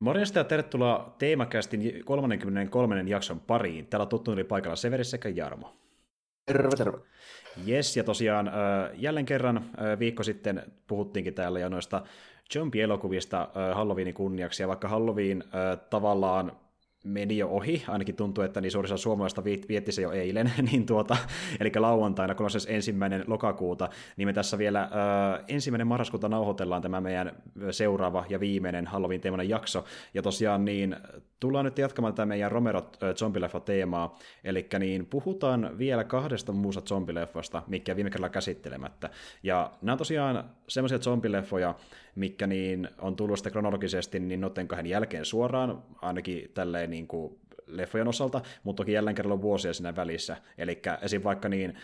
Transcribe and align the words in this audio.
Morjesta 0.00 0.38
ja 0.38 0.44
tervetuloa 0.44 1.14
Teemakästin 1.18 2.04
33. 2.04 3.02
jakson 3.06 3.40
pariin. 3.40 3.86
Täällä 3.86 4.02
on 4.02 4.08
tuttu 4.08 4.30
paikalla 4.48 4.76
Severi 4.76 5.04
sekä 5.04 5.28
Jarmo. 5.28 5.76
Terve, 6.46 6.76
terve. 6.76 6.98
Yes, 7.68 7.96
ja 7.96 8.04
tosiaan 8.04 8.50
jälleen 8.96 9.26
kerran 9.26 9.70
viikko 9.98 10.22
sitten 10.22 10.62
puhuttiinkin 10.86 11.34
täällä 11.34 11.60
jo 11.60 11.68
noista 11.68 12.02
zombie-elokuvista 12.52 13.48
Halloweenin 13.74 14.14
kunniaksi, 14.14 14.62
ja 14.62 14.68
vaikka 14.68 14.88
Halloween 14.88 15.44
tavallaan 15.90 16.52
meni 17.04 17.38
jo 17.38 17.48
ohi, 17.48 17.84
ainakin 17.88 18.16
tuntuu, 18.16 18.44
että 18.44 18.60
niin 18.60 18.72
suurissa 18.72 18.96
suomalaista 18.96 19.44
vietti 19.44 19.92
se 19.92 20.02
jo 20.02 20.10
eilen, 20.10 20.52
niin 20.70 20.86
tuota, 20.86 21.16
eli 21.60 21.72
lauantaina, 21.76 22.34
kun 22.34 22.44
on 22.44 22.50
siis 22.50 22.66
ensimmäinen 22.70 23.24
lokakuuta, 23.26 23.88
niin 24.16 24.28
me 24.28 24.32
tässä 24.32 24.58
vielä 24.58 24.82
äh, 24.82 25.44
ensimmäinen 25.48 25.86
marraskuuta 25.86 26.28
nauhoitellaan 26.28 26.82
tämä 26.82 27.00
meidän 27.00 27.32
seuraava 27.70 28.24
ja 28.28 28.40
viimeinen 28.40 28.86
Halloween-teemainen 28.86 29.48
jakso, 29.48 29.84
ja 30.14 30.22
tosiaan 30.22 30.64
niin 30.64 30.96
tullaan 31.40 31.64
nyt 31.64 31.78
jatkamaan 31.78 32.14
tätä 32.14 32.26
meidän 32.26 32.52
Romero 32.52 32.78
äh, 32.78 33.14
zombileffa-teemaa, 33.14 34.18
eli 34.44 34.66
niin 34.78 35.06
puhutaan 35.06 35.78
vielä 35.78 36.04
kahdesta 36.04 36.52
muusta 36.52 36.80
zombileffasta, 36.80 37.62
mikä 37.66 37.96
viime 37.96 38.10
kerralla 38.10 38.28
käsittelemättä, 38.28 39.10
ja 39.42 39.70
nämä 39.82 39.92
on 39.92 39.98
tosiaan 39.98 40.44
semmoisia 40.68 40.98
zombileffoja, 40.98 41.74
mikä 42.14 42.46
niin 42.46 42.88
on 42.98 43.16
tullut 43.16 43.38
sitten 43.38 43.52
kronologisesti 43.52 44.20
niin 44.20 44.40
noiden 44.40 44.68
kahden 44.68 44.86
jälkeen 44.86 45.24
suoraan, 45.24 45.82
ainakin 46.02 46.50
tälleen 46.54 46.90
niin 46.90 47.06
kuin 47.06 47.38
leffojen 47.66 48.08
osalta, 48.08 48.40
mutta 48.64 48.80
toki 48.80 48.92
jälleen 48.92 49.14
kerran 49.14 49.32
on 49.32 49.42
vuosia 49.42 49.72
siinä 49.72 49.96
välissä. 49.96 50.36
Eli 50.58 50.82
esim. 51.02 51.24
vaikka 51.24 51.48
niin 51.48 51.74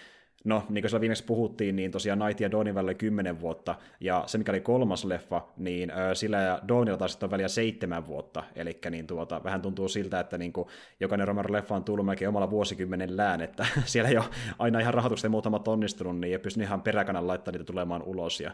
No, 0.44 0.62
niin 0.68 0.82
kuin 0.82 0.90
siellä 0.90 1.00
viimeksi 1.00 1.24
puhuttiin, 1.24 1.76
niin 1.76 1.90
tosiaan 1.90 2.18
Night 2.18 2.40
ja 2.40 2.50
Dawnin 2.50 2.74
välillä 2.74 2.88
oli 2.88 2.94
kymmenen 2.94 3.40
vuotta, 3.40 3.74
ja 4.00 4.24
se 4.26 4.38
mikä 4.38 4.52
oli 4.52 4.60
kolmas 4.60 5.04
leffa, 5.04 5.42
niin 5.56 5.90
ö, 5.90 6.14
sillä 6.14 6.36
ja 6.36 6.60
Dawnilla 6.68 6.98
taas 6.98 7.18
on 7.22 7.30
väliä 7.30 7.48
seitsemän 7.48 8.06
vuotta, 8.06 8.44
eli 8.56 8.78
niin 8.90 9.06
tuota, 9.06 9.44
vähän 9.44 9.62
tuntuu 9.62 9.88
siltä, 9.88 10.20
että 10.20 10.38
niin 10.38 10.52
kuin, 10.52 10.68
jokainen 11.00 11.28
Romero-leffa 11.28 11.74
on 11.74 11.84
tullut 11.84 12.06
melkein 12.06 12.28
omalla 12.28 12.50
vuosikymmenellään, 12.50 13.40
että 13.40 13.66
siellä 13.84 14.10
ei 14.10 14.16
ole 14.16 14.24
aina 14.58 14.80
ihan 14.80 14.94
rahoitukset 14.94 15.24
ja 15.24 15.30
muutamat 15.30 15.68
onnistunut, 15.68 16.18
niin 16.20 16.32
ei 16.32 16.38
pysty 16.38 16.62
ihan 16.62 16.82
peräkanan 16.82 17.26
laittaa 17.26 17.52
niitä 17.52 17.64
tulemaan 17.64 18.02
ulos 18.02 18.40
ja 18.40 18.50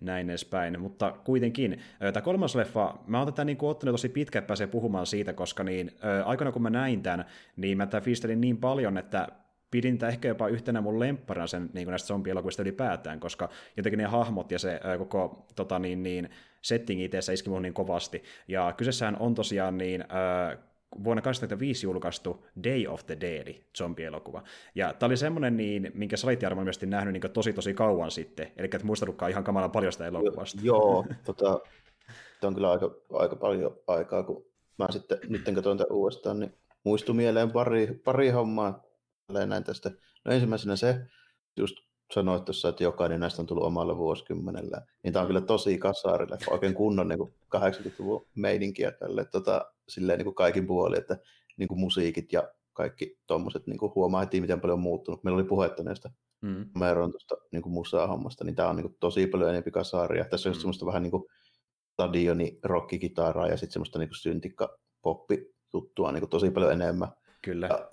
näin 0.00 0.30
edespäin, 0.30 0.80
mutta 0.80 1.12
kuitenkin, 1.24 1.80
tämä 1.98 2.22
kolmas 2.22 2.54
leffa, 2.54 2.98
mä 3.06 3.18
oon 3.18 3.26
tätä 3.26 3.44
niin 3.44 3.56
kuin, 3.56 3.70
ottanut 3.70 3.92
tosi 3.92 4.08
pitkä, 4.08 4.38
että 4.38 4.46
pääsee 4.46 4.66
puhumaan 4.66 5.06
siitä, 5.06 5.32
koska 5.32 5.64
niin, 5.64 5.90
ö, 6.04 6.24
aikana 6.24 6.52
kun 6.52 6.62
mä 6.62 6.70
näin 6.70 7.02
tämän, 7.02 7.24
niin 7.56 7.76
mä 7.76 7.86
tämän 7.86 8.40
niin 8.40 8.56
paljon, 8.56 8.98
että 8.98 9.28
pidin 9.70 9.98
tätä 9.98 10.12
ehkä 10.12 10.28
jopa 10.28 10.48
yhtenä 10.48 10.80
mun 10.80 11.00
lempparina 11.00 11.46
sen 11.46 11.70
niin 11.72 11.88
näistä 11.88 12.06
zombielokuvista 12.06 12.62
ylipäätään, 12.62 13.20
koska 13.20 13.48
jotenkin 13.76 13.98
ne 13.98 14.04
hahmot 14.04 14.50
ja 14.50 14.58
se 14.58 14.80
ää, 14.84 14.98
koko 14.98 15.46
tota, 15.56 15.78
niin, 15.78 16.02
niin, 16.02 16.30
setting 16.62 17.02
itse 17.02 17.32
iski 17.32 17.50
mun 17.50 17.62
niin 17.62 17.74
kovasti. 17.74 18.22
Ja 18.48 18.74
kyseessähän 18.76 19.16
on 19.20 19.34
tosiaan 19.34 19.78
niin, 19.78 20.04
ää, 20.08 20.56
vuonna 21.04 21.22
2005 21.22 21.86
julkaistu 21.86 22.46
Day 22.64 22.86
of 22.86 23.06
the 23.06 23.16
Dead 23.20 23.54
zombielokuva. 23.78 24.42
Ja 24.74 24.92
tämä 24.92 25.08
oli 25.08 25.16
semmoinen, 25.16 25.56
niin, 25.56 25.92
minkä 25.94 26.16
sä 26.16 26.26
olit 26.26 26.42
Jarmo 26.42 26.62
nähnyt 26.86 27.12
niin 27.12 27.32
tosi 27.32 27.52
tosi 27.52 27.74
kauan 27.74 28.10
sitten, 28.10 28.52
eli 28.56 28.68
et 28.74 28.82
muistanutkaan 28.82 29.30
ihan 29.30 29.44
kamalan 29.44 29.70
paljon 29.70 29.92
sitä 29.92 30.06
elokuvasta. 30.06 30.60
Joo, 30.62 31.06
tota, 31.24 31.60
on 32.42 32.54
kyllä 32.54 32.70
aika, 32.70 32.90
aika 33.12 33.36
paljon 33.36 33.78
aikaa, 33.86 34.22
kun 34.22 34.44
mä 34.78 34.86
sitten 34.90 35.18
nyt 35.28 35.44
katsoin 35.54 35.78
tämän 35.78 35.92
uudestaan, 35.92 36.40
niin 36.40 36.54
muistui 36.84 37.14
mieleen 37.14 37.50
pari, 37.50 38.00
pari 38.04 38.30
hommaa, 38.30 38.85
näin 39.32 39.64
tästä. 39.64 39.90
No 40.24 40.32
ensimmäisenä 40.32 40.76
se, 40.76 41.06
just 41.56 41.76
sanoit 42.14 42.44
tuossa, 42.44 42.68
että 42.68 42.84
jokainen 42.84 43.20
näistä 43.20 43.42
on 43.42 43.46
tullut 43.46 43.64
omalla 43.64 43.96
vuosikymmenellä. 43.96 44.82
Niin 45.02 45.12
tämä 45.12 45.20
on 45.20 45.26
kyllä 45.26 45.40
tosi 45.40 45.78
kasaarille, 45.78 46.38
oikein 46.50 46.74
kunnon 46.74 47.08
niin 47.08 47.34
80-luvun 47.56 48.26
meidinkiä 48.34 48.90
tälle 48.90 49.24
tota, 49.24 49.72
silleen 49.88 50.18
niin 50.18 50.24
kuin 50.24 50.34
kaikin 50.34 50.66
puolin, 50.66 50.98
että 50.98 51.18
niin 51.56 51.68
kuin 51.68 51.80
musiikit 51.80 52.32
ja 52.32 52.48
kaikki 52.72 53.18
tuommoiset 53.26 53.66
niin 53.66 53.78
huomaa 53.94 54.20
heti, 54.20 54.40
miten 54.40 54.60
paljon 54.60 54.78
on 54.78 54.82
muuttunut. 54.82 55.24
Meillä 55.24 55.36
oli 55.36 55.48
puhetta 55.48 55.82
näistä 55.82 56.10
mm. 56.40 56.70
Meron 56.78 57.10
tuosta 57.10 57.36
niin 57.52 57.70
musaa-hommasta, 57.70 58.44
niin 58.44 58.54
tämä 58.54 58.68
on 58.68 58.76
niin 58.76 58.84
kuin, 58.84 58.96
tosi 59.00 59.26
paljon 59.26 59.50
enemmän 59.50 59.72
kasaaria. 59.72 60.24
Tässä 60.24 60.48
on 60.48 60.54
mm. 60.54 60.58
semmoista 60.58 60.86
vähän 60.86 61.02
niin 61.02 61.10
kuin 61.10 61.24
stadioni, 61.92 62.58
rockikitaraa 62.62 63.48
ja 63.48 63.56
sitten 63.56 63.72
semmoista 63.72 63.98
niin 63.98 64.08
syntikka 64.12 64.78
poppi 65.02 65.54
tuttua 65.70 66.12
niin 66.12 66.20
kuin 66.20 66.30
tosi 66.30 66.50
paljon 66.50 66.72
enemmän. 66.72 67.08
Kyllä. 67.42 67.66
Ja, 67.66 67.90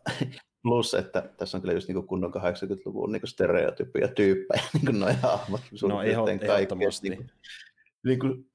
Plus, 0.63 0.93
että 0.93 1.29
tässä 1.37 1.57
on 1.57 1.61
kyllä 1.61 1.73
just 1.73 1.87
niin 1.87 2.07
kunnon 2.07 2.33
80-luvun 2.33 3.11
niin 3.11 3.21
stereotypia 3.27 4.07
tyyppejä, 4.07 4.63
niin 4.73 4.85
kuin 4.85 4.99
noin 4.99 5.15
hahmot. 5.15 5.61
No 5.87 6.01
eho, 6.01 6.27
ehdottomasti. 6.27 7.09
Niin 7.09 7.17
kuin, 7.17 7.31
niin 8.03 8.19
kuin, 8.19 8.51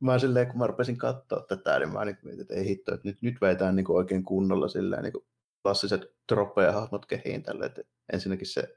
mä 0.00 0.18
silleen, 0.18 0.46
kun 0.46 0.58
mä 0.58 0.66
rupesin 0.66 0.98
katsoa 0.98 1.44
tätä, 1.48 1.78
niin 1.78 1.92
mä 1.92 2.04
niin 2.04 2.18
mietin, 2.22 2.40
että 2.40 2.54
ei 2.54 2.68
hitto, 2.68 2.94
että 2.94 3.08
nyt, 3.08 3.22
nyt 3.22 3.40
vetään 3.40 3.76
niin 3.76 3.90
oikein 3.90 4.24
kunnolla 4.24 4.68
silleen, 4.68 5.02
niin 5.02 5.12
kuin 5.12 5.24
klassiset 5.62 6.14
tropeja-hahmot 6.32 7.06
kehiin 7.06 7.42
tälle. 7.42 7.66
Että 7.66 7.82
ensinnäkin 8.12 8.46
se 8.46 8.76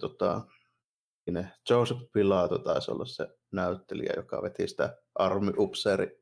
tota, 0.00 0.42
Joseph 1.70 2.00
Pilato 2.12 2.58
taisi 2.58 2.90
olla 2.90 3.04
se 3.04 3.28
näyttelijä, 3.52 4.12
joka 4.16 4.42
veti 4.42 4.68
sitä 4.68 4.98
Army 5.14 5.52
Upseeri 5.58 6.19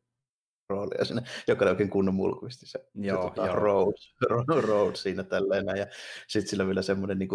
roolia 0.69 1.05
sinne, 1.05 1.23
joka 1.49 1.65
oli 1.65 1.71
oikein 1.71 1.91
kunnon 1.91 2.15
mulkuisti 2.15 2.67
se, 2.67 2.84
joo, 2.95 3.23
se 3.23 3.29
tota, 3.29 3.47
joo. 3.47 3.56
Road, 3.56 4.62
road, 4.62 4.97
siinä 4.97 5.23
tälleen. 5.23 5.67
Ja 5.77 5.87
sitten 6.29 6.51
sillä 6.51 6.67
vielä 6.67 6.83
semmoinen 6.83 7.19
niin 7.19 7.29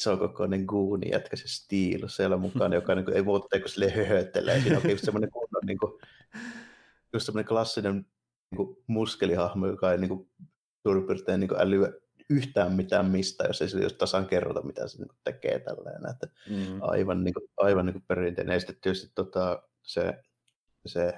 isokokoinen 0.00 0.64
guuni 0.64 1.10
jätkä 1.10 1.36
se 1.36 1.48
Steel 1.48 2.08
siellä 2.08 2.36
mukaan, 2.36 2.72
joka 2.72 2.94
niin 2.94 3.04
kuin, 3.04 3.16
ei 3.16 3.22
muuta 3.22 3.60
kuin 3.60 3.68
sille 3.68 3.90
höhöttelee. 3.90 4.60
Siinä 4.60 4.80
on 4.84 4.90
just 4.90 5.04
semmoinen 5.04 5.30
kunnon, 5.30 5.62
niin 5.66 5.78
kuin, 5.78 5.92
just 7.12 7.26
semmoinen 7.26 7.48
klassinen 7.48 7.94
niin 8.50 8.56
kuin 8.56 8.76
muskelihahmo, 8.86 9.66
joka 9.66 9.92
ei 9.92 9.98
niin 9.98 10.08
kuin, 10.08 10.30
suurin 10.82 11.06
piirtein 11.06 11.40
niin 11.40 11.60
älyä 11.60 11.92
yhtään 12.30 12.72
mitään 12.72 13.06
mistä, 13.06 13.44
jos 13.44 13.62
ei 13.62 13.68
sille 13.68 13.90
tasan 13.90 14.26
kerrota, 14.26 14.62
mitä 14.62 14.88
se 14.88 14.98
niin 14.98 15.08
kuin, 15.08 15.18
tekee 15.24 15.58
tälleen. 15.58 16.10
Että 16.10 16.28
mm. 16.50 16.78
Aivan, 16.80 17.24
niin 17.24 17.34
kuin, 17.34 17.50
aivan 17.56 17.86
niin 17.86 17.94
kuin 17.94 18.04
perinteinen. 18.08 18.54
Ja 18.54 18.60
sitten 18.60 18.76
tietysti 18.80 19.12
tota, 19.14 19.62
se, 19.82 20.14
se 20.86 21.14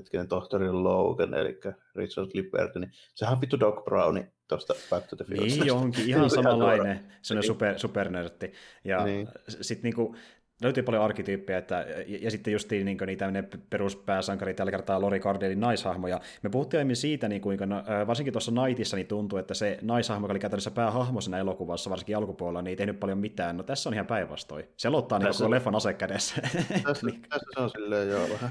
hetkinen 0.00 0.28
tohtori 0.28 0.72
Logan, 0.72 1.34
eli 1.34 1.60
Richard 1.96 2.30
Liberty, 2.34 2.78
niin 2.78 2.92
sehän 3.14 3.34
on 3.34 3.40
vittu 3.40 3.60
Doc 3.60 3.84
Browni 3.84 4.26
tuosta 4.48 4.74
Back 4.90 5.06
to 5.06 5.16
the 5.16 5.24
Future. 5.24 5.46
Niin 5.46 5.72
onkin, 5.72 6.08
ihan 6.10 6.30
samanlainen, 6.30 7.00
se 7.22 7.34
on 7.34 7.42
super, 7.42 7.78
supernörtti. 7.78 8.52
Ja 8.84 9.04
niin. 9.04 9.28
sitten 9.48 9.82
niinku, 9.82 10.16
löytyy 10.62 10.82
paljon 10.82 11.04
arkityyppejä, 11.04 11.58
että, 11.58 11.86
ja, 12.06 12.18
ja 12.22 12.30
sitten 12.30 12.52
just 12.52 12.70
niin, 12.70 12.84
niin 12.84 12.98
niitä 13.06 13.32
peruspääsankari, 13.70 14.54
tällä 14.54 14.70
kertaa 14.70 15.00
Lori 15.00 15.20
Cardelin 15.20 15.60
naishahmoja. 15.60 16.20
Me 16.42 16.50
puhuttiin 16.50 16.78
aiemmin 16.78 16.96
siitä, 16.96 17.28
niin 17.28 17.40
kuinka 17.40 17.66
no, 17.66 17.84
varsinkin 18.06 18.32
tuossa 18.32 18.52
Nightissa 18.66 18.96
niin 18.96 19.06
tuntuu, 19.06 19.38
että 19.38 19.54
se 19.54 19.78
naishahmo, 19.82 20.24
joka 20.24 20.32
oli 20.32 20.38
käytännössä 20.38 20.70
päähahmo 20.70 21.20
siinä 21.20 21.38
elokuvassa, 21.38 21.90
varsinkin 21.90 22.16
alkupuolella, 22.16 22.62
niin 22.62 22.70
ei 22.70 22.76
tehnyt 22.76 23.00
paljon 23.00 23.18
mitään. 23.18 23.56
No 23.56 23.62
tässä 23.62 23.88
on 23.88 23.94
ihan 23.94 24.06
päinvastoin. 24.06 24.64
Se 24.76 24.88
aloittaa 24.88 25.18
niin 25.18 25.32
koko 25.38 25.50
leffan 25.50 25.74
ase 25.74 25.94
kädessä. 25.94 26.42
Tässä, 26.42 27.06
tässä 27.28 27.46
se 27.54 27.60
on 27.60 27.70
silleen 27.70 28.08
joo 28.08 28.28
vähän 28.32 28.50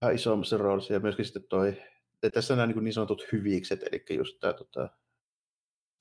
vähän 0.00 0.14
isommassa 0.14 0.56
roolissa 0.56 0.92
ja 0.92 1.00
myöskin 1.00 1.24
sitten 1.24 1.48
toi, 1.48 1.68
että 2.22 2.30
tässä 2.30 2.56
nämä 2.56 2.66
niin, 2.66 2.84
niin 2.84 2.92
sanotut 2.92 3.26
hyvikset, 3.32 3.82
eli 3.82 4.04
just 4.18 4.40
tämä 4.40 4.52
tota, 4.52 4.88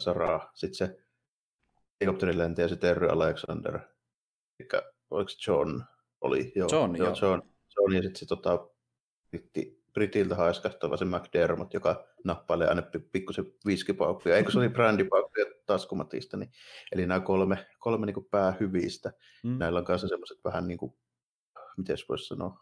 Sara, 0.03 0.49
sitten 0.53 0.75
se 0.75 0.97
helikopterilentäjä 2.01 2.67
se 2.67 2.75
Terry 2.75 3.07
Alexander, 3.07 3.79
eli 4.59 4.81
oliko 5.09 5.31
John, 5.47 5.81
oli, 6.21 6.51
joo, 6.55 6.67
John, 6.71 6.95
joo, 6.95 7.15
John, 7.21 7.41
John 7.77 7.93
ja 7.93 8.01
sitten 8.01 8.19
se 8.19 8.25
tota, 8.25 8.67
britti, 9.29 9.85
Britiltä 9.93 10.35
haiskahtava 10.35 10.97
se 10.97 11.05
McDermott, 11.05 11.73
joka 11.73 12.07
nappailee 12.23 12.67
aina 12.67 12.81
pikkusen 13.11 13.45
viskipaukkuja, 13.65 14.37
eikö 14.37 14.51
se 14.51 14.59
oli 14.59 14.69
brändipaukkuja 14.69 15.45
taskumatista, 15.65 16.37
niin, 16.37 16.51
eli 16.91 17.07
nämä 17.07 17.19
kolme, 17.19 17.67
kolme 17.79 18.05
niin 18.05 18.29
päähyvistä, 18.31 19.13
mm. 19.43 19.57
näillä 19.57 19.79
on 19.79 19.85
kanssa 19.85 20.07
semmoiset 20.07 20.37
vähän 20.43 20.67
niin 20.67 20.77
kuin, 20.77 20.93
miten 21.77 21.97
voisi 22.09 22.25
sanoa, 22.25 22.59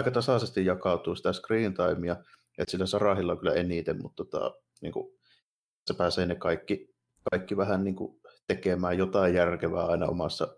aika 0.00 0.10
tasaisesti 0.10 0.66
jakautuu 0.66 1.14
sitä 1.14 1.32
screen 1.32 1.74
timea, 1.74 2.16
että 2.58 2.70
sillä 2.70 2.86
Sarahilla 2.86 3.32
on 3.32 3.38
kyllä 3.38 3.54
eniten, 3.54 4.02
mutta 4.02 4.24
tota, 4.24 4.54
niin 4.82 4.92
kuin, 4.92 5.18
se 5.86 5.94
pääsee 5.94 6.26
ne 6.26 6.34
kaikki, 6.34 6.94
kaikki 7.30 7.56
vähän 7.56 7.84
niin 7.84 7.96
kuin, 7.96 8.20
tekemään 8.48 8.98
jotain 8.98 9.34
järkevää 9.34 9.86
aina 9.86 10.06
omassa, 10.06 10.56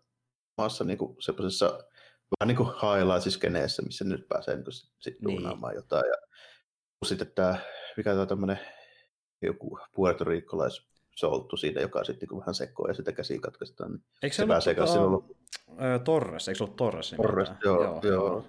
omassa 0.59 0.85
niin 0.85 0.99
kuin, 0.99 1.17
semmoisessa 1.21 1.67
vähän 1.67 2.49
niin 2.49 2.57
kuin 2.57 2.69
highlights-skeneessä, 2.69 3.83
missä 3.83 4.05
nyt 4.05 4.29
pääsee 4.29 4.55
niin 4.55 4.65
kuin, 4.65 4.75
sit 5.01 5.21
niin. 5.21 5.43
jotain. 5.75 6.05
Ja 6.09 6.17
sitten 7.07 7.33
tämä, 7.35 7.57
mikä 7.97 8.13
tämä 8.13 8.27
tämmöinen 8.27 8.59
joku 9.43 9.79
puertoriikkolais 9.95 10.87
solttu 11.17 11.57
siinä, 11.57 11.81
joka 11.81 12.05
sitten 12.05 12.29
niin 12.31 12.41
vähän 12.41 12.55
sekoo 12.55 12.89
ja 12.89 12.95
sitä 12.95 13.13
käsiä 13.13 13.39
katkaistaan. 13.41 13.91
Niin 13.93 14.05
eikö 14.23 14.37
se, 14.37 14.43
se 14.43 14.47
pääsee 14.47 14.75
tota, 14.75 15.01
ollut... 15.01 15.37
Torres, 16.05 16.49
eikö 16.49 16.59
se 16.59 16.65
ollut 16.65 16.77
Torres? 16.77 17.15
Torres, 17.17 17.49
joo, 17.65 17.83
joo, 17.83 18.01
joo. 18.03 18.45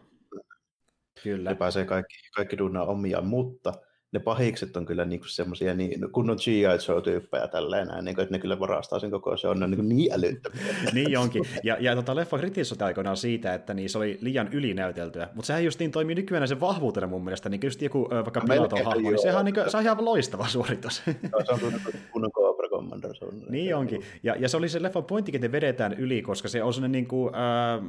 Kyllä. 1.24 1.50
Ne 1.50 1.56
pääsee 1.56 1.86
kaikki, 1.86 2.16
kaikki 2.36 2.58
duunaa 2.58 2.86
omia, 2.86 3.22
mutta 3.22 3.74
ne 4.14 4.20
pahikset 4.20 4.78
on 4.78 4.86
kyllä 4.86 5.06
niinku 5.06 5.28
semmoisia 5.28 5.74
niin, 5.74 6.12
kunnon 6.12 6.38
G.I. 6.38 6.62
Joe-tyyppejä 6.62 7.48
tälleen 7.48 7.88
näin, 7.88 8.06
niin 8.06 8.16
kuin, 8.16 8.24
että 8.24 8.36
ne 8.36 8.40
kyllä 8.40 8.60
varastaa 8.60 9.00
sen 9.00 9.12
koko 9.12 9.38
se 9.38 9.48
on 9.48 9.60
ne 9.60 9.66
on 9.66 9.72
niin, 9.72 9.90
niin 9.90 10.14
älyttömiä. 10.14 10.62
niin 10.94 11.18
onkin. 11.18 11.44
Ja, 11.64 11.78
ja 11.80 11.96
tota, 11.96 12.16
leffa 12.16 12.38
kritisoitiin 12.38 12.86
aikoinaan 12.86 13.18
siitä, 13.18 13.54
että 13.54 13.74
niin 13.74 13.90
se 13.90 13.98
oli 13.98 14.18
liian 14.22 14.54
ylinäyteltyä. 14.54 15.30
Mutta 15.34 15.48
sehän 15.48 15.66
justiin 15.66 15.92
toimii 15.92 16.16
nykyään 16.16 16.48
sen 16.48 16.60
vahvuutena 16.60 17.08
mun 17.08 17.24
mielestä. 17.24 17.50
Niin 17.50 17.62
just 17.64 17.82
joku 17.82 18.10
vaikka 18.12 18.42
Pilaton 18.42 18.86
hahmo, 18.86 19.10
niin 19.10 19.22
sehän 19.22 19.40
on, 19.40 19.46
niin 19.46 19.56
kuin, 19.56 19.72
se 19.72 19.78
on 19.78 19.84
ihan 19.84 20.06
loistava 20.06 20.48
suoritus. 20.48 21.04
no, 21.32 21.40
se 21.46 21.66
on 21.66 21.82
kunnon 22.12 22.32
Cobra 22.32 22.70
Commander. 22.70 23.12
On, 23.22 23.42
niin 23.50 23.76
onkin. 23.76 24.02
Ja, 24.24 24.36
ja 24.36 24.50
se 24.50 24.58
oli 24.58 24.70
se 24.70 24.82
leffan 24.82 25.04
pointtikin, 25.04 25.38
että 25.38 25.48
ne 25.48 25.52
vedetään 25.52 25.94
yli, 25.94 26.22
koska 26.22 26.48
se 26.48 26.64
on 26.64 26.74
sellainen 26.74 26.92
niin 26.92 27.08
kuin, 27.08 27.34
äh, 27.36 27.84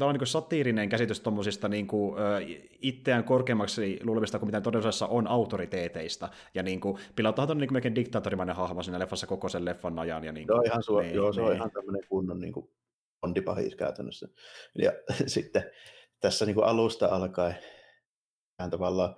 on 0.00 0.14
niin 0.14 0.18
kuin 0.18 0.26
satiirinen 0.26 0.88
käsitys 0.88 1.20
tuommoisista 1.20 1.68
niin 1.68 1.86
kuin, 1.86 2.18
äh, 2.18 2.60
itseään 2.82 3.24
korkeammaksi 3.24 4.00
luulevista 4.02 4.38
kuin 4.38 4.48
mitä 4.48 4.60
todellisuudessa 4.60 5.06
on 5.08 5.26
autoriteeteista. 5.26 6.28
Ja 6.54 6.62
niin 6.62 6.80
kuin, 6.80 6.98
Pilauttohan 7.16 7.50
on 7.50 7.58
niin 7.58 7.68
kuin 7.68 7.74
melkein 7.74 7.94
diktaattorimainen 7.94 8.56
hahmo 8.56 8.82
siinä 8.82 8.98
leffassa 8.98 9.26
koko 9.26 9.48
sen 9.48 9.64
leffan 9.64 9.98
ajan. 9.98 10.24
Ja 10.24 10.32
niin 10.32 10.46
kuin, 10.46 10.56
joo, 10.56 10.62
ihan 10.62 10.82
suo, 10.82 11.00
niin, 11.00 11.14
joo, 11.14 11.32
se 11.32 11.40
niin. 11.40 11.50
on 11.50 11.56
ihan 11.56 11.70
tämmöinen 11.70 12.02
kunnon 12.08 12.40
niin 12.40 12.52
kuin 12.52 12.70
ondipahis 13.22 13.76
käytännössä. 13.76 14.28
Ja 14.78 14.92
sitten 15.26 15.70
tässä 16.20 16.46
niin 16.46 16.54
kuin 16.54 16.66
alusta 16.66 17.06
alkaen 17.06 17.56
vähän 18.58 18.70
tavallaan, 18.70 19.16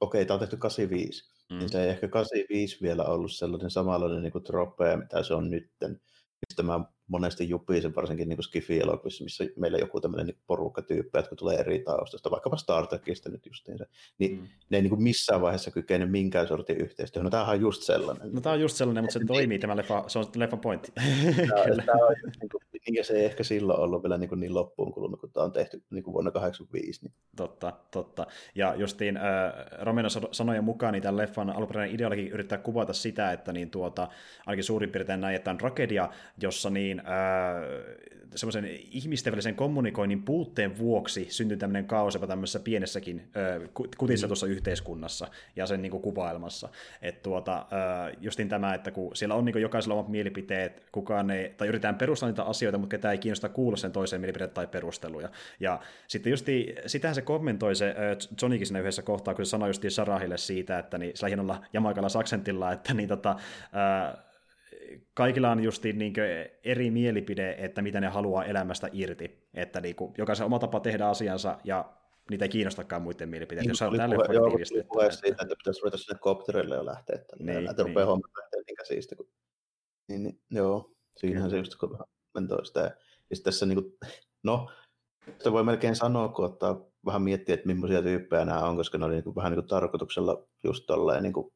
okei, 0.00 0.26
tämä 0.26 0.34
on 0.34 0.40
tehty 0.40 0.56
85, 0.56 1.32
mm. 1.50 1.58
niin 1.58 1.68
se 1.68 1.82
ei 1.82 1.88
ehkä 1.88 2.08
85 2.08 2.78
vielä 2.82 3.04
ollut 3.04 3.32
sellainen 3.32 3.70
samanlainen 3.70 4.22
niin 4.22 4.32
kuin 4.32 4.44
tropeja, 4.44 4.96
mitä 4.96 5.22
se 5.22 5.34
on 5.34 5.50
nytten 5.50 6.00
mistä 6.48 6.62
mä 6.62 6.80
monesti 7.08 7.48
jupisen, 7.48 7.94
varsinkin 7.94 8.28
niin 8.28 8.42
Skifi-elokuvissa, 8.42 9.24
missä 9.24 9.44
meillä 9.56 9.78
joku 9.78 10.00
tämmöinen 10.00 10.26
niin 10.26 10.38
porukka 10.46 10.82
tyyppi, 10.82 11.18
jotka 11.18 11.36
tulee 11.36 11.56
eri 11.56 11.78
taustasta, 11.78 12.30
vaikkapa 12.30 12.56
Star 12.56 12.86
Trekista 12.86 13.30
nyt 13.30 13.46
justiinsa, 13.46 13.86
niin 14.18 14.40
mm. 14.40 14.48
ne 14.70 14.78
ei 14.78 14.82
niin 14.82 14.90
kuin 14.90 15.02
missään 15.02 15.40
vaiheessa 15.40 15.70
kykene 15.70 16.06
minkään 16.06 16.48
sortin 16.48 16.76
yhteistyöhön. 16.76 17.24
No 17.24 17.30
tämähän 17.30 17.54
on 17.54 17.60
just 17.60 17.82
sellainen. 17.82 18.32
No 18.32 18.40
tämä 18.40 18.52
on 18.52 18.60
just 18.60 18.76
sellainen, 18.76 19.04
mutta 19.04 19.18
se 19.18 19.24
toimii 19.26 19.58
tämä 19.58 19.76
leffa, 19.76 20.04
se 20.06 20.18
on 20.18 20.26
leffan 20.36 20.60
pointti. 20.60 20.92
Tämä, 20.92 21.84
tämä 21.86 22.06
on 22.06 22.16
just, 22.24 22.40
niin 22.40 22.48
kuin, 22.48 22.62
ja 22.92 23.04
se 23.04 23.14
ei 23.14 23.24
ehkä 23.24 23.44
silloin 23.44 23.80
ollut 23.80 24.02
vielä 24.02 24.18
niin, 24.18 24.40
niin 24.40 24.54
loppuun 24.54 24.92
kulunut, 24.92 25.20
kun 25.20 25.32
tämä 25.32 25.44
on 25.44 25.52
tehty 25.52 25.82
niin 25.90 26.04
kuin 26.04 26.12
vuonna 26.14 26.30
1985. 26.30 27.04
Niin. 27.04 27.14
Totta, 27.36 27.72
totta. 27.90 28.26
Ja 28.54 28.74
justiin 28.74 29.16
äh, 29.16 29.22
Romero 29.80 30.08
sanojen 30.32 30.64
mukaan 30.64 30.92
niin 30.92 31.02
tämän 31.02 31.16
leffan 31.16 31.50
alkuperäinen 31.50 31.94
ideologi 31.94 32.28
yrittää 32.28 32.58
kuvata 32.58 32.92
sitä, 32.92 33.32
että 33.32 33.52
niin 33.52 33.70
tuota, 33.70 34.08
ainakin 34.46 34.64
suurin 34.64 34.90
piirtein 34.90 35.20
näin, 35.20 35.36
että 35.36 35.50
on 35.50 35.58
tragedia, 35.58 36.08
jossa 36.42 36.70
niin 36.70 37.00
äh, 37.00 37.06
semmoisen 38.34 38.64
ihmisten 38.90 39.32
välisen 39.32 39.54
kommunikoinnin 39.54 40.22
puutteen 40.22 40.78
vuoksi 40.78 41.26
syntyy 41.30 41.56
tämmöinen 41.56 41.86
kaos 41.86 42.14
jopa 42.14 42.26
tämmöisessä 42.26 42.60
pienessäkin 42.60 43.28
kutissetussa 43.98 44.46
mm. 44.46 44.52
yhteiskunnassa 44.52 45.28
ja 45.56 45.66
sen 45.66 45.82
niin 45.82 45.90
kuin, 45.90 46.02
kuvailmassa. 46.02 46.68
Että 47.02 47.22
tuota, 47.22 47.66
justiin 48.20 48.48
tämä, 48.48 48.74
että 48.74 48.90
kun 48.90 49.16
siellä 49.16 49.34
on 49.34 49.44
niin 49.44 49.52
kuin, 49.52 49.62
jokaisella 49.62 49.94
omat 49.94 50.08
mielipiteet, 50.08 50.86
kukaan 50.92 51.30
ei, 51.30 51.54
tai 51.56 51.68
yritetään 51.68 51.94
perustaa 51.94 52.28
niitä 52.28 52.42
asioita, 52.42 52.78
mutta 52.78 52.96
ketään 52.96 53.12
ei 53.12 53.18
kiinnosta 53.18 53.48
kuulla 53.48 53.76
sen 53.76 53.92
toiseen 53.92 54.20
mielipiteet 54.20 54.54
tai 54.54 54.66
perusteluja. 54.66 55.28
Ja 55.60 55.80
sitten 56.08 56.30
justi, 56.30 56.74
sitähän 56.86 57.14
se 57.14 57.22
kommentoi 57.22 57.76
se 57.76 57.88
äh, 57.88 57.94
Johnikin 58.42 58.66
siinä 58.66 58.80
yhdessä 58.80 59.02
kohtaa, 59.02 59.34
kun 59.34 59.46
se 59.46 59.50
sanoi 59.50 59.68
justiin 59.68 59.90
Sarahille 59.90 60.38
siitä, 60.38 60.78
että 60.78 60.98
niin, 60.98 61.12
sillä 61.14 61.28
hienolla 61.28 61.64
jamaikalla 61.72 62.08
saksentilla, 62.08 62.72
että 62.72 62.94
niin 62.94 63.08
tota, 63.08 63.36
kaikilla 65.14 65.50
on 65.50 65.64
justiin 65.64 65.98
niin 65.98 66.14
eri 66.64 66.90
mielipide, 66.90 67.56
että 67.58 67.82
mitä 67.82 68.00
ne 68.00 68.08
haluaa 68.08 68.44
elämästä 68.44 68.88
irti. 68.92 69.48
Että 69.54 69.80
niin 69.80 69.96
kuin, 69.96 70.14
jokaisen 70.18 70.46
oma 70.46 70.58
tapa 70.58 70.80
tehdä 70.80 71.08
asiansa 71.08 71.58
ja 71.64 71.92
niitä 72.30 72.44
ei 72.44 72.48
kiinnostakaan 72.48 73.02
muiden 73.02 73.28
mielipiteitä. 73.28 73.62
Niin, 73.62 73.70
jos 73.70 73.82
on 73.82 73.96
tälle 73.96 74.14
puhe, 74.14 74.34
joo, 74.34 74.50
puhe 74.92 75.10
siitä, 75.10 75.42
että 75.42 75.56
pitäisi 75.56 75.80
ruveta 75.80 75.96
sinne 75.96 76.18
kopterille 76.20 76.74
jo 76.74 76.86
lähteä. 76.86 77.16
Että 77.16 77.36
niin, 77.38 77.64
näitä 77.64 77.82
niin. 77.82 77.88
rupeaa 77.88 78.06
hommat 78.06 78.30
lähteä 78.38 78.62
niin 78.66 78.76
käsistä. 78.76 79.16
Kun... 79.16 79.28
Niin, 80.08 80.22
niin, 80.22 80.40
joo, 80.50 80.92
siinähän 81.16 81.50
se 81.50 81.56
just 81.58 81.74
kun 81.74 81.92
vähän 81.92 82.06
mentoi 82.34 82.66
sitä. 82.66 82.80
Ja 82.80 83.36
tässä 83.44 83.66
niin 83.66 83.82
kuin, 83.82 83.96
no, 84.44 84.70
sitä 85.38 85.52
voi 85.52 85.64
melkein 85.64 85.96
sanoa, 85.96 86.28
kun 86.28 86.44
ottaa 86.44 86.86
vähän 87.06 87.22
miettiä, 87.22 87.54
että 87.54 87.66
millaisia 87.66 88.02
tyyppejä 88.02 88.44
nämä 88.44 88.60
on, 88.60 88.76
koska 88.76 88.98
ne 88.98 89.04
oli 89.04 89.14
niin 89.14 89.24
kuin, 89.24 89.36
vähän 89.36 89.52
niin 89.52 89.60
kuin 89.60 89.68
tarkoituksella 89.68 90.46
just 90.64 90.86
tolleen 90.86 91.22
niin 91.22 91.32
kuin 91.32 91.52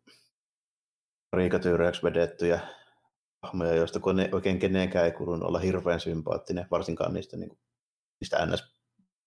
riikatyyreäksi 1.33 2.03
vedettyjä 2.03 2.61
hahmoja, 3.43 3.75
joista 3.75 4.01
kun 4.01 4.17
ne 4.17 4.29
oikein 4.33 4.59
kenenkään 4.59 5.05
ei 5.05 5.13
kuulunut 5.13 5.49
olla 5.49 5.59
hirveän 5.59 6.01
sympaattinen, 6.01 6.67
varsinkaan 6.71 7.15
niistä, 7.15 7.37
niin 7.37 7.49
kuin, 7.49 7.59
niistä 8.21 8.47
ns 8.47 8.79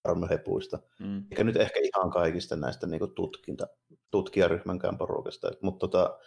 armohepuista. 0.03 0.79
Mm. 0.99 1.23
Eikä 1.31 1.43
nyt 1.43 1.55
ehkä 1.55 1.79
ihan 1.79 2.11
kaikista 2.11 2.55
näistä 2.55 2.87
niin 2.87 2.99
kuin 2.99 3.15
tutkinta, 3.15 3.67
tutkijaryhmänkään 4.11 4.97
porukasta. 4.97 5.51
Mutta 5.61 5.87
tota, 5.87 6.17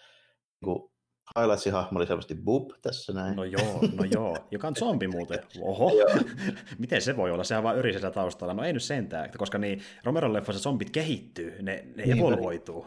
niin 0.67 0.91
highlightsin 1.39 1.73
hahmo 1.73 1.99
oli 1.99 2.07
selvästi 2.07 2.35
Bub 2.35 2.71
tässä 2.83 3.13
näin. 3.13 3.37
No 3.37 3.45
joo, 3.45 3.81
no 3.95 4.05
joo. 4.15 4.37
Joka 4.51 4.69
on 4.69 4.77
zombi 4.77 5.09
muuten. 5.09 5.39
Oho. 5.61 5.91
Miten 6.79 7.03
se 7.03 7.17
voi 7.17 7.31
olla? 7.31 7.45
Sehän 7.45 7.63
vaan 7.63 7.79
yrisellä 7.79 8.11
taustalla. 8.11 8.55
No 8.55 8.65
ei 8.65 8.73
nyt 8.73 8.83
sentään, 8.83 9.31
koska 9.39 9.59
niin 9.59 9.83
Romeron 10.05 10.33
leffassa 10.33 10.63
zombit 10.63 10.91
kehittyy, 10.91 11.63
ne, 11.63 11.93
ne 11.97 12.05
niin, 12.05 12.19
evolvoituu. 12.19 12.87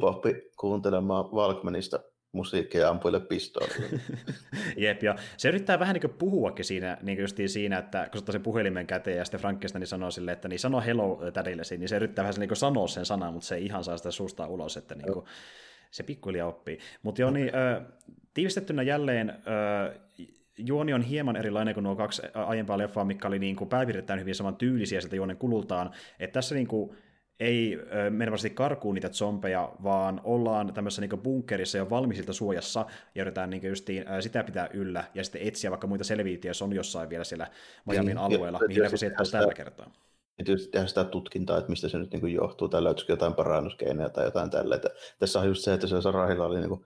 Poppi 0.00 0.34
kuuntelemaan 0.60 1.24
Valkmanista 1.24 2.00
musiikkia 2.32 2.88
ampuille 2.88 3.20
pistoolilla. 3.20 3.98
Jep, 4.76 5.02
ja 5.02 5.14
se 5.36 5.48
yrittää 5.48 5.78
vähän 5.78 5.94
niin 5.94 6.14
puhuakin 6.18 6.64
siinä, 6.64 6.98
niin 7.02 7.18
kuin 7.18 7.48
siinä, 7.48 7.78
että 7.78 8.02
kun 8.02 8.12
se 8.12 8.18
ottaa 8.18 8.32
sen 8.32 8.42
puhelimen 8.42 8.86
käteen 8.86 9.16
ja 9.16 9.24
sitten 9.24 9.40
Frankenstein 9.40 9.86
sanoo 9.86 10.10
sille, 10.10 10.32
että 10.32 10.48
niin 10.48 10.58
sano 10.58 10.80
hello 10.80 11.20
tädillesi, 11.32 11.78
niin 11.78 11.88
se 11.88 11.96
yrittää 11.96 12.24
vähän 12.24 12.34
niin 12.38 12.56
sanoa 12.56 12.88
sen 12.88 13.06
sanan, 13.06 13.32
mutta 13.32 13.46
se 13.46 13.54
ei 13.54 13.64
ihan 13.64 13.84
saa 13.84 13.96
sitä 13.96 14.10
suusta 14.10 14.46
ulos, 14.46 14.76
että 14.76 14.94
niin 14.94 15.12
kuin, 15.12 15.26
se 15.90 16.02
pikkuhiljaa 16.02 16.48
oppii. 16.48 16.78
Mutta 17.02 17.20
joo, 17.20 17.30
niin, 17.30 17.50
tiivistettynä 18.34 18.82
jälleen 18.82 19.32
juoni 20.58 20.94
on 20.94 21.02
hieman 21.02 21.36
erilainen 21.36 21.74
kuin 21.74 21.84
nuo 21.84 21.96
kaksi 21.96 22.22
aiempaa 22.34 22.78
leffaa, 22.78 23.04
mikä 23.04 23.28
oli 23.28 23.38
niin 23.38 23.56
kuin 23.56 23.68
pääpiirtettäen 23.68 24.20
hyvin 24.20 24.34
saman 24.34 24.56
tyylisiä 24.56 25.00
sieltä 25.00 25.16
juonen 25.16 25.36
kulultaan. 25.36 25.90
Että 26.18 26.32
tässä 26.32 26.54
niin 26.54 26.66
kuin, 26.66 26.96
ei 27.40 27.78
mene 28.10 28.30
varmasti 28.30 28.50
karkuun 28.50 28.94
niitä 28.94 29.08
zombeja, 29.08 29.72
vaan 29.82 30.20
ollaan 30.24 30.74
tämmöisessä 30.74 31.00
niin 31.00 31.22
bunkerissa 31.22 31.78
jo 31.78 31.90
valmiisilta 31.90 32.32
suojassa, 32.32 32.86
ja 33.14 33.22
yritetään 33.22 33.50
niin 33.50 33.66
justiin, 33.66 34.04
sitä 34.20 34.44
pitää 34.44 34.68
yllä, 34.74 35.04
ja 35.14 35.24
sitten 35.24 35.42
etsiä 35.42 35.70
vaikka 35.70 35.86
muita 35.86 36.04
selviytyjä, 36.04 36.50
jos 36.50 36.62
on 36.62 36.72
jossain 36.72 37.10
vielä 37.10 37.24
siellä 37.24 37.46
Miamin 37.86 38.06
niin, 38.06 38.18
alueella, 38.18 38.60
mihin 38.68 38.82
leffa 38.82 38.96
sijoittaa 38.96 39.26
tällä 39.32 39.54
kertaa. 39.54 39.90
Ja 40.38 40.44
tietysti 40.44 40.70
tehdään 40.70 40.88
sitä 40.88 41.04
tutkintaa, 41.04 41.58
että 41.58 41.70
mistä 41.70 41.88
se 41.88 41.98
nyt 41.98 42.12
niin 42.12 42.34
johtuu, 42.34 42.68
tai 42.68 42.84
löytyisikö 42.84 43.12
jotain 43.12 43.34
parannuskeinoja 43.34 44.08
tai 44.08 44.24
jotain 44.24 44.50
tällä. 44.50 44.76
Että 44.76 44.88
tässä 45.18 45.40
on 45.40 45.46
just 45.46 45.64
se, 45.64 45.74
että 45.74 45.86
se 45.86 46.02
Sarahilla 46.02 46.46
oli 46.46 46.60
niin 46.60 46.68
kuin, 46.68 46.84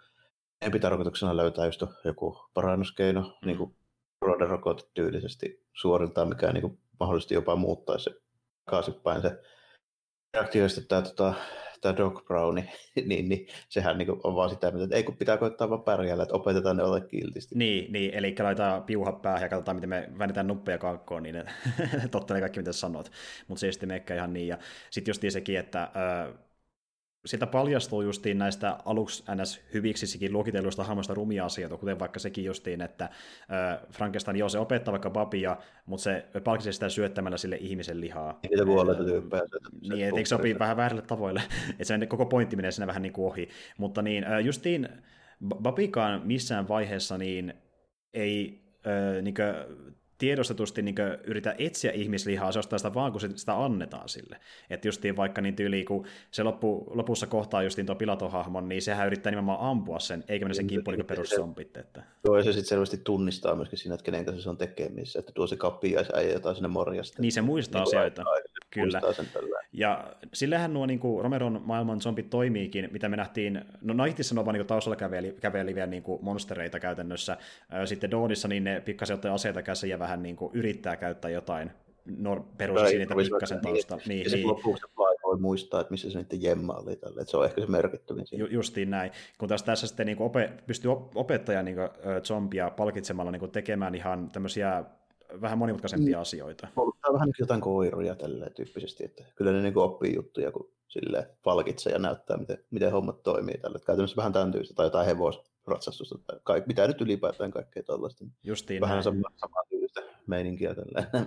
tarkoituksena 0.80 1.36
löytää 1.36 1.66
just 1.66 1.82
joku 2.04 2.38
parannuskeino, 2.54 3.20
mm. 3.20 3.46
niin 3.46 3.58
kuin 3.58 3.76
tyylisesti 4.94 5.64
suoriltaan, 5.72 6.28
mikä 6.28 6.52
niin 6.52 6.62
kuin, 6.62 6.78
mahdollisesti 7.00 7.34
jopa 7.34 7.56
muuttaisi 7.56 8.04
se 8.04 8.20
takaisinpäin 8.64 9.22
se 9.22 9.42
reaktioista 10.34 10.80
tämä, 10.80 11.02
tota, 11.02 11.34
tämä 11.80 11.96
Doc 11.96 12.24
Browni, 12.24 12.70
niin, 13.04 13.28
niin 13.28 13.46
sehän 13.68 13.98
niin 13.98 14.08
on 14.24 14.34
vaan 14.34 14.50
sitä, 14.50 14.68
että 14.68 14.96
ei 14.96 15.02
kun 15.02 15.16
pitää 15.16 15.36
koittaa 15.36 15.70
vaan 15.70 15.82
pärjäällä, 15.82 16.22
että 16.22 16.34
opetetaan 16.34 16.76
ne 16.76 16.82
ole 16.82 17.00
kiltisti. 17.00 17.54
Niin, 17.58 17.92
niin 17.92 18.14
eli 18.14 18.34
laitetaan 18.38 18.82
piuha 18.82 19.12
päähän 19.12 19.42
ja 19.42 19.48
katsotaan, 19.48 19.76
miten 19.76 19.88
me 19.88 20.08
väännetään 20.18 20.46
nuppeja 20.46 20.78
kankkoon, 20.78 21.22
niin 21.22 21.34
ne 22.02 22.08
tottelee 22.10 22.40
kaikki, 22.40 22.60
mitä 22.60 22.72
sanot. 22.72 23.12
Mutta 23.48 23.60
se 23.60 23.66
ei 23.66 23.72
sitten 23.72 24.02
ihan 24.14 24.32
niin. 24.32 24.48
Ja 24.48 24.58
sitten 24.90 25.10
just 25.10 25.22
sekin, 25.28 25.58
että 25.58 25.82
äh, 25.82 26.34
sieltä 27.26 27.46
paljastuu 27.46 28.02
justiin 28.02 28.38
näistä 28.38 28.78
aluksi 28.84 29.24
ns. 29.34 29.60
hyviksisikin 29.74 30.32
luokitelluista 30.32 30.84
hahmoista 30.84 31.14
rumia 31.14 31.44
asioita, 31.44 31.76
kuten 31.76 31.98
vaikka 31.98 32.18
sekin 32.18 32.44
justiin, 32.44 32.80
että 32.80 33.04
äh, 33.04 33.10
Frankenstein, 33.90 34.36
joo, 34.36 34.48
se 34.48 34.58
opettaa 34.58 34.92
vaikka 34.92 35.10
babia, 35.10 35.56
mutta 35.86 36.04
se 36.04 36.26
palkitsee 36.44 36.72
sitä 36.72 36.88
syöttämällä 36.88 37.38
sille 37.38 37.56
ihmisen 37.56 38.00
lihaa. 38.00 38.38
Niitä 38.50 38.64
kuolleita 38.64 39.04
tyyppejä. 39.04 39.42
Niin, 39.80 40.06
etteikö 40.06 40.28
sopii 40.28 40.58
vähän 40.58 40.76
väärälle 40.76 41.02
tavoille, 41.02 41.42
että 41.70 41.84
se 41.84 42.06
koko 42.06 42.26
pointti 42.26 42.56
menee 42.56 42.70
siinä 42.70 42.86
vähän 42.86 43.02
niin 43.02 43.12
kuin 43.12 43.26
ohi. 43.26 43.48
Mutta 43.78 44.02
niin, 44.02 44.24
äh, 44.24 44.40
justiin 44.40 44.88
Babikaan 45.62 46.20
missään 46.24 46.68
vaiheessa 46.68 47.18
niin 47.18 47.54
ei 48.14 48.64
äh, 48.86 49.22
niin 49.22 49.34
kuin, 49.34 49.92
tiedostetusti 50.22 50.82
niin 50.82 50.94
yritä 51.24 51.54
etsiä 51.58 51.92
ihmislihaa, 51.92 52.52
se 52.52 52.58
ostaa 52.58 52.78
sitä 52.78 52.94
vaan, 52.94 53.12
kun 53.12 53.20
sitä 53.20 53.64
annetaan 53.64 54.08
sille. 54.08 54.36
Että 54.70 54.88
justiin 54.88 55.16
vaikka 55.16 55.40
niin 55.40 55.56
tyyli, 55.56 55.84
kun 55.84 56.06
se 56.30 56.42
loppu, 56.42 56.86
lopussa 56.94 57.26
kohtaa 57.26 57.62
justiin 57.62 57.86
tuo 57.86 57.94
pilatohahmon, 57.94 58.68
niin 58.68 58.82
sehän 58.82 59.06
yrittää 59.06 59.30
nimenomaan 59.30 59.60
ampua 59.60 59.98
sen, 59.98 60.24
eikä 60.28 60.44
mennä 60.44 60.54
sen 60.54 60.66
kimppuun 60.66 60.96
niin 60.96 61.06
perussompit. 61.06 61.76
Että... 61.76 62.02
Joo, 62.24 62.36
ja 62.36 62.42
se 62.42 62.52
sitten 62.52 62.68
selvästi 62.68 62.96
tunnistaa 63.04 63.56
myöskin 63.56 63.78
siinä, 63.78 63.94
että 63.94 64.04
kenen 64.04 64.24
kanssa 64.24 64.42
se 64.42 64.50
on 64.50 64.56
tekemissä, 64.56 65.18
että 65.18 65.32
tuo 65.32 65.46
se 65.46 65.56
kappi 65.56 65.92
ja 65.92 66.04
se 66.04 66.12
äijä 66.16 66.32
jotain 66.32 66.56
sinne 66.56 66.68
morjasta. 66.68 67.22
Niin 67.22 67.32
se 67.32 67.40
muistaa 67.40 67.84
niin 67.84 67.88
asioita. 67.88 68.24
Kyllä. 68.70 69.00
Ja 69.72 70.14
sillähän 70.32 70.74
nuo 70.74 70.86
niin 70.86 70.98
kuin 70.98 71.22
Romeron 71.22 71.62
maailman 71.64 72.00
zombit 72.00 72.30
toimiikin, 72.30 72.88
mitä 72.92 73.08
me 73.08 73.16
nähtiin, 73.16 73.64
no 73.80 74.04
Nightissa 74.04 74.40
on 74.40 74.46
vaan 74.46 74.54
niin 74.54 74.66
taustalla 74.66 74.96
käveli, 74.96 75.36
käveliviä 75.40 75.86
niin 75.86 76.02
kuin 76.02 76.24
monstereita 76.24 76.80
käytännössä. 76.80 77.36
Sitten 77.84 78.10
Dawnissa 78.10 78.48
niin 78.48 78.64
ne 78.64 78.80
pikkasen 78.80 79.14
ottaa 79.14 79.34
aseita 79.34 79.62
käsiä 79.62 79.90
ja 79.90 79.98
vähän 79.98 80.11
niin 80.16 80.36
kuin 80.36 80.50
yrittää 80.54 80.96
käyttää 80.96 81.30
jotain 81.30 81.70
nor- 82.06 82.42
perus 82.58 82.82
niitä 82.82 83.14
pikkasen 83.14 83.60
taustalla. 83.60 84.02
Niin, 84.06 84.32
niin. 84.32 84.46
lopuksi 84.46 84.84
muistaa, 85.40 85.80
että 85.80 85.90
missä 85.90 86.10
se 86.10 86.18
niiden 86.18 86.42
jemma 86.42 86.72
oli 86.72 86.96
tälle, 86.96 87.20
että 87.20 87.30
se 87.30 87.36
on 87.36 87.44
ehkä 87.44 87.60
se 87.60 87.66
merkittävin 87.66 88.26
siinä. 88.26 88.44
Ju, 88.44 88.50
justiin 88.50 88.90
näin, 88.90 89.12
kun 89.38 89.48
taas 89.48 89.62
tässä 89.62 89.86
sitten 89.86 90.06
niin 90.06 90.22
ope, 90.22 90.52
pystyy 90.66 90.90
opettaja 91.14 91.62
niin 91.62 91.76
zombia 92.24 92.70
palkitsemalla 92.70 93.30
niin 93.30 93.50
tekemään 93.50 93.94
ihan 93.94 94.30
tämmöisiä 94.30 94.84
vähän 95.40 95.58
monimutkaisempia 95.58 96.16
mm. 96.16 96.20
asioita. 96.20 96.68
Polttaa 96.74 97.12
vähän 97.12 97.32
jotain 97.38 97.60
koiruja 97.60 98.14
tällä 98.14 98.50
tyyppisesti, 98.50 99.04
että 99.04 99.24
kyllä 99.34 99.52
ne 99.52 99.62
niin 99.62 99.78
oppii 99.78 100.14
juttuja, 100.14 100.52
kun 100.52 100.70
sille 100.88 101.30
palkitsee 101.44 101.92
ja 101.92 101.98
näyttää, 101.98 102.36
miten, 102.36 102.58
miten 102.70 102.92
hommat 102.92 103.22
toimii 103.22 103.58
tällä. 103.58 103.78
Käytännössä 103.86 104.16
vähän 104.16 104.32
tämän 104.32 104.52
tyylistä, 104.52 104.74
tai 104.74 104.86
jotain 104.86 105.06
hevosratsastusta, 105.06 106.18
tai 106.26 106.38
kaik, 106.42 106.66
mitä 106.66 106.86
nyt 106.86 107.00
ylipäätään 107.00 107.50
kaikkea 107.50 107.82
tuollaista. 107.82 108.24
Justiin 108.42 108.80
vähän 108.80 108.94
näin. 108.94 109.04
sama, 109.04 109.30
samaa 109.36 109.62
tyylistä 109.68 109.81
meininkiä 110.26 110.74
tällä. 110.74 111.26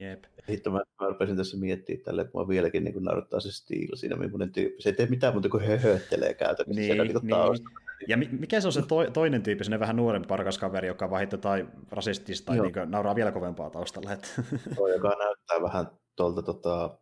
Jep. 0.00 0.24
Hitto, 0.48 0.70
mä, 0.70 0.82
mä 1.00 1.06
rupesin 1.08 1.36
tässä 1.36 1.56
miettimään 1.56 2.04
tälle, 2.04 2.20
että 2.20 2.30
mua 2.34 2.48
vieläkin 2.48 2.84
niin 2.84 3.04
narttaa 3.04 3.40
se 3.40 3.52
stiil 3.52 3.96
siinä, 3.96 4.16
millainen 4.16 4.52
tyyppi. 4.52 4.82
Se 4.82 4.88
ei 4.88 4.96
tee 4.96 5.06
mitään 5.06 5.34
muuta 5.34 5.48
kuin 5.48 5.66
höhöttelee 5.66 6.34
käytännössä 6.34 6.80
niin, 6.80 6.86
siellä 6.86 7.04
niin, 7.04 7.14
niin. 7.22 7.86
Ja 8.08 8.16
mikä 8.16 8.60
se 8.60 8.68
on 8.68 8.72
se 8.72 8.82
to, 8.82 9.10
toinen 9.10 9.42
tyyppi, 9.42 9.64
se 9.64 9.80
vähän 9.80 9.96
nuorempi 9.96 10.28
parkas 10.28 10.58
kaveri, 10.58 10.88
joka 10.88 11.10
vaan 11.10 11.28
tai 11.40 11.66
rasistista 11.90 12.46
tai 12.46 12.60
niin 12.60 12.90
nauraa 12.90 13.14
vielä 13.14 13.32
kovempaa 13.32 13.70
taustalla. 13.70 14.12
Että... 14.12 14.28
Tuo, 14.76 14.88
joka 14.88 15.08
näyttää 15.08 15.62
vähän 15.62 15.86
tuolta, 16.16 16.42
tuolta, 16.42 16.98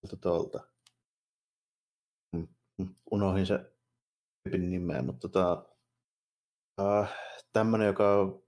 tuolta, 0.00 0.16
tuolta. 0.20 0.60
Mm, 2.32 2.48
mm, 2.78 2.94
unohdin 3.10 3.46
se 3.46 3.60
tyypin 4.44 4.70
nimeä, 4.70 5.02
mutta 5.02 5.28
tota, 5.28 5.64
äh, 6.80 7.14
tämmöinen, 7.52 7.86
joka 7.86 8.40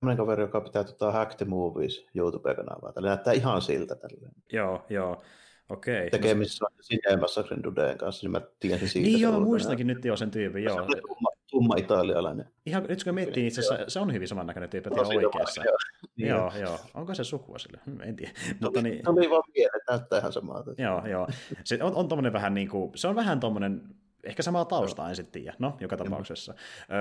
tämmöinen 0.00 0.16
kaveri, 0.16 0.42
joka 0.42 0.60
pitää 0.60 0.84
tota, 0.84 1.12
Hack 1.12 1.34
the 1.34 1.44
Movies 1.46 2.06
YouTube-kanavaa. 2.14 2.92
Tällä 2.92 3.08
näyttää 3.08 3.32
ihan 3.32 3.62
siltä. 3.62 3.94
Tälleen. 3.94 4.32
Joo, 4.52 4.86
joo. 4.88 5.22
Okei. 5.68 6.10
Tekemissä 6.10 6.64
no, 6.64 6.76
Cinema 6.82 7.20
Massacren 7.20 7.62
Dudeen 7.62 7.98
kanssa, 7.98 8.24
niin 8.24 8.30
mä 8.32 8.40
tiesin 8.60 8.88
siitä. 8.88 9.08
Niin 9.08 9.20
joo, 9.20 9.40
muistankin 9.40 9.86
nyt 9.86 10.04
jo 10.04 10.16
sen 10.16 10.30
tyypin, 10.30 10.64
joo. 10.64 10.76
Se 10.76 11.00
tumma, 11.00 11.28
tumma 11.50 11.74
italialainen. 11.76 12.46
Ihan, 12.66 12.84
nyt 12.88 13.04
kun 13.04 13.14
miettii 13.14 13.46
itse 13.46 13.60
asiassa, 13.60 13.84
se 13.88 14.00
on 14.00 14.12
hyvin 14.12 14.28
samannäköinen 14.28 14.70
tyyppi, 14.70 14.88
että 14.88 15.02
ihan 15.02 15.24
oikeassa. 15.24 15.64
Joo. 15.64 15.76
Niin 16.16 16.28
joo, 16.28 16.52
joo. 16.60 16.78
Onko 16.94 17.14
se 17.14 17.24
sukua 17.24 17.58
sille? 17.58 17.80
Hmm, 17.86 18.00
en 18.00 18.16
tiedä. 18.16 18.32
No, 18.48 18.54
Mutta 18.60 18.82
niin... 18.82 19.04
Tuli 19.04 19.30
vaan 19.30 19.42
mieleen, 19.56 19.80
näyttää 19.90 20.18
ihan 20.18 20.32
samaa. 20.32 20.64
Joo, 20.78 21.06
joo. 21.06 21.28
Se 21.64 21.78
on, 21.82 21.94
on 21.94 22.08
tommonen 22.08 22.32
vähän 22.32 22.54
niin 22.54 22.68
kuin, 22.68 22.92
se 22.94 23.08
on 23.08 23.14
vähän 23.16 23.40
tommonen 23.40 23.82
ehkä 24.24 24.42
samaa 24.42 24.64
taustaa, 24.64 25.08
en 25.08 25.16
sitten 25.16 25.42
tiedä. 25.42 25.56
No, 25.58 25.76
joka 25.80 25.96
tapauksessa. 25.96 26.54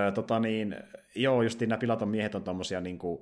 Ö, 0.07 0.11
tota 0.11 0.39
niin, 0.39 0.75
joo, 1.15 1.41
just 1.41 1.61
nämä 1.61 1.77
Pilaton 1.77 2.09
miehet 2.09 2.35
on 2.35 2.43
tommosia 2.43 2.81
niin 2.81 2.99
kuin, 2.99 3.21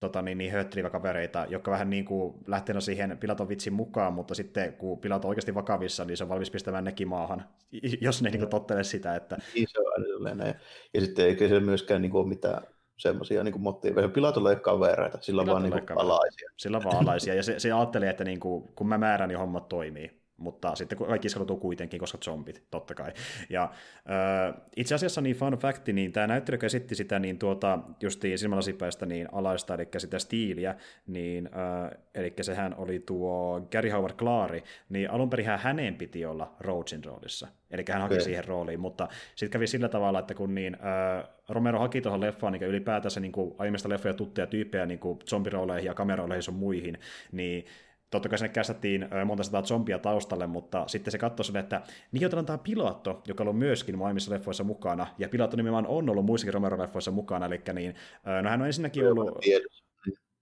tota, 0.00 0.22
niin, 0.22 0.38
niin 0.38 0.52
kavereita, 0.92 1.46
jotka 1.48 1.70
vähän 1.70 1.90
niin 1.90 2.04
kuin 2.04 2.34
lähtee 2.46 2.80
siihen 2.80 3.18
Pilaton 3.18 3.48
vitsin 3.48 3.72
mukaan, 3.72 4.12
mutta 4.12 4.34
sitten 4.34 4.72
kun 4.72 4.98
Pilaton 4.98 5.28
on 5.28 5.30
oikeasti 5.30 5.54
vakavissa, 5.54 6.04
niin 6.04 6.16
se 6.16 6.24
on 6.24 6.28
valmis 6.28 6.50
pistämään 6.50 6.84
nekin 6.84 7.08
maahan, 7.08 7.44
jos 8.00 8.22
ne 8.22 8.30
niin 8.30 8.48
tottelee 8.48 8.84
sitä. 8.84 9.16
Että... 9.16 9.38
Niin 9.54 9.66
se 9.68 9.78
on 9.78 10.54
ja 10.94 11.00
sitten 11.00 11.26
eikä 11.26 11.48
se 11.48 11.60
myöskään 11.60 12.02
niin 12.02 12.10
kuin 12.10 12.20
ole 12.20 12.28
mitään 12.28 12.62
semmoisia 12.98 13.44
niin 13.44 13.60
motiiveja. 13.60 14.08
Pilatolla 14.08 14.50
ei 14.50 14.54
ole 14.54 14.60
kavereita, 14.60 15.18
sillä 15.20 15.42
on 15.42 15.48
vaan 15.48 15.62
niin 15.62 15.92
alaisia. 15.96 16.50
Sillä 16.56 16.76
on 16.76 16.84
vaan 16.84 16.96
alaisia, 16.96 17.34
ja 17.34 17.42
se, 17.42 17.58
se 17.58 17.72
ajattelee, 17.72 18.10
että 18.10 18.24
niin 18.24 18.40
kuin, 18.40 18.68
kun 18.74 18.88
mä 18.88 18.98
määrän, 18.98 19.28
niin 19.28 19.38
hommat 19.38 19.68
toimii 19.68 20.21
mutta 20.42 20.74
sitten 20.74 20.98
kaikki 20.98 21.26
iskautuu 21.26 21.56
kuitenkin, 21.56 22.00
koska 22.00 22.18
zombit, 22.24 22.62
totta 22.70 22.94
kai. 22.94 23.12
Ja 23.50 23.62
äh, 23.62 24.62
itse 24.76 24.94
asiassa 24.94 25.20
niin 25.20 25.36
fun 25.36 25.52
fact, 25.52 25.88
niin 25.88 26.12
tämä 26.12 26.26
näyttely 26.26 26.58
käsitti 26.58 26.94
sitä 26.94 27.18
niin 27.18 27.38
tuota, 27.38 27.78
justiin 28.00 28.38
silmälasipäistä 28.38 29.06
niin 29.06 29.28
alaista, 29.32 29.74
eli 29.74 29.88
sitä 29.98 30.18
stiiliä, 30.18 30.74
niin, 31.06 31.46
äh, 31.46 31.90
eli 32.14 32.34
sehän 32.40 32.74
oli 32.78 32.98
tuo 32.98 33.60
Gary 33.72 33.90
Howard 33.90 34.14
Clary, 34.14 34.60
niin 34.88 35.10
alun 35.10 35.30
perin 35.30 35.46
hänen 35.46 35.94
piti 35.94 36.26
olla 36.26 36.56
Rhodesin 36.60 37.04
roolissa, 37.04 37.48
eli 37.70 37.84
hän 37.88 38.02
haki 38.02 38.14
okay. 38.14 38.24
siihen 38.24 38.44
rooliin, 38.44 38.80
mutta 38.80 39.08
sitten 39.34 39.50
kävi 39.50 39.66
sillä 39.66 39.88
tavalla, 39.88 40.18
että 40.18 40.34
kun 40.34 40.54
niin, 40.54 40.74
äh, 40.74 41.28
Romero 41.48 41.78
haki 41.78 42.00
tuohon 42.00 42.20
leffaan 42.20 42.52
niin 42.52 42.62
ylipäätänsä 42.62 43.20
niin 43.20 43.32
kuin 43.32 43.54
aiemmista 43.58 43.88
leffoja 43.88 44.14
tuttuja 44.14 44.46
tyyppejä 44.46 44.86
niin 44.86 44.98
kuin 44.98 45.18
zombirooleihin 45.26 45.86
ja 45.86 45.94
kamerooleihin 45.94 46.42
sun 46.42 46.54
muihin, 46.54 46.98
niin 47.32 47.66
totta 48.12 48.28
kai 48.28 48.38
sinne 48.38 48.48
kästettiin 48.48 49.08
monta 49.24 49.42
sataa 49.42 49.62
zombia 49.62 49.98
taustalle, 49.98 50.46
mutta 50.46 50.84
sitten 50.88 51.12
se 51.12 51.18
katsoi 51.18 51.44
sille, 51.44 51.58
että 51.58 51.82
niin 52.12 52.26
otetaan 52.26 52.46
tämä 52.46 52.58
Pilatto, 52.58 53.22
joka 53.28 53.42
on 53.42 53.48
ollut 53.48 53.58
myöskin 53.58 53.98
maailmissa 53.98 54.32
leffoissa 54.32 54.64
mukana, 54.64 55.06
ja 55.18 55.28
Pilatto 55.28 55.56
nimenomaan 55.56 55.86
on 55.86 56.10
ollut 56.10 56.24
muissakin 56.24 56.54
Romero-leffoissa 56.54 57.10
mukana, 57.10 57.46
eli 57.46 57.62
niin, 57.72 57.94
no 58.42 58.50
hän 58.50 58.60
on 58.60 58.66
ensinnäkin 58.66 59.08
ollut... 59.08 59.38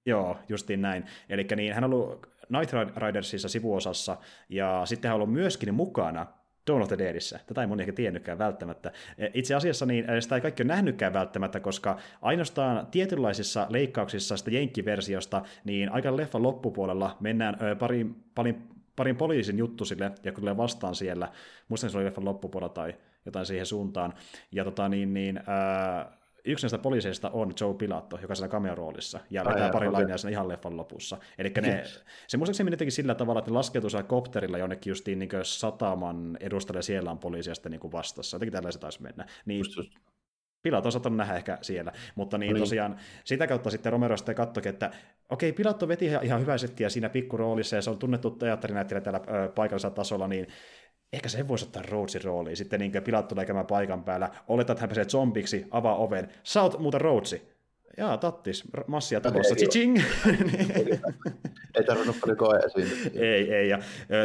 Joo, 0.07 0.37
justiin 0.49 0.83
näin. 0.83 1.05
Eli 1.29 1.47
niin, 1.57 1.75
hän 1.75 1.85
on 1.85 1.95
ollut 1.95 2.27
Night 2.49 2.75
Ridersissa 2.97 3.49
sivuosassa, 3.49 4.17
ja 4.49 4.83
sitten 4.85 5.09
hän 5.09 5.15
on 5.15 5.23
ollut 5.23 5.35
myöskin 5.35 5.75
mukana 5.75 6.27
Dawn 6.67 6.83
of 6.83 6.89
the 6.89 6.99
Deadissä. 6.99 7.41
Tätä 7.47 7.61
ei 7.61 7.67
moni 7.67 7.83
ehkä 7.83 7.93
tiennytkään 7.93 8.39
välttämättä. 8.39 8.93
E, 9.19 9.27
itse 9.35 9.55
asiassa 9.55 9.87
niin 9.87 10.05
sitä 10.21 10.35
ei 10.35 10.41
kaikki 10.41 10.63
ole 10.63 10.69
nähnytkään 10.69 11.13
välttämättä, 11.13 11.61
koska 11.61 11.99
ainoastaan 12.23 12.87
tietynlaisissa 12.87 13.67
leikkauksissa 13.69 14.37
sitä 14.37 14.51
jenkkiversiosta, 14.51 15.43
niin 15.65 15.93
aika 15.93 16.17
leffan 16.17 16.43
loppupuolella 16.43 17.17
mennään 17.21 17.57
parin, 17.79 18.25
parin, 18.35 18.63
parin 18.97 19.17
poliisin 19.17 19.59
juttu 19.59 19.85
sille, 19.85 20.13
ja 20.25 20.33
tulee 20.33 20.57
vastaan 20.57 20.95
siellä, 20.95 21.29
muistan 21.69 21.91
se 21.91 21.99
oli 21.99 22.05
leffan 22.05 22.25
loppupuolella 22.25 22.75
tai 22.75 22.95
jotain 23.25 23.47
siihen 23.47 23.67
suuntaan, 23.67 24.15
ja 24.53 24.65
tota 24.65 24.89
niin, 24.89 25.15
niin 25.15 25.41
ää, 25.47 26.20
yksi 26.45 26.65
näistä 26.65 26.79
poliiseista 26.79 27.31
on 27.31 27.53
Joe 27.61 27.75
Pilatto, 27.75 28.19
joka 28.23 28.35
siellä 28.35 28.53
cameo-roolissa, 28.53 29.21
ja 29.31 29.45
vetää 29.45 29.71
pari 29.71 29.89
okay. 29.89 30.01
lainia 30.01 30.17
ihan 30.31 30.49
leffan 30.49 30.77
lopussa. 30.77 31.19
Eli 31.39 31.53
ne, 31.61 31.85
se 32.29 32.37
muistaakseni 32.37 32.77
teki 32.77 32.91
sillä 32.91 33.15
tavalla, 33.15 33.39
että 33.39 33.51
ne 33.51 33.55
laskeutuu 33.55 33.91
siellä 33.91 34.09
kopterilla 34.09 34.59
jonnekin 34.59 34.91
justiin 34.91 35.19
niin 35.19 35.31
sataman 35.43 36.37
edustalle, 36.41 36.83
siellä 36.83 37.11
on 37.11 37.19
poliisia 37.19 37.55
sitten 37.55 37.73
niin 37.73 37.93
vastassa. 37.93 38.35
Jotenkin 38.35 38.53
tällaista 38.53 38.81
taisi 38.81 39.03
mennä. 39.03 39.27
Niin, 39.45 39.59
just, 39.59 39.77
just. 39.77 39.93
Pilat 40.63 40.87
on 40.87 40.93
saattanut 40.93 41.17
nähdä 41.17 41.37
ehkä 41.37 41.59
siellä, 41.63 41.93
mutta 42.15 42.39
niin, 42.39 42.55
niin. 42.55 42.63
tosiaan 42.63 42.97
sitä 43.25 43.47
kautta 43.47 43.71
sitten 43.71 43.93
Romero 43.93 44.17
sitten 44.17 44.35
katsoikin, 44.35 44.71
että 44.71 44.91
okei, 45.29 45.53
Pilatto 45.53 45.89
veti 45.89 46.07
ihan 46.23 46.41
hyvää 46.41 46.59
settiä 46.59 46.89
siinä 46.89 47.09
pikkuroolissa 47.09 47.77
ja 47.77 47.83
se 47.83 47.91
on 47.91 47.99
tunnettu 47.99 48.31
teatterinäyttelijä 48.31 49.01
täällä 49.01 49.21
ö, 49.45 49.49
paikallisella 49.49 49.95
tasolla, 49.95 50.29
niin 50.29 50.47
ehkä 51.13 51.29
se 51.29 51.49
voisi 51.49 51.65
ottaa 51.65 51.83
Rhodesin 51.83 52.25
rooliin. 52.25 52.57
Sitten 52.57 52.81
niin 52.81 52.93
Pilat 53.05 53.29
tulee 53.29 53.47
käymään 53.47 53.67
paikan 53.67 54.05
päällä, 54.05 54.31
oletat, 54.49 54.71
että 54.71 54.81
hän 54.81 54.89
pääsee 54.89 55.05
zombiksi, 55.05 55.67
avaa 55.71 55.97
oven. 55.97 56.29
Sä 56.43 56.63
oot 56.63 56.79
muuta 56.79 56.99
Rhodesi. 56.99 57.51
Jaa, 57.97 58.19
tattis, 58.19 58.65
massia 58.87 59.21
tulossa, 59.21 59.55
chiching! 59.55 59.99
ei 61.75 61.85
tarvinnut 61.87 62.17
paljon 62.21 62.39
siinä. 62.75 62.91
ei, 63.27 63.55
ei. 63.55 63.69
Ja, 63.69 63.79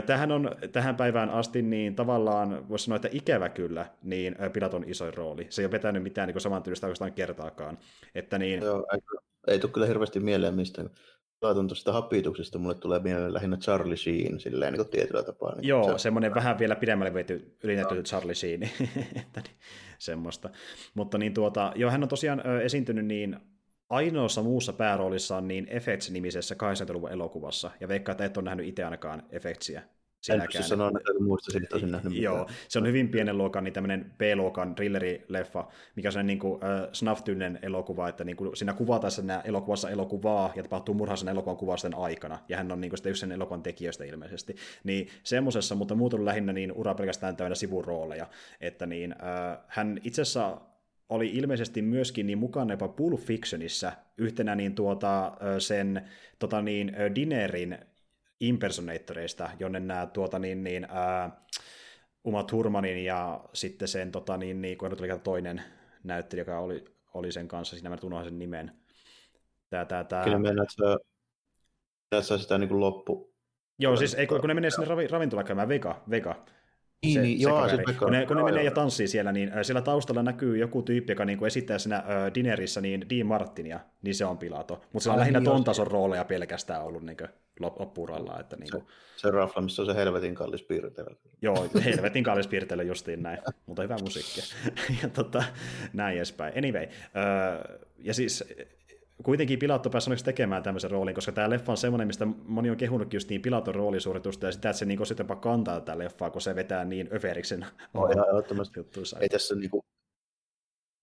tähän, 0.05 0.31
on, 0.31 0.51
tähän 0.71 0.95
päivään 0.95 1.29
asti 1.29 1.61
niin 1.61 1.95
tavallaan, 1.95 2.69
voisi 2.69 2.85
sanoa, 2.85 2.95
että 2.95 3.09
ikävä 3.11 3.49
kyllä, 3.49 3.85
niin 4.03 4.35
Pilaton 4.53 4.83
isoin 4.87 5.13
rooli. 5.13 5.47
Se 5.49 5.61
ei 5.61 5.65
ole 5.65 5.71
vetänyt 5.71 6.03
mitään 6.03 6.27
niin 6.27 6.41
samantyylistä 6.41 6.87
oikeastaan 6.87 7.13
kertaakaan. 7.13 7.77
Että 8.15 8.37
niin... 8.37 8.63
Joo, 8.63 8.85
ei, 8.93 8.99
ei 9.47 9.59
tule 9.59 9.71
kyllä 9.71 9.87
hirveästi 9.87 10.19
mieleen 10.19 10.55
mistään 10.55 10.89
Laitan 11.41 11.67
tuosta 11.67 11.93
hapituksesta, 11.93 12.59
mulle 12.59 12.75
tulee 12.75 12.99
mieleen 12.99 13.33
lähinnä 13.33 13.57
Charlie 13.57 13.97
Sheen 13.97 14.39
silleen 14.39 14.73
niin 14.73 14.89
tietyllä 14.89 15.23
tapaa. 15.23 15.55
Niin 15.55 15.67
Joo, 15.67 15.97
se... 15.97 16.01
semmoinen 16.01 16.35
vähän 16.35 16.59
vielä 16.59 16.75
pidemmälle 16.75 17.13
vety 17.13 17.57
ylinäytetty 17.63 18.03
Charlie 18.03 18.35
Sheen, 18.35 18.63
että 19.21 19.41
niin, 19.41 19.55
semmoista. 19.97 20.49
Mutta 20.93 21.17
niin 21.17 21.33
tuota, 21.33 21.71
joo, 21.75 21.91
hän 21.91 22.03
on 22.03 22.09
tosiaan 22.09 22.41
ö, 22.45 22.61
esiintynyt 22.61 23.05
niin 23.05 23.39
ainoassa 23.89 24.43
muussa 24.43 24.73
pääroolissaan 24.73 25.47
niin 25.47 25.67
Effects-nimisessä 25.69 26.55
80-luvun 26.55 27.11
elokuvassa, 27.11 27.71
ja 27.79 27.87
veikkaa, 27.87 28.11
että 28.11 28.25
et 28.25 28.37
ole 28.37 28.45
nähnyt 28.45 28.67
itse 28.67 28.83
ainakaan 28.83 29.23
Effectsia 29.29 29.81
En 30.29 30.63
sanoa, 30.63 30.87
että 30.87 31.23
muista 31.23 31.51
siitä 31.51 31.67
tosin 31.67 31.91
nähnyt 31.91 32.13
Joo, 32.13 32.49
se 32.67 32.79
on 32.79 32.87
hyvin 32.87 33.09
pienen 33.09 33.37
luokan, 33.37 33.63
niin 33.63 33.73
tämmöinen 33.73 34.11
B-luokan 34.17 34.75
thrillerileffa, 34.75 35.67
mikä 35.95 36.09
on 36.19 36.27
niin 36.27 36.39
kuin, 36.39 36.63
äh, 36.63 36.89
snuff 36.91 37.23
elokuva, 37.61 38.09
että 38.09 38.23
niin 38.23 38.35
kuin, 38.35 38.57
siinä 38.57 38.73
kuvataan 38.73 39.11
siinä 39.11 39.41
elokuvassa 39.45 39.89
elokuvaa, 39.89 40.53
ja 40.55 40.63
tapahtuu 40.63 40.95
murha 40.95 41.15
sen 41.15 41.29
elokuvan 41.29 41.57
kuvasten 41.57 41.95
aikana, 41.95 42.39
ja 42.49 42.57
hän 42.57 42.71
on 42.71 42.81
niin 42.81 42.89
kuin, 42.89 42.97
sitä 42.97 43.09
yksi 43.09 43.19
sen 43.19 43.31
elokuvan 43.31 43.63
tekijöistä 43.63 44.03
ilmeisesti. 44.03 44.55
Niin 44.83 45.07
semmoisessa, 45.23 45.75
mutta 45.75 45.95
muut 45.95 46.13
on 46.13 46.25
lähinnä 46.25 46.53
niin 46.53 46.71
ura 46.71 46.95
pelkästään 46.95 47.35
täynnä 47.35 47.55
sivurooleja, 47.55 48.27
että 48.61 48.85
niin, 48.85 49.11
äh, 49.11 49.57
hän 49.67 49.99
itse 50.03 50.21
asiassa 50.21 50.61
oli 51.09 51.27
ilmeisesti 51.27 51.81
myöskin 51.81 52.27
niin 52.27 52.37
mukana 52.37 52.73
jopa 52.73 52.87
Pulp 52.87 53.19
Fictionissa 53.19 53.91
yhtenä 54.17 54.55
niin 54.55 54.75
tuota, 54.75 55.37
sen 55.59 56.01
tota 56.39 56.61
niin, 56.61 56.95
Dinerin 57.15 57.77
impersonatoreista, 58.39 59.49
jonne 59.59 59.79
nämä 59.79 60.05
tuota 60.05 60.39
niin, 60.39 60.63
niin, 60.63 60.87
ää, 60.89 61.45
Uma 62.23 62.43
Thurmanin 62.43 63.05
ja 63.05 63.43
sitten 63.53 63.87
sen, 63.87 64.11
tota, 64.11 64.37
niin, 64.37 64.61
niin, 64.61 64.77
kun 64.77 64.97
tuli 64.97 65.19
toinen 65.23 65.63
näyttelijä, 66.03 66.41
joka 66.41 66.59
oli, 66.59 66.85
oli 67.13 67.31
sen 67.31 67.47
kanssa, 67.47 67.75
siinä 67.75 67.89
mä 67.89 67.97
unohdin 68.03 68.29
sen 68.29 68.39
nimen. 68.39 68.71
Tää, 69.69 69.85
tää, 69.85 70.03
tää. 70.03 70.23
Kyllä 70.23 70.39
mennään, 70.39 70.67
että 72.11 72.21
se 72.21 72.37
sitä 72.37 72.57
niin 72.57 72.69
kuin 72.69 72.79
loppu. 72.79 73.35
Joo, 73.79 73.95
siis 73.95 74.13
ei, 74.13 74.27
kun 74.27 74.39
ne 74.47 74.53
menee 74.53 74.71
sinne 74.71 74.85
ravi, 74.85 75.07
ravintolaan 75.07 75.45
käymään, 75.45 75.67
Vega, 75.67 76.03
Vega. 76.09 76.45
Niin, 77.03 77.13
se, 77.13 77.21
niin, 77.21 77.37
se 77.37 77.43
joo, 77.43 77.69
se 77.69 77.77
kun 77.77 78.11
ne, 78.11 78.25
kun 78.25 78.35
ne 78.35 78.41
joo, 78.41 78.49
menee 78.49 78.63
ja 78.63 78.71
tanssii 78.71 79.07
siellä, 79.07 79.31
niin 79.31 79.51
siellä 79.61 79.81
taustalla 79.81 80.23
näkyy 80.23 80.57
joku 80.57 80.81
tyyppi, 80.81 81.11
joka 81.11 81.25
niin 81.25 81.37
kuin 81.37 81.47
esittää 81.47 81.77
siinä 81.77 81.97
äh, 81.97 82.03
Dinerissä 82.35 82.81
niin 82.81 83.09
Dean 83.09 83.27
Martinia, 83.27 83.79
niin 84.01 84.15
se 84.15 84.25
on 84.25 84.37
Pilato. 84.37 84.73
Mutta 84.73 85.03
sillä 85.03 85.13
on 85.13 85.19
lähinnä 85.19 85.39
niin, 85.39 85.45
ton 85.45 85.59
se- 85.59 85.65
tason 85.65 85.87
rooleja 85.87 86.25
pelkästään 86.25 86.83
ollut 86.83 87.03
niin 87.03 87.17
loppuralla. 87.59 88.39
Että 88.39 88.55
niin 88.55 88.71
kuin, 88.71 88.83
Se 89.17 89.31
rafla, 89.31 89.61
missä 89.61 89.81
on 89.81 89.85
se 89.85 89.95
helvetin 89.95 90.35
kallis 90.35 90.63
piirtely. 90.63 91.15
Joo, 91.41 91.69
helvetin 91.85 92.23
kallis 92.23 92.47
piirtely 92.47 92.83
justiin 92.83 93.23
näin, 93.23 93.39
mutta 93.65 93.81
hyvä 93.81 93.97
musiikkia. 94.01 94.43
ja 95.03 95.09
tota, 95.09 95.43
näin 95.93 96.17
edespäin. 96.17 96.57
Anyway, 96.57 96.87
öö, 97.15 97.79
ja 97.97 98.13
siis 98.13 98.43
kuitenkin 99.23 99.59
Pilato 99.59 99.89
pääsi 99.89 100.09
onneksi 100.09 100.25
tekemään 100.25 100.63
tämmöisen 100.63 100.91
roolin, 100.91 101.15
koska 101.15 101.31
tämä 101.31 101.49
leffa 101.49 101.71
on 101.71 101.77
semmoinen, 101.77 102.07
mistä 102.07 102.25
moni 102.45 102.69
on 102.69 102.77
kehunutkin 102.77 103.17
just 103.17 103.29
niin 103.29 103.41
Pilaton 103.41 103.75
roolisuoritusta 103.75 104.45
ja 104.45 104.51
sitä, 104.51 104.69
että 104.69 104.79
se 104.79 104.85
niin 104.85 105.05
sitten 105.05 105.23
jopa 105.23 105.35
kantaa 105.35 105.79
tätä 105.79 105.97
leffaa, 105.97 106.29
kun 106.29 106.41
se 106.41 106.55
vetää 106.55 106.85
niin 106.85 107.09
överiksen 107.13 107.65
No, 107.93 108.07
ehdottomasti. 108.29 108.79
juttuissa. 108.79 109.19
Ei 109.19 109.29
tässä 109.29 109.55
niinku, 109.55 109.85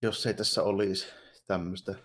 jos 0.01 0.25
ei 0.25 0.33
tässä 0.33 0.63
olisi 0.63 1.07
tämmöistä 1.47 1.95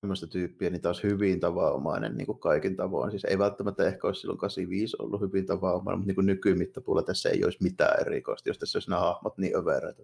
tämmöistä 0.00 0.26
tyyppiä, 0.26 0.70
niin 0.70 0.82
taas 0.82 1.02
hyvin 1.02 1.40
tavanomainen 1.40 2.16
niin 2.16 2.38
kaikin 2.38 2.76
tavoin. 2.76 3.10
Siis 3.10 3.24
ei 3.24 3.38
välttämättä 3.38 3.86
ehkä 3.86 4.06
olisi 4.06 4.20
silloin 4.20 4.38
85 4.38 4.96
ollut 4.98 5.20
hyvin 5.20 5.46
tavanomainen, 5.46 5.98
mutta 5.98 6.06
niin 6.06 6.14
kuin 6.14 6.26
nykymittapuolella 6.26 7.06
tässä 7.06 7.30
ei 7.30 7.44
olisi 7.44 7.62
mitään 7.62 8.00
erikoista, 8.00 8.48
jos 8.48 8.58
tässä 8.58 8.76
olisi 8.76 8.90
nämä 8.90 9.00
hahmot 9.00 9.38
niin 9.38 9.56
övereitä. 9.56 10.02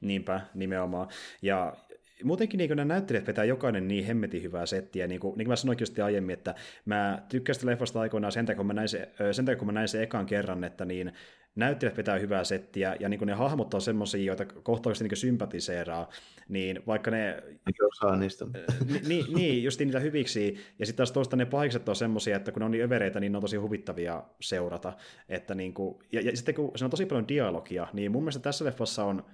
Niinpä, 0.00 0.40
nimenomaan. 0.54 1.08
Ja 1.42 1.76
muutenkin 2.24 2.58
niin 2.58 2.70
nämä 2.70 2.84
näyttelijät 2.84 3.26
vetää 3.26 3.44
jokainen 3.44 3.88
niin 3.88 4.04
hemmetin 4.04 4.42
hyvää 4.42 4.66
settiä, 4.66 5.06
niin 5.06 5.20
kuin, 5.20 5.38
niin 5.38 5.44
kuin 5.44 5.52
mä 5.52 5.56
sanoinkin 5.56 5.82
just 5.82 5.98
aiemmin, 5.98 6.34
että 6.34 6.54
mä 6.84 7.22
tykkäsin 7.28 7.66
leffasta 7.66 8.00
aikoinaan 8.00 8.32
sen 8.32 8.46
takia, 8.46 8.56
kun 8.56 8.66
mä 8.66 8.72
näin 8.72 8.88
se, 8.88 9.12
sen 9.32 9.44
takia, 9.44 9.58
kun 9.58 9.66
mä 9.66 9.72
näin 9.72 9.88
sen 9.88 10.02
ekan 10.02 10.26
kerran, 10.26 10.64
että 10.64 10.84
niin 10.84 11.12
näyttelijät 11.58 11.96
vetää 11.96 12.18
hyvää 12.18 12.44
settiä, 12.44 12.96
ja 13.00 13.08
niin 13.08 13.18
kuin 13.18 13.26
ne 13.26 13.32
hahmot 13.32 13.74
on 13.74 13.80
semmoisia, 13.80 14.24
joita 14.24 14.44
kohtaukisesti 14.44 15.08
niin 15.08 15.16
sympatiseeraa, 15.16 16.08
niin 16.48 16.82
vaikka 16.86 17.10
ne 17.10 17.42
osaa 17.82 18.16
niistä. 18.16 18.46
Ni- 18.86 19.00
niin, 19.08 19.24
niin, 19.34 19.64
just 19.64 19.80
niitä 19.80 20.00
hyviksi. 20.00 20.56
Ja 20.78 20.86
sitten 20.86 20.96
taas 20.96 21.12
toista 21.12 21.36
ne 21.36 21.46
pahikset 21.46 21.88
on 21.88 21.96
semmoisia, 21.96 22.36
että 22.36 22.52
kun 22.52 22.60
ne 22.60 22.64
on 22.64 22.70
niin 22.70 22.84
övereitä, 22.84 23.20
niin 23.20 23.32
ne 23.32 23.38
on 23.38 23.42
tosi 23.42 23.56
huvittavia 23.56 24.22
seurata. 24.40 24.92
Että 25.28 25.54
niin 25.54 25.74
kuin, 25.74 25.98
ja, 26.12 26.20
ja, 26.20 26.36
sitten 26.36 26.54
kun 26.54 26.72
se 26.76 26.84
on 26.84 26.90
tosi 26.90 27.06
paljon 27.06 27.28
dialogia, 27.28 27.86
niin 27.92 28.12
mun 28.12 28.22
mielestä 28.22 28.42
tässä 28.42 28.64
leffassa 28.64 29.04
on 29.04 29.24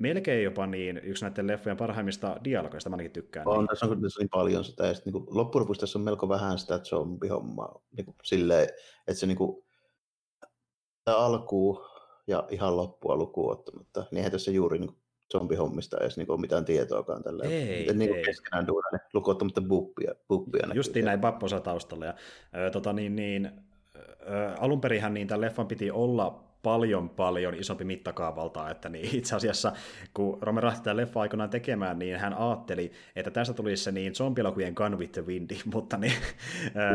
melkein 0.00 0.44
jopa 0.44 0.66
niin 0.66 1.00
yksi 1.04 1.24
näiden 1.24 1.46
leffojen 1.46 1.76
parhaimmista 1.76 2.36
dialogeista, 2.44 2.90
mä 2.90 2.94
ainakin 2.94 3.12
tykkään. 3.12 3.48
On, 3.48 3.58
Niin. 3.58 3.68
tässä 3.68 3.86
on, 3.86 4.02
tässä 4.02 4.20
on 4.20 4.22
niin 4.22 4.28
paljon 4.30 4.64
sitä, 4.64 4.86
ja 4.86 4.94
sitten 4.94 5.12
niin 5.12 5.24
loppujen 5.30 5.60
lopuksi 5.62 5.80
tässä 5.80 5.98
on 5.98 6.04
melko 6.04 6.28
vähän 6.28 6.58
sitä 6.58 6.78
zombihommaa. 6.78 7.80
Niin 7.96 8.04
kuin 8.04 8.16
silleen, 8.22 8.62
että 9.08 9.14
se 9.20 9.26
niin 9.26 9.36
kuin, 9.36 9.64
alkuun 11.06 11.84
ja 12.26 12.44
ihan 12.50 12.76
loppua 12.76 13.16
lukuun 13.16 13.52
ottamatta, 13.52 14.00
niin 14.00 14.16
eihän 14.16 14.32
tässä 14.32 14.50
juuri 14.50 14.78
niin 14.78 14.88
kuin, 14.88 14.98
zombihommista 15.32 15.96
edes 16.00 16.16
niin 16.16 16.26
kuin, 16.26 16.40
mitään 16.40 16.64
tietoakaan 16.64 17.22
tällä. 17.22 17.44
Ei, 17.44 17.78
Miten 17.80 17.98
niin 17.98 18.08
kuin 18.10 18.18
ei. 18.18 18.24
keskenään 18.24 18.66
duunaan, 18.66 19.00
lukuun 19.14 19.32
ottamatta 19.32 19.60
buppia. 19.60 20.14
buppia 20.28 20.66
Justiin 20.74 21.04
näin 21.04 21.20
Papposa 21.20 21.60
taustalla. 21.60 22.06
Ja, 22.06 22.14
ö, 22.56 22.70
tota, 22.70 22.92
niin, 22.92 23.16
niin, 23.16 23.50
ö, 23.96 24.54
alun 24.58 24.80
perinhän 24.80 25.14
niin 25.14 25.28
tämän 25.28 25.40
leffan 25.40 25.66
piti 25.66 25.90
olla 25.90 26.45
paljon 26.66 27.08
paljon 27.10 27.54
isompi 27.54 27.84
mittakaavalta, 27.84 28.70
että 28.70 28.88
niin 28.88 29.16
itse 29.16 29.36
asiassa 29.36 29.72
kun 30.14 30.38
Rome 30.40 30.62
lähti 30.62 30.82
tämän 30.82 30.96
leffa 30.96 31.20
aikanaan 31.20 31.50
tekemään, 31.50 31.98
niin 31.98 32.18
hän 32.18 32.34
ajatteli, 32.34 32.92
että 33.16 33.30
tästä 33.30 33.54
tulisi 33.54 33.84
se 33.84 33.92
niin 33.92 34.14
zombielokujen 34.14 34.74
Gun 34.76 34.98
with 34.98 35.12
the 35.12 35.26
Windy, 35.26 35.56
mutta 35.74 35.96
niin, 35.96 36.12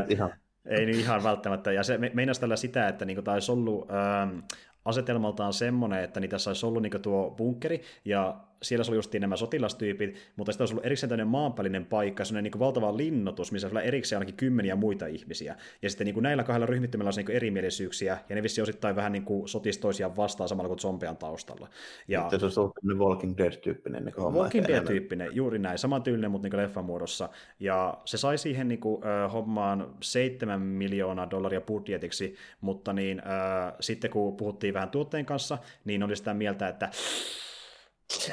Ihan 0.09 0.33
ei 0.65 0.85
niin 0.85 0.99
ihan 0.99 1.23
välttämättä. 1.23 1.71
Ja 1.71 1.83
se 1.83 1.97
me- 1.97 2.11
meinasi 2.13 2.41
tällä 2.41 2.55
sitä, 2.55 2.87
että 2.87 3.05
niin 3.05 3.29
olisi 3.29 3.51
ollut 3.51 3.87
ähm, 3.91 4.39
asetelmaltaan 4.85 5.53
semmoinen, 5.53 6.03
että 6.03 6.19
niin 6.19 6.29
tässä 6.29 6.49
olisi 6.49 6.65
ollut 6.65 6.81
niin 6.81 7.01
tuo 7.01 7.31
bunkkeri, 7.31 7.81
ja 8.05 8.37
siellä 8.61 8.85
oli 8.87 8.95
just 8.95 9.13
nämä 9.13 9.35
sotilastyypit, 9.35 10.15
mutta 10.35 10.51
sitten 10.51 10.63
olisi 10.63 10.73
ollut 10.73 10.85
erikseen 10.85 11.09
tämmöinen 11.09 11.27
maanpäällinen 11.27 11.85
paikka, 11.85 12.25
semmoinen 12.25 12.51
niin 12.51 12.59
valtava 12.59 12.97
linnoitus, 12.97 13.51
missä 13.51 13.67
on 13.67 13.77
erikseen 13.77 14.17
ainakin 14.17 14.35
kymmeniä 14.35 14.75
muita 14.75 15.07
ihmisiä. 15.07 15.55
Ja 15.81 15.89
sitten 15.89 16.05
niin 16.05 16.23
näillä 16.23 16.43
kahdella 16.43 16.65
ryhmittymillä 16.65 17.07
on 17.07 17.13
niin 17.15 17.31
erimielisyyksiä, 17.31 18.17
ja 18.29 18.35
ne 18.35 18.43
vissi 18.43 18.61
osittain 18.61 18.95
vähän 18.95 19.11
niin 19.11 19.23
kuin 19.23 19.45
toisiaan 19.81 20.17
vastaan 20.17 20.49
samalla 20.49 20.67
kuin 20.67 20.79
zombian 20.79 21.17
taustalla. 21.17 21.67
Ja, 22.07 22.21
Sitten 22.21 22.39
se 22.39 22.45
olisi 22.45 22.59
ollut 22.59 22.75
tämmöinen 22.75 22.99
Walking 22.99 23.37
Dead-tyyppinen 23.37 24.05
niin 24.05 24.15
homma. 24.17 24.39
Walking. 24.39 24.67
Dead-tyyppinen, 24.67 25.29
juuri 25.35 25.59
näin, 25.59 25.77
samantyylinen, 25.77 26.31
mutta 26.31 26.47
niin 26.47 26.57
leffan 26.57 26.85
muodossa. 26.85 27.29
Ja 27.59 27.97
se 28.05 28.17
sai 28.17 28.37
siihen 28.37 28.67
niin 28.67 28.79
kuin, 28.79 29.03
äh, 29.05 29.33
hommaan 29.33 29.95
7 30.01 30.61
miljoonaa 30.61 31.29
dollaria 31.29 31.61
budjetiksi, 31.61 32.35
mutta 32.61 32.93
niin, 32.93 33.19
äh, 33.19 33.73
sitten 33.79 34.11
kun 34.11 34.37
puhuttiin 34.37 34.73
vähän 34.73 34.89
tuotteen 34.89 35.25
kanssa, 35.25 35.57
niin 35.85 36.03
oli 36.03 36.15
sitä 36.15 36.33
mieltä, 36.33 36.67
että 36.67 36.89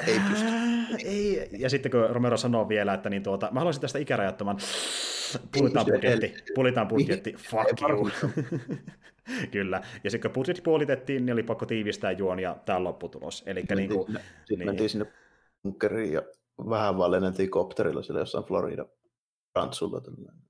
Ei 0.07 0.19
pysty. 0.29 0.47
"Äh, 0.47 0.87
ei. 1.05 1.49
Ja 1.57 1.69
sitten 1.69 1.91
kun 1.91 2.09
Romero 2.09 2.37
sanoo 2.37 2.69
vielä, 2.69 2.93
että 2.93 3.09
niin 3.09 3.23
tuota, 3.23 3.49
mä 3.51 3.59
haluaisin 3.59 3.81
tästä 3.81 3.99
ikärajattoman, 3.99 4.57
pulitaan 5.57 5.85
pysty 5.85 5.97
budjetti, 6.01 6.33
pulitaan 6.55 6.87
budjetti, 6.87 7.33
fuck 7.49 7.81
you. 7.89 8.09
Kyllä, 9.51 9.81
ja 10.03 10.11
sitten 10.11 10.31
kun 10.31 10.35
budjetti 10.35 10.61
puolitettiin, 10.61 11.25
niin 11.25 11.33
oli 11.33 11.43
pakko 11.43 11.65
tiivistää 11.65 12.11
juon, 12.11 12.39
ja 12.39 12.57
tämä 12.65 12.83
lopputulos. 12.83 13.43
Eli 13.45 13.63
niin 13.75 13.89
kuin, 13.89 14.05
Sitten 14.07 14.59
niin. 14.59 14.65
mentiin 14.65 14.89
sinne 14.89 15.05
bunkkeriin 15.63 16.13
ja 16.13 16.21
vähän 16.69 16.97
vaan 16.97 17.11
lenneltiin 17.11 17.49
kopterilla 17.51 18.01
siellä 18.03 18.21
jossain 18.21 18.45
Florida 18.45 18.85
rantsulla. 19.55 20.01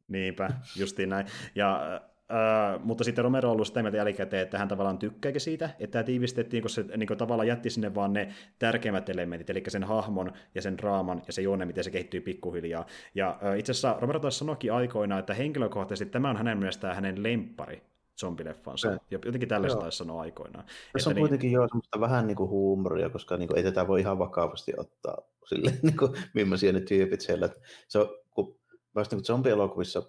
Niinpä, 0.08 0.49
justiin 0.75 1.10
näin. 1.10 1.25
Ja, 1.56 2.01
äh, 2.32 2.80
mutta 2.84 3.04
sitten 3.04 3.24
Romero 3.24 3.50
on 3.50 3.54
ollut 3.54 3.68
sitä 3.68 3.82
mieltä 3.82 3.98
jälkikäteen, 3.98 4.42
että 4.44 4.58
hän 4.58 4.68
tavallaan 4.68 4.98
tykkääkin 4.98 5.42
siitä, 5.42 5.70
että 5.80 5.92
tämä 5.92 6.04
tiivistettiin, 6.04 6.63
kun 6.63 6.70
se 6.70 6.86
niin 6.98 7.08
kuin 7.08 7.18
tavallaan 7.18 7.48
jätti 7.48 7.70
sinne 7.70 7.96
vaan 7.96 8.13
ne 8.13 8.34
tärkeimmät 8.60 9.10
elementit, 9.10 9.50
eli 9.50 9.63
sen 9.68 9.84
hahmon 9.84 10.32
ja 10.56 10.62
sen 10.62 10.78
draaman 10.78 11.22
ja 11.28 11.34
se 11.34 11.42
juone, 11.42 11.65
miten 11.65 11.84
se 11.84 11.92
kehittyy 11.92 12.22
pikkuhiljaa. 12.22 12.86
Ja 13.15 13.39
äh, 13.46 13.60
itse 13.60 13.72
asiassa 13.72 13.98
Romero 14.00 14.20
taisi 14.20 14.38
sanoikin 14.38 14.74
aikoinaan, 14.74 15.20
että 15.20 15.34
henkilökohtaisesti 15.34 16.12
tämä 16.12 16.30
on 16.30 16.38
hänen 16.38 16.58
mielestään 16.58 16.96
hänen 16.96 17.24
lemppari 17.24 17.84
zombileffansa. 18.20 18.88
Okei. 18.88 19.00
Jotenkin 19.12 19.50
tällaista 19.50 19.80
taisi 19.80 19.98
sanoa 19.98 20.22
aikoinaan. 20.22 20.65
Tässä 20.94 21.10
on 21.10 21.15
niin, 21.15 21.22
kuitenkin 21.22 21.52
jo 21.52 21.68
semmoista 21.68 22.00
vähän 22.00 22.28
niin 22.28 22.38
kuin 22.38 22.50
huumoria, 22.50 23.10
koska 23.10 23.38
niin 23.38 23.48
kuin, 23.48 23.58
ei 23.58 23.63
tätä 23.63 23.88
voi 23.88 24.00
ihan 24.00 24.20
vakavasti 24.20 24.74
ottaa 24.78 25.18
sille, 25.46 25.74
niin 25.84 25.98
kuin, 25.98 26.12
millaisia 26.34 26.74
ne 26.74 26.82
tyypit 26.82 27.22
siellä. 27.22 27.50
Se 27.88 28.00
on, 28.00 28.10
kun, 28.32 28.60
vasta 28.96 29.15
niin 29.15 29.26
zombielokuvissa 29.26 30.00
on 30.00 30.06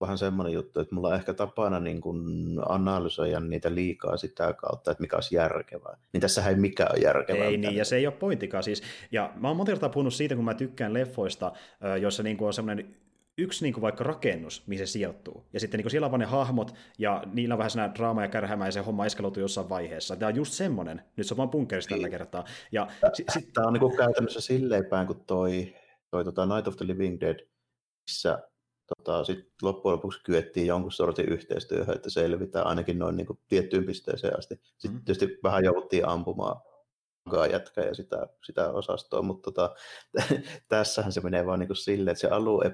vähän 0.00 0.18
semmoinen 0.18 0.52
juttu, 0.54 0.80
että 0.80 0.94
mulla 0.94 1.08
on 1.08 1.14
ehkä 1.14 1.34
tapana 1.34 1.80
niin 1.80 2.00
kuin 2.00 2.20
analysoida 2.68 3.40
niitä 3.40 3.74
liikaa 3.74 4.16
sitä 4.16 4.52
kautta, 4.52 4.90
että 4.90 5.00
mikä 5.00 5.16
olisi 5.16 5.34
järkevää. 5.34 5.96
Niin 6.12 6.20
tässä 6.20 6.48
ei 6.48 6.54
mikään 6.56 6.90
ole 6.92 7.00
järkevää. 7.04 7.44
Ei 7.44 7.56
niin, 7.56 7.76
ja 7.76 7.84
se 7.84 7.96
ei 7.96 8.06
ole 8.06 8.14
pointtikaan 8.14 8.62
siis. 8.62 8.82
Ja 9.12 9.32
mä 9.36 9.48
oon 9.48 9.56
monta 9.56 9.72
kertaa 9.72 9.88
puhunut 9.88 10.14
siitä, 10.14 10.34
kun 10.36 10.44
mä 10.44 10.54
tykkään 10.54 10.94
leffoista, 10.94 11.52
joissa 12.00 12.22
niinku 12.22 12.46
on 12.46 12.52
semmoinen 12.54 12.96
yksi 13.38 13.64
niinku 13.64 13.80
vaikka 13.80 14.04
rakennus, 14.04 14.66
mihin 14.66 14.86
se 14.86 14.90
sijoittuu. 14.92 15.44
Ja 15.52 15.60
sitten 15.60 15.78
niinku 15.78 15.90
siellä 15.90 16.04
on 16.04 16.10
vaan 16.10 16.20
ne 16.20 16.26
hahmot, 16.26 16.74
ja 16.98 17.22
niillä 17.32 17.54
on 17.54 17.58
vähän 17.58 17.70
sellainen 17.70 17.94
draama 17.94 18.22
ja 18.22 18.28
kärhämä, 18.28 18.66
ja 18.66 18.72
se 18.72 18.80
homma 18.80 19.06
eskaloituu 19.06 19.40
jossain 19.40 19.68
vaiheessa. 19.68 20.16
Tämä 20.16 20.28
on 20.28 20.36
just 20.36 20.52
semmoinen. 20.52 21.02
Nyt 21.16 21.26
se 21.26 21.34
on 21.34 21.38
vaan 21.38 21.50
bunkkerissa 21.50 21.88
tällä 21.90 22.02
Niin. 22.06 22.10
kertaa. 22.10 22.44
Ja 22.72 22.88
si- 23.12 23.24
si- 23.32 23.50
Tämä 23.54 23.66
on 23.66 23.72
niin 23.72 23.80
kuin 23.80 23.96
käytännössä 23.96 24.40
silleen 24.40 24.84
päin 24.86 25.06
kuin 25.06 25.20
toi, 25.26 25.74
toi 26.10 26.24
tota 26.24 26.46
Night 26.46 26.68
of 26.68 26.76
the 26.76 26.86
Living 26.86 27.20
Dead, 27.20 27.38
missä 28.10 28.38
tota, 28.96 29.24
sit 29.24 29.48
loppujen 29.62 29.92
lopuksi 29.96 30.20
kyettiin 30.24 30.66
jonkun 30.66 30.92
sortin 30.92 31.28
yhteistyöhön, 31.28 31.96
että 31.96 32.10
selvitään 32.10 32.66
ainakin 32.66 32.98
noin 32.98 33.16
niin 33.16 33.26
kuin 33.26 33.38
tiettyyn 33.48 33.84
pisteeseen 33.86 34.38
asti. 34.38 34.54
Sitten 34.64 34.90
Mhm. 34.90 35.04
tietysti 35.04 35.38
vähän 35.42 35.64
jouduttiin 35.64 36.08
ampumaan 36.08 36.60
kaa 37.30 37.46
jätkää 37.46 37.84
ja 37.84 37.94
sitä, 37.94 38.26
sitä 38.44 38.70
osastoa, 38.70 39.22
mutta 39.22 39.50
tota, 39.50 39.74
tässähän 40.68 41.12
se 41.12 41.20
menee 41.20 41.46
vaan 41.46 41.58
niin 41.58 41.66
kuin 41.68 41.76
silleen, 41.76 42.12
että 42.12 42.20
se 42.20 42.28
alue 42.28 42.70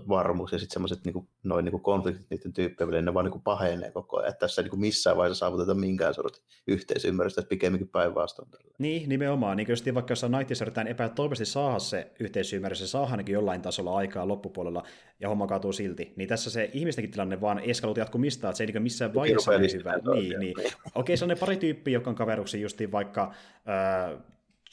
epävarmuus 0.00 0.52
ja 0.52 0.58
sitten 0.58 0.72
semmoiset 0.72 1.04
niin 1.04 1.28
noin 1.42 1.64
niin 1.64 1.80
konfliktit 1.80 2.30
niiden 2.30 2.52
tyyppien 2.52 2.88
välillä, 2.88 3.02
ne 3.02 3.14
vaan 3.14 3.24
niin 3.24 3.32
kuin 3.32 3.42
pahenee 3.42 3.90
koko 3.90 4.18
ajan. 4.18 4.28
Että 4.28 4.38
tässä 4.38 4.62
ei 4.62 4.64
niin 4.64 4.70
kuin 4.70 4.80
missään 4.80 5.16
vaiheessa 5.16 5.38
saavuteta 5.38 5.74
minkään 5.74 6.14
sortin 6.14 6.42
yhteisymmärrystä, 6.66 7.40
että 7.40 7.48
pikemminkin 7.48 7.88
päinvastoin. 7.88 8.48
Niin, 8.78 9.08
nimenomaan. 9.08 9.56
Niin 9.56 9.68
just 9.68 9.94
vaikka 9.94 10.12
jossain 10.12 10.32
Nightissa 10.32 10.64
yritetään 10.64 10.88
epätoivoisesti 10.88 11.52
saada 11.52 11.78
se 11.78 12.12
yhteisymmärrys, 12.20 12.78
se 12.78 12.86
saa 12.86 13.08
ainakin 13.10 13.32
jollain 13.32 13.62
tasolla 13.62 13.96
aikaa 13.96 14.28
loppupuolella, 14.28 14.82
ja 15.20 15.28
homma 15.28 15.46
kaatuu 15.46 15.72
silti. 15.72 16.12
Niin 16.16 16.28
tässä 16.28 16.50
se 16.50 16.70
ihmistenkin 16.72 17.10
tilanne 17.10 17.40
vaan 17.40 17.58
eskaloituu 17.58 18.00
jatkumistaan, 18.00 18.50
että 18.50 18.56
se 18.56 18.64
ei 18.64 18.72
niin 18.72 18.82
missään 18.82 19.14
vaiheessa 19.14 19.50
ole 19.50 19.72
hyvä. 19.72 19.98
Niin, 20.14 20.40
niin. 20.40 20.54
Okei, 20.94 21.16
se 21.16 21.24
on 21.24 21.28
ne 21.28 21.36
pari 21.36 21.56
tyyppiä, 21.56 21.94
jotka 21.94 22.10
on 22.10 22.16
kaveruksi 22.16 22.60
justiin 22.60 22.92
vaikka 22.92 23.32
äh, 23.68 24.20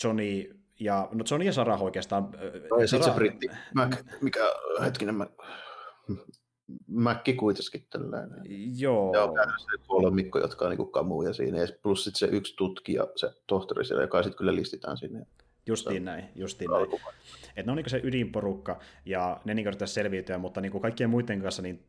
Johnny 0.04 0.65
ja, 0.80 1.10
no 1.12 1.24
Johnny 1.32 1.46
ja 1.46 1.54
Sarah 1.54 1.84
oikeastaan. 1.84 2.30
ja 2.80 2.88
sitten 2.88 3.04
se 3.04 3.10
Sarah- 3.10 3.16
britti, 3.16 3.48
Mac, 3.74 3.96
mikä, 4.22 4.40
hetkinen, 4.86 5.16
Mac, 5.16 5.30
Mäkki 6.88 7.34
kuitenkin 7.34 7.88
tällainen. 7.90 8.42
Joo, 8.80 9.14
Ja 9.14 9.24
on 9.24 9.34
se 9.60 9.84
kolmikko, 9.88 10.40
jotka 10.40 10.66
on 10.66 10.70
niinku 10.72 10.86
kamuja 10.86 11.34
siinä, 11.34 11.58
ja 11.58 11.68
plus 11.82 12.04
sitten 12.04 12.20
se 12.20 12.36
yksi 12.36 12.56
tutkija, 12.56 13.08
se 13.16 13.30
tohtori 13.48 13.86
siellä, 13.86 14.04
joka 14.04 14.24
sitten 14.24 14.38
kyllä 14.38 14.56
listitään 14.56 14.98
sinne. 14.98 15.26
justiin 15.68 16.06
näin, 16.06 16.26
justiin 16.36 16.72
näin. 16.72 16.88
Että 17.50 17.62
ne 17.66 17.72
on 17.72 17.76
niin 17.78 17.90
se 17.90 18.02
ydinporukka, 18.04 18.80
ja 19.06 19.42
ne 19.46 19.54
niin 19.54 19.68
yrittää 19.68 19.88
selviytyä, 19.88 20.38
mutta 20.38 20.62
niin 20.62 20.82
kaikkien 20.82 21.10
muiden 21.10 21.42
kanssa 21.42 21.62
niin 21.62 21.86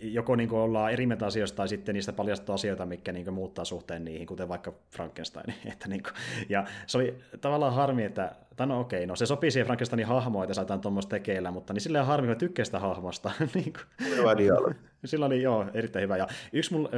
joko 0.00 0.36
niin 0.36 0.48
kuin 0.48 0.58
ollaan 0.58 0.92
eri 0.92 1.06
mieltä 1.06 1.26
asioista 1.26 1.56
tai 1.56 1.68
sitten 1.68 1.94
niistä 1.94 2.12
paljastuu 2.12 2.54
asioita, 2.54 2.86
mikä 2.86 3.12
niin 3.12 3.24
kuin 3.24 3.34
muuttaa 3.34 3.64
suhteen 3.64 4.04
niihin, 4.04 4.26
kuten 4.26 4.48
vaikka 4.48 4.72
Frankenstein. 4.90 5.54
Että 5.72 5.88
niin 5.88 6.02
kuin, 6.02 6.12
ja 6.48 6.64
se 6.86 6.98
oli 6.98 7.18
tavallaan 7.40 7.74
harmi, 7.74 8.04
että, 8.04 8.32
tai 8.56 8.66
no 8.66 8.80
okei, 8.80 9.06
no 9.06 9.16
se 9.16 9.26
sopii 9.26 9.50
siihen 9.50 9.66
Frankensteinin 9.66 10.06
hahmoon, 10.06 10.44
että 10.44 10.54
saadaan 10.54 10.80
tuommoista 10.80 11.10
tekeillä, 11.10 11.50
mutta 11.50 11.72
niin 11.72 11.80
silleen 11.80 12.06
harmi, 12.06 12.32
että 12.32 12.38
tykkää 12.38 12.64
sitä 12.64 12.78
hahmosta. 12.78 13.30
niin 13.54 13.72
kuin. 13.72 14.10
Hyvä 14.16 14.36
dialogi. 14.36 14.74
Sillä 15.04 15.26
oli 15.26 15.42
joo, 15.42 15.66
erittäin 15.74 16.02
hyvä. 16.02 16.16
Ja 16.16 16.26
yksi 16.52 16.72
mun 16.72 16.88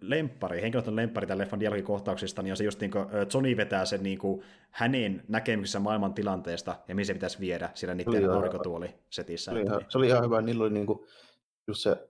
lemppari, 0.00 0.62
henkilöstön 0.62 0.96
lemppari 0.96 1.26
tämän 1.26 1.38
leffan 1.38 1.60
dialogikohtauksista, 1.60 2.42
niin 2.42 2.52
on 2.52 2.56
se 2.56 2.64
just 2.64 2.80
niin 2.80 2.90
kuin 2.90 3.04
Johnny 3.34 3.56
vetää 3.56 3.84
sen 3.84 4.02
niin 4.02 4.18
kuin 4.18 4.42
hänen 4.70 5.22
näkemyksensä 5.28 5.80
maailman 5.80 6.14
tilanteesta 6.14 6.74
ja 6.88 6.94
mihin 6.94 7.06
se 7.06 7.14
pitäisi 7.14 7.40
viedä 7.40 7.70
siellä 7.74 7.94
niiden 7.94 8.30
aurinkotuoli 8.30 8.94
setissä. 9.10 9.50
Se 9.52 9.58
oli, 9.58 9.66
ihan, 9.66 9.84
se 9.88 9.98
oli 9.98 10.06
ihan 10.06 10.24
hyvä. 10.24 10.42
Niillä 10.42 10.64
oli 10.64 10.72
niin 10.72 10.86
kuin 10.86 10.98
just 11.68 11.82
se 11.82 12.08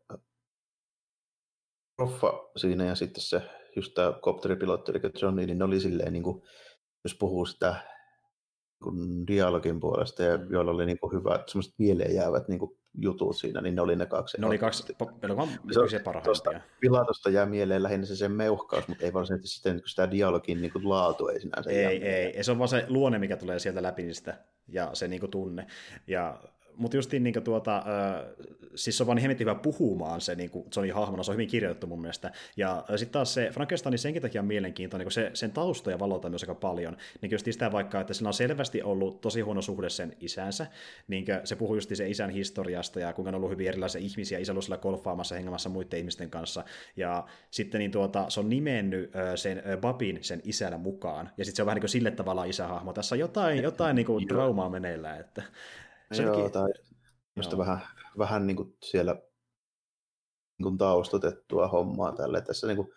proffa 1.97 2.51
siinä 2.57 2.85
ja 2.85 2.95
sitten 2.95 3.23
se 3.23 3.43
just 3.77 3.95
tämä 3.95 4.13
kopteripilotti, 4.21 4.93
eli 4.93 5.01
Johnny, 5.23 5.47
niin 5.47 5.59
ne 5.59 5.65
oli 5.65 5.81
silleen, 5.81 6.13
niin 6.13 6.23
kuin, 6.23 6.43
jos 7.05 7.15
puhuu 7.15 7.47
sitä 7.47 7.77
niin 8.93 9.27
dialogin 9.27 9.81
puolesta, 9.81 10.23
ja 10.23 10.37
mm. 10.37 10.53
joilla 10.53 10.71
oli 10.71 10.87
niin 10.87 10.99
kuin 10.99 11.13
hyvät, 11.13 11.49
semmoiset 11.49 11.75
mieleen 11.79 12.15
jäävät 12.15 12.49
niin 12.49 12.59
kuin 12.59 12.79
jutut 12.99 13.37
siinä, 13.37 13.61
niin 13.61 13.75
ne 13.75 13.83
oli 13.83 13.97
ne 13.97 14.07
kaksi. 14.07 14.41
Ne 14.41 14.47
oli 14.47 14.59
kaksi 14.59 14.97
elokuvan 15.23 15.49
se, 15.91 15.99
parhaimpia. 15.99 16.61
Pilatosta 16.81 17.31
jää 17.31 17.47
mieleen 17.47 17.83
lähinnä 17.83 18.07
se 18.07 18.17
sen 18.17 18.33
meuhkaus, 18.33 18.89
mutta 18.89 19.05
ei 19.05 19.13
varsinaisesti 19.13 19.55
sitten 19.55 19.77
niin 19.77 19.89
sitä 19.89 20.11
dialogin 20.11 20.61
niin 20.61 20.73
kuin 20.73 20.89
laatu 20.89 21.29
ei 21.29 21.41
sinänsä. 21.41 21.71
Ei, 21.71 21.85
ei, 21.85 22.03
ei, 22.05 22.45
se 22.45 22.51
on 22.51 22.59
vaan 22.59 22.69
se 22.69 22.85
luonne, 22.89 23.19
mikä 23.19 23.37
tulee 23.37 23.59
sieltä 23.59 23.83
läpi 23.83 24.03
niistä, 24.03 24.45
ja 24.69 24.91
se 24.93 25.09
niin 25.09 25.21
kuin 25.21 25.31
tunne. 25.31 25.67
Ja 26.07 26.43
mutta 26.79 26.97
justiin 26.97 27.23
niin 27.23 27.43
tuota, 27.45 27.77
äh, 27.77 27.85
siis 28.75 28.97
se 28.97 29.03
on 29.03 29.07
vaan 29.07 29.17
niin 29.17 29.39
hyvä 29.39 29.55
puhumaan 29.55 30.21
se 30.21 30.35
niin 30.35 30.51
Johnny 30.77 30.93
hahmona, 30.93 31.23
se 31.23 31.31
on 31.31 31.35
hyvin 31.35 31.49
kirjoitettu 31.49 31.87
mun 31.87 32.01
mielestä. 32.01 32.33
Ja 32.57 32.85
sitten 32.89 33.13
taas 33.13 33.35
se 33.35 33.51
Frankenstein 33.53 33.99
senkin 33.99 34.23
takia 34.23 34.41
on 34.41 34.47
mielenkiintoinen, 34.47 35.05
kun 35.05 35.13
se, 35.13 35.31
sen 35.35 35.53
taustoja 35.53 35.99
valotaan 35.99 36.33
myös 36.33 36.43
aika 36.43 36.55
paljon. 36.55 36.97
Niin 37.23 37.31
just 37.31 37.45
sitä 37.45 37.73
vaikka, 37.73 38.01
että 38.01 38.15
sillä 38.15 38.29
on 38.29 38.35
selvästi 38.35 38.83
ollut 38.83 39.21
tosi 39.21 39.41
huono 39.41 39.63
suhde 39.63 39.91
sen 39.91 40.17
isänsä, 40.21 40.67
niin 41.09 41.25
se 41.45 41.57
puhuu 41.57 41.75
just 41.75 41.91
sen 41.97 42.11
isän 42.11 42.31
historiasta 42.31 43.01
ja 43.01 43.13
kuinka 43.13 43.29
on 43.29 43.35
ollut 43.35 43.51
hyvin 43.51 43.69
erilaisia 43.69 44.01
ihmisiä, 44.01 44.39
isä 44.39 44.53
ollut 44.53 44.65
siellä 44.65 44.83
golfaamassa, 44.83 45.35
hengamassa 45.35 45.69
muiden 45.69 45.99
ihmisten 45.99 46.31
kanssa. 46.31 46.65
Ja 46.97 47.27
sitten 47.51 47.79
niin 47.79 47.91
tuota, 47.91 48.31
se 48.31 48.41
on 48.41 48.49
nimennyt 48.49 49.11
sen 49.35 49.63
Babin 49.81 50.19
sen 50.21 50.41
isällä 50.45 50.79
mukaan. 50.79 51.31
Ja 51.37 51.45
sitten 51.45 51.57
se 51.57 51.63
on 51.63 51.67
vähän 51.67 51.77
niin 51.77 51.83
kuin 51.83 51.91
sille 51.91 52.11
tavalla 52.11 52.45
isähahmo. 52.45 52.93
Tässä 52.93 53.15
on 53.15 53.19
jotain, 53.19 53.63
jotain 53.63 53.97
niin 53.97 54.07
kuin 54.07 54.29
draumaa 54.29 54.71
meneillään. 54.71 55.21
Että 55.21 55.43
se 56.13 56.23
Joo, 56.23 56.35
olikin... 56.35 56.53
tai 56.53 56.71
Joo. 57.37 57.59
vähän, 57.59 57.81
vähän 58.19 58.47
niin 58.47 58.57
kuin 58.57 58.77
siellä 58.85 59.15
niin 60.59 60.65
kuin 60.65 60.79
taustotettua 60.79 61.69
hommaa 61.69 62.13
tälle. 62.13 62.41
Tässä 62.41 62.67
niin 62.67 62.77
kuin 62.77 62.89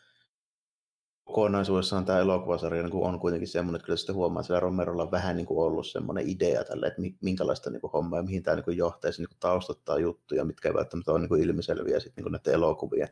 kokonaisuudessaan 1.24 2.06
tämä 2.06 2.19
elokuvasarja 2.19 2.84
niin 2.84 2.91
kuin 2.91 3.04
on 3.04 3.19
kuitenkin 3.19 3.47
semmoinen, 3.47 3.76
että 3.76 3.86
kyllä 3.86 3.97
sitten 3.97 4.15
huomaa, 4.15 4.39
että 4.39 4.47
siellä 4.47 4.60
Romerolla 4.60 5.04
on 5.04 5.12
vähän 5.12 5.36
niin 5.36 5.45
kuin 5.45 5.60
ollut 5.60 5.88
semmoinen 5.88 6.30
idea 6.30 6.63
tälle, 6.63 6.88
että 6.88 7.02
minkälaista 7.21 7.69
niin 7.69 7.82
kuin 7.82 7.91
hommaa 7.91 8.19
ja 8.19 8.24
mihin 8.24 8.43
tämä 8.43 8.56
niin 8.56 8.65
kuin 8.65 8.78
johtaisi 8.78 9.21
niin 9.21 9.30
kuin 9.30 9.39
taustottaa 9.39 10.00
juttuja, 10.00 10.45
mitkä 10.45 10.69
ei 10.69 10.74
välttämättä 10.74 11.12
ole 11.12 11.19
niin 11.19 11.30
kuin 11.30 11.43
ilmiselviä 11.43 12.00
sitten 12.00 12.13
niin 12.15 12.24
kuin 12.24 12.32
näiden 12.32 12.54
elokuvien 12.54 13.10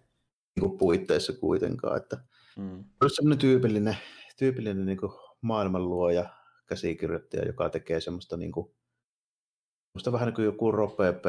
niin 0.55 0.69
kuin 0.69 0.77
puitteissa 0.77 1.33
kuitenkaan. 1.33 1.97
Että 1.97 2.17
mm. 2.57 2.83
Olisi 3.01 3.15
semmoinen 3.15 3.38
tyypillinen, 3.38 3.97
tyypillinen 4.38 4.85
niin 4.85 4.97
kuin 4.97 5.12
maailmanluoja, 5.41 6.29
käsikirjoittaja, 6.65 7.45
joka 7.45 7.69
tekee 7.69 8.01
semmoista 8.01 8.38
niin 8.38 8.51
kuin 8.51 8.71
Musta 9.93 10.12
vähän 10.12 10.25
niin 10.25 10.36
kuin 10.36 10.45
joku 10.45 10.71
Rope 10.71 11.21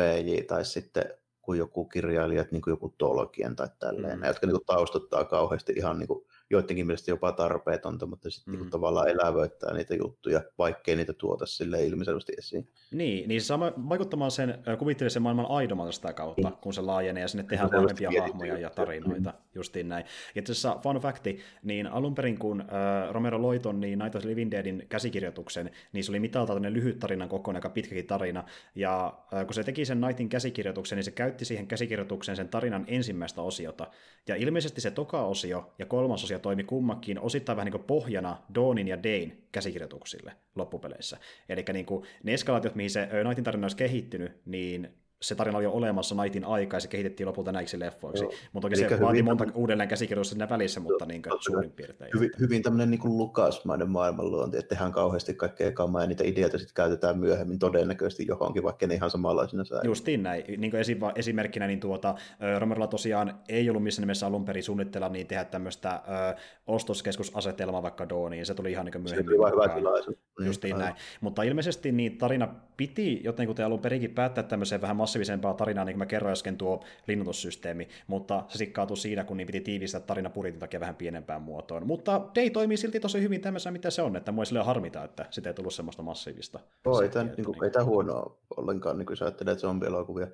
tai 0.49 0.65
sitten 0.65 1.05
kuin 1.43 1.59
joku 1.59 1.85
kirjailija, 1.85 2.45
niin 2.51 2.63
kuin 2.63 2.73
joku 2.73 2.95
Tolkien 2.99 3.57
tai 3.57 3.69
tälleen, 3.79 4.19
mm. 4.19 4.25
jotka 4.25 4.47
niin 4.47 4.57
kuin 4.57 4.67
taustottaa 4.67 5.25
kauheasti 5.25 5.73
ihan 5.77 5.99
niin 5.99 6.09
kuin 6.09 6.27
joidenkin 6.51 6.87
mielestä 6.87 7.11
jopa 7.11 7.33
tarpeetonta, 7.33 8.07
mutta 8.07 8.31
sitten 8.31 8.53
niinku 8.53 8.65
mm. 8.65 8.67
niin 8.67 8.71
tavallaan 8.71 9.09
elävöittää 9.09 9.75
niitä 9.75 9.95
juttuja, 9.95 10.43
vaikkei 10.59 10.97
niitä 10.97 11.13
tuota 11.13 11.47
sille 11.47 11.85
ilmiselvästi 11.85 12.33
esiin. 12.39 12.69
Niin, 12.91 13.29
niin 13.29 13.41
se 13.41 13.47
saa 13.47 13.61
vaikuttamaan 13.61 14.31
sen 14.31 14.59
kuvitteellisen 14.79 15.23
maailman 15.23 15.47
aidomalta 15.49 15.93
sitä 15.93 16.13
kautta, 16.13 16.51
mm. 16.51 16.57
kun 16.61 16.75
se 16.75 16.81
laajenee 16.81 17.21
ja 17.21 17.29
sinne 17.29 17.45
tehdään 17.45 17.71
vanhempia 17.73 18.11
hahmoja 18.21 18.59
ja 18.59 18.71
tarinoita, 18.71 19.31
mm. 19.31 19.39
justiin 19.55 19.89
näin. 19.89 20.05
Itse 20.35 20.53
asiassa 20.53 20.77
fun 20.83 20.97
facti, 20.97 21.41
niin 21.63 21.87
alun 21.87 22.15
perin 22.15 22.39
kun 22.39 22.61
äh, 22.61 22.67
Romero 23.13 23.43
Loiton 23.43 23.81
niin 23.81 23.99
Night 23.99 24.15
of 24.15 24.25
Living 24.25 24.51
Deadin 24.51 24.87
käsikirjoituksen, 24.89 25.71
niin 25.93 26.05
se 26.05 26.13
oli 26.13 26.21
mitalta 26.21 26.63
lyhyt 26.63 26.99
tarinan 26.99 27.29
kokoinen, 27.29 27.59
aika 27.59 27.71
pitkäkin 27.71 28.07
tarina, 28.07 28.45
ja 28.75 29.15
äh, 29.35 29.47
kun 29.47 29.55
se 29.55 29.65
teki 29.65 29.85
sen 29.85 30.01
Nightin 30.01 30.29
käsikirjoituksen, 30.29 30.97
niin 30.97 31.05
se 31.05 31.11
käytti 31.11 31.45
siihen 31.45 31.67
käsikirjoitukseen 31.67 32.37
sen 32.37 32.49
tarinan 32.49 32.85
ensimmäistä 32.89 33.43
osiota, 33.43 33.87
ja 34.29 34.37
ilmeisesti 34.37 34.81
se 34.81 34.91
toka 34.91 35.23
osio 35.23 35.75
ja 35.79 35.87
kolmas 35.87 36.25
osio 36.25 36.40
toimi 36.41 36.65
kummakin 36.65 37.21
osittain 37.21 37.57
vähän 37.57 37.67
niin 37.67 37.73
kuin 37.73 37.85
pohjana 37.85 38.37
Dawnin 38.55 38.89
ja 38.89 39.03
Dane 39.03 39.37
käsikirjoituksille 39.53 40.33
loppupeleissä. 40.55 41.19
Eli 41.49 41.65
niin 41.73 41.87
ne 42.23 42.35
eskalaatiot, 42.35 42.75
mihin 42.75 42.91
se 42.91 43.09
Nightin 43.25 43.45
tarina 43.45 43.65
olisi 43.65 43.77
kehittynyt, 43.77 44.33
niin 44.47 45.00
se 45.23 45.35
tarina 45.35 45.59
oli 45.59 45.65
jo 45.65 45.73
olemassa 45.73 46.23
Nightin 46.23 46.45
aikaa 46.45 46.77
ja 46.77 46.81
se 46.81 46.89
kehitettiin 46.89 47.27
lopulta 47.27 47.53
näiksi 47.53 47.79
leffoiksi. 47.79 48.25
Joo. 48.25 48.33
Mutta 48.53 48.69
toki 48.69 48.77
se 48.77 49.01
vaatii 49.01 49.23
monta 49.23 49.45
tämän... 49.45 49.57
uudelleen 49.57 49.89
käsikirjoitusta 49.89 50.33
siinä 50.33 50.49
välissä, 50.49 50.81
mutta 50.81 51.07
niin 51.07 51.23
kuin 51.23 51.33
suurin 51.41 51.73
piirtein. 51.73 52.11
Hyvin, 52.15 52.31
hyvin 52.41 52.63
tämmöinen 52.63 52.91
niin 52.91 53.01
lukasmainen 53.05 53.91
maailmanluonti, 53.91 54.59
että 54.59 54.69
tehdään 54.69 54.93
kauheasti 54.93 55.35
kaikkea 55.35 55.73
kamaa 55.73 56.03
ja 56.03 56.07
niitä 56.07 56.25
ideoita 56.25 56.59
sitten 56.59 56.75
käytetään 56.75 57.19
myöhemmin 57.19 57.59
todennäköisesti 57.59 58.27
johonkin, 58.29 58.63
vaikka 58.63 58.87
ne 58.87 58.95
ihan 58.95 59.11
samanlaisina 59.11 59.65
säilyy. 59.65 59.91
Justiin 59.91 60.23
näin. 60.23 60.45
Niin 60.59 60.71
kuin 60.71 60.83
esimerkkinä 61.15 61.67
niin 61.67 61.81
tuota, 61.81 62.15
Romerolla 62.59 62.87
tosiaan 62.87 63.41
ei 63.49 63.71
ollut 63.71 63.83
missään 63.83 64.03
nimessä 64.03 64.27
alun 64.27 64.45
perin 64.45 64.63
suunnitella 64.63 65.09
niin 65.09 65.27
tehdä 65.27 65.45
tämmöistä 65.45 65.91
ö, 65.91 66.37
ostoskeskusasetelmaa 66.67 67.83
vaikka 67.83 68.09
Dooniin. 68.09 68.47
Se 68.47 68.55
tuli 68.55 68.71
ihan 68.71 68.87
niin 68.87 69.03
myöhemmin. 69.03 69.37
Se 69.37 69.51
hyvä 69.51 69.75
tilaisuus. 69.75 70.17
Justiin 70.45 70.79
näin. 70.79 70.95
Mutta 71.21 71.43
ilmeisesti 71.43 71.93
niin 71.93 72.19
tarina 72.19 72.49
piti 72.77 73.21
jotenkin 73.25 73.65
alun 73.65 73.81
perinkin 73.81 74.11
päättää 74.11 74.45
tämmöiseen 74.45 74.81
vähän 74.81 74.97
massiivisempaa 75.11 75.55
tarinaa, 75.55 75.85
niin 75.85 75.95
kuin 75.95 75.99
mä 75.99 76.07
kerroin 76.07 76.33
äsken 76.33 76.57
tuo 76.57 76.85
linnoitussysteemi, 77.07 77.89
mutta 78.07 78.45
se 78.49 78.59
sikkautui 78.59 78.97
siinä, 78.97 79.25
kun 79.25 79.37
niin 79.37 79.47
piti 79.47 79.61
tiivistää 79.61 80.01
tarina 80.01 80.31
budjetin 80.31 80.61
takia 80.61 80.81
vähän 80.81 80.97
pienempään 80.97 81.43
muotoon. 81.43 81.87
Mutta 81.87 82.21
Day 82.35 82.51
toimii 82.51 82.77
silti 82.77 83.01
tosi 83.01 83.23
hyvin 83.23 83.41
tämmöisenä, 83.41 83.73
mitä 83.73 83.91
se 83.91 84.03
on, 84.03 84.17
että 84.17 84.33
mua 84.33 84.45
ei 84.59 84.65
harmita, 84.65 85.05
että 85.05 85.27
sitä 85.31 85.51
ei 85.51 85.55
tullut 85.55 85.75
semmoista 85.75 86.03
massiivista. 86.03 86.61
Oh, 86.85 87.03
ei 87.03 87.09
tämä 87.09 87.25
niin 87.37 87.45
kuin, 87.45 87.73
tämä 87.73 87.85
huonoa 87.85 88.39
ollenkaan, 88.57 88.99
niin 88.99 89.07
kuin 89.07 89.17
sä 89.17 89.25
ajattelet 89.25 89.59
zombielokuvia. 89.59 90.27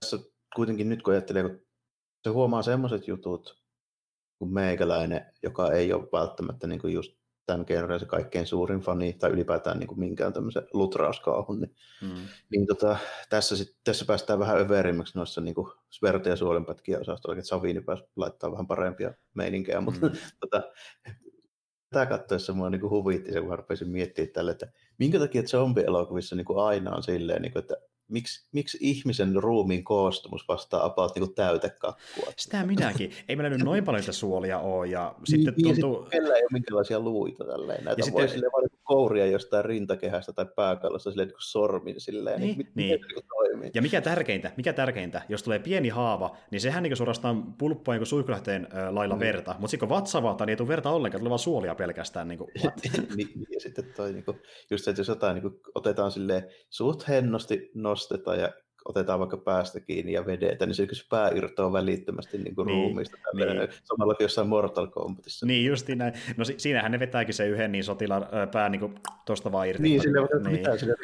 Tässä 0.00 0.18
kuitenkin 0.56 0.88
nyt 0.88 1.02
kun 1.02 1.12
ajattelee, 1.12 1.42
kun 1.42 1.60
se 2.24 2.30
huomaa 2.30 2.62
semmoiset 2.62 3.08
jutut, 3.08 3.64
kuin 4.38 4.52
meikäläinen, 4.52 5.26
joka 5.42 5.72
ei 5.72 5.92
ole 5.92 6.08
välttämättä 6.12 6.66
niin 6.66 6.80
kuin 6.80 6.94
just 6.94 7.12
tämän 7.46 7.64
genren 7.68 8.00
se 8.00 8.06
kaikkein 8.06 8.46
suurin 8.46 8.80
fani, 8.80 9.12
tai 9.12 9.30
ylipäätään 9.30 9.78
niin 9.78 9.88
kuin 9.88 9.98
minkään 9.98 10.32
tämmöisen 10.32 10.66
lutrauskaahun, 10.72 11.60
niin, 11.60 11.74
mm. 12.02 12.28
niin 12.50 12.66
tota, 12.66 12.96
tässä, 13.30 13.56
sit, 13.56 13.76
tässä 13.84 14.04
päästään 14.04 14.38
vähän 14.38 14.58
överimmäksi 14.58 15.18
noissa 15.18 15.40
niin 15.40 15.54
kuin 15.54 15.72
Sverte 15.90 16.30
ja 16.30 16.36
suolenpätkiä 16.36 17.00
osastolla, 17.00 17.38
että 17.38 17.48
Savini 17.48 17.80
pääsi 17.80 18.04
laittaa 18.16 18.52
vähän 18.52 18.66
parempia 18.66 19.14
meininkejä, 19.34 19.80
mutta 19.80 20.06
mm. 20.06 20.12
tota, 20.40 20.62
tätä 21.90 22.06
katsoessa 22.06 22.52
mua 22.52 22.70
niin 22.70 22.80
kuin 22.80 22.90
huvitti 22.90 23.32
se, 23.32 23.40
kun 23.40 23.58
rupesin 23.58 23.88
miettimään 23.88 24.32
tälle, 24.32 24.50
että 24.50 24.72
minkä 24.98 25.18
takia 25.18 25.42
zombielokuvissa 25.42 26.36
niin 26.36 26.44
kuin 26.44 26.58
aina 26.58 26.96
on 26.96 27.02
silleen, 27.02 27.42
niin 27.42 27.52
kuin, 27.52 27.60
että 27.60 27.76
miksi, 28.14 28.46
miksi 28.52 28.78
ihmisen 28.80 29.34
ruumiin 29.36 29.84
koostumus 29.84 30.48
vastaa 30.48 30.84
about 30.84 31.14
niin 31.14 31.34
täytekakkua? 31.34 32.32
Sitä 32.36 32.66
minäkin. 32.66 33.12
Ei 33.28 33.36
meillä 33.36 33.50
nyt 33.50 33.64
noin 33.64 33.84
paljon 33.84 34.02
suolia 34.10 34.58
ole. 34.58 34.86
Ja 34.86 35.14
niin, 35.16 35.26
sitten 35.26 35.54
niin, 35.56 35.80
tuntuu... 35.80 35.96
Ja 35.96 36.02
sitten 36.02 36.36
ei 36.36 36.42
ole 36.42 36.48
minkälaisia 36.52 37.00
luita 37.00 37.44
tälleen. 37.44 37.84
Näitä 37.84 38.00
ja 38.00 38.12
voi 38.12 38.22
sitten... 38.22 38.28
silleen 38.28 38.52
kouria 38.84 39.26
jostain 39.26 39.64
rintakehästä 39.64 40.32
tai 40.32 40.46
pääkallosta 40.56 41.10
silleen 41.10 41.28
niin 41.28 41.36
sormin 41.38 42.00
silleen. 42.00 42.40
Niin, 42.40 42.58
niin. 42.58 42.68
niin. 42.74 43.00
niin 43.00 43.24
toimii. 43.28 43.70
Ja 43.74 43.82
mikä 43.82 44.00
tärkeintä, 44.00 44.52
mikä 44.56 44.72
tärkeintä, 44.72 45.22
jos 45.28 45.42
tulee 45.42 45.58
pieni 45.58 45.88
haava, 45.88 46.36
niin 46.50 46.60
sehän 46.60 46.82
niin 46.82 46.96
suorastaan 46.96 47.54
pulppaa 47.54 47.94
niin 47.94 48.06
suihkulähteen 48.06 48.68
äh, 48.74 48.92
lailla 48.92 49.14
mm. 49.14 49.20
verta. 49.20 49.52
Mutta 49.52 49.68
sitten 49.68 49.88
kun 49.88 49.96
vatsavaata, 49.96 50.46
niin 50.46 50.50
ei 50.50 50.56
tule 50.56 50.68
verta 50.68 50.90
ollenkaan, 50.90 51.20
tulee 51.20 51.30
vaan 51.30 51.38
suolia 51.38 51.74
pelkästään. 51.74 52.28
Niin 52.34 52.38
kuin, 52.38 52.50
niin, 53.16 53.28
ja 53.50 53.60
sitten 53.60 53.84
toi, 53.96 54.12
niin 54.12 54.24
kuin, 54.24 54.40
just 54.70 54.84
se, 54.84 54.90
että 54.90 55.00
jos 55.00 55.08
jotain 55.08 55.34
niin 55.34 55.42
kuin, 55.42 55.60
otetaan 55.74 56.12
silleen 56.12 56.48
suht 56.70 57.08
hennosti 57.08 57.70
nostetaan 57.74 58.38
ja 58.38 58.52
otetaan 58.84 59.18
vaikka 59.18 59.36
päästä 59.36 59.80
kiinni 59.80 60.12
ja 60.12 60.26
vedetään, 60.26 60.68
niin 60.68 60.74
se, 60.74 60.86
se 60.92 61.04
pää 61.10 61.30
irtoaa 61.34 61.72
välittömästi 61.72 62.38
niin 62.38 62.54
kuin 62.54 62.66
niin, 62.66 62.76
ruumiista. 62.76 63.16
Niin. 63.34 63.68
Samalla 63.84 64.14
kuin 64.14 64.24
jossain 64.24 64.48
Mortal 64.48 64.86
Kombatissa. 64.86 65.46
Niin, 65.46 65.66
just 65.66 65.88
näin. 65.88 66.12
No 66.36 66.44
siinähän 66.56 66.92
ne 66.92 67.00
vetääkin 67.00 67.34
se 67.34 67.46
yhden 67.46 67.72
niin 67.72 67.84
sotilaan 67.84 68.26
pää 68.52 68.68
niin 68.68 68.94
tuosta 69.26 69.52
vaan 69.52 69.68
irti. 69.68 69.82
Niin, 69.82 70.02
sille 70.02 70.18
niin. 70.20 70.52
mitä 70.56 70.78
sille 70.78 70.94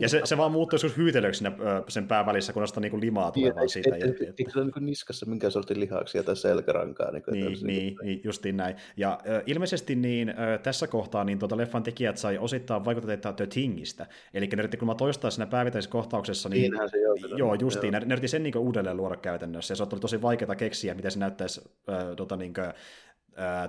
ja 0.00 0.08
se, 0.08 0.20
se 0.24 0.36
vaan 0.36 0.52
muuttuu 0.52 0.74
joskus 0.74 0.96
hyytelöksi 0.96 1.38
siinä 1.38 1.56
sen 1.88 2.08
pää 2.08 2.26
välissä, 2.26 2.52
kun 2.52 2.68
sitä 2.68 2.80
niin 2.80 3.00
limaa 3.00 3.30
tulee 3.30 3.54
vaan 3.54 3.68
siitä. 3.68 3.96
Eikö 4.38 4.50
se 4.52 4.58
ole 4.58 4.70
niin 4.74 4.86
niskassa 4.86 5.26
minkä 5.26 5.50
sortin 5.50 5.80
lihaksia 5.80 6.22
tai 6.22 6.36
selkärankaa? 6.36 7.10
Niin, 7.10 7.22
niin, 7.30 7.44
niin, 7.44 7.66
niin, 7.66 7.96
niin, 8.02 8.20
justiin 8.24 8.56
näin. 8.56 8.76
Ja 8.96 9.20
äh, 9.28 9.42
ilmeisesti 9.46 9.94
niin, 9.94 10.28
äh, 10.28 10.60
tässä 10.62 10.86
kohtaa 10.86 11.24
niin 11.24 11.38
tuota 11.38 11.56
leffan 11.56 11.82
tekijät 11.82 12.16
sai 12.16 12.38
osittain 12.38 12.84
vaikutteita 12.84 13.32
The 13.32 13.46
Thingistä. 13.46 14.06
Eli 14.34 14.46
ne 14.46 14.58
yritti 14.58 14.76
kun 14.76 14.88
mä 14.88 14.94
toistaa 14.94 15.30
siinä 15.30 15.46
päivittäisessä 15.46 15.90
kohtauksessa 15.90 16.48
niin, 16.48 16.69
Siinähän 16.70 16.90
se 16.90 16.98
joo. 17.00 17.14
Joo, 17.36 17.54
justiin. 17.54 17.92
Ne, 17.92 18.00
ne 18.00 18.12
yritti 18.12 18.28
sen 18.28 18.42
niin 18.42 18.58
uudelleen 18.58 18.96
luoda 18.96 19.16
käytännössä, 19.16 19.72
ja 19.72 19.76
se 19.76 19.82
oli 19.82 20.00
tosi 20.00 20.22
vaikeaa 20.22 20.54
keksiä, 20.54 20.94
miten 20.94 21.10
se 21.10 21.18
näyttäisi 21.18 21.60
äh, 21.88 22.16
tota, 22.16 22.36
niin 22.36 22.54
kuin, 22.54 22.72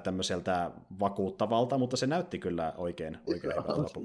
tämmöiseltä 0.04 0.72
vakuuttavalta, 1.00 1.78
mutta 1.78 1.98
se 1.98 2.08
näytti 2.08 2.40
kyllä 2.40 2.74
oikein, 2.78 3.18
oikein 3.28 3.54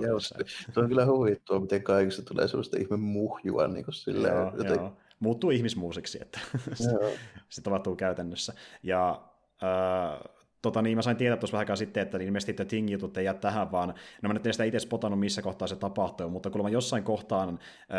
joo, 0.00 0.20
Se 0.20 0.80
on 0.80 0.88
kyllä 0.88 1.06
huvittua, 1.06 1.60
miten 1.60 1.82
kaikista 1.82 2.22
tulee 2.22 2.48
sellaista 2.48 2.78
ihme 2.80 2.96
muhjua 2.96 3.68
niin 3.68 3.84
kuin 3.84 3.94
silleen, 3.94 4.34
joo, 4.34 4.52
joten... 4.56 4.74
joo. 4.74 4.96
Muuttuu 5.20 5.50
ihmismuusiksi, 5.50 6.18
että 6.22 6.40
se 7.48 7.62
tapahtuu 7.62 7.96
käytännössä. 7.96 8.52
Ja 8.82 9.22
äh, 9.62 10.35
tota, 10.66 10.82
niin 10.82 10.98
mä 10.98 11.02
sain 11.02 11.16
tietää 11.16 11.36
tuossa 11.36 11.58
vähän 11.58 11.76
sitten, 11.76 12.02
että 12.02 12.18
ilmeisesti 12.18 12.52
The 12.52 12.64
Thing-jutut 12.64 13.16
ei 13.16 13.24
jää 13.24 13.34
tähän, 13.34 13.72
vaan 13.72 13.94
no 14.22 14.28
mä 14.28 14.34
nyt 14.34 14.46
en 14.46 14.52
sitä 14.52 14.64
itse 14.64 14.78
spotannut, 14.78 15.20
missä 15.20 15.42
kohtaa 15.42 15.68
se 15.68 15.76
tapahtuu, 15.76 16.30
mutta 16.30 16.62
mä 16.62 16.68
jossain 16.68 17.04
kohtaan, 17.04 17.58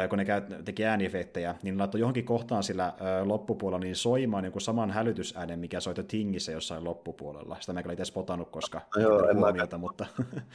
kun 0.10 0.17
ne 0.17 0.25
käy, 0.25 0.41
teki 0.65 0.86
äänifettejä, 0.86 1.56
niin 1.63 1.77
laittoi 1.77 2.01
johonkin 2.01 2.25
kohtaan 2.25 2.63
sillä 2.63 2.93
loppupuolella 3.23 3.84
niin 3.84 3.95
soimaan 3.95 4.45
joku 4.45 4.60
saman 4.60 4.91
hälytysäänen, 4.91 5.60
mikä 5.60 5.80
soi 5.80 5.93
The 5.93 6.03
Thingissä 6.03 6.51
jossain 6.51 6.84
loppupuolella. 6.84 7.58
Sitä 7.60 7.73
mä 7.73 7.80
en 7.80 7.84
kyllä 7.84 7.93
itse 7.93 8.06
spotannut, 8.06 8.49
koska 8.49 8.82
no 8.95 9.01
joo, 9.01 9.30
en 9.30 9.38
huomiota, 9.38 9.77
mä... 9.77 9.82
mutta... 9.82 10.06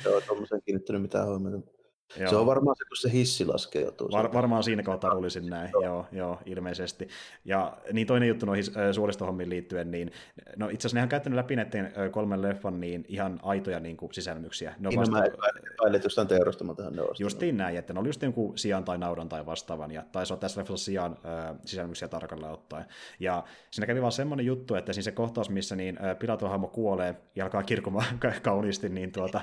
joo, 0.04 0.20
tuommoisen 0.20 0.62
kiinnittänyt 0.64 1.02
mitään 1.02 1.26
huomiota. 1.26 1.81
Joo. 2.16 2.30
Se 2.30 2.36
on 2.36 2.46
varmaan 2.46 2.76
se, 2.76 2.84
kun 2.84 2.96
se 2.96 3.12
hissi 3.12 3.46
laskeutuu. 3.46 4.10
Var, 4.12 4.32
varmaan 4.32 4.62
siinä 4.62 4.82
kohtaa 4.82 5.14
luulisin 5.14 5.46
näin, 5.46 5.70
joo. 5.72 5.82
joo, 5.82 6.06
joo, 6.12 6.38
ilmeisesti. 6.46 7.08
Ja 7.44 7.76
niin 7.92 8.06
toinen 8.06 8.28
juttu 8.28 8.46
noihin 8.46 8.64
suolistohommiin 8.92 9.50
liittyen, 9.50 9.90
niin 9.90 10.12
no 10.56 10.68
itse 10.68 10.86
asiassa 10.86 10.96
nehän 10.96 11.06
on 11.06 11.10
käyttänyt 11.10 11.36
läpi 11.36 11.56
näiden 11.56 11.92
kolmen 12.10 12.42
leffan 12.42 12.80
niin 12.80 13.04
ihan 13.08 13.40
aitoja 13.42 13.80
niin 13.80 13.96
kuin, 13.96 14.14
sisälmyksiä. 14.14 14.74
Ne 14.78 14.88
on 14.88 14.96
vasta... 14.96 15.16
Mä 15.16 15.98
jostain 16.04 16.28
teurastama 16.28 16.74
tähän 16.74 16.92
ne 16.92 17.02
Justiin 17.18 17.56
näin, 17.56 17.76
että 17.76 17.92
ne 17.92 18.00
oli 18.00 18.08
just 18.08 18.22
jonkun 18.22 18.58
sijan 18.58 18.84
tai 18.84 18.98
naudan 18.98 19.28
tai 19.28 19.46
vastaavan, 19.46 19.90
ja 19.90 20.02
taisi 20.12 20.32
olla 20.32 20.40
tässä 20.40 20.60
leffassa 20.60 20.84
sijan 20.84 21.12
äh, 21.12 21.56
sisälmyksiä 21.64 22.08
tarkalleen 22.08 22.52
ottaen. 22.52 22.84
Ja 23.20 23.44
siinä 23.70 23.86
kävi 23.86 24.00
vaan 24.00 24.12
semmoinen 24.12 24.46
juttu, 24.46 24.74
että 24.74 24.92
siinä 24.92 25.04
se 25.04 25.12
kohtaus, 25.12 25.50
missä 25.50 25.76
niin 25.76 26.04
äh, 26.04 26.18
Pilaton 26.18 26.70
kuolee 26.70 27.14
ja 27.36 27.44
alkaa 27.44 27.62
kirkumaan 27.62 28.18
kauniisti, 28.42 28.88
niin 28.88 29.12
tuota, 29.12 29.40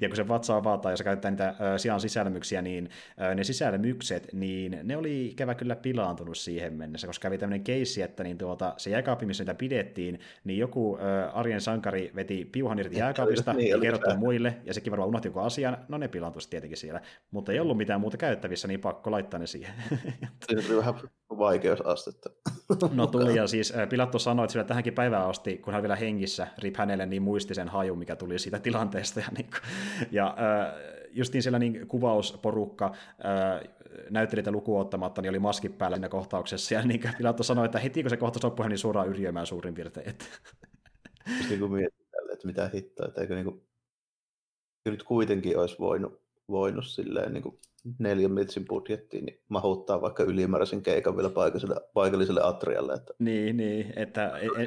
ja 0.00 0.08
kun 0.08 0.16
se 0.16 0.28
vatsa 0.28 0.56
avataan 0.56 0.92
ja 0.92 0.96
se 0.96 1.04
käyttää 1.04 1.30
niitä 1.30 1.48
äh, 1.48 1.56
sian 1.82 2.00
sisälmyksiä, 2.00 2.62
niin 2.62 2.90
ne 3.34 3.44
sisälmykset, 3.44 4.28
niin 4.32 4.78
ne 4.82 4.96
oli 4.96 5.26
ikävä 5.26 5.54
kyllä 5.54 5.76
pilaantunut 5.76 6.38
siihen 6.38 6.72
mennessä, 6.72 7.06
koska 7.06 7.22
kävi 7.22 7.38
tämmöinen 7.38 7.64
keissi, 7.64 8.02
että 8.02 8.22
niin 8.22 8.38
tuota, 8.38 8.74
se 8.76 8.90
jääkaappi, 8.90 9.26
missä 9.26 9.44
niitä 9.44 9.54
pidettiin, 9.54 10.20
niin 10.44 10.58
joku 10.58 10.98
äh, 10.98 11.38
arjen 11.38 11.60
sankari 11.60 12.12
veti 12.14 12.48
piuhan 12.52 12.78
irti 12.78 12.98
jääkaapista 12.98 13.52
niin, 13.62 13.70
ja 13.70 13.80
kertoi 13.80 14.16
muille, 14.16 14.56
ja 14.64 14.74
sekin 14.74 14.90
varmaan 14.90 15.08
unohti 15.08 15.28
joku 15.28 15.38
asian, 15.38 15.78
no 15.88 15.98
ne 15.98 16.08
pilaantuisi 16.08 16.50
tietenkin 16.50 16.78
siellä, 16.78 17.00
mutta 17.30 17.52
ei 17.52 17.60
ollut 17.60 17.76
mitään 17.76 18.00
muuta 18.00 18.16
käyttävissä, 18.16 18.68
niin 18.68 18.80
pakko 18.80 19.10
laittaa 19.10 19.40
ne 19.40 19.46
siihen. 19.46 19.74
Tuli 20.48 20.78
vähän 20.78 20.94
vaikeusastetta. 21.38 22.30
no 22.92 23.06
tuli, 23.06 23.36
ja 23.36 23.46
siis 23.46 23.72
Pilatto 23.90 24.18
sanoi, 24.18 24.44
että 24.44 24.52
sillä 24.52 24.64
tähänkin 24.64 24.94
päivään 24.94 25.28
asti, 25.28 25.58
kun 25.58 25.72
hän 25.72 25.82
vielä 25.82 25.96
hengissä, 25.96 26.46
rip 26.58 26.76
hänelle, 26.76 27.06
niin 27.06 27.22
muisti 27.22 27.54
sen 27.54 27.68
haju, 27.68 27.96
mikä 27.96 28.16
tuli 28.16 28.38
siitä 28.38 28.58
tilanteesta, 28.58 29.20
ja, 29.20 29.26
niin 29.36 29.46
kuin, 29.50 29.62
ja 30.10 30.26
äh, 30.26 31.01
justiin 31.12 31.42
siellä 31.42 31.58
niin 31.58 31.86
kuvausporukka, 31.88 32.94
ää, 33.24 33.62
näyttelijöitä 34.10 34.50
lukuun 34.50 34.80
ottamatta, 34.80 35.22
niin 35.22 35.30
oli 35.30 35.38
maskit 35.38 35.78
päällä 35.78 35.96
siinä 35.96 36.08
kohtauksessa, 36.08 36.74
ja 36.74 36.82
niin 36.82 37.00
Pilato 37.18 37.42
sanoi, 37.42 37.64
että 37.64 37.78
heti 37.78 38.02
kun 38.02 38.10
se 38.10 38.16
kohtaus 38.16 38.44
loppui, 38.44 38.68
niin 38.68 38.78
suoraan 38.78 39.08
yrjöimään 39.08 39.46
suurin 39.46 39.74
piirtein. 39.74 40.08
Että... 40.08 40.24
niin 41.48 41.60
kuin 41.60 41.88
tälle, 42.10 42.32
että 42.32 42.46
mitä 42.46 42.70
hittoa, 42.74 43.06
että 43.06 43.20
eikö 43.20 43.34
niin 43.34 43.44
kuin, 43.44 43.62
nyt 44.84 45.02
kuitenkin 45.02 45.58
olisi 45.58 45.76
voinut, 45.78 46.22
voinut 46.48 46.86
silleen 46.86 47.32
niin 47.32 47.42
kuin 47.42 47.58
neljän 47.98 48.32
mitsin 48.32 48.64
budjettiin, 48.64 49.24
niin 49.24 49.40
mahuttaa 49.48 50.00
vaikka 50.00 50.22
ylimääräisen 50.22 50.82
keikan 50.82 51.16
vielä 51.16 51.30
paikalliselle, 51.30 51.80
paikalliselle 51.94 52.40
atrialle. 52.42 52.94
Että 52.94 53.14
niin, 53.18 53.56
niin, 53.56 53.92
että... 53.96 54.38
En, 54.38 54.66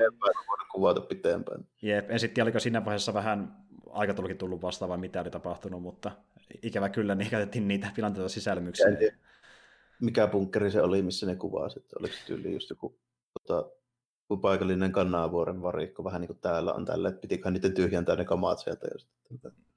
kuvata 0.72 1.02
pitempään. 1.02 1.66
Jep, 1.82 2.12
en 2.12 2.20
sitten 2.20 2.44
oliko 2.44 2.60
siinä 2.60 2.86
vaiheessa 2.86 3.14
vähän 3.14 3.66
aikataulukin 3.96 4.38
tullut 4.38 4.62
vastaan 4.62 4.90
vai 4.90 4.98
mitä 4.98 5.22
oli 5.22 5.32
tapahtunut, 5.32 5.82
mutta 5.82 6.12
ikävä 6.62 6.90
kyllä 6.90 7.16
niin 7.16 7.30
käytettiin 7.30 7.68
niitä 7.68 7.92
tilanteita 7.96 8.30
sisälmyksiä. 8.30 8.88
Mikä 10.02 10.28
bunkkeri 10.28 10.72
se 10.72 10.82
oli, 10.82 11.02
missä 11.02 11.26
ne 11.26 11.36
kuvasivat? 11.36 11.94
Oliko 12.00 12.14
se 12.14 12.26
tyyli 12.26 12.54
just 12.54 12.70
joku 12.70 13.00
tota, 13.40 13.70
paikallinen 14.42 14.92
Kannavuoren 14.92 15.62
varikko, 15.62 16.04
vähän 16.04 16.22
niin 16.22 16.28
kuin 16.28 16.40
täällä 16.40 16.74
on 16.74 16.86
tällä, 16.86 17.10
että 17.10 17.22
pitiköhän 17.22 17.54
niiden 17.54 17.74
tyhjentää 17.74 18.16
ne 18.16 18.26
kamat 18.26 18.60
sieltä. 18.60 18.88
Just. 18.94 19.08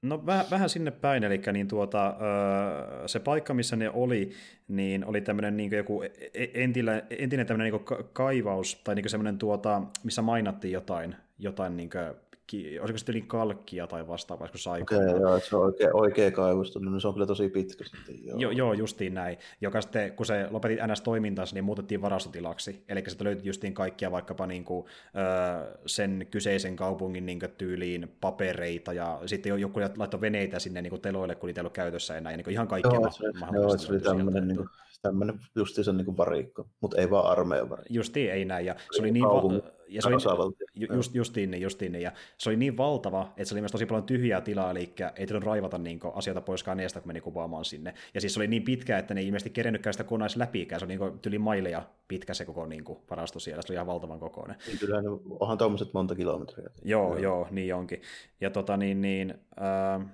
No 0.01 0.25
väh, 0.25 0.51
vähän 0.51 0.69
sinne 0.69 0.91
päin, 0.91 1.23
eli 1.23 1.41
niin 1.53 1.67
tuota, 1.67 2.15
se 3.05 3.19
paikka, 3.19 3.53
missä 3.53 3.75
ne 3.75 3.89
oli, 3.89 4.31
niin 4.67 5.05
oli 5.05 5.21
tämmöinen 5.21 5.57
niin 5.57 5.71
joku 5.71 6.01
e, 6.01 6.11
e, 6.33 6.47
entillä, 6.53 7.03
entinen 7.09 7.47
tämmöinen 7.47 7.73
niin 7.73 8.09
kaivaus, 8.13 8.81
tai 8.83 8.95
niin 8.95 9.09
semmoinen 9.09 9.37
tuota, 9.37 9.81
missä 10.03 10.21
mainattiin 10.21 10.73
jotain, 10.73 11.15
jotain 11.39 11.77
niin 11.77 11.89
kalkki, 12.49 12.79
olisiko 12.79 12.97
sitten 12.97 13.27
kalkkia 13.27 13.87
tai 13.87 14.07
vastaavaa 14.07 14.43
joskus 14.43 14.67
aikaa. 14.67 14.97
Okei, 14.97 15.09
okay, 15.09 15.21
joo, 15.21 15.39
se 15.39 15.55
on 15.55 15.65
oikea, 15.65 15.89
oikea 15.93 16.31
kaivos, 16.31 16.79
no 16.79 16.99
se 16.99 17.07
on 17.07 17.13
kyllä 17.13 17.25
tosi 17.25 17.49
pitkä 17.49 17.83
sitten. 17.83 18.25
Joo. 18.25 18.37
Jo, 18.37 18.51
joo, 18.51 18.73
justiin 18.73 19.13
näin. 19.13 19.37
Joka 19.61 19.81
sitten, 19.81 20.13
kun 20.13 20.25
se 20.25 20.47
lopetti 20.49 20.77
NS-toimintansa, 20.87 21.55
niin 21.55 21.63
muutettiin 21.63 22.01
varastotilaksi. 22.01 22.83
Eli 22.89 23.03
se 23.07 23.23
löytyi 23.23 23.47
justiin 23.47 23.73
kaikkia 23.73 24.11
vaikkapa 24.11 24.47
niin 24.47 24.63
kuin, 24.63 24.85
sen 25.85 26.27
kyseisen 26.31 26.75
kaupungin 26.75 27.25
niin 27.25 27.39
kuin, 27.39 27.51
tyyliin 27.57 28.11
papereita, 28.21 28.93
ja 28.93 29.21
sitten 29.25 29.59
joku 29.61 29.79
laittoi 29.79 30.21
veneitä 30.21 30.59
sinne 30.59 30.81
niin 30.81 30.89
kuin, 30.91 31.01
teloille, 31.01 31.35
kun 31.35 31.47
niitä 31.47 31.61
ei 31.61 31.63
ollut 31.63 31.73
käytössä 31.73 32.17
enää, 32.17 32.31
ja 32.31 32.37
niin 32.37 32.43
kuin, 32.43 32.53
ihan 32.53 32.67
kaikkea 32.67 32.93
joo, 32.93 33.11
se, 33.11 33.23
joo, 33.53 33.77
se 33.77 33.91
oli 33.91 33.99
tämmöinen 33.99 34.47
niin 34.47 34.57
kuin, 34.57 34.69
tämmöinen 35.01 35.39
justiinsa 35.55 35.93
niin 35.93 36.17
varikko, 36.17 36.67
mutta 36.81 36.97
ei 36.97 37.09
vaan 37.09 37.31
armeijan 37.31 37.69
varikko. 37.69 37.93
Justiin 37.93 38.31
ei 38.31 38.45
näin, 38.45 38.65
ja 38.65 38.75
se 38.91 39.01
oli 39.01 39.11
niin, 39.11 39.25
va- 39.25 39.79
ja 39.87 40.01
se 40.01 40.07
oli, 40.07 40.53
just, 40.95 41.15
justiin, 41.15 41.51
niin, 41.51 41.61
justiin 41.61 41.91
niin, 41.91 42.01
ja 42.01 42.11
se 42.37 42.49
oli 42.49 42.57
niin 42.57 42.77
valtava, 42.77 43.33
että 43.37 43.45
se 43.45 43.53
oli 43.55 43.61
myös 43.61 43.71
tosi 43.71 43.85
paljon 43.85 44.03
tyhjää 44.03 44.41
tilaa, 44.41 44.71
eli 44.71 44.93
ei 45.15 45.27
tullut 45.27 45.43
raivata 45.43 45.77
niin 45.77 45.99
kuin, 45.99 46.13
asioita 46.15 46.41
pois 46.41 46.63
kaneesta, 46.63 46.99
kun 46.99 47.07
meni 47.07 47.21
kuvaamaan 47.21 47.65
sinne. 47.65 47.93
Ja 48.13 48.21
siis 48.21 48.33
se 48.33 48.39
oli 48.39 48.47
niin 48.47 48.63
pitkä, 48.63 48.97
että 48.97 49.13
ne 49.13 49.21
ei 49.21 49.27
ilmeisesti 49.27 49.49
kerennytkään 49.49 49.93
sitä 49.93 50.03
konais 50.03 50.35
läpiikään, 50.35 50.79
se 50.79 50.85
oli 50.85 50.97
niin 50.97 51.19
tyli 51.19 51.39
maileja 51.39 51.83
pitkä 52.07 52.33
se 52.33 52.45
koko 52.45 52.65
niin 52.65 52.83
kuin, 52.83 52.99
varasto 53.09 53.39
siellä, 53.39 53.61
se 53.61 53.67
oli 53.71 53.75
ihan 53.75 53.87
valtavan 53.87 54.19
kokoinen. 54.19 54.57
Niin, 54.67 54.79
kyllä, 54.79 54.97
onhan 55.39 55.57
tuommoiset 55.57 55.93
monta 55.93 56.15
kilometriä. 56.15 56.69
Joo, 56.83 57.07
joo, 57.07 57.17
joo, 57.17 57.47
niin 57.51 57.75
onkin. 57.75 58.01
Ja 58.41 58.49
tota 58.49 58.77
niin, 58.77 59.01
niin 59.01 59.33
äh, 59.61 60.05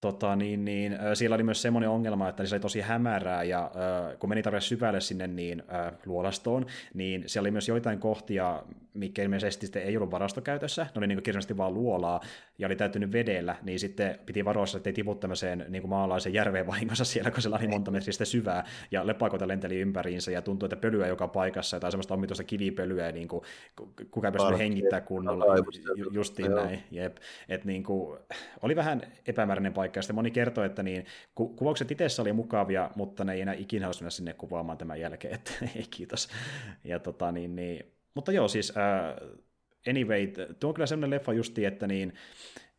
tota, 0.00 0.36
niin, 0.36 0.64
niin, 0.64 0.98
siellä 1.14 1.34
oli 1.34 1.42
myös 1.42 1.62
semmoinen 1.62 1.90
ongelma, 1.90 2.28
että 2.28 2.46
se 2.46 2.54
oli 2.54 2.60
tosi 2.60 2.80
hämärää, 2.80 3.42
ja 3.42 3.64
äh, 3.64 4.18
kun 4.18 4.28
meni 4.28 4.42
tarpeeksi 4.42 4.68
syvälle 4.68 5.00
sinne 5.00 5.26
niin, 5.26 5.62
äh, 5.72 5.92
luolastoon, 6.06 6.66
niin 6.94 7.24
siellä 7.26 7.44
oli 7.46 7.50
myös 7.50 7.68
joitain 7.68 7.98
kohtia, 7.98 8.62
mikä 8.94 9.22
ilmeisesti 9.22 9.66
sitten 9.66 9.82
ei 9.82 9.96
ollut 9.96 10.10
varastokäytössä, 10.10 10.82
ne 10.82 10.98
oli 10.98 11.06
niin 11.06 11.22
kirjallisesti 11.22 11.56
vaan 11.56 11.74
luolaa, 11.74 12.20
ja 12.58 12.66
oli 12.66 12.76
täytynyt 12.76 13.12
vedellä, 13.12 13.56
niin 13.62 13.78
sitten 13.78 14.18
piti 14.26 14.44
varoa, 14.44 14.64
että 14.76 14.88
ei 14.88 14.94
tipu 14.94 15.14
tämmöiseen 15.14 15.66
niin 15.68 15.82
kuin 15.82 15.90
maalaisen 15.90 16.34
järveen 16.34 16.66
vahingossa 16.66 17.04
siellä, 17.04 17.30
kun 17.30 17.42
se 17.42 17.48
oli 17.48 17.68
monta 17.68 17.90
metristä 17.90 18.24
syvää, 18.24 18.64
ja 18.90 19.06
lepakoita 19.06 19.48
lenteli 19.48 19.80
ympäriinsä, 19.80 20.30
ja 20.30 20.42
tuntui, 20.42 20.66
että 20.66 20.76
pölyä 20.76 21.06
joka 21.06 21.28
paikassa, 21.28 21.80
tai 21.80 21.92
semmoista 21.92 22.14
omituista 22.14 22.44
kivipölyä, 22.44 23.12
niin 23.12 23.28
kuin, 23.28 23.42
kuka 24.10 24.28
ei 24.28 24.32
pystynyt 24.32 24.58
hengittämään 24.58 25.02
kunnolla, 25.02 25.44
justiin 26.10 26.54
näin, 26.54 26.82
jep. 26.90 27.16
Et, 27.48 27.64
niin 27.64 27.82
kuin, 27.82 28.18
oli 28.62 28.76
vähän 28.76 29.02
epämääräinen 29.26 29.72
paikka, 29.72 29.87
paikka. 29.88 30.00
Ja 30.08 30.14
moni 30.14 30.30
kertoi, 30.30 30.66
että 30.66 30.82
niin, 30.82 31.06
ku- 31.34 31.48
kuvaukset 31.48 31.90
itse 31.90 32.22
oli 32.22 32.32
mukavia, 32.32 32.90
mutta 32.96 33.24
ne 33.24 33.32
ei 33.32 33.40
enää 33.40 33.54
ikinä 33.54 33.86
olisi 33.86 34.00
mennä 34.00 34.10
sinne 34.10 34.32
kuvaamaan 34.32 34.78
tämän 34.78 35.00
jälkeen, 35.00 35.34
että 35.34 35.50
ei 35.76 35.86
kiitos. 35.90 36.28
Ja 36.84 36.98
tota, 36.98 37.32
niin, 37.32 37.56
niin. 37.56 37.92
Mutta 38.14 38.32
joo, 38.32 38.48
siis 38.48 38.70
uh, 38.70 39.38
anyway, 39.88 40.26
tuo 40.60 40.68
on 40.68 40.74
kyllä 40.74 40.86
sellainen 40.86 41.10
leffa 41.10 41.32
justi, 41.32 41.64
että 41.64 41.86
niin, 41.86 42.14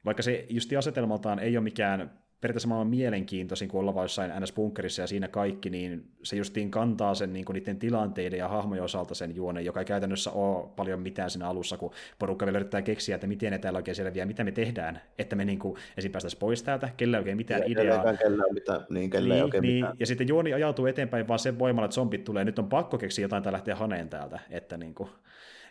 vaikka 0.05 0.23
se 0.23 0.45
justi 0.49 0.77
asetelmaltaan 0.77 1.39
ei 1.39 1.57
ole 1.57 1.63
mikään 1.63 2.19
periaatteessa 2.41 2.67
maailman 2.67 2.87
mielenkiintoisin 2.87 3.69
kuin 3.69 3.79
olla 3.79 3.95
vaan 3.95 4.03
jossain 4.03 4.31
NS-bunkerissa 4.31 5.01
ja 5.01 5.07
siinä 5.07 5.27
kaikki, 5.27 5.69
niin 5.69 6.11
se 6.23 6.35
justiin 6.35 6.71
kantaa 6.71 7.15
sen 7.15 7.33
niin 7.33 7.45
kuin 7.45 7.53
niiden 7.53 7.79
tilanteiden 7.79 8.39
ja 8.39 8.47
hahmojen 8.47 8.83
osalta 8.83 9.15
sen 9.15 9.35
juonen, 9.35 9.65
joka 9.65 9.79
ei 9.79 9.85
käytännössä 9.85 10.31
ole 10.31 10.69
paljon 10.75 10.99
mitään 10.99 11.29
siinä 11.29 11.47
alussa, 11.47 11.77
kun 11.77 11.91
porukka 12.19 12.45
vielä 12.45 12.57
yrittää 12.57 12.81
keksiä, 12.81 13.15
että 13.15 13.27
miten 13.27 13.51
ne 13.51 13.59
täällä 13.59 13.77
oikein 13.77 13.95
selviää, 13.95 14.25
mitä 14.25 14.43
me 14.43 14.51
tehdään, 14.51 15.01
että 15.17 15.35
me 15.35 15.45
niin 15.45 15.59
kuin 15.59 15.77
ensin 15.97 16.11
päästäisiin 16.11 16.39
pois 16.39 16.63
täältä, 16.63 16.89
kellä 16.97 17.17
ei 17.17 17.19
oikein 17.19 17.37
mitään 17.37 17.61
ja 17.61 17.65
ideaa. 17.67 18.13
Kellä 18.13 18.43
on 18.45 18.53
mitään, 18.53 18.85
niin, 18.89 19.09
kellä 19.09 19.27
niin, 19.27 19.37
ei 19.37 19.43
oikein 19.43 19.61
niin, 19.61 19.75
mitään. 19.75 19.97
Ja 19.99 20.05
sitten 20.05 20.27
juoni 20.27 20.53
ajautuu 20.53 20.85
eteenpäin 20.85 21.27
vaan 21.27 21.39
sen 21.39 21.59
voimalla, 21.59 21.85
että 21.85 21.95
zombit 21.95 22.23
tulee, 22.23 22.45
nyt 22.45 22.59
on 22.59 22.69
pakko 22.69 22.97
keksiä 22.97 23.25
jotain 23.25 23.43
tai 23.43 23.53
lähteä 23.53 23.75
haneen 23.75 24.09
täältä, 24.09 24.39
että 24.49 24.77
niin 24.77 24.95
kuin, 24.95 25.09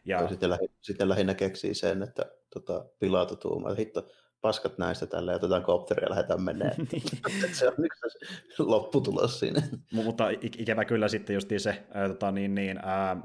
ja... 0.04 0.22
ja 0.22 0.28
sitten, 0.28 0.50
lähi, 0.50 0.70
sitten 0.81 1.09
lähinnä 1.09 1.35
keksii 1.35 1.74
sen, 1.74 2.02
että 2.02 2.22
tota, 2.50 2.85
pilata 2.98 3.37
tuumaa, 3.37 3.74
hitto, 3.74 4.09
paskat 4.40 4.79
näistä 4.79 5.07
tällä 5.07 5.33
ja 5.33 5.37
otetaan 5.37 5.62
kopteri 5.62 6.03
ja 6.03 6.11
lähdetään 6.11 6.42
menee. 6.42 6.74
Niin. 6.92 7.03
se 7.55 7.68
on 7.68 7.74
yksi 7.79 8.03
lopputulos 8.59 9.40
siinä. 9.40 9.62
Mutta 9.92 10.29
ikävä 10.59 10.85
kyllä 10.85 11.09
sitten 11.09 11.35
just 11.35 11.48
se, 11.59 11.87
ää, 11.94 12.09
tota, 12.09 12.33
niin, 12.33 12.55
niin, 12.55 12.79
ää, 12.83 13.16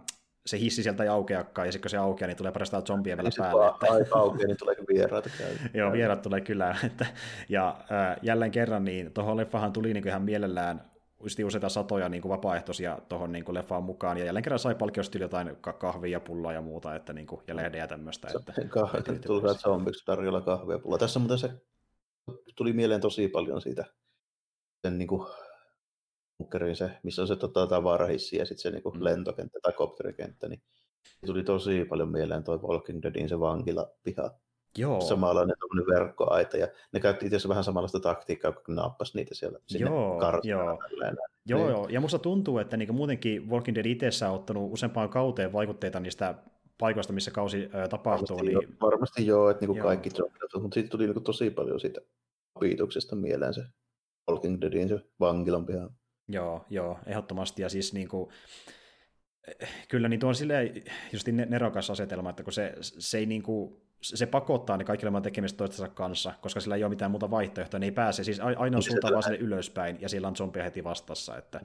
se 0.45 0.59
hissi 0.59 0.83
sieltä 0.83 1.03
ei 1.03 1.09
aukeakaan, 1.09 1.67
ja 1.67 1.71
sitten 1.71 1.83
kun 1.83 1.89
se 1.89 1.97
aukeaa, 1.97 2.27
niin 2.27 2.37
tulee 2.37 2.51
parastaan 2.51 2.85
zombia 2.87 3.17
vielä 3.17 3.29
niin 3.29 3.33
päälle. 3.37 3.67
Että... 3.67 3.93
Aika 3.93 4.19
aukeaa, 4.19 4.47
niin 4.47 4.57
tulee 4.57 4.75
vieraita 4.93 5.29
käy. 5.37 5.55
Joo, 5.81 5.91
vieraat 5.91 6.21
tulee 6.21 6.41
kyllä. 6.41 6.75
Että, 6.83 7.05
ja 7.49 7.77
ää, 7.89 8.17
jälleen 8.21 8.51
kerran, 8.51 8.85
niin 8.85 9.13
tuohon 9.13 9.37
leffahan 9.37 9.73
tuli 9.73 9.93
niin 9.93 10.07
ihan 10.07 10.21
mielellään 10.21 10.92
useita 11.45 11.69
satoja 11.69 12.09
niin 12.09 12.21
kuin 12.21 12.29
vapaaehtoisia 12.29 12.99
tuohon 13.09 13.31
niin 13.31 13.45
kuin 13.45 13.55
leffaan 13.55 13.83
mukaan, 13.83 14.17
ja 14.17 14.25
jälleen 14.25 14.43
kerran 14.43 14.59
sai 14.59 14.75
palkkiosta 14.75 15.17
jotain 15.17 15.57
kahvia, 15.77 16.19
pulloa 16.19 16.53
ja 16.53 16.61
muuta, 16.61 16.95
että, 16.95 17.13
niin 17.13 17.27
kuin, 17.27 17.41
ja 17.47 17.55
lehdejä 17.55 17.83
ja 17.83 17.87
tämmöistä. 17.87 18.27
Että, 18.39 18.53
Tuli 19.27 19.55
zombiksi 19.55 20.05
tarjolla 20.05 20.41
kahvia 20.41 20.79
pulloa. 20.79 20.97
Tässä 20.97 21.19
muuten 21.19 21.37
se 21.37 21.49
tuli 22.55 22.73
mieleen 22.73 23.01
tosi 23.01 23.27
paljon 23.27 23.61
siitä 23.61 23.85
sen 24.81 24.97
niin 24.97 25.07
kuin, 25.07 25.27
se, 26.73 26.91
missä 27.03 27.21
on 27.21 27.27
se 27.27 27.35
tota, 27.35 27.67
tavarahissi 27.67 28.37
ja 28.37 28.45
sitten 28.45 28.61
se 28.61 28.71
niin 28.71 28.83
kuin, 28.83 28.97
mm. 28.97 29.03
lentokenttä 29.03 29.59
tai 29.61 29.73
kopterikenttä, 29.73 30.47
niin 30.49 30.61
tuli 31.25 31.43
tosi 31.43 31.85
paljon 31.85 32.11
mieleen 32.11 32.43
tuo 32.43 32.57
Walking 32.57 33.03
Deadin 33.03 33.29
se 33.29 33.39
vankilapiha. 33.39 34.31
Joo. 34.77 35.01
Samanlainen 35.01 35.55
verkkoaita, 35.93 36.57
ja 36.57 36.67
ne 36.91 36.99
käytti 36.99 37.25
itse 37.25 37.35
asiassa 37.35 37.49
vähän 37.49 37.63
samanlaista 37.63 37.99
taktiikkaa, 37.99 38.51
kun 38.51 38.75
naappas 38.75 39.15
niitä 39.15 39.35
siellä 39.35 39.59
sinne 39.67 39.89
joo, 39.89 40.19
joo. 40.43 40.79
Joo, 41.45 41.67
niin. 41.67 41.71
joo, 41.71 41.87
ja 41.89 42.01
musta 42.01 42.19
tuntuu, 42.19 42.57
että 42.57 42.77
niin 42.77 42.95
muutenkin 42.95 43.49
Walking 43.49 43.75
Dead 43.75 43.85
itsessä 43.85 44.29
on 44.29 44.35
ottanut 44.35 44.73
useampaan 44.73 45.09
kauteen 45.09 45.53
vaikutteita 45.53 45.99
niistä 45.99 46.35
paikoista, 46.77 47.13
missä 47.13 47.31
kausi 47.31 47.69
ää, 47.73 47.87
tapahtuu. 47.87 48.37
Varmasti, 48.37 48.59
niin... 48.59 48.69
jo, 48.69 48.77
varmasti 48.81 49.27
joo, 49.27 49.49
että 49.49 49.65
niin 49.65 49.75
joo. 49.77 49.87
kaikki 49.87 50.09
mutta 50.61 50.73
siitä 50.73 50.89
tuli 50.89 51.07
niin 51.07 51.23
tosi 51.23 51.49
paljon 51.49 51.79
siitä 51.79 52.01
viituksesta 52.61 53.15
mieleen 53.15 53.53
se 53.53 53.63
Walking 54.29 54.61
Deadin 54.61 54.89
se 54.89 54.99
vankilan 55.19 55.65
piha. 55.65 55.89
Joo, 56.27 56.65
joo, 56.69 56.99
ehdottomasti, 57.05 57.61
ja 57.61 57.69
siis 57.69 57.93
niin 57.93 58.07
kuin, 58.07 58.29
kyllä 59.89 60.09
niin 60.09 60.19
tuo 60.19 60.29
on 60.29 60.35
silleen 60.35 60.83
just 61.13 61.27
nerokas 61.27 61.89
asetelma, 61.89 62.29
että 62.29 62.43
kun 62.43 62.53
se, 62.53 62.73
se 62.81 63.17
ei 63.17 63.25
niin 63.25 63.43
kuin, 63.43 63.81
se 64.03 64.25
pakottaa 64.25 64.77
ne 64.77 64.83
kaikille 64.83 65.21
tekemistä 65.21 65.57
toistensa 65.57 65.87
kanssa, 65.87 66.33
koska 66.41 66.59
sillä 66.59 66.75
ei 66.75 66.83
ole 66.83 66.89
mitään 66.89 67.11
muuta 67.11 67.31
vaihtoehtoa, 67.31 67.79
ne 67.79 67.85
ei 67.85 67.91
pääse, 67.91 68.23
siis 68.23 68.39
aina 68.39 68.77
on 68.77 68.83
suuntaan 68.83 69.13
vaan 69.13 69.23
sinne 69.23 69.37
ylöspäin, 69.37 69.97
ja 70.01 70.09
sillä 70.09 70.27
on 70.27 70.35
zombia 70.35 70.63
heti 70.63 70.83
vastassa, 70.83 71.37
että, 71.37 71.61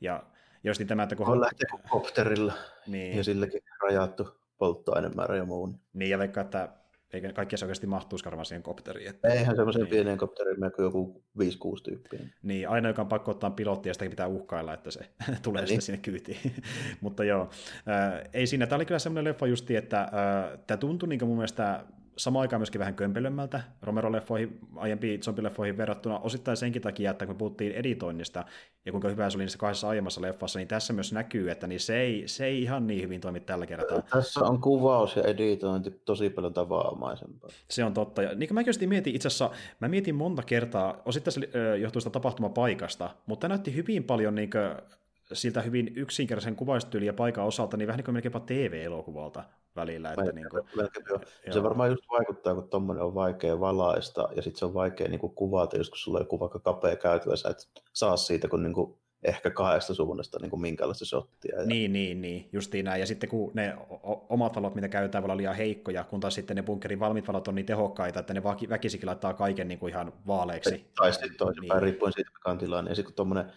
ja 0.00 0.22
just 0.64 0.78
niin 0.78 0.88
tämä, 0.88 1.02
että 1.02 1.16
kun... 1.16 1.28
On 1.28 1.40
lähteä 1.40 1.68
kopterilla, 1.90 2.52
niin. 2.86 3.16
ja 3.16 3.24
silläkin 3.24 3.60
rajattu 3.82 4.28
polttoainemäärä 4.58 5.36
ja 5.36 5.44
muu. 5.44 5.74
Niin, 5.92 6.10
ja 6.10 6.18
vaikka, 6.18 6.40
että 6.40 6.68
eikä 7.12 7.32
kaikki 7.32 7.56
se 7.56 7.64
oikeasti 7.64 7.86
mahtuisi 7.86 8.24
varmaan 8.24 8.46
siihen 8.46 8.62
kopteriin. 8.62 9.10
Että, 9.10 9.28
Eihän 9.28 9.56
semmoisen 9.56 9.82
niin. 9.82 9.90
pienen 9.90 10.18
kopteriin 10.18 10.56
kuin 10.76 10.84
joku 10.84 11.22
5-6 11.38 11.42
tyyppiä. 11.82 12.20
Niin, 12.42 12.68
aina 12.68 12.88
joka 12.88 13.02
on 13.02 13.08
pakko 13.08 13.30
ottaa 13.30 13.50
pilotti 13.50 13.88
ja 13.88 13.94
sitä 13.94 14.10
pitää 14.10 14.26
uhkailla, 14.26 14.74
että 14.74 14.90
se 14.90 15.00
tulee 15.42 15.62
niin. 15.62 15.68
sitten 15.68 15.82
sinne 15.82 15.98
kyytiin. 15.98 16.38
Mutta 17.00 17.24
joo, 17.24 17.50
äh, 17.88 18.30
ei 18.32 18.46
siinä. 18.46 18.66
Tämä 18.66 18.76
oli 18.76 18.86
kyllä 18.86 18.98
semmoinen 18.98 19.24
leffa 19.24 19.46
justi, 19.46 19.76
että 19.76 20.00
äh, 20.00 20.58
tämä 20.66 20.78
tuntui 20.78 21.08
niin 21.08 21.26
mun 21.26 21.36
mielestä 21.36 21.84
samaan 22.16 22.40
aikaan 22.40 22.60
myöskin 22.60 22.78
vähän 22.78 22.94
kömpelömmältä 22.94 23.60
Romero-leffoihin, 23.82 24.58
aiempiin 24.76 25.22
zombileffoihin 25.22 25.76
verrattuna, 25.76 26.18
osittain 26.18 26.56
senkin 26.56 26.82
takia, 26.82 27.10
että 27.10 27.26
kun 27.26 27.34
me 27.34 27.38
puhuttiin 27.38 27.72
editoinnista 27.72 28.44
ja 28.84 28.92
kuinka 28.92 29.08
hyvä 29.08 29.30
se 29.30 29.36
oli 29.36 29.44
niissä 29.44 29.58
kahdessa 29.58 29.88
aiemmassa 29.88 30.22
leffassa, 30.22 30.58
niin 30.58 30.68
tässä 30.68 30.92
myös 30.92 31.12
näkyy, 31.12 31.50
että 31.50 31.66
niin 31.66 31.80
se, 31.80 32.00
ei, 32.00 32.22
se 32.26 32.44
ei 32.44 32.62
ihan 32.62 32.86
niin 32.86 33.02
hyvin 33.02 33.20
toimi 33.20 33.40
tällä 33.40 33.66
kertaa. 33.66 34.02
Tässä 34.02 34.40
on 34.40 34.60
kuvaus 34.60 35.16
ja 35.16 35.22
editointi 35.22 35.90
tosi 35.90 36.30
paljon 36.30 36.54
tavanomaisempaa. 36.54 37.50
Se 37.68 37.84
on 37.84 37.94
totta. 37.94 38.22
Ja 38.22 38.34
niin 38.34 38.48
kuin 38.48 38.54
mäkin 38.54 38.88
mietin 38.88 39.14
itse 39.14 39.28
asiassa, 39.28 39.50
mä 39.80 39.88
mietin 39.88 40.14
monta 40.14 40.42
kertaa, 40.42 41.02
osittain 41.04 41.32
se 41.32 41.40
johtuu 41.78 42.00
sitä 42.00 42.10
tapahtumapaikasta, 42.10 43.10
mutta 43.26 43.48
näytti 43.48 43.74
hyvin 43.74 44.04
paljon 44.04 44.34
niin 44.34 44.50
kuin, 44.50 44.96
siltä 45.32 45.62
hyvin 45.62 45.92
yksinkertaisen 45.96 46.56
kuvaustyyliä 46.56 47.12
paikan 47.12 47.44
osalta, 47.44 47.76
niin 47.76 47.86
vähän 47.86 47.96
niin 47.96 48.04
kuin 48.04 48.14
melkeinpä 48.14 48.40
TV-elokuvalta 48.40 49.44
välillä. 49.76 50.08
Että 50.10 50.32
niin 50.32 50.46
kuin, 50.50 50.62
se 51.50 51.62
varmaan 51.62 51.90
just 51.90 52.04
vaikuttaa, 52.10 52.54
kun 52.54 52.68
tuommoinen 52.68 53.04
on 53.04 53.14
vaikea 53.14 53.60
valaista, 53.60 54.28
ja 54.36 54.42
sitten 54.42 54.58
se 54.58 54.64
on 54.64 54.74
vaikea 54.74 55.08
niin 55.08 55.20
kuin 55.20 55.34
kuvata, 55.34 55.76
jos 55.76 55.90
kun 55.90 55.98
sulla 55.98 56.18
on 56.18 56.22
joku 56.22 56.40
vaikka 56.40 56.58
kapea 56.58 56.96
käytössä, 56.96 57.42
sä 57.42 57.50
et 57.50 57.82
saa 57.92 58.16
siitä 58.16 58.48
kun 58.48 58.62
niin 58.62 58.74
kuin 58.74 58.98
ehkä 59.22 59.50
kahdesta 59.50 59.94
suunnasta 59.94 60.38
niin 60.38 60.50
kuin 60.50 60.60
minkälaista 60.60 61.04
shottia. 61.04 61.60
Ja... 61.60 61.66
Niin, 61.66 61.92
niin, 61.92 62.20
niin, 62.20 62.48
justiin 62.52 62.84
näin. 62.84 63.00
Ja 63.00 63.06
sitten 63.06 63.28
kun 63.28 63.50
ne 63.54 63.76
omat 64.28 64.56
valot, 64.56 64.74
mitä 64.74 64.88
käytetään, 64.88 65.22
voi 65.22 65.26
olla 65.26 65.36
liian 65.36 65.56
heikkoja, 65.56 66.04
kun 66.04 66.20
taas 66.20 66.34
sitten 66.34 66.56
ne 66.56 66.62
bunkerin 66.62 67.00
valmiit 67.00 67.28
valot 67.28 67.48
on 67.48 67.54
niin 67.54 67.66
tehokkaita, 67.66 68.20
että 68.20 68.34
ne 68.34 68.42
väkisikin 68.68 69.06
laittaa 69.06 69.34
kaiken 69.34 69.68
niin 69.68 69.78
kuin 69.78 69.90
ihan 69.90 70.12
vaaleeksi. 70.26 70.90
Tai 70.96 71.12
sitten 71.12 71.36
toisinpäin, 71.38 71.78
niin. 71.78 71.82
riippuen 71.82 72.12
siitä, 72.12 72.30
mikä 72.30 72.50
on 72.50 72.58
tilanne. 72.58 72.90
Ja 72.90 72.94
sitten 72.94 73.12
kun 73.12 73.16
tuommoinen 73.16 73.52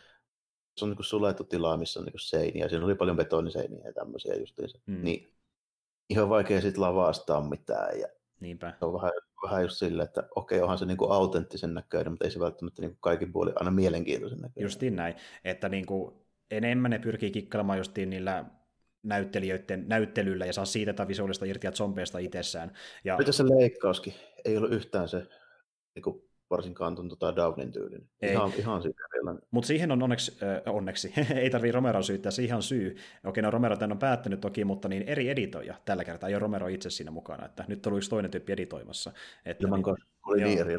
se 0.77 0.85
on 0.85 0.91
niin 0.91 1.03
suljettu 1.03 1.43
tila, 1.43 1.77
missä 1.77 1.99
on 1.99 2.05
niin 2.05 2.19
seiniä. 2.19 2.69
Siinä 2.69 2.85
oli 2.85 2.95
paljon 2.95 3.17
betoniseiniä 3.17 3.85
ja 3.85 3.93
tämmöisiä 3.93 4.35
justiinsa. 4.35 4.79
Mm. 4.85 5.03
Niin 5.03 5.33
ihan 6.09 6.29
vaikea 6.29 6.61
sitten 6.61 6.81
lavastaa 6.81 7.49
mitään. 7.49 7.99
Ja 7.99 8.07
Niinpä. 8.39 8.73
Se 8.79 8.85
on 8.85 8.93
vähän, 8.93 9.11
vähän 9.43 9.61
just 9.61 9.77
silleen, 9.77 10.07
että 10.07 10.23
okei, 10.35 10.61
onhan 10.61 10.77
se 10.77 10.85
niin 10.85 10.97
kuin 10.97 11.11
autenttisen 11.11 11.73
näköinen, 11.73 12.11
mutta 12.11 12.25
ei 12.25 12.31
se 12.31 12.39
välttämättä 12.39 12.81
niin 12.81 12.91
kuin 12.91 12.99
kaikin 13.01 13.31
puolin 13.33 13.53
aina 13.55 13.71
mielenkiintoisen 13.71 14.39
näköinen. 14.39 14.65
Justiin 14.65 14.95
näin, 14.95 15.15
että 15.43 15.69
niin 15.69 15.85
kuin 15.85 16.15
enemmän 16.51 16.91
ne 16.91 16.99
pyrkii 16.99 17.31
kikkailemaan 17.31 17.77
justiin 17.77 18.09
niillä 18.09 18.45
näyttelijöiden 19.03 19.85
näyttelyllä 19.87 20.45
ja 20.45 20.53
saa 20.53 20.65
siitä 20.65 20.93
tätä 20.93 21.07
visuaalista 21.07 21.45
irti 21.45 21.67
ja 21.67 21.71
zombeista 21.71 22.17
itsessään. 22.17 22.71
Ja... 23.03 23.17
Mitä 23.17 23.31
se 23.31 23.43
leikkauskin? 23.43 24.13
Ei 24.45 24.57
ollut 24.57 24.73
yhtään 24.73 25.09
se 25.09 25.27
niin 25.95 26.03
kuin 26.03 26.28
varsinkaan 26.49 26.95
tota 26.95 27.35
Downin 27.35 27.71
tyylinen. 27.71 28.09
Ei. 28.21 28.31
Ihan, 28.31 28.51
ihan 28.57 28.81
siitä 28.81 28.99
Mutta 29.51 29.67
siihen 29.67 29.91
on 29.91 30.03
onneksi, 30.03 30.37
äh, 30.43 30.75
onneksi. 30.75 31.13
ei 31.41 31.49
tarvitse 31.49 31.75
Romero 31.75 32.03
syyttää, 32.03 32.31
siihen 32.31 32.55
on 32.55 32.63
syy. 32.63 32.97
Okei, 33.25 33.43
no 33.43 33.51
Romero 33.51 33.75
tämän 33.77 33.91
on 33.91 33.99
päättänyt 33.99 34.41
toki, 34.41 34.65
mutta 34.65 34.87
niin 34.87 35.03
eri 35.03 35.29
editoija 35.29 35.75
tällä 35.85 36.03
kertaa, 36.03 36.29
ei 36.29 36.35
ole 36.35 36.39
Romero 36.39 36.67
itse 36.67 36.89
siinä 36.89 37.11
mukana, 37.11 37.45
että 37.45 37.65
nyt 37.67 37.87
on 37.87 37.97
yksi 37.97 38.09
toinen 38.09 38.31
tyyppi 38.31 38.51
editoimassa. 38.51 39.11
Että 39.45 39.67
Ilman 39.67 39.81
niin, 39.81 39.95
oli 40.25 40.43
niin 40.43 40.59
eri 40.59 40.77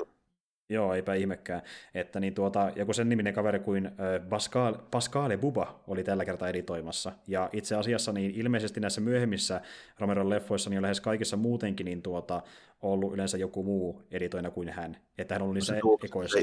Joo, 0.70 0.94
eipä 0.94 1.14
ihmekään. 1.14 1.62
Että 1.94 2.20
niin 2.20 2.34
tuota, 2.34 2.70
joku 2.76 2.92
sen 2.92 3.08
niminen 3.08 3.34
kaveri 3.34 3.60
kuin 3.60 3.90
Pascal, 4.28 4.74
Pascale 4.90 5.36
Buba 5.36 5.80
oli 5.86 6.04
tällä 6.04 6.24
kertaa 6.24 6.48
editoimassa. 6.48 7.12
Ja 7.26 7.48
itse 7.52 7.76
asiassa 7.76 8.12
niin 8.12 8.30
ilmeisesti 8.34 8.80
näissä 8.80 9.00
myöhemmissä 9.00 9.60
Romeron 9.98 10.30
leffoissa 10.30 10.70
niin 10.70 10.78
on 10.78 10.82
lähes 10.82 11.00
kaikissa 11.00 11.36
muutenkin 11.36 11.84
niin 11.84 12.02
tuota, 12.02 12.42
ollut 12.82 13.14
yleensä 13.14 13.38
joku 13.38 13.62
muu 13.62 14.02
editoina 14.10 14.50
kuin 14.50 14.68
hän. 14.68 14.96
Että 15.18 15.34
hän 15.34 15.42
on 15.42 15.44
ollut 15.44 15.54
niissä 15.54 15.76
ekoissa. 16.04 16.38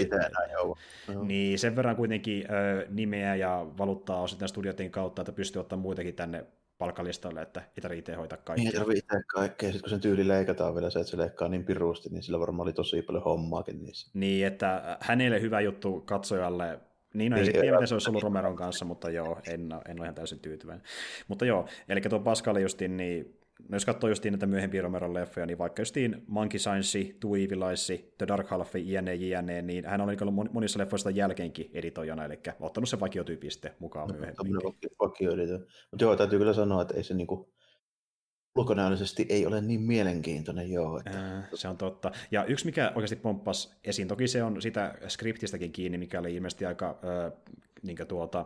Niin 1.24 1.60
sen 1.60 1.76
verran 1.76 1.96
kuitenkin 1.96 2.44
äh, 2.44 2.90
nimeä 2.90 3.36
ja 3.36 3.68
valuuttaa 3.78 4.22
osittain 4.22 4.50
studioiden 4.50 4.92
kautta, 4.92 5.22
että 5.22 5.32
pystyy 5.32 5.60
ottamaan 5.60 5.82
muitakin 5.82 6.16
tänne 6.16 6.46
palkkalistalle, 6.78 7.42
että 7.42 7.60
ei 7.60 7.82
tarvitse 7.82 8.14
hoitaa 8.14 8.38
kaikkea. 8.38 8.64
Niin, 8.64 8.68
ei 8.68 8.80
tarvitse 8.80 9.00
itse 9.00 9.28
kaikkea. 9.28 9.70
Sitten 9.70 9.82
kun 9.82 9.90
sen 9.90 10.02
tyyli 10.02 10.28
leikataan 10.28 10.76
vielä 10.76 10.90
se, 10.90 11.00
että 11.00 11.12
se 11.12 11.18
leikkaa 11.18 11.50
niin 11.50 11.66
pirusti, 11.66 12.10
niin 12.10 12.24
sillä 12.24 12.40
varmaan 12.40 12.66
oli 12.66 12.74
tosi 12.74 13.02
paljon 13.02 13.24
hommaakin 13.24 13.84
niissä. 13.84 14.12
Niin, 14.14 14.48
että 14.48 14.98
hänelle 15.02 15.42
hyvä 15.42 15.62
juttu 15.62 16.02
katsojalle 16.02 16.80
niin, 17.14 17.32
no, 17.32 17.38
niin, 17.38 17.52
tiedä, 17.52 17.72
miten 17.72 17.88
se 17.88 17.96
olisi 17.96 18.10
ollut 18.10 18.24
Romeron 18.24 18.56
kanssa, 18.56 18.86
mutta 18.86 19.10
joo, 19.10 19.40
en, 19.48 19.62
en 19.62 20.00
ole 20.00 20.06
ihan 20.06 20.16
täysin 20.16 20.40
tyytyväinen. 20.40 20.86
Mutta 21.28 21.46
joo, 21.46 21.68
eli 21.90 22.02
tuo 22.02 22.20
Pascal 22.20 22.58
justin, 22.58 22.98
niin 22.98 23.40
no 23.70 23.76
jos 23.76 23.86
katsoo 23.86 24.10
justiin 24.10 24.32
näitä 24.32 24.46
myöhempiä 24.46 24.82
Romeron 24.82 25.14
leffoja, 25.14 25.46
niin 25.46 25.58
vaikka 25.58 25.82
justiin 25.82 26.24
Monkey 26.28 26.60
Science, 26.60 27.00
Two 27.20 27.36
Evil 27.36 27.62
Eyes, 27.62 27.88
The 28.18 28.28
Dark 28.28 28.50
Half, 28.50 28.76
jne, 28.76 29.16
jne, 29.16 29.62
niin 29.62 29.86
hän 29.86 30.02
on 30.02 30.10
ollut 30.22 30.54
monissa 30.54 30.80
leffoista 30.80 31.10
jälkeenkin 31.10 31.70
editoijana, 31.74 32.26
eli 32.26 32.40
ottanut 32.60 32.90
sen 32.90 33.00
vakiotyyppi 33.00 33.52
sitten 33.52 33.72
mukaan 33.80 34.08
no, 34.08 34.16
myöhemmin. 34.16 34.56
Vakio 35.00 35.32
Mutta 35.92 36.04
joo, 36.04 36.16
täytyy 36.16 36.40
kyllä 36.40 36.54
sanoa, 36.54 36.82
että 36.82 36.94
ei 36.94 37.04
se 37.04 37.14
niinku, 37.14 37.54
ulkonäöllisesti 38.56 39.26
ei 39.30 39.46
ole 39.46 39.62
niin 39.62 39.82
mielenkiintoinen, 39.82 40.72
joo. 40.72 41.00
Että... 41.00 41.38
Äh, 41.38 41.50
se 41.54 41.68
on 41.68 41.78
totta. 41.78 42.12
Ja 42.32 42.46
yksi, 42.46 42.66
mikä 42.66 42.92
oikeasti 42.96 43.16
pomppasi 43.16 43.70
esiin, 43.84 44.08
toki 44.08 44.28
se 44.28 44.44
on 44.44 44.62
sitä 44.62 44.96
skriptistäkin 45.08 45.72
kiinni, 45.72 45.98
mikä 45.98 46.20
oli 46.20 46.36
ilmeisesti 46.36 46.66
aika 46.66 46.90
äh, 46.90 47.32
niin 47.84 47.98
tuota, 48.08 48.46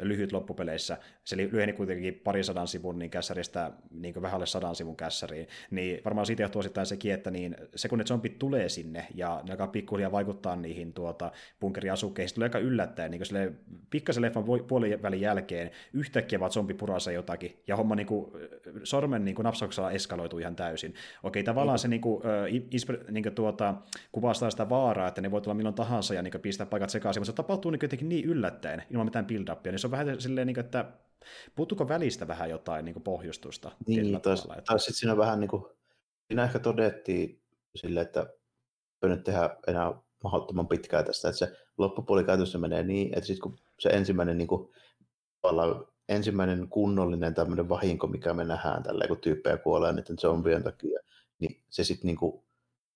lyhyt 0.00 0.32
loppupeleissä. 0.32 0.98
Se 1.24 1.36
lyheni 1.36 1.72
kuitenkin 1.72 2.14
pari 2.14 2.44
sadan 2.44 2.68
sivun 2.68 2.98
niin 2.98 3.10
kässäristä 3.10 3.72
niin 3.90 4.22
vähän 4.22 4.34
alle 4.34 4.46
sadan 4.46 4.76
sivun 4.76 4.96
kässäriin. 4.96 5.48
Niin 5.70 6.00
varmaan 6.04 6.26
siitä 6.26 6.42
johtuu 6.42 6.60
osittain 6.60 6.86
sekin, 6.86 7.12
että 7.14 7.30
niin 7.30 7.56
se 7.74 7.88
kun 7.88 7.98
ne 7.98 8.04
zombit 8.04 8.38
tulee 8.38 8.68
sinne 8.68 9.06
ja 9.14 9.40
ne 9.44 9.50
alkaa 9.50 9.66
pikkuhiljaa 9.66 10.12
vaikuttaa 10.12 10.56
niihin 10.56 10.92
tuota, 10.92 11.32
bunkeriasukkeisiin, 11.60 12.28
se 12.28 12.34
tulee 12.34 12.46
aika 12.46 12.58
yllättäen. 12.58 13.10
Niin 13.10 13.26
sille 13.26 13.52
pikkasen 13.90 14.22
leffan 14.22 14.44
puolivälin 14.68 15.20
jälkeen 15.20 15.70
yhtäkkiä 15.92 16.40
vaan 16.40 16.52
zombi 16.52 16.74
purassa 16.74 17.12
jotakin 17.12 17.62
ja 17.66 17.76
homma 17.76 17.94
niin 17.94 18.06
kuin, 18.06 18.32
sormen 18.84 19.24
niin 19.24 19.34
kuin 19.34 19.44
napsauksella 19.44 19.90
eskaloituu 19.90 20.38
ihan 20.38 20.56
täysin. 20.56 20.94
Okei, 21.22 21.42
tavallaan 21.42 21.78
se 21.78 21.88
niin 21.88 22.00
kuin, 22.00 22.22
äh, 22.26 23.10
niin 23.10 23.22
kuin, 23.22 23.34
tuota, 23.34 23.74
kuvastaa 24.12 24.50
sitä 24.50 24.68
vaaraa, 24.68 25.08
että 25.08 25.20
ne 25.20 25.30
voi 25.30 25.40
tulla 25.40 25.54
milloin 25.54 25.74
tahansa 25.74 26.14
ja 26.14 26.22
niin 26.22 26.32
kuin, 26.32 26.42
pistää 26.42 26.66
paikat 26.66 26.90
sekaisin, 26.90 27.20
mutta 27.20 27.32
se 27.32 27.36
tapahtuu 27.36 27.70
niin 27.70 27.78
jotenkin 27.82 28.08
niin 28.08 28.24
yllättäen, 28.24 28.82
ilman 28.90 29.06
mitään 29.06 29.26
build-upia, 29.26 29.70
niin 29.70 29.78
se 29.82 29.86
on 29.86 29.90
vähän 29.90 30.20
silleen, 30.20 30.46
niin 30.46 30.54
kuin, 30.54 30.64
että 30.64 30.92
puuttuuko 31.56 31.88
välistä 31.88 32.28
vähän 32.28 32.50
jotain 32.50 32.84
niin 32.84 32.92
kuin 32.92 33.02
pohjustusta? 33.02 33.70
Niin, 33.86 34.20
tai, 34.20 34.34
että... 34.34 34.62
tai 34.66 34.80
sitten 34.80 34.94
siinä 34.94 35.16
vähän 35.16 35.40
niin 35.40 35.50
kuin, 35.50 35.64
siinä 36.26 36.44
ehkä 36.44 36.58
todettiin 36.58 37.42
silleen, 37.76 38.06
että 38.06 38.26
ei 39.02 39.08
nyt 39.08 39.24
tehdä 39.24 39.56
enää 39.66 39.92
mahdottoman 40.24 40.68
pitkää 40.68 41.02
tästä, 41.02 41.28
että 41.28 41.38
se 41.38 41.56
loppupuoli 41.78 42.24
käytössä 42.24 42.58
menee 42.58 42.82
niin, 42.82 43.08
että 43.08 43.26
sitten 43.26 43.42
kun 43.42 43.58
se 43.78 43.88
ensimmäinen 43.88 44.38
niin 44.38 44.48
kuin, 44.48 44.68
ensimmäinen 46.08 46.68
kunnollinen 46.68 47.34
tämmöinen 47.34 47.68
vahinko, 47.68 48.06
mikä 48.06 48.34
me 48.34 48.44
nähdään 48.44 48.82
tällä, 48.82 49.08
kun 49.08 49.18
tyyppejä 49.18 49.56
kuolee 49.56 49.92
niiden 49.92 50.18
zombien 50.18 50.62
takia, 50.62 51.00
niin 51.38 51.62
se 51.70 51.84
sitten 51.84 52.06
niin 52.06 52.16
kuin, 52.16 52.44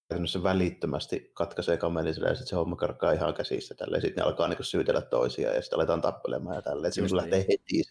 käytännössä 0.08 0.42
välittömästi 0.42 1.30
katkaisee 1.34 1.76
kamelin 1.76 2.08
ja 2.08 2.28
sitten 2.28 2.46
se 2.46 2.56
homma 2.56 2.76
karkaa 2.76 3.12
ihan 3.12 3.34
käsistä 3.34 3.74
tälle. 3.74 4.00
Sitten 4.00 4.22
ne 4.22 4.26
alkaa 4.26 4.48
niin 4.48 4.64
syytellä 4.64 5.00
toisiaan 5.00 5.54
ja 5.54 5.62
sitten 5.62 5.76
aletaan 5.76 6.00
tappelemaan 6.00 6.56
ja 6.56 6.62
tälleen. 6.62 6.92
Se 6.92 7.02
niin. 7.02 7.16
lähtee 7.16 7.38
heti 7.38 7.82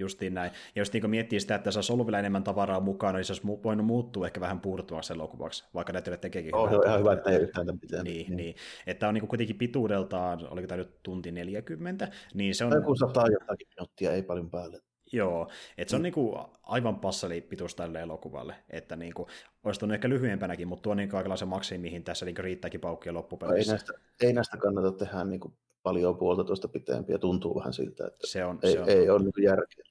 Justiin 0.00 0.34
näin. 0.34 0.50
Ja 0.74 0.80
jos 0.80 0.92
niin 0.92 1.10
miettii 1.10 1.40
sitä, 1.40 1.54
että 1.54 1.70
se 1.70 1.78
olisi 1.78 1.92
ollut 1.92 2.06
vielä 2.06 2.18
enemmän 2.18 2.44
tavaraa 2.44 2.80
mukana, 2.80 3.18
niin 3.18 3.24
se 3.24 3.32
olisi 3.32 3.46
voinut 3.46 3.86
muuttua 3.86 4.26
ehkä 4.26 4.40
vähän 4.40 4.60
puurtuvaksi 4.60 5.12
elokuvaksi, 5.12 5.64
vaikka 5.74 5.92
näyttelijä 5.92 6.18
tekeekin. 6.18 6.54
Oh, 6.54 6.70
hyvää. 6.70 6.86
ihan 6.86 7.00
hyvä, 7.00 7.12
että 7.12 7.30
ei 7.30 7.36
yhtään 7.36 7.66
mitään. 7.82 8.04
Niin, 8.04 8.26
niin. 8.26 8.36
niin. 8.36 8.54
Että 8.86 9.08
on 9.08 9.14
niin 9.14 9.28
kuitenkin 9.28 9.58
pituudeltaan, 9.58 10.48
oliko 10.50 10.66
tämä 10.66 10.76
nyt 10.76 11.02
tunti 11.02 11.32
40, 11.32 12.08
niin 12.34 12.54
se 12.54 12.64
on... 12.64 12.70
Tai 12.70 12.80
kun 12.80 12.96
sataa 12.96 13.26
jotakin 13.26 13.68
minuuttia, 13.76 14.12
ei 14.12 14.22
paljon 14.22 14.50
päälle. 14.50 14.78
Joo, 15.12 15.50
että 15.78 15.90
se 15.90 15.96
on 15.96 16.00
mm. 16.00 16.02
niinku 16.02 16.38
aivan 16.62 17.00
passeli 17.00 17.40
pituus 17.40 17.74
tälle 17.74 18.00
elokuvalle, 18.00 18.54
että 18.70 18.96
niinku, 18.96 19.28
olisi 19.64 19.80
tuonut 19.80 19.94
ehkä 19.94 20.08
lyhyempänäkin, 20.08 20.68
mutta 20.68 20.82
tuo 20.82 20.90
on 20.90 20.96
niinku 20.96 21.16
aikalaisen 21.16 21.48
maksimi, 21.48 21.78
mihin 21.78 22.04
tässä 22.04 22.26
niinku 22.26 22.42
riittääkin 22.42 22.80
paukkia 22.80 23.14
loppupeleissä. 23.14 23.72
Ei 23.72 23.76
näistä, 23.76 23.92
ei 24.20 24.32
näistä 24.32 24.56
kannata 24.56 24.92
tehdä 24.92 25.24
niinku 25.24 25.52
paljon 25.82 26.18
puolta 26.18 26.44
tuosta 26.44 26.68
pitempiä, 26.68 27.18
tuntuu 27.18 27.58
vähän 27.58 27.72
siltä, 27.72 28.06
että 28.06 28.26
se 28.26 28.44
on, 28.44 28.58
ei, 28.62 28.72
se 28.72 28.80
on. 28.80 28.88
ei 28.88 29.10
ole 29.10 29.22
niinku 29.22 29.40
järkeä. 29.40 29.84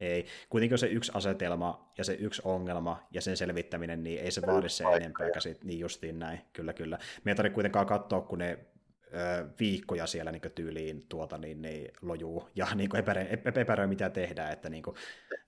Ei. 0.00 0.26
Kuitenkin 0.48 0.78
se 0.78 0.86
yksi 0.86 1.12
asetelma 1.14 1.92
ja 1.98 2.04
se 2.04 2.12
yksi 2.12 2.42
ongelma 2.44 3.06
ja 3.10 3.20
sen 3.20 3.36
selvittäminen, 3.36 4.04
niin 4.04 4.20
ei 4.20 4.30
se 4.30 4.42
vaadi 4.46 4.68
se 4.68 4.84
enempää 4.84 5.30
käsit, 5.30 5.64
niin 5.64 5.78
justiin 5.78 6.18
näin, 6.18 6.40
kyllä 6.52 6.72
kyllä. 6.72 6.98
Me 7.24 7.30
ei 7.30 7.34
tarvitse 7.34 7.54
kuitenkaan 7.54 7.86
katsoa, 7.86 8.20
kun 8.20 8.38
ne 8.38 8.58
viikkoja 9.60 10.06
siellä 10.06 10.32
niin 10.32 10.42
tyyliin 10.54 11.06
tuota, 11.08 11.38
niin, 11.38 11.62
niin 11.62 11.92
lojuu 12.02 12.48
ja 12.54 12.66
niin 12.74 12.96
epäröi, 12.96 13.26
epäröi, 13.54 13.86
mitä 13.86 14.10
tehdään. 14.10 14.52
Että, 14.52 14.70
niin 14.70 14.82
kuin, 14.82 14.96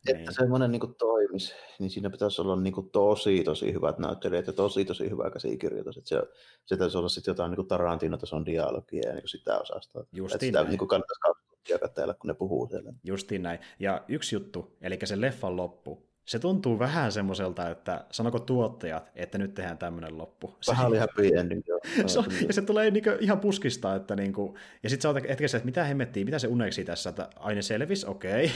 että 0.06 0.22
niin. 0.22 0.34
semmoinen 0.34 0.70
niin 0.70 0.94
toimisi, 0.98 1.54
niin 1.78 1.90
siinä 1.90 2.10
pitäisi 2.10 2.40
olla 2.40 2.60
niin 2.60 2.72
kuin, 2.72 2.90
tosi, 2.90 3.44
tosi 3.44 3.72
hyvät 3.72 3.98
näyttelijät 3.98 4.46
ja 4.46 4.52
tosi, 4.52 4.84
tosi 4.84 5.10
hyvä 5.10 5.30
käsikirjoitus. 5.30 5.96
Että 5.96 6.08
se, 6.08 6.22
se 6.66 6.76
täytyisi 6.76 6.98
olla 6.98 7.08
sitten 7.08 7.32
jotain 7.32 7.50
niin 7.50 7.68
Tarantino-tason 7.68 8.46
dialogia 8.46 9.08
ja 9.08 9.14
niin 9.14 9.28
sitä 9.28 9.58
osastoa. 9.58 10.04
Justiin 10.12 10.36
että 10.36 10.46
sitä 10.46 10.70
niin 10.70 10.78
kuin 10.78 10.88
kannattaisi 10.88 11.20
katsoa 11.20 11.78
katsella, 11.78 12.14
kun 12.14 12.28
ne 12.28 12.34
puhuu 12.34 12.68
siellä. 12.70 12.92
Justiin 13.04 13.42
näin. 13.42 13.58
Ja 13.78 14.04
yksi 14.08 14.36
juttu, 14.36 14.76
eli 14.80 14.98
se 15.04 15.20
leffan 15.20 15.56
loppu, 15.56 16.09
se 16.24 16.38
tuntuu 16.38 16.78
vähän 16.78 17.12
semmoiselta, 17.12 17.70
että 17.70 18.04
sanoko 18.10 18.38
tuottajat, 18.38 19.10
että 19.14 19.38
nyt 19.38 19.54
tehdään 19.54 19.78
tämmöinen 19.78 20.18
loppu. 20.18 20.54
Vähän 20.68 20.86
oli 20.86 20.98
happy 20.98 21.26
ending, 21.36 21.62
joo. 21.66 21.80
se 22.06 22.18
on, 22.18 22.24
ja 22.46 22.52
se 22.52 22.62
tulee 22.62 22.90
niinku 22.90 23.10
ihan 23.20 23.40
puskista, 23.40 23.94
että 23.94 24.16
niinku, 24.16 24.56
ja 24.82 24.90
sitten 24.90 25.02
sä 25.02 25.08
oot 25.08 25.28
hetkessä, 25.28 25.56
että 25.56 25.66
mitä 25.66 25.84
hemmettiin, 25.84 26.26
mitä 26.26 26.38
se 26.38 26.48
uneksi 26.48 26.84
tässä, 26.84 27.10
että 27.10 27.28
aine 27.36 27.62
selvis, 27.62 28.04
okei. 28.04 28.50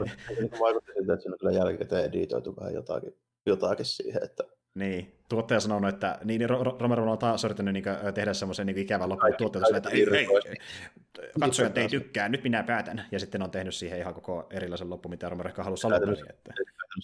Okay. 0.00 0.60
Vaikutti 0.60 0.92
siltä, 0.92 1.12
että 1.12 1.22
siinä 1.22 1.34
on 1.34 1.38
kyllä 1.38 1.52
jälkikäteen 1.52 2.04
editoitu 2.04 2.56
vähän 2.56 2.74
jotakin, 2.74 3.16
jotakin 3.46 3.84
siihen, 3.84 4.24
että 4.24 4.44
niin, 4.74 5.14
tuottaja 5.28 5.60
sanonut, 5.60 5.94
että 5.94 6.18
niin, 6.24 6.50
Romero 6.78 7.12
on 7.12 7.18
taas 7.18 7.44
yrittänyt 7.44 7.74
niin, 7.74 7.84
tehdä 8.14 8.34
semmoisen 8.34 8.66
niin 8.66 8.78
ikävän 8.78 9.08
lopun 9.08 9.34
tuottaja 9.38 9.76
että 9.76 9.90
ei, 9.90 10.06
ei, 10.16 10.26
katsojat 11.40 11.78
ei 11.78 11.88
tykkää, 11.88 12.28
nyt 12.28 12.42
minä 12.42 12.62
päätän. 12.62 13.04
Ja 13.12 13.18
sitten 13.18 13.42
on 13.42 13.50
tehnyt 13.50 13.74
siihen 13.74 13.98
ihan 13.98 14.14
koko 14.14 14.46
erilaisen 14.50 14.90
loppu, 14.90 15.08
mitä 15.08 15.28
Romero 15.28 15.48
ehkä 15.48 15.62
halusi 15.62 15.80
sanoa. 15.80 15.98
Että... 16.30 16.52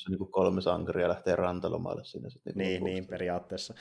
Niin 0.09 0.31
kolme 0.31 0.61
sankaria 0.61 1.09
lähtee 1.09 1.37
rantalomalle 1.37 2.05
siinä. 2.05 2.31
Sitten 2.31 2.53
niin, 2.57 2.69
niin, 2.69 2.85
niin 2.85 3.07
periaatteessa. 3.07 3.75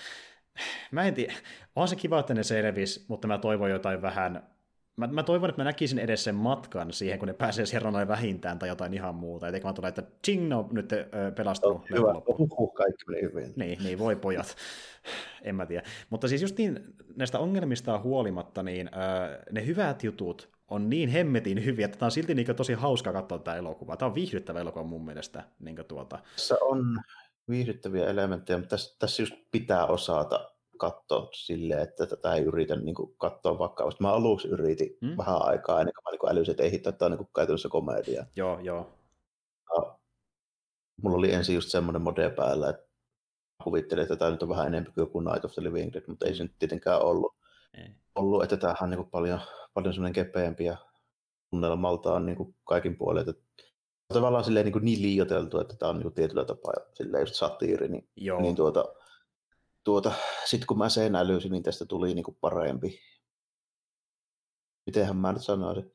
Mä 0.92 1.04
en 1.04 1.14
tiedä, 1.14 1.34
on 1.76 1.88
se 1.88 1.96
kiva, 1.96 2.20
että 2.20 2.34
ne 2.34 2.44
selvisi, 2.44 3.06
mutta 3.08 3.28
mä 3.28 3.38
toivon 3.38 3.70
jotain 3.70 4.02
vähän 4.02 4.53
Mä, 4.96 5.08
mä 5.08 5.24
toivon, 5.24 5.50
että 5.50 5.60
mä 5.60 5.64
näkisin 5.64 6.00
edes 6.00 6.24
sen 6.24 6.36
matkan 6.36 6.94
siihen, 6.94 7.20
kun 7.20 7.28
ne 7.28 7.34
pääsee 7.34 7.66
siihen 7.66 8.08
vähintään 8.08 8.60
tai 8.60 8.70
jotain 8.70 8.94
ihan 8.94 9.16
muuta. 9.16 9.48
Eikä 9.48 9.64
vaan 9.64 9.76
tule, 9.76 9.88
että 9.88 10.04
ching, 10.26 10.48
no 10.48 10.70
nyt 10.72 10.89
pelastunut. 11.36 11.89
No, 11.89 11.98
hyvä, 11.98 12.14
Uhuh, 12.28 12.74
kaikki 12.74 13.04
meni 13.08 13.22
hyvin. 13.22 13.54
Niin, 13.56 13.84
niin, 13.84 14.00
voi 14.00 14.16
pojat. 14.16 14.56
en 15.44 15.56
mä 15.56 15.66
tiedä. 15.66 15.84
Mutta 16.10 16.28
siis 16.28 16.41
just 16.41 16.58
niin, 16.58 16.80
näistä 17.16 17.39
ongelmista 17.39 18.00
huolimatta, 18.00 18.64
niin 18.64 18.88
äh, 18.88 19.39
ne 19.52 19.66
hyvät 19.66 20.04
jutut 20.04 20.50
on 20.68 20.89
niin 20.89 21.10
hemmetin 21.10 21.66
hyviä, 21.66 21.86
että 21.86 21.98
tämä 21.98 22.08
on 22.08 22.12
silti 22.12 22.36
niin 22.36 22.56
tosi 22.56 22.74
hauska 22.74 23.14
katsoa 23.14 23.39
tämä 23.39 23.58
elokuva. 23.58 23.98
Tämä 23.98 24.10
on 24.10 24.16
viihdyttävä 24.16 24.60
elokuva 24.60 24.84
mun 24.84 25.06
mielestä. 25.06 25.44
Niin 25.60 25.78
tuota. 25.88 26.20
Tässä 26.36 26.56
on 26.62 27.00
viihdyttäviä 27.50 28.10
elementtejä, 28.10 28.58
mutta 28.58 28.70
tässä, 28.70 28.96
tässä 29.00 29.22
just 29.22 29.34
pitää 29.52 29.86
osata 29.86 30.53
katsoa 30.84 31.30
silleen, 31.34 31.80
että 31.80 32.06
tätä 32.06 32.34
ei 32.34 32.44
yritä 32.44 32.76
niin 32.76 32.96
kuin, 32.96 33.16
katsoa 33.18 33.60
vakavasti. 33.60 34.04
Mä 34.04 34.14
aluksi 34.14 34.48
yritin 34.48 34.98
hmm? 35.02 35.18
vähän 35.18 35.42
aikaa 35.42 35.80
ennen 35.80 35.94
kuin 35.94 36.04
mä 36.04 36.12
niin 36.12 36.32
älysin, 36.32 36.52
että 36.52 36.64
ei 36.64 36.72
hitto, 36.72 36.90
että 36.90 37.06
on 37.06 37.12
niin 37.12 37.28
käytännössä 37.36 37.70
komedia. 37.70 38.26
Joo, 38.36 38.60
joo. 38.60 38.94
Ja 39.76 39.98
mulla 41.02 41.18
oli 41.18 41.34
ensin 41.34 41.56
just 41.56 41.70
semmoinen 41.70 42.02
mode 42.02 42.30
päällä, 42.30 42.70
että 42.70 42.88
kuvittelin, 43.64 44.02
että 44.02 44.16
tämä 44.16 44.32
nyt 44.32 44.44
on 44.44 44.50
vähän 44.50 44.68
enemmän 44.68 44.94
kuin 44.94 45.02
joku 45.02 45.20
Night 45.20 45.46
of 45.46 45.52
the 45.52 45.64
Living 45.64 45.94
Dead, 45.94 46.04
mutta 46.08 46.26
ei 46.26 46.36
se 46.36 46.44
nyt 46.44 46.56
tietenkään 46.60 47.02
ollut. 47.02 47.36
Ei. 47.74 47.90
ollut 48.16 48.44
että 48.44 48.58
tämähän 48.58 48.84
on 48.84 48.90
niin 48.90 48.98
kuin 48.98 49.10
paljon, 49.10 49.40
paljon 49.74 49.94
semmoinen 49.94 50.14
kepeämpi 50.14 50.66
ja 50.66 50.78
tunnelmalta 51.50 52.14
on 52.14 52.26
niin 52.26 52.36
kuin 52.36 52.56
kaikin 52.64 52.98
puolin, 52.98 53.30
että 53.30 53.44
tavallaan 54.14 54.44
silleen 54.44 54.66
niin, 54.66 54.74
kuin 54.74 54.86
niin 54.86 55.02
liioteltu, 55.02 55.60
että 55.60 55.76
tämä 55.76 55.90
on 55.90 55.96
niin 55.96 56.04
kuin 56.04 56.14
tietyllä 56.14 56.46
tapaa 56.46 56.74
silleen 56.94 57.22
just 57.22 57.36
satiiri, 57.36 57.88
niin, 57.88 58.08
Joo. 58.16 58.42
niin 58.42 58.56
tuota, 58.56 58.86
tuota, 59.84 60.12
sitten 60.46 60.68
kun 60.68 60.78
mä 60.78 60.90
sen 60.90 61.16
älysin, 61.16 61.52
niin 61.52 61.64
tästä 61.64 61.86
tuli 61.86 62.14
niinku 62.14 62.38
parempi. 62.42 63.00
Mitenhän 64.86 65.18
mä 65.18 65.32
nyt 65.34 65.44
sanoisin? 65.44 65.92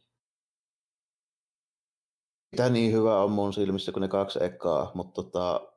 Tämä 2.56 2.68
niin 2.68 2.92
hyvä 2.92 3.22
on 3.22 3.30
mun 3.30 3.52
silmissä 3.52 3.92
kuin 3.92 4.00
ne 4.00 4.08
kaksi 4.08 4.44
ekaa, 4.44 4.90
mutta 4.94 5.22
tota, 5.22 5.72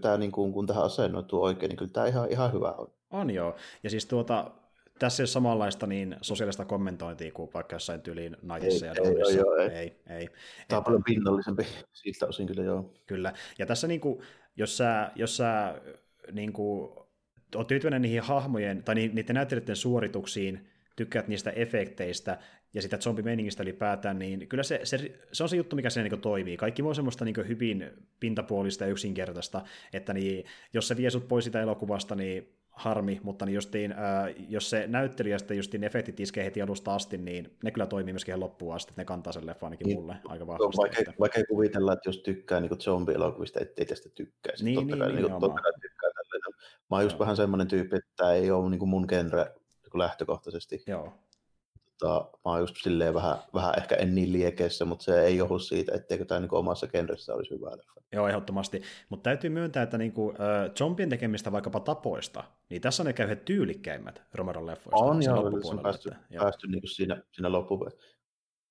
tämä 0.00 0.16
niin 0.16 0.32
kuin, 0.32 0.52
kun 0.52 0.66
tähän 0.66 0.84
asennoituu 0.84 1.42
oikein, 1.42 1.68
niin 1.68 1.76
kyllä 1.76 1.90
tämä 1.92 2.06
ihan, 2.06 2.30
ihan 2.30 2.52
hyvä 2.52 2.72
on. 2.72 2.94
On 3.10 3.30
joo. 3.30 3.56
Ja 3.82 3.90
siis 3.90 4.06
tuota, 4.06 4.50
tässä 4.98 5.22
ei 5.22 5.24
ole 5.24 5.28
samanlaista 5.28 5.86
niin 5.86 6.16
sosiaalista 6.20 6.64
kommentointia 6.64 7.32
kuin 7.32 7.50
vaikka 7.54 7.74
jossain 7.74 8.02
tyyliin 8.02 8.36
Nightissa 8.42 8.86
ja 8.86 8.94
Dawnissa. 8.94 9.62
Ei, 9.62 9.68
ei, 9.68 10.02
ei, 10.08 10.16
ei. 10.16 10.28
Tämä 10.68 10.78
on 10.78 10.84
paljon 10.84 11.04
pinnallisempi 11.04 11.66
siltä 11.92 12.26
osin 12.26 12.46
kyllä 12.46 12.62
joo. 12.62 12.94
Kyllä. 13.06 13.32
Ja 13.58 13.66
tässä 13.66 13.86
niin 13.86 14.00
kuin, 14.00 14.22
jos 14.56 14.76
sä, 14.76 15.10
jos 15.14 15.36
sä 15.36 15.80
niin 16.32 16.52
kuin, 16.52 17.03
oot 17.56 17.66
tyytyväinen 17.66 18.02
niihin 18.02 18.22
hahmojen 18.22 18.82
tai 18.84 18.94
niiden 18.94 19.34
näyttelijöiden 19.34 19.76
suorituksiin, 19.76 20.66
tykkäät 20.96 21.28
niistä 21.28 21.50
efekteistä 21.50 22.38
ja 22.74 22.82
sitä 22.82 22.96
zombimeiningistä 22.96 23.62
ylipäätään, 23.62 24.18
niin 24.18 24.48
kyllä 24.48 24.62
se, 24.62 24.80
se, 24.84 25.12
se 25.32 25.42
on 25.42 25.48
se 25.48 25.56
juttu, 25.56 25.76
mikä 25.76 25.90
siinä 25.90 26.08
niin 26.08 26.20
toimii. 26.20 26.56
Kaikki 26.56 26.82
muu 26.82 26.88
on 26.88 26.94
semmoista 26.94 27.24
niin 27.24 27.48
hyvin 27.48 27.90
pintapuolista 28.20 28.84
ja 28.84 28.90
yksinkertaista, 28.90 29.62
että 29.92 30.14
niin, 30.14 30.44
jos 30.72 30.88
se 30.88 30.96
vie 30.96 31.10
sut 31.10 31.28
pois 31.28 31.44
sitä 31.44 31.60
elokuvasta, 31.60 32.14
niin 32.14 32.54
harmi, 32.70 33.20
mutta 33.22 33.46
niin 33.46 33.54
justiin, 33.54 33.92
äh, 33.92 34.34
jos 34.48 34.70
se 34.70 34.86
näyttelijä 34.86 35.38
sitten 35.38 35.56
justiin 35.56 35.84
efektit 35.84 36.20
iskee 36.20 36.44
heti 36.44 36.62
alusta 36.62 36.94
asti, 36.94 37.18
niin 37.18 37.56
ne 37.64 37.70
kyllä 37.70 37.86
toimii 37.86 38.12
myöskin 38.12 38.32
ihan 38.32 38.40
loppuun 38.40 38.74
asti, 38.74 38.90
että 38.90 39.00
ne 39.00 39.04
kantaa 39.04 39.32
sen 39.32 39.46
leffa 39.46 39.66
ainakin 39.66 39.86
niin, 39.86 39.98
mulle 39.98 40.16
aika 40.24 40.46
vahvasti. 40.46 40.76
Vaikka, 40.76 40.98
että... 40.98 41.12
vaikka 41.20 41.38
ei 41.38 41.44
kuvitella, 41.44 41.92
että 41.92 42.08
jos 42.08 42.18
tykkää 42.18 42.60
niin 42.60 42.80
zombie-elokuvista, 42.80 43.60
ettei 43.60 43.86
tästä 43.86 44.08
tykkäisi. 44.08 44.64
Niin, 44.64 44.74
totta 44.74 44.96
niin, 44.96 44.98
kai, 44.98 45.12
niin, 45.12 45.40
totta 45.40 45.62
kai 45.62 45.72
tykkää 45.80 46.10
Mä 46.90 46.96
oon 46.96 47.02
just 47.02 47.18
vähän 47.18 47.36
semmoinen 47.36 47.68
tyyppi, 47.68 47.96
että 47.96 48.32
ei 48.32 48.50
ole 48.50 48.70
niin 48.70 48.88
mun 48.88 49.06
genre 49.08 49.44
niin 49.82 49.98
lähtökohtaisesti. 49.98 50.82
Joo. 50.86 51.12
Tota, 51.98 52.38
mä 52.44 52.50
oon 52.50 52.60
just 52.60 52.76
silleen 52.82 53.14
vähän, 53.14 53.36
vähän 53.54 53.74
ehkä 53.78 53.94
en 53.94 54.14
niin 54.14 54.32
liekeissä, 54.32 54.84
mutta 54.84 55.04
se 55.04 55.22
ei 55.22 55.36
johdu 55.36 55.58
siitä, 55.58 55.92
etteikö 55.94 56.24
tämä 56.24 56.40
niin 56.40 56.54
omassa 56.54 56.86
genressä 56.86 57.34
olisi 57.34 57.50
hyvä 57.50 57.70
leffa. 57.70 58.00
Joo, 58.12 58.28
ehdottomasti. 58.28 58.82
Mutta 59.08 59.22
täytyy 59.22 59.50
myöntää, 59.50 59.82
että 59.82 59.98
niin 59.98 60.12
kuin, 60.12 60.36
äh, 60.40 60.70
zombien 60.78 61.08
tekemistä 61.08 61.52
vaikkapa 61.52 61.80
tapoista, 61.80 62.44
niin 62.68 62.82
tässä 62.82 63.02
on 63.02 63.06
ne 63.06 63.12
käyhät 63.12 63.44
tyylikkäimmät 63.44 64.22
Romeron 64.34 64.66
leffoista. 64.66 65.04
On, 65.04 65.22
joo, 65.22 65.50
on 65.64 65.78
päästy, 65.82 66.10
päästy 66.38 66.66
niin 66.66 66.82
siinä, 66.84 67.22
siinä 67.32 67.52
loppupuolella 67.52 67.98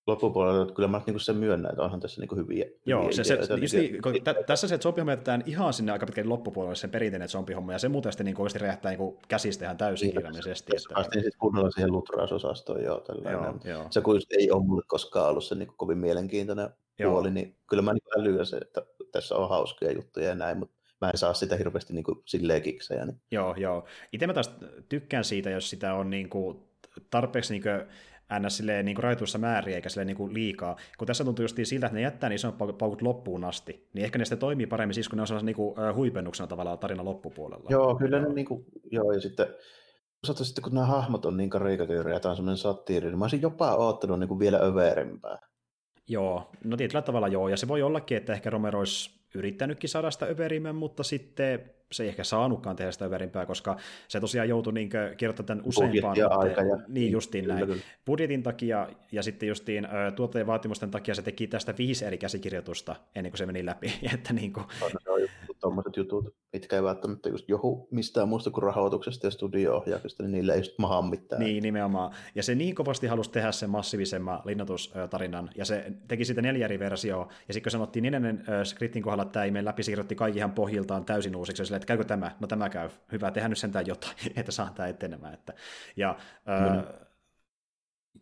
loppupuolella, 0.07 0.61
että 0.61 0.73
kyllä 0.73 0.87
mä 0.87 1.01
niin 1.05 1.19
sen 1.19 1.37
myönnän, 1.37 1.71
että 1.71 1.83
onhan 1.83 1.99
tässä 1.99 2.21
niin 2.21 2.37
hyviä, 2.37 2.65
Joo, 2.85 3.01
hyviä 3.01 3.13
se, 3.13 3.23
se, 3.23 3.53
just 3.53 3.73
niin, 3.73 4.01
kun 4.01 4.13
t- 4.13 4.45
tässä 4.45 4.67
se 4.67 4.77
zombihomma 4.77 5.11
jätetään 5.11 5.43
ihan 5.45 5.73
sinne 5.73 5.91
aika 5.91 6.05
pitkälti 6.05 6.29
loppupuolelle 6.29 6.75
sen 6.75 6.89
perinteinen 6.89 7.29
zombihomma, 7.29 7.73
ja 7.73 7.79
se 7.79 7.89
muuten 7.89 8.11
sitten 8.11 8.25
niin 8.25 8.41
oikeasti 8.41 8.59
räjähtää 8.59 8.91
niin 8.91 9.17
käsistä 9.27 9.65
ihan 9.65 9.77
täysin 9.77 10.05
niin, 10.05 10.15
kirjallisesti. 10.15 10.71
Että... 10.75 10.93
Päästiin 10.93 11.23
sitten 11.23 11.39
kunnolla 11.39 11.71
siihen 11.71 11.91
lutrausosastoon, 11.91 12.83
joo, 12.83 13.05
joo, 13.31 13.59
joo. 13.63 13.87
Se 13.89 14.01
kun 14.01 14.21
ei 14.29 14.51
ole 14.51 14.63
mulle 14.65 14.83
koskaan 14.87 15.29
ollut 15.29 15.43
se 15.43 15.55
niin 15.55 15.73
kovin 15.77 15.97
mielenkiintoinen 15.97 16.69
joo. 16.99 17.11
puoli, 17.11 17.31
niin 17.31 17.55
kyllä 17.69 17.83
mä 17.83 17.93
niin 17.93 18.19
älyä 18.19 18.45
se, 18.45 18.57
että 18.57 18.81
tässä 19.11 19.35
on 19.35 19.49
hauskoja 19.49 19.91
juttuja 19.91 20.27
ja 20.27 20.35
näin, 20.35 20.57
mutta 20.57 20.75
mä 21.01 21.09
en 21.09 21.17
saa 21.17 21.33
sitä 21.33 21.55
hirveästi 21.55 21.93
niin 21.93 22.03
kuin 22.03 22.21
silleen 22.25 22.61
kiksejä. 22.61 23.05
Niin. 23.05 23.21
Joo, 23.31 23.55
joo. 23.57 23.85
Itse 24.11 24.27
mä 24.27 24.33
taas 24.33 24.55
tykkään 24.89 25.23
siitä, 25.23 25.49
jos 25.49 25.69
sitä 25.69 25.93
on 25.93 26.09
niin 26.09 26.29
kuin 26.29 26.59
tarpeeksi 27.09 27.53
niin 27.53 27.63
kuin 27.63 27.87
ns. 28.39 28.57
Silleen, 28.57 28.85
niin 28.85 28.97
rajoituissa 28.97 29.37
määriä 29.37 29.75
eikä 29.75 29.89
silleen, 29.89 30.07
niin 30.07 30.17
kuin 30.17 30.33
liikaa. 30.33 30.77
Kun 30.97 31.07
tässä 31.07 31.23
tuntuu 31.23 31.43
just 31.43 31.57
siltä, 31.63 31.85
että 31.85 31.95
ne 31.95 32.01
jättää 32.01 32.29
niin 32.29 32.35
isot 32.35 32.57
paukut 32.57 33.01
loppuun 33.01 33.43
asti, 33.43 33.89
niin 33.93 34.05
ehkä 34.05 34.19
ne 34.19 34.25
sitten 34.25 34.39
toimii 34.39 34.67
paremmin 34.67 34.93
siis, 34.93 35.09
kun 35.09 35.17
ne 35.17 35.21
on 35.21 35.27
sellaisen 35.27 35.45
niin 35.45 35.55
kuin, 35.55 35.75
huipennuksena 35.95 36.47
tavallaan 36.47 36.79
tarina 36.79 37.05
loppupuolella. 37.05 37.69
Joo, 37.69 37.95
kyllä 37.95 38.19
ne 38.19 38.33
niin 38.33 38.45
kuin, 38.45 38.65
joo, 38.91 39.11
ja 39.11 39.21
sitten 39.21 39.47
Osaatko 40.23 40.43
sitten, 40.43 40.63
kun 40.63 40.73
nämä 40.73 40.85
hahmot 40.85 41.25
on 41.25 41.37
niin 41.37 41.49
karikatyyriä, 41.49 42.19
tämä 42.19 42.31
on 42.31 42.35
semmoinen 42.35 42.57
satiiri, 42.57 43.09
niin 43.09 43.17
mä 43.19 43.23
olisin 43.23 43.41
jopa 43.41 43.75
oottanut 43.75 44.19
niin 44.19 44.27
kuin 44.27 44.39
vielä 44.39 44.57
överimpää. 44.57 45.37
Joo, 46.07 46.51
no 46.63 46.77
tietyllä 46.77 47.01
tavalla 47.01 47.27
joo, 47.27 47.47
ja 47.47 47.57
se 47.57 47.67
voi 47.67 47.81
ollakin, 47.81 48.17
että 48.17 48.33
ehkä 48.33 48.49
Romero 48.49 48.79
olisi 48.79 49.22
yrittänytkin 49.33 49.89
saada 49.89 50.11
sitä 50.11 50.25
överimmän, 50.25 50.75
mutta 50.75 51.03
sitten 51.03 51.71
se 51.91 52.03
ei 52.03 52.09
ehkä 52.09 52.23
saanutkaan 52.23 52.75
tehdä 52.75 52.91
sitä 52.91 53.05
överimpää, 53.05 53.45
koska 53.45 53.77
se 54.07 54.19
tosiaan 54.19 54.49
joutui 54.49 54.73
niin 54.73 54.89
kirjoittamaan 55.17 55.47
tämän 55.47 55.63
useampaan 55.65 56.17
otteen. 56.37 56.67
Ja... 56.67 56.77
Niin 56.87 57.11
justiin 57.11 57.47
näin. 57.47 57.67
Kyllä. 57.67 57.83
Budjetin 58.05 58.43
takia 58.43 58.87
ja 59.11 59.23
sitten 59.23 59.49
justiin 59.49 59.87
tuotteen 60.15 60.47
vaatimusten 60.47 60.91
takia 60.91 61.15
se 61.15 61.21
teki 61.21 61.47
tästä 61.47 61.73
viisi 61.77 62.05
eri 62.05 62.17
käsikirjoitusta 62.17 62.95
ennen 63.15 63.31
kuin 63.31 63.37
se 63.37 63.45
meni 63.45 63.65
läpi. 63.65 63.93
että 64.13 64.33
niin 64.33 64.53
kuin... 64.53 64.65
Se 64.79 65.09
on 65.09 65.21
tuommoiset 65.63 65.97
jutut, 65.97 66.35
mitkä 66.53 66.75
ei 66.75 66.83
välttämättä 66.83 67.29
just 67.29 67.49
johu 67.49 67.87
mistään 67.91 68.29
muusta 68.29 68.51
kuin 68.51 68.63
rahoituksesta 68.63 69.27
ja 69.27 69.31
studio-ohjauksesta, 69.31 70.23
niin 70.23 70.31
niillä 70.31 70.53
ei 70.53 70.59
just 70.59 70.71
maha 70.77 71.01
mitään. 71.01 71.41
Niin, 71.41 71.63
nimenomaan. 71.63 72.11
Ja 72.35 72.43
se 72.43 72.55
niin 72.55 72.75
kovasti 72.75 73.07
halusi 73.07 73.31
tehdä 73.31 73.51
sen 73.51 73.69
massiivisemman 73.69 74.41
linnatustarinan, 74.45 75.49
ja 75.55 75.65
se 75.65 75.93
teki 76.07 76.25
sitä 76.25 76.41
neljä 76.41 76.65
eri 76.65 76.79
versioa, 76.79 77.27
ja 77.47 77.53
sitten 77.53 77.63
kun 77.63 77.71
sanottiin 77.71 78.03
neljännen 78.03 78.43
skriptin 78.63 79.03
kohdalla, 79.03 79.23
että 79.23 79.33
tämä 79.33 79.45
ei 79.45 79.51
mene 79.51 79.65
läpi, 79.65 79.83
siirrytti 79.83 80.15
kaikki 80.15 80.39
ihan 80.39 80.51
pohjiltaan 80.51 81.05
täysin 81.05 81.35
uusiksi, 81.35 81.61
ja 81.61 81.65
silleen, 81.65 81.77
että 81.77 81.87
käykö 81.87 82.03
tämä? 82.03 82.31
No 82.39 82.47
tämä 82.47 82.69
käy. 82.69 82.89
Hyvä, 83.11 83.31
tehdä 83.31 83.47
nyt 83.47 83.57
sentään 83.57 83.87
jotain, 83.87 84.15
että 84.35 84.51
saa 84.51 84.71
tämä 84.75 84.87
etenemään. 84.87 85.33
Että, 85.33 85.53
ja, 85.95 86.15
mm. 86.45 86.77
äh, 86.79 86.83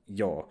joo, 0.08 0.50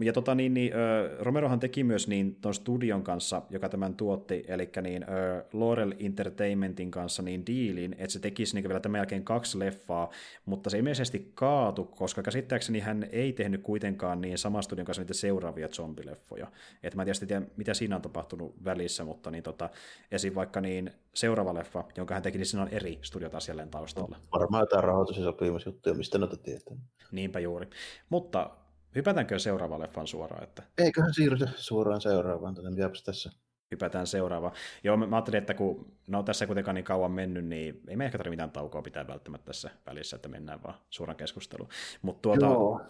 ja 0.00 0.12
tota, 0.12 0.34
niin, 0.34 0.54
niin, 0.54 0.72
Romerohan 1.18 1.60
teki 1.60 1.84
myös 1.84 2.08
niin 2.08 2.34
ton 2.34 2.54
studion 2.54 3.02
kanssa, 3.02 3.42
joka 3.50 3.68
tämän 3.68 3.94
tuotti, 3.94 4.44
eli 4.48 4.70
niin, 4.82 5.04
Laurel 5.52 5.94
Entertainmentin 5.98 6.90
kanssa 6.90 7.22
niin 7.22 7.46
diilin, 7.46 7.92
että 7.98 8.12
se 8.12 8.20
tekisi 8.20 8.54
niin 8.54 8.68
vielä 8.68 8.80
tämän 8.80 8.98
jälkeen 8.98 9.24
kaksi 9.24 9.58
leffaa, 9.58 10.10
mutta 10.44 10.70
se 10.70 10.78
ilmeisesti 10.78 11.32
kaatu, 11.34 11.84
koska 11.84 12.22
käsittääkseni 12.22 12.80
hän 12.80 13.08
ei 13.12 13.32
tehnyt 13.32 13.62
kuitenkaan 13.62 14.20
niin 14.20 14.38
saman 14.38 14.62
studion 14.62 14.86
kanssa 14.86 15.02
niitä 15.02 15.14
seuraavia 15.14 15.68
zombileffoja. 15.68 16.46
Et 16.82 16.94
mä 16.94 17.02
en 17.02 17.28
tiedä, 17.28 17.46
mitä 17.56 17.74
siinä 17.74 17.96
on 17.96 18.02
tapahtunut 18.02 18.64
välissä, 18.64 19.04
mutta 19.04 19.30
niin, 19.30 19.42
tota, 19.42 19.70
esim. 20.12 20.34
vaikka 20.34 20.60
niin 20.60 20.90
seuraava 21.14 21.54
leffa, 21.54 21.84
jonka 21.96 22.14
hän 22.14 22.22
teki, 22.22 22.38
niin 22.38 22.46
siinä 22.46 22.62
on 22.62 22.68
eri 22.68 22.98
studiot 23.02 23.34
asialleen 23.34 23.70
taustalla. 23.70 24.16
No, 24.16 24.40
varmaan 24.40 24.62
jotain 24.62 24.84
rahoitus- 24.84 25.16
ja 25.16 25.22
sopimusjuttuja, 25.22 25.94
mistä 25.94 26.18
noita 26.18 26.36
tietää. 26.36 26.76
Niinpä 27.12 27.40
juuri. 27.40 27.66
Mutta 28.10 28.50
Hypätäänkö 28.94 29.38
seuraavaan 29.38 29.80
leffan 29.80 30.06
suoraan? 30.06 30.44
Että... 30.44 30.62
Eiköhän 30.78 31.14
siirrytä 31.14 31.48
suoraan 31.56 32.00
seuraavaan, 32.00 32.54
tätä 32.54 32.70
mitäpäs 32.70 33.02
tässä. 33.02 33.30
Hypätään 33.70 34.06
seuraavaan. 34.06 34.54
Joo, 34.84 34.96
mä 34.96 35.16
ajattelin, 35.16 35.38
että 35.38 35.54
kun 35.54 35.92
no, 36.06 36.22
tässä 36.22 36.46
kuitenkaan 36.46 36.74
niin 36.74 36.84
kauan 36.84 37.10
mennyt, 37.10 37.44
niin 37.44 37.80
ei 37.88 37.96
me 37.96 38.04
ehkä 38.04 38.18
tarvitse 38.18 38.30
mitään 38.30 38.50
taukoa 38.50 38.82
pitää 38.82 39.06
välttämättä 39.06 39.46
tässä 39.46 39.70
välissä, 39.86 40.16
että 40.16 40.28
mennään 40.28 40.62
vaan 40.62 40.74
suoraan 40.90 41.16
keskusteluun. 41.16 41.68
Mutta 42.02 42.22
tuota, 42.22 42.46
Joo. 42.46 42.80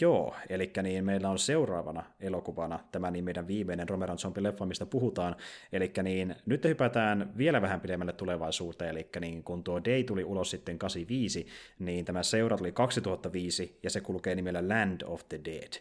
Joo, 0.00 0.34
eli 0.48 0.72
niin 0.82 1.04
meillä 1.04 1.30
on 1.30 1.38
seuraavana 1.38 2.04
elokuvana 2.20 2.78
tämä 2.92 3.10
niin 3.10 3.24
meidän 3.24 3.46
viimeinen 3.46 3.88
Romeron 3.88 4.18
Zombie-leffa, 4.18 4.66
mistä 4.66 4.86
puhutaan. 4.86 5.36
Eli 5.72 5.92
niin 6.02 6.36
nyt 6.46 6.64
hypätään 6.64 7.32
vielä 7.36 7.62
vähän 7.62 7.80
pidemmälle 7.80 8.12
tulevaisuuteen, 8.12 8.90
eli 8.90 9.08
niin 9.20 9.42
kun 9.42 9.64
tuo 9.64 9.84
Day 9.84 10.04
tuli 10.04 10.24
ulos 10.24 10.50
sitten 10.50 10.78
85, 10.78 11.46
niin 11.78 12.04
tämä 12.04 12.22
seura 12.22 12.56
tuli 12.56 12.72
2005, 12.72 13.78
ja 13.82 13.90
se 13.90 14.00
kulkee 14.00 14.34
nimellä 14.34 14.68
Land 14.68 15.00
of 15.04 15.22
the 15.28 15.40
Dead. 15.44 15.72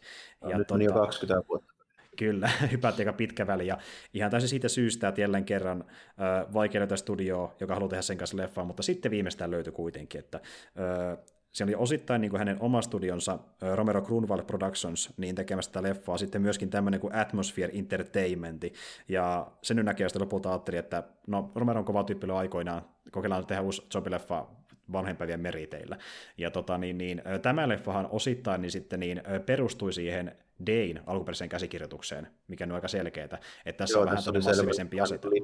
No, 0.42 0.50
ja 0.50 0.58
nyt 0.58 0.72
on 0.72 0.80
tuota, 0.80 0.94
jo 0.94 1.02
20 1.02 1.48
vuotta. 1.50 1.74
Kyllä, 2.18 2.50
hypätti 2.72 3.02
aika 3.02 3.14
pitkä 3.14 3.48
väli, 3.48 3.68
ja 3.68 3.78
ihan 4.14 4.32
täysin 4.32 4.50
siitä 4.50 4.68
syystä, 4.68 5.08
että 5.08 5.22
jälleen 5.22 5.46
kerran 5.46 5.84
äh, 5.90 6.54
vaikea 6.54 6.80
löytää 6.80 6.98
studioa, 6.98 7.56
joka 7.60 7.74
haluaa 7.74 7.90
tehdä 7.90 8.02
sen 8.02 8.18
kanssa 8.18 8.38
leffaa, 8.38 8.66
mutta 8.66 8.84
sitten 8.84 9.12
viimeistään 9.12 9.52
löytyi 9.52 9.74
kuitenkin, 9.74 10.20
että 10.20 10.38
äh, 10.38 11.18
se 11.54 11.64
oli 11.64 11.76
osittain 11.76 12.22
niin 12.22 12.32
kuin 12.32 12.40
hänen 12.40 12.58
oma 12.60 12.82
studionsa 12.82 13.40
Romero 13.76 14.02
Grunwald 14.02 14.44
Productions 14.44 15.14
niin 15.18 15.36
tekemästä 15.36 15.74
tätä 15.74 15.88
leffaa, 15.88 16.18
sitten 16.18 16.42
myöskin 16.42 16.70
tämmöinen 16.70 17.00
kuin 17.00 17.16
Atmosphere 17.16 17.72
Entertainment, 17.78 18.64
ja 19.08 19.52
sen 19.62 19.78
nyt 19.78 19.86
näkee 19.86 20.08
lopulta 20.20 20.50
ajattelin, 20.50 20.80
että 20.80 21.04
no 21.28 21.52
Romero 21.56 21.80
on 21.80 21.86
kova 21.86 22.04
tyyppi 22.04 22.28
aikoinaan, 22.32 22.82
kokeillaan 23.12 23.46
tehdä 23.46 23.62
uusi 23.62 23.82
zombie-leffa 23.94 24.46
vanhempavien 24.92 25.40
meriteillä. 25.40 25.98
Ja 26.38 26.52
tota, 26.52 26.78
niin, 26.78 26.98
niin, 26.98 27.22
tämä 27.42 27.70
leffahan 27.70 28.08
osittain 28.12 28.62
niin 28.62 28.72
sitten 28.72 29.00
niin, 29.00 29.22
perustui 29.46 29.94
siihen 29.94 30.36
Dayn 30.68 31.02
alkuperäiseen 31.06 31.50
käsikirjoitukseen, 31.50 32.28
mikä 32.48 32.64
on 32.64 32.72
aika 32.72 32.88
selkeää, 32.88 33.26
että 33.26 33.78
tässä 33.78 33.98
Joo, 33.98 34.02
on 34.02 34.06
vähän 34.06 34.44
massiivisempi 34.44 35.02
asetelma. 35.02 35.36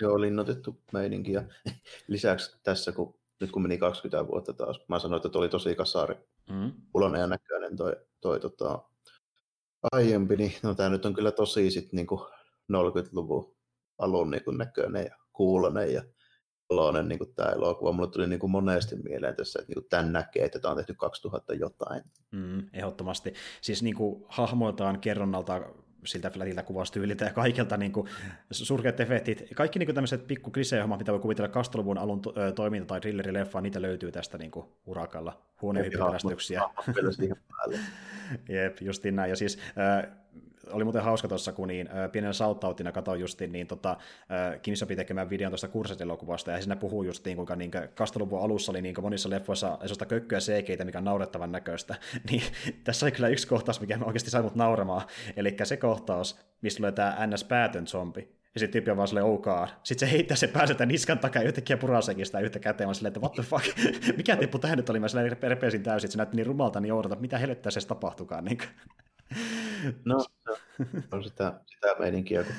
Joo, 0.00 0.20
linnoitettu 0.20 0.80
meininki, 0.92 1.32
ja 1.32 1.42
lisäksi 2.08 2.56
tässä, 2.62 2.92
kun 2.92 3.14
nyt 3.40 3.50
kun 3.50 3.62
meni 3.62 3.78
20 3.78 4.28
vuotta 4.28 4.52
taas, 4.52 4.80
mä 4.88 4.98
sanoin, 4.98 5.26
että 5.26 5.38
oli 5.38 5.48
tosi 5.48 5.74
kasari, 5.74 6.14
mm. 6.50 6.72
pulonen 6.92 7.20
ja 7.20 7.26
näköinen 7.26 7.76
toi, 7.76 7.96
toi 8.20 8.40
tota, 8.40 8.82
aiempi, 9.92 10.36
niin 10.36 10.52
no 10.62 10.74
tämä 10.74 10.88
nyt 10.88 11.06
on 11.06 11.14
kyllä 11.14 11.32
tosi 11.32 11.70
sit 11.70 11.92
niinku 11.92 12.28
40-luvun 12.72 13.56
alun 13.98 14.30
niinku 14.30 14.50
näköinen 14.50 15.04
ja 15.04 15.16
kuulonen 15.32 15.92
ja 15.92 16.02
oloinen 16.68 17.08
niin 17.08 17.34
tämä 17.34 17.50
elokuva. 17.50 17.92
Mulle 17.92 18.10
tuli 18.10 18.26
niin 18.26 18.40
kuin 18.40 18.50
monesti 18.50 18.96
mieleen 18.96 19.36
tässä, 19.36 19.58
että 19.58 19.68
niin 19.70 19.82
kuin 19.82 19.88
tämän 19.90 20.12
näkee, 20.12 20.44
että 20.44 20.58
tämä 20.58 20.72
on 20.72 20.76
tehty 20.76 20.94
2000 20.94 21.54
jotain. 21.54 22.02
Mm, 22.30 22.68
ehdottomasti. 22.72 23.34
Siis 23.60 23.82
niin 23.82 23.96
kuin 23.96 24.24
hahmoiltaan 24.28 25.00
kerronnalta 25.00 25.60
siltä 26.06 26.30
flätiltä 26.30 26.62
kuvastyyliltä 26.62 27.24
ja 27.24 27.32
kaikilta 27.32 27.76
niin 27.76 27.92
kuin, 27.92 28.08
surkeat 28.50 29.00
efektit. 29.00 29.44
Kaikki 29.54 29.78
niin 29.78 29.86
kuin 29.86 29.94
tämmöiset 29.94 30.26
pikku 30.26 30.50
klisee-hommat, 30.50 30.98
mitä 30.98 31.12
voi 31.12 31.20
kuvitella 31.20 31.48
kasteluvun 31.48 31.98
alun 31.98 32.22
to- 32.22 32.34
toiminta- 32.54 32.86
tai 32.86 33.00
thrilleri-leffaa, 33.00 33.60
niitä 33.60 33.82
löytyy 33.82 34.12
tästä 34.12 34.38
niin 34.38 34.50
kuin, 34.50 34.66
urakalla. 34.86 35.42
Huonehyppylästyksiä. 35.62 36.62
Jep, 38.48 38.76
justiin 38.80 39.16
näin. 39.16 39.30
Ja 39.30 39.36
siis 39.36 39.58
äh, 39.78 40.12
oli 40.70 40.84
muuten 40.84 41.02
hauska 41.02 41.28
tuossa, 41.28 41.52
kun 41.52 41.68
niin, 41.68 41.88
pienen 42.12 42.34
sauttautina 42.34 42.92
katsoin 42.92 43.20
justiin, 43.20 43.52
niin 43.52 43.66
tota, 43.66 43.96
Kim 44.62 44.74
sopii 44.74 44.96
tekemään 44.96 45.30
videon 45.30 45.50
tuosta 45.50 45.68
kurssiselokuvasta, 45.68 46.50
ja 46.50 46.60
siinä 46.60 46.76
puhuu 46.76 47.02
just 47.02 47.24
niin, 47.24 47.36
kuinka 47.36 47.56
niin, 47.56 47.70
kasteluvun 47.94 48.42
alussa 48.42 48.72
oli 48.72 48.82
niin 48.82 48.94
monissa 49.02 49.30
leffoissa 49.30 49.78
sellaista 49.80 50.06
kökköä 50.06 50.38
cg 50.38 50.84
mikä 50.84 50.98
on 50.98 51.04
naurettavan 51.04 51.52
näköistä. 51.52 51.94
niin 52.30 52.42
tässä 52.84 53.06
oli 53.06 53.12
kyllä 53.12 53.28
yksi 53.28 53.48
kohtaus, 53.48 53.80
mikä 53.80 53.98
oikeasti 54.04 54.30
sai 54.30 54.42
mut 54.42 54.54
nauramaan, 54.54 55.02
eli 55.36 55.56
se 55.64 55.76
kohtaus, 55.76 56.40
missä 56.62 56.76
tulee 56.76 56.92
tämä 56.92 57.26
NS-päätön 57.26 57.86
zombi, 57.86 58.36
ja 58.56 58.60
sitten 58.60 58.72
tyyppi 58.72 58.90
on 58.90 58.96
vaan 58.96 59.08
silleen, 59.08 59.26
oh 59.26 59.40
God. 59.40 59.68
Sitten 59.82 60.08
se 60.08 60.12
heittää 60.12 60.36
se 60.36 60.46
pääsetään 60.46 60.88
niskan 60.88 61.18
takaa 61.18 61.42
ja 61.42 61.48
yhtäkkiä 61.48 61.76
purasekin 61.76 62.26
sitä 62.26 62.40
yhtä 62.40 62.58
käteen. 62.58 62.88
Mä 62.88 62.94
silleen, 62.94 63.10
että 63.10 63.20
what 63.20 63.32
the 63.32 63.42
fuck, 63.42 63.64
mikä 64.16 64.36
tippu 64.36 64.58
tähän 64.58 64.76
nyt 64.76 64.90
oli? 64.90 65.00
Mä 65.00 65.08
silleen 65.08 65.36
repesin 65.42 65.82
täysin, 65.82 66.06
että 66.06 66.12
se 66.12 66.18
näytti 66.18 66.36
niin 66.36 66.46
rumalta, 66.46 66.80
niin 66.80 66.92
oudolta, 66.92 67.16
mitä 67.16 67.38
helvettä 67.38 67.70
se 67.70 67.86
tapahtukaan. 67.86 68.44
Niin 68.44 68.58
No, 70.04 70.24
on 71.12 71.24
sitä, 71.24 71.60
sitä 71.66 71.94
meininkiä, 71.98 72.44
kun 72.44 72.54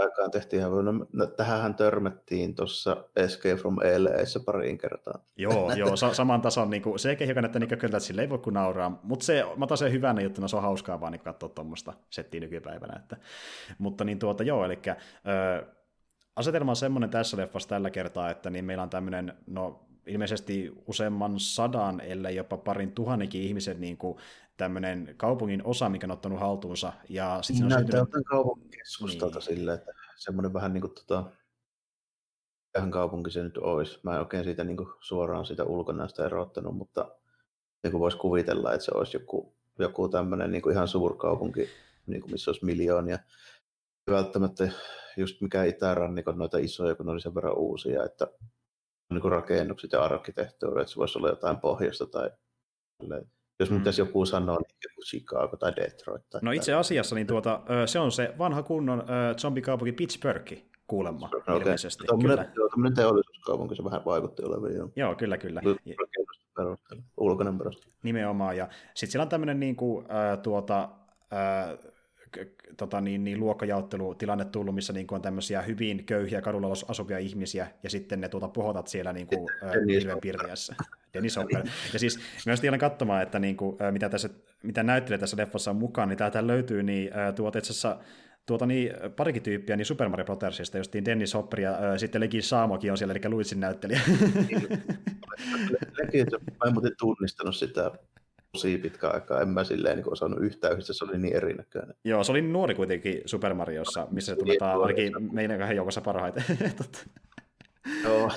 aikaan 0.00 0.30
tehtiin 0.30 0.60
ihan, 0.60 0.84
no, 0.84 1.06
no, 1.12 1.26
tähän 1.26 1.74
törmättiin 1.74 2.54
tuossa 2.54 2.96
Escape 3.16 3.56
from 3.56 3.76
LAissa 3.76 4.40
pariin 4.40 4.78
kertaa. 4.78 5.24
Joo, 5.36 5.72
joo 5.76 5.96
sa- 5.96 6.14
saman 6.14 6.40
tason, 6.40 6.70
niin 6.70 6.82
kuin, 6.82 6.98
se 6.98 7.10
ei 7.10 7.26
hiukan 7.26 7.42
näyttää 7.42 7.60
niin 7.60 7.68
kyllä, 7.78 7.96
että 7.96 8.06
sille 8.06 8.22
ei 8.22 8.30
voi 8.30 8.38
kun 8.38 8.54
nauraa, 8.54 9.00
mutta 9.02 9.24
se, 9.24 9.44
mä 9.56 9.64
otan 9.64 9.78
sen 9.78 9.92
hyvänä 9.92 10.20
juttuna, 10.20 10.48
se 10.48 10.56
on 10.56 10.62
hauskaa 10.62 11.00
vaan 11.00 11.12
niin 11.12 11.20
katsoa 11.20 11.48
tuommoista 11.48 11.92
settiä 12.10 12.40
nykypäivänä. 12.40 12.96
Että, 12.96 13.16
mutta 13.78 14.04
niin 14.04 14.18
tuota, 14.18 14.42
joo, 14.42 14.64
eli 14.64 14.78
ö, 14.86 15.66
asetelma 16.36 16.72
on 16.72 16.76
semmoinen 16.76 17.10
tässä 17.10 17.36
leffassa 17.36 17.68
tällä 17.68 17.90
kertaa, 17.90 18.30
että 18.30 18.50
niin 18.50 18.64
meillä 18.64 18.82
on 18.82 18.90
tämmöinen, 18.90 19.34
no 19.46 19.86
ilmeisesti 20.06 20.72
useamman 20.86 21.40
sadan, 21.40 22.00
ellei 22.00 22.36
jopa 22.36 22.56
parin 22.56 22.92
tuhannenkin 22.92 23.42
ihmisen 23.42 23.80
niin 23.80 23.96
kuin, 23.96 24.18
tämmöinen 24.56 25.14
kaupungin 25.16 25.64
osa, 25.64 25.88
mikä 25.88 26.06
on 26.06 26.10
ottanut 26.10 26.40
haltuunsa. 26.40 26.92
Ja 27.08 27.38
sit 27.42 27.58
Näyttää 27.58 27.78
syntynyt... 27.78 28.00
jotain 28.00 28.24
kaupungin 28.24 28.70
keskustalta 28.70 29.38
niin. 29.38 29.42
silleen, 29.42 29.78
että 29.78 29.92
semmoinen 30.16 30.52
vähän 30.52 30.72
niin 30.72 30.80
kuin 30.80 30.94
tota, 30.94 31.24
tähän 32.72 32.90
kaupunki 32.90 33.30
se 33.30 33.42
nyt 33.42 33.58
olisi. 33.58 34.00
Mä 34.02 34.14
en 34.14 34.20
oikein 34.20 34.44
siitä 34.44 34.64
niin 34.64 34.76
kuin 34.76 34.88
suoraan 35.00 35.46
sitä 35.46 35.64
ulkonäöstä 35.64 36.26
erottanut, 36.26 36.76
mutta 36.76 37.16
niin 37.82 37.98
voisi 37.98 38.18
kuvitella, 38.18 38.72
että 38.72 38.84
se 38.84 38.92
olisi 38.94 39.16
joku, 39.16 39.54
joku 39.78 40.08
tämmöinen 40.08 40.50
niin 40.50 40.62
kuin 40.62 40.72
ihan 40.72 40.88
suurkaupunki, 40.88 41.68
niin 42.06 42.20
kuin 42.20 42.32
missä 42.32 42.50
olisi 42.50 42.64
miljoonia. 42.64 43.18
Välttämättä 44.10 44.68
just 45.16 45.40
mikä 45.40 45.64
itärannikon 45.64 46.38
noita 46.38 46.58
isoja, 46.58 46.94
kun 46.94 47.06
ne 47.06 47.12
oli 47.12 47.20
sen 47.20 47.34
verran 47.34 47.58
uusia, 47.58 48.04
että 48.04 48.26
niin 49.14 49.22
kuin 49.22 49.32
rakennukset 49.32 49.92
ja 49.92 50.02
arkkitehtuuri, 50.02 50.80
että 50.80 50.92
se 50.92 50.96
voisi 50.96 51.18
olla 51.18 51.28
jotain 51.28 51.56
pohjasta 51.56 52.06
tai 52.06 52.30
jos 53.60 53.70
mm. 53.70 53.78
pitäisi 53.78 54.00
joku 54.00 54.26
sanoa, 54.26 54.56
niin 54.56 54.76
joku 54.84 55.02
Chicago 55.02 55.56
tai 55.56 55.72
Detroit. 55.76 56.22
Tai 56.30 56.40
no 56.44 56.52
itse 56.52 56.74
asiassa 56.74 57.14
niin 57.14 57.26
tuota, 57.26 57.60
se 57.86 57.98
on 57.98 58.12
se 58.12 58.34
vanha 58.38 58.62
kunnon 58.62 59.04
zombikaupunki 59.38 59.92
Pittsburgh 59.92 60.52
kuulemma 60.86 61.30
no, 61.46 61.56
ilmeisesti. 61.56 62.04
Okay. 62.10 62.28
Kyllä. 62.28 62.44
Tämmöinen 62.70 62.94
teollisuuskaupunki 62.94 63.76
se 63.76 63.84
vähän 63.84 64.04
vaikutti 64.04 64.42
olevan. 64.44 64.74
Joo, 64.74 64.88
joo 64.96 65.14
kyllä, 65.14 65.38
kyllä. 65.38 65.62
Ulkoinen 67.16 67.58
perusteella. 67.58 67.96
Nimenomaan, 68.02 68.56
ja 68.56 68.68
sitten 68.94 69.12
siellä 69.12 69.22
on 69.22 69.28
tämmöinen 69.28 69.60
niin 69.60 69.76
kuin, 69.76 70.06
äh, 70.10 70.38
tuota, 70.38 70.88
äh, 71.32 71.91
tota, 72.76 73.00
niin, 73.00 73.24
niin, 73.24 73.40
luokkajaottelutilanne 73.40 74.44
tullut, 74.44 74.74
missä 74.74 74.92
niin 74.92 75.06
kuin, 75.06 75.16
on 75.16 75.22
tämmöisiä 75.22 75.62
hyvin 75.62 76.04
köyhiä 76.04 76.40
kadulla 76.40 76.68
asuvia 76.88 77.18
ihmisiä, 77.18 77.66
ja 77.82 77.90
sitten 77.90 78.20
ne 78.20 78.28
tuota, 78.28 78.48
pohotat 78.48 78.88
siellä 78.88 79.12
niin 79.12 79.26
kuin, 79.26 79.48
äh, 79.62 80.18
pirjassa. 80.20 80.74
Dennis 81.14 81.36
Hopper. 81.36 81.66
Ja 81.92 81.98
siis 81.98 82.18
myös 82.46 82.60
tiedän 82.60 82.78
katsomaan, 82.78 83.22
että 83.22 83.38
niin 83.38 83.56
kuin, 83.56 83.76
mitä, 83.90 84.08
tässä, 84.08 84.28
mitä 84.62 84.82
näyttelee 84.82 85.18
tässä 85.18 85.36
leffassa 85.36 85.70
on 85.70 85.76
mukaan, 85.76 86.08
niin 86.08 86.18
täältä 86.18 86.46
löytyy 86.46 86.82
niin, 86.82 87.10
tuot 87.36 87.56
itse 87.56 87.72
asiassa 87.72 87.98
tuota 88.46 88.66
niin, 88.66 88.90
parikin 89.16 89.42
tyyppiä 89.42 89.76
niin 89.76 89.86
Super 89.86 90.08
Mario 90.08 90.24
Brothersista, 90.24 90.78
justiin 90.78 91.04
Dennis 91.04 91.34
Hopper 91.34 91.60
ja 91.60 91.70
äh, 91.70 91.78
sitten 91.96 92.20
Legi 92.20 92.42
Saamokin 92.42 92.90
on 92.90 92.98
siellä, 92.98 93.14
eli 93.14 93.28
Luisin 93.28 93.60
näyttelijä. 93.60 94.00
Legi, 95.98 96.24
mä 96.60 96.66
en 96.66 96.72
muuten 96.72 96.92
tunnistanut 96.98 97.56
sitä 97.56 97.90
tosi 98.52 98.78
pitkä 98.78 99.08
aikaa, 99.08 99.40
en 99.40 99.48
mä 99.48 99.64
silleen 99.64 99.96
niin 99.96 100.12
osannut 100.12 100.42
yhtään 100.42 100.72
yhdessä, 100.72 100.92
se 100.92 101.04
oli 101.04 101.18
niin 101.18 101.36
erinäköinen. 101.36 101.96
Joo, 102.04 102.24
se 102.24 102.32
oli 102.32 102.42
nuori 102.42 102.74
kuitenkin 102.74 103.22
Super 103.26 103.54
Mariossa, 103.54 104.06
missä 104.10 104.32
se 104.32 104.38
tunnetaan 104.38 104.76
niin, 104.76 104.82
ainakin 104.82 105.34
meidän 105.34 105.58
kahden 105.58 105.76
joukossa 105.76 106.00
parhaiten. 106.00 106.44
Joo, 108.04 108.30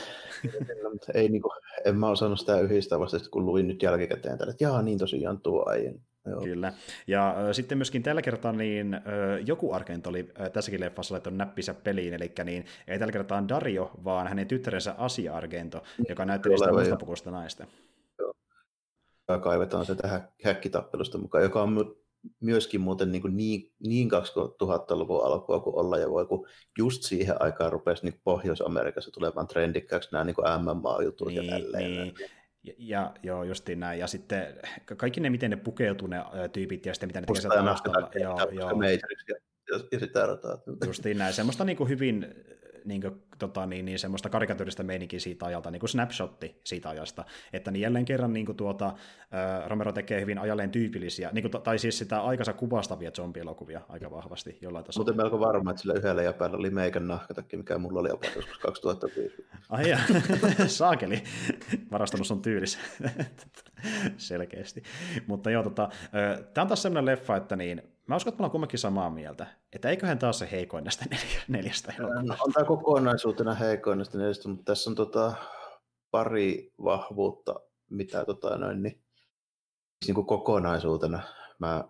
ei, 1.14 1.30
niin 1.30 1.42
kuin, 1.42 1.52
en 1.86 1.96
mä 1.96 2.10
osannut 2.10 2.40
sitä 2.40 2.60
yhdistää 2.60 3.00
vasta, 3.00 3.20
kun 3.32 3.46
luin 3.46 3.68
nyt 3.68 3.84
jälkikäteen 3.84 4.38
tälle, 4.38 4.52
että 4.52 4.64
jaa, 4.64 4.82
niin 4.82 4.98
tosiaan 4.98 5.42
tuo 5.42 5.70
aiemmin. 5.70 6.02
Joo. 6.26 6.42
Kyllä. 6.42 6.74
Ja 7.08 7.30
äh, 7.30 7.36
sitten 7.52 7.78
myöskin 7.78 8.04
tällä 8.04 8.22
kertaa 8.22 8.52
niin 8.52 8.94
äh, 8.94 9.02
joku 9.46 9.74
Argent 9.74 10.08
oli 10.08 10.32
äh, 10.42 10.52
tässäkin 10.52 10.80
leffassa 10.80 11.14
laittanut 11.14 11.38
näppisä 11.38 11.74
peliin, 11.74 12.14
eli 12.14 12.32
niin, 12.44 12.66
ei 12.88 13.00
tällä 13.00 13.12
kertaa 13.12 13.50
Dario, 13.50 13.92
vaan 14.04 14.28
hänen 14.28 14.48
tyttärensä 14.48 14.96
Asia 14.98 15.34
Argento, 15.34 15.84
joka 16.10 16.26
näytteli 16.26 16.58
sitä 16.58 16.72
mustapukusta 16.72 17.32
naista. 17.32 17.68
Joo. 19.30 19.40
Kaivetaan 19.40 19.86
se 19.86 19.96
tähän 19.96 20.28
häkkitappelusta 20.44 21.18
mukaan, 21.18 21.44
joka 21.44 21.62
on 21.62 21.96
myöskin 22.40 22.82
muuten 22.82 23.12
niin, 23.12 23.36
niin, 23.36 23.74
niin 23.80 24.10
2000-luvun 24.12 25.26
alkua 25.26 25.60
kuin 25.60 25.76
olla 25.76 25.98
ja 25.98 26.10
voi, 26.10 26.26
kun 26.26 26.48
just 26.78 27.04
siihen 27.04 27.42
aikaan 27.42 27.72
rupesi 27.72 28.04
niin 28.04 28.22
Pohjois-Amerikassa 28.24 29.12
tulemaan 29.12 29.48
trendikkääksi 29.48 30.10
nämä 30.12 30.24
niin 30.24 30.36
MMA-jutut 30.64 31.28
niin, 31.28 31.46
ja 31.46 31.52
tälleen. 31.52 31.92
Niin. 31.92 32.14
Ja, 32.64 32.74
ja 32.78 33.14
joo, 33.24 33.44
justiin 33.44 33.80
näin. 33.80 34.00
Ja 34.00 34.08
sitten 34.08 34.60
kaikki 34.98 35.22
ne, 35.22 35.30
miten 35.30 35.52
ne 35.52 35.58
pukeutuu 35.58 36.08
ne 36.08 36.18
tyypit 36.54 36.86
ja 36.86 36.94
sitten 36.94 37.10
mitä 37.10 37.22
ne 37.22 37.28
tekee 37.28 37.50
taustalla. 37.50 38.10
Joo, 38.16 38.50
joo. 38.52 38.82
Ja, 38.82 38.92
ja, 39.70 39.80
ja 39.92 40.00
sitä 40.00 40.26
rataa. 40.26 40.58
Justiin 40.86 41.18
näin. 41.18 41.34
Semmoista 41.34 41.66
niin 41.66 41.78
kuin 41.78 41.90
hyvin 41.90 42.36
niin 42.86 43.02
kuin, 43.02 43.22
tota, 43.40 43.66
niin, 43.66 43.86
niin 43.86 44.00
semmoista 44.00 44.30
karikatyyristä 44.30 44.84
meininkiä 44.84 45.20
siitä 45.20 45.46
ajalta, 45.46 45.72
niin 45.72 45.80
kuin 45.80 45.90
snapshotti 45.90 46.62
siitä 46.64 46.90
ajasta, 46.90 47.26
että 47.54 47.72
niin 47.72 47.82
jälleen 47.82 48.06
kerran 48.06 48.34
niin 48.34 48.46
kuin, 48.46 48.56
tuota, 48.56 48.86
äh, 48.88 49.68
Romero 49.68 49.92
tekee 49.92 50.22
hyvin 50.22 50.40
ajalleen 50.40 50.72
tyypillisiä, 50.72 51.30
niin 51.34 51.52
kuin, 51.52 51.64
tai 51.64 51.80
siis 51.80 51.98
sitä 51.98 52.22
aikansa 52.22 52.54
kuvastavia 52.54 53.12
zombielokuvia 53.12 53.82
aika 53.90 54.12
vahvasti 54.12 54.58
jollain 54.62 54.86
tasolla. 54.86 55.06
Mutta 55.06 55.24
melko 55.24 55.40
varma, 55.40 55.72
että 55.72 55.82
sillä 55.82 55.94
yhdellä 55.94 56.24
jäpällä 56.24 56.58
oli 56.58 56.70
meikän 56.70 57.08
nahkatakki, 57.08 57.58
mikä 57.58 57.78
mulla 57.78 58.00
oli 58.00 58.10
jopa 58.10 58.28
joskus 58.36 58.58
2005. 58.58 59.46
Ai 59.70 59.90
ja, 59.90 60.00
saakeli, 60.68 61.24
varastanut 61.92 62.28
sun 62.28 62.42
tyylis. 62.42 62.80
Selkeästi. 64.18 64.84
Mutta 65.28 65.52
joo, 65.52 65.64
tota, 65.64 65.90
tämä 66.54 66.64
on 66.64 66.68
taas 66.68 66.82
sellainen 66.82 67.06
leffa, 67.06 67.36
että 67.36 67.56
niin, 67.56 67.95
mä 68.08 68.16
uskon, 68.16 68.32
että 68.32 68.38
me 68.38 68.42
ollaan 68.42 68.52
kummankin 68.52 68.80
samaa 68.80 69.10
mieltä, 69.10 69.48
että 69.74 69.90
eiköhän 69.90 70.20
taas 70.20 70.40
se 70.40 70.52
heikoin 70.52 70.84
näistä 70.84 71.06
neljästä 71.48 71.94
elokuvasta. 72.00 72.44
On 72.44 72.54
tämä 72.54 72.66
kokonaisuutena 72.66 73.54
heikoin 73.54 73.98
näistä 73.98 74.18
neljästä, 74.18 74.50
mutta 74.50 74.64
tässä 74.66 74.90
on 74.90 74.96
tota 74.96 75.34
pari 76.12 76.74
vahvuutta, 76.84 77.56
mitä 77.90 78.26
tota 78.26 78.58
noin, 78.58 78.84
niin, 78.84 79.04
niin 80.08 80.16
kuin 80.16 80.28
kokonaisuutena 80.28 81.20
mä 81.60 81.84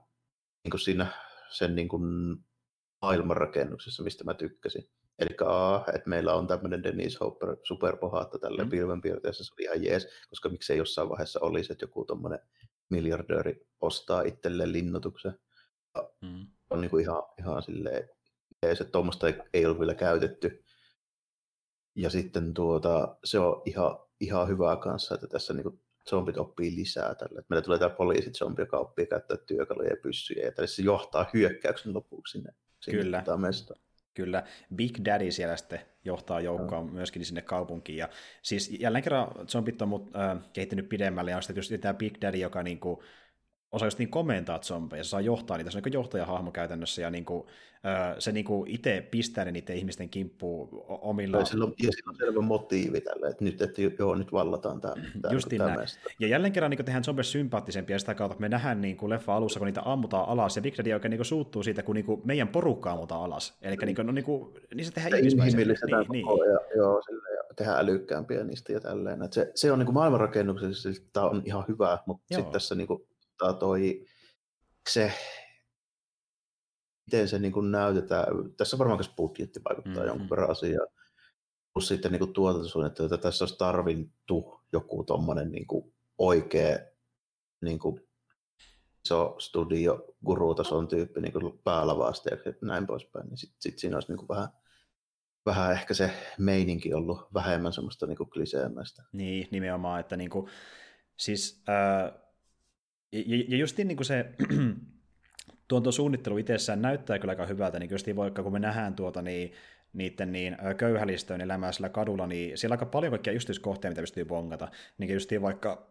niin 0.63 0.71
kuin 0.71 0.81
siinä 0.81 1.07
sen 1.49 1.75
niin 1.75 1.87
kuin 1.87 2.03
maailmanrakennuksessa, 3.01 4.03
mistä 4.03 4.23
mä 4.23 4.33
tykkäsin. 4.33 4.89
Eli 5.19 5.29
A, 5.45 5.83
että 5.93 6.09
meillä 6.09 6.33
on 6.33 6.47
tämmöinen 6.47 6.83
Dennis 6.83 7.19
Hopper 7.19 7.57
superpohaatta 7.63 8.39
tällä 8.39 8.63
mm. 8.63 8.69
pilvenpiirteessä, 8.69 9.43
se 9.43 9.53
oli 9.53 9.63
ihan 9.63 9.83
jees, 9.83 10.07
koska 10.29 10.49
miksei 10.49 10.77
jossain 10.77 11.09
vaiheessa 11.09 11.39
olisi, 11.39 11.71
että 11.71 11.83
joku 11.83 12.05
tuommoinen 12.05 12.39
miljardööri 12.89 13.67
ostaa 13.81 14.21
itselleen 14.21 14.71
linnoituksen. 14.71 15.39
Mm. 16.21 16.47
On 16.69 16.81
niin 16.81 16.91
kuin 16.91 17.03
ihan, 17.03 17.23
ihan 17.39 17.63
silleen, 17.63 18.09
jees, 18.63 18.81
että 18.81 18.91
tuommoista 18.91 19.27
ei, 19.27 19.33
ei 19.53 19.65
ole 19.65 19.79
vielä 19.79 19.95
käytetty. 19.95 20.63
Ja 21.95 22.09
sitten 22.09 22.53
tuota, 22.53 23.17
se 23.23 23.39
on 23.39 23.61
ihan, 23.65 23.99
ihan 24.19 24.47
hyvää 24.47 24.75
kanssa, 24.75 25.15
että 25.15 25.27
tässä 25.27 25.53
niin 25.53 25.63
kuin 25.63 25.81
zombit 26.09 26.37
oppii 26.37 26.75
lisää 26.75 27.15
tällä. 27.15 27.41
Meillä 27.49 27.61
tulee 27.61 27.79
tämä 27.79 27.95
poliisizombi, 27.95 28.61
joka 28.61 28.77
oppii 28.77 29.05
käyttää 29.05 29.37
työkaluja 29.37 29.89
ja 29.89 29.95
pyssyjä, 30.03 30.51
ja 30.57 30.67
se 30.67 30.81
johtaa 30.81 31.25
hyökkäyksen 31.33 31.93
lopuksi 31.93 32.31
sinne, 32.31 32.53
sinne 32.81 33.03
Kyllä. 33.03 33.23
Mestaan. 33.37 33.79
Kyllä, 34.13 34.43
Big 34.75 34.97
Daddy 35.05 35.31
siellä 35.31 35.57
sitten 35.57 35.79
johtaa 36.05 36.41
joukkoa 36.41 36.79
no. 36.79 36.85
myöskin 36.85 37.25
sinne 37.25 37.41
kaupunkiin. 37.41 37.97
Ja 37.97 38.09
siis 38.43 38.71
jälleen 38.79 39.03
kerran 39.03 39.47
zombit 39.47 39.81
on 39.81 39.89
mut, 39.89 40.15
äh, 40.15 40.37
kehittynyt 40.53 40.89
pidemmälle, 40.89 41.31
ja 41.31 41.37
on 41.37 41.43
sitten 41.43 41.57
just 41.57 41.73
tämä 41.81 41.93
Big 41.93 42.21
Daddy, 42.21 42.37
joka 42.37 42.63
niinku, 42.63 43.03
osaa 43.75 43.85
just 43.85 43.99
niin 43.99 44.09
komentaa 44.09 44.59
zombeja, 44.59 45.03
se 45.03 45.09
saa 45.09 45.21
johtaa 45.21 45.57
niitä, 45.57 45.71
se 45.71 45.77
on 45.77 45.81
niin 45.85 45.93
johtajahahmo 45.93 46.51
käytännössä, 46.51 47.01
ja 47.01 47.09
niin 47.09 47.25
kuin, 47.25 47.47
se 48.19 48.31
niin 48.31 48.45
kuin 48.45 48.69
itse 48.69 49.07
pistää 49.11 49.45
ne 49.45 49.51
niiden 49.51 49.75
ihmisten 49.75 50.09
kimppuun 50.09 50.69
omilla... 50.87 51.37
Ja 51.37 51.45
sillä 51.45 51.65
on, 51.65 51.73
ja 51.83 51.91
sillä 51.91 52.09
on 52.09 52.15
selvä 52.15 52.41
motiivi 52.41 53.01
tälle, 53.01 53.27
että 53.27 53.43
nyt, 53.43 53.61
että 53.61 53.81
joo, 53.99 54.15
nyt 54.15 54.31
vallataan 54.31 54.81
tämä. 54.81 54.93
Justiin 55.31 55.61
niin 55.61 55.75
näin. 55.75 55.87
Ja 56.19 56.27
jälleen 56.27 56.53
kerran 56.53 56.71
niin 56.71 56.85
tehdään 56.85 57.03
zombeja 57.03 57.23
sympaattisempia 57.23 57.99
sitä 57.99 58.15
kautta, 58.15 58.33
että 58.33 58.41
me 58.41 58.49
nähdään 58.49 58.81
niin 58.81 58.97
kuin 58.97 59.09
leffa 59.09 59.35
alussa, 59.35 59.59
kun 59.59 59.65
niitä 59.65 59.81
ammutaan 59.85 60.29
alas, 60.29 60.55
ja 60.55 60.61
Big 60.61 60.77
Daddy 60.77 60.93
oikein 60.93 61.09
niin 61.09 61.19
kuin 61.19 61.25
suuttuu 61.25 61.63
siitä, 61.63 61.83
kun 61.83 61.95
niin 61.95 62.05
kuin 62.05 62.21
meidän 62.23 62.47
porukka 62.47 62.91
ammutaan 62.91 63.23
alas. 63.23 63.57
Eli 63.61 63.75
niin 63.75 63.95
kuin, 63.95 64.05
no, 64.05 64.11
niin 64.11 64.25
kuin, 64.25 64.53
niin 64.75 64.85
se 64.85 64.91
tehdään 64.91 65.19
ihmismäisesti. 65.19 65.85
Niin, 65.85 66.07
niin. 66.11 66.25
Ja, 66.25 66.77
joo, 66.77 67.01
sille, 67.01 67.35
ja 67.37 67.43
tehdään 67.55 67.79
älykkäämpiä 67.79 68.43
niistä 68.43 68.73
ja 68.73 68.79
tälleen. 68.79 69.21
Että 69.21 69.35
se, 69.35 69.51
se 69.55 69.71
on 69.71 69.79
niin 69.79 69.85
kuin 69.85 69.93
maailmanrakennuksellisesti 69.93 71.07
tämä 71.13 71.25
on 71.25 71.41
ihan 71.45 71.65
hyvä, 71.67 71.97
mutta 72.05 72.23
sitten 72.33 72.51
tässä 72.51 72.75
niin 72.75 72.87
kuin, 72.87 73.07
toi, 73.59 74.05
se, 74.89 75.13
miten 77.05 77.27
se 77.27 77.39
niin 77.39 77.53
kuin 77.53 77.71
näytetään. 77.71 78.25
Tässä 78.57 78.77
varmaan 78.77 78.99
myös 78.99 79.13
budjetti 79.17 79.59
vaikuttaa 79.69 79.93
mm-hmm. 79.93 80.07
jonkun 80.07 80.29
verran 80.29 80.51
asiaan. 80.51 80.87
Plus 81.73 81.87
sitten 81.87 82.11
niin 82.11 82.33
tuotantosuunnittelu, 82.33 83.05
että 83.05 83.17
tässä 83.17 83.43
olisi 83.43 83.57
tarvittu 83.57 84.61
joku 84.73 85.03
tuommoinen 85.03 85.51
niin 85.51 85.65
oikea 86.17 86.79
niin 87.61 87.79
kuin 87.79 88.01
iso 89.05 89.35
studio, 89.39 90.05
gurutason 90.25 90.87
tyyppi 90.87 91.21
niin 91.21 91.33
kuin 91.33 91.59
päällä 91.63 91.93
ja 92.29 92.53
näin 92.61 92.87
poispäin, 92.87 93.27
niin 93.27 93.37
sitten 93.37 93.57
sit 93.59 93.79
siinä 93.79 93.97
olisi 93.97 94.11
niin 94.11 94.17
kuin 94.17 94.27
vähän, 94.27 94.47
vähän 95.45 95.71
ehkä 95.71 95.93
se 95.93 96.11
meininki 96.37 96.93
ollut 96.93 97.33
vähemmän 97.33 97.73
semmoista 97.73 98.07
niin 98.07 98.29
kliseemäistä. 98.33 99.03
Niin, 99.11 99.47
nimenomaan, 99.51 99.99
että 99.99 100.17
niin 100.17 100.29
kuin, 100.29 100.47
siis 101.17 101.63
äh, 101.69 102.24
ja, 103.25 103.43
ja 103.47 103.57
justiin 103.57 103.87
niin 103.87 103.97
kuin 103.97 104.05
se 104.05 104.25
tuon 105.67 105.93
suunnittelu 105.93 106.37
itsessään 106.37 106.81
näyttää 106.81 107.19
kyllä 107.19 107.31
aika 107.31 107.45
hyvältä, 107.45 107.79
niin 107.79 107.91
justiin 107.91 108.15
vaikka 108.15 108.43
kun 108.43 108.53
me 108.53 108.59
nähdään 108.59 108.95
tuota, 108.95 109.21
niin 109.21 109.51
niiden 109.93 110.31
niin 110.31 110.57
köyhälistöön 110.77 111.41
elämää 111.41 111.71
sillä 111.71 111.89
kadulla, 111.89 112.27
niin 112.27 112.57
siellä 112.57 112.73
on 112.73 112.77
aika 112.77 112.85
paljon 112.85 113.11
kaikkia 113.11 113.33
yksityiskohtia, 113.33 113.91
mitä 113.91 114.01
pystyy 114.01 114.25
bongata. 114.25 114.67
Niin 114.97 115.13
justiin 115.13 115.41
vaikka 115.41 115.87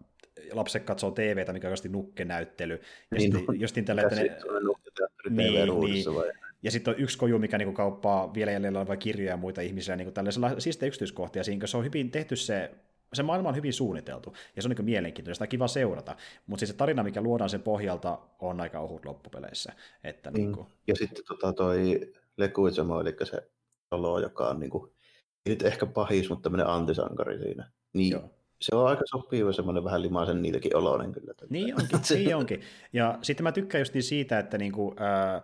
lapset 0.52 0.84
katsoo 0.84 1.10
TVtä, 1.10 1.52
mikä 1.52 1.66
on 1.66 1.72
justiin 1.72 1.92
nukkenäyttely. 1.92 2.74
Ja 3.10 3.18
niin, 3.18 3.32
sitten 3.32 3.60
justiin 3.60 3.84
tällä, 3.84 4.02
että 4.02 4.16
ne... 4.16 4.22
Niin, 5.30 5.54
niin. 5.54 6.04
Ja 6.62 6.70
sitten 6.70 6.94
on 6.94 7.00
yksi 7.00 7.18
koju, 7.18 7.38
mikä 7.38 7.58
niinku 7.58 7.72
kauppaa 7.72 8.34
vielä 8.34 8.50
jäljellä 8.50 8.78
olevia 8.78 8.96
kirjoja 8.96 9.30
ja 9.30 9.36
muita 9.36 9.60
ihmisiä, 9.60 9.96
niinku 9.96 10.12
tällaisella 10.12 10.60
siistejä 10.60 10.88
yksityiskohtia. 10.88 11.44
Siinä 11.44 11.66
se 11.66 11.76
on 11.76 11.84
hyvin 11.84 12.10
tehty 12.10 12.36
se 12.36 12.70
se 13.14 13.22
maailma 13.22 13.48
on 13.48 13.56
hyvin 13.56 13.72
suunniteltu, 13.72 14.34
ja 14.56 14.62
se 14.62 14.68
on 14.68 14.74
niin 14.76 14.84
mielenkiintoista, 14.84 15.44
on 15.44 15.48
kiva 15.48 15.68
seurata, 15.68 16.16
mutta 16.46 16.60
siis 16.60 16.70
se 16.70 16.76
tarina, 16.76 17.02
mikä 17.02 17.20
luodaan 17.20 17.50
sen 17.50 17.62
pohjalta, 17.62 18.18
on 18.38 18.60
aika 18.60 18.80
ohut 18.80 19.04
loppupeleissä. 19.04 19.72
Että 20.04 20.30
mm. 20.30 20.36
niin 20.36 20.52
kuin... 20.52 20.66
Ja 20.86 20.94
sitten 20.96 21.24
tota 21.28 21.52
toi 21.52 22.12
Lekuizamo, 22.36 23.00
eli 23.00 23.16
se 23.24 23.50
Solo, 23.94 24.18
joka 24.18 24.48
on 24.48 24.60
niin 24.60 24.70
kuin, 24.70 24.92
nyt 25.48 25.62
ehkä 25.62 25.86
pahis, 25.86 26.28
mutta 26.28 26.42
tämmöinen 26.42 26.66
antisankari 26.66 27.38
siinä. 27.38 27.70
Niin 27.92 28.12
Joo. 28.12 28.30
Se 28.60 28.76
on 28.76 28.86
aika 28.86 29.02
sopiva 29.06 29.52
semmoinen 29.52 29.84
vähän 29.84 30.02
limaisen 30.02 30.42
niitäkin 30.42 30.76
oloinen 30.76 31.12
kyllä. 31.12 31.34
Niin 31.50 31.74
onkin, 31.80 32.00
niin 32.14 32.36
onkin. 32.36 32.60
Ja 32.92 33.18
sitten 33.22 33.44
mä 33.44 33.52
tykkään 33.52 33.80
just 33.80 33.94
siitä, 34.00 34.38
että 34.38 34.58
niinku, 34.58 34.94
ää, 34.96 35.42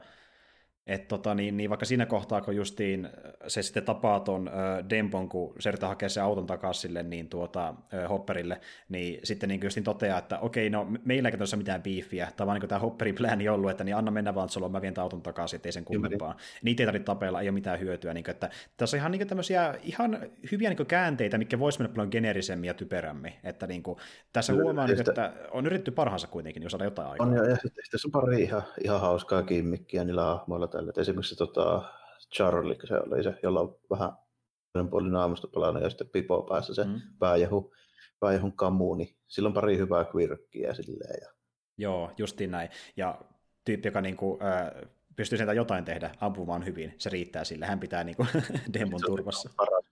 et 0.87 1.09
tota, 1.09 1.35
niin, 1.35 1.57
niin 1.57 1.71
vaikka 1.71 1.87
siinä 1.87 2.07
kohtaa, 2.07 2.41
kun 2.41 2.57
justiin 2.57 3.09
se 3.47 3.63
sitten 3.63 3.85
tapaa 3.85 4.21
ton 4.21 4.49
äh, 4.49 4.55
Dempon, 4.91 5.29
kun 5.29 5.55
se 5.59 5.69
yrittää 5.69 5.89
hakea 5.89 6.09
sen 6.09 6.23
auton 6.23 6.47
takaisin 6.47 6.83
sille 6.83 7.03
niin 7.03 7.29
tuota, 7.29 7.69
äh, 7.69 8.09
Hopperille, 8.09 8.61
niin 8.89 9.21
sitten 9.25 9.49
niin 9.49 9.61
justiin 9.65 9.85
toteaa, 9.85 10.19
että 10.19 10.39
okei, 10.39 10.71
no 10.71 10.87
meillä 11.05 11.29
ei 11.29 11.39
tässä 11.39 11.57
mitään 11.57 11.83
biifiä, 11.83 12.29
tai 12.37 12.47
vaan 12.47 12.61
niin 12.61 12.69
tämä 12.69 12.79
Hopperin 12.79 13.15
plani 13.15 13.49
ollut, 13.49 13.71
että 13.71 13.85
niin 13.85 13.97
anna 13.97 14.11
mennä 14.11 14.35
vaan 14.35 14.49
solo, 14.49 14.69
mä 14.69 14.83
vien 14.83 14.99
auton 14.99 15.23
takaisin, 15.23 15.57
ettei 15.57 15.73
sen 15.73 15.85
kummempaa. 15.85 16.37
Niitä 16.63 16.83
ei 16.83 16.87
tarvitse 16.87 17.05
tapella, 17.05 17.41
ei 17.41 17.49
ole 17.49 17.55
mitään 17.55 17.81
hyötyä. 17.81 18.15
Niin 18.15 18.25
kuin, 18.25 18.33
että 18.33 18.51
tässä 18.77 18.97
on 18.97 18.99
ihan 18.99 19.13
niin 19.13 19.29
tämmöisiä 19.29 19.75
ihan 19.83 20.19
hyviä 20.53 20.71
niin 20.71 20.87
käänteitä, 20.87 21.39
mikä 21.39 21.59
voisi 21.59 21.79
mennä 21.79 21.95
paljon 21.95 22.09
geneerisemmin 22.13 22.69
ja 22.69 22.75
typerämmin. 22.75 23.33
Että 23.45 23.67
niin 23.67 23.83
kuin, 23.83 23.99
tässä 24.33 24.53
huomaa, 24.53 24.87
niin, 24.87 25.01
että 25.01 25.33
on 25.51 25.67
yritetty 25.67 25.91
parhaansa 25.91 26.27
kuitenkin, 26.27 26.63
jos 26.63 26.73
saada 26.73 26.85
jotain 26.85 27.09
aikaa. 27.09 27.27
On, 27.27 27.35
ja, 27.35 27.45
ja 27.45 27.57
sitten 27.57 27.85
tässä 27.91 28.09
on 28.09 28.13
pari 28.13 28.43
ihan, 28.43 28.63
ihan 28.85 29.01
hauskaa 29.01 29.43
kimmikkiä 29.43 30.05
niillä 30.05 30.25
hahmoilla 30.25 30.69
tällä. 30.71 30.93
esimerkiksi 30.97 31.37
tota, 31.37 31.83
Charlie, 32.35 32.77
se 32.85 32.95
oli 32.95 33.23
se, 33.23 33.35
jolla 33.43 33.61
on 33.61 33.77
vähän 33.91 34.13
puoli 34.91 35.11
naamusta 35.11 35.49
pelannut 35.49 35.83
ja 35.83 35.91
sitten 35.91 36.09
pipo 36.09 36.43
päässä 36.43 36.75
se 36.75 36.85
mm. 36.85 37.01
pääjehu, 37.19 37.73
pääjehun 38.21 38.53
kamu, 38.53 38.95
niin 38.95 39.17
sillä 39.29 39.47
on 39.47 39.53
pari 39.53 39.79
hyvää 39.79 40.07
quirkkiä 40.15 40.75
silleen. 40.75 41.21
Ja... 41.23 41.29
Joo, 41.79 42.11
justiin 42.19 42.51
näin. 42.51 42.71
Ja 42.97 43.21
tyyppi, 43.65 43.89
joka 43.89 44.01
niinku, 44.01 44.39
äh, 44.43 44.89
pystyy 45.17 45.39
sieltä 45.39 45.53
jotain 45.53 45.85
tehdä, 45.85 46.11
ampumaan 46.21 46.65
hyvin, 46.65 46.95
se 46.99 47.11
riittää 47.11 47.45
sille, 47.45 47.67
hän 47.67 47.81
pitää 47.81 48.05
niin 48.05 48.17
kuin, 48.17 48.29
demon 48.73 49.01
turvassa. 49.07 49.51
Paras 49.57 49.85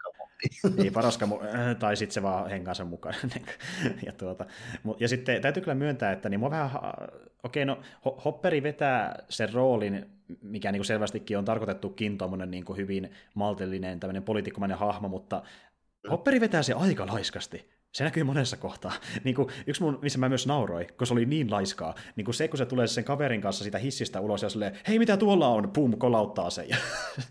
niin, 0.77 0.93
paras 0.93 1.19
kamu, 1.19 1.41
äh, 1.41 1.77
tai 1.77 1.97
sitten 1.97 2.15
se 2.15 2.23
vaan 2.23 2.51
hengaa 2.51 2.75
sen 2.75 2.87
mukaan. 2.87 3.15
ja, 4.07 4.13
tuota, 4.13 4.47
ja 5.01 5.09
sitten 5.09 5.43
täytyy 5.43 5.63
kyllä 5.63 5.75
myöntää, 5.75 6.13
että 6.13 6.29
niin 6.29 6.41
vähän, 6.41 6.71
okei, 7.43 7.63
okay, 7.63 7.65
no 7.65 7.81
Hopperi 8.25 8.63
vetää 8.63 9.25
sen 9.29 9.53
roolin, 9.53 10.07
mikä 10.43 10.73
niin 10.73 10.81
kuin 10.81 10.87
selvästikin 10.87 11.39
on 11.39 11.45
tarkoitettukin 11.45 12.19
tuommoinen 12.19 12.51
niin 12.51 12.65
hyvin 12.77 13.13
maltillinen 13.35 14.01
tämmöinen 14.01 14.23
poliitikkomainen 14.23 14.79
hahmo, 14.79 15.09
mutta 15.09 15.43
Hopperi 16.11 16.41
vetää 16.41 16.63
se 16.63 16.73
aika 16.73 17.07
laiskasti. 17.07 17.78
Se 17.93 18.05
näkyy 18.05 18.25
monessa 18.25 18.57
kohtaa. 18.57 18.93
Niin 19.25 19.35
kuin, 19.35 19.49
yksi 19.67 19.83
mun, 19.83 19.99
missä 20.03 20.19
mä 20.19 20.29
myös 20.29 20.47
nauroin, 20.47 20.87
kun 20.99 21.07
se 21.07 21.13
oli 21.13 21.27
niin 21.27 21.51
laiskaa, 21.51 21.95
niin 22.17 22.25
kuin 22.25 22.35
se, 22.35 22.49
kun 22.49 22.59
se 22.59 22.67
tulee 22.67 22.87
sen 22.87 23.05
kaverin 23.05 23.41
kanssa 23.41 23.65
siitä 23.65 23.79
hissistä 23.79 24.21
ulos 24.21 24.43
ja 24.43 24.49
silleen, 24.49 24.79
hei 24.89 24.99
mitä 24.99 25.17
tuolla 25.17 25.49
on, 25.49 25.71
pum, 25.71 25.99
kolauttaa 25.99 26.51
sen 26.51 26.69
ja 26.69 26.77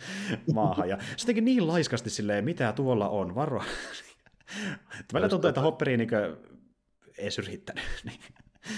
maahan. 0.53 0.89
Ja 0.89 0.97
se 1.17 1.25
teki 1.25 1.41
niin 1.41 1.67
laiskasti 1.67 2.09
silleen, 2.09 2.45
mitä 2.45 2.73
tuolla 2.73 3.09
on, 3.09 3.35
varo. 3.35 3.63
Välillä 5.13 5.29
tuntuu, 5.29 5.47
että 5.47 5.61
Hopperi 5.61 5.97
niin 5.97 6.09
ei 7.17 7.31
syrjittänyt. 7.31 7.83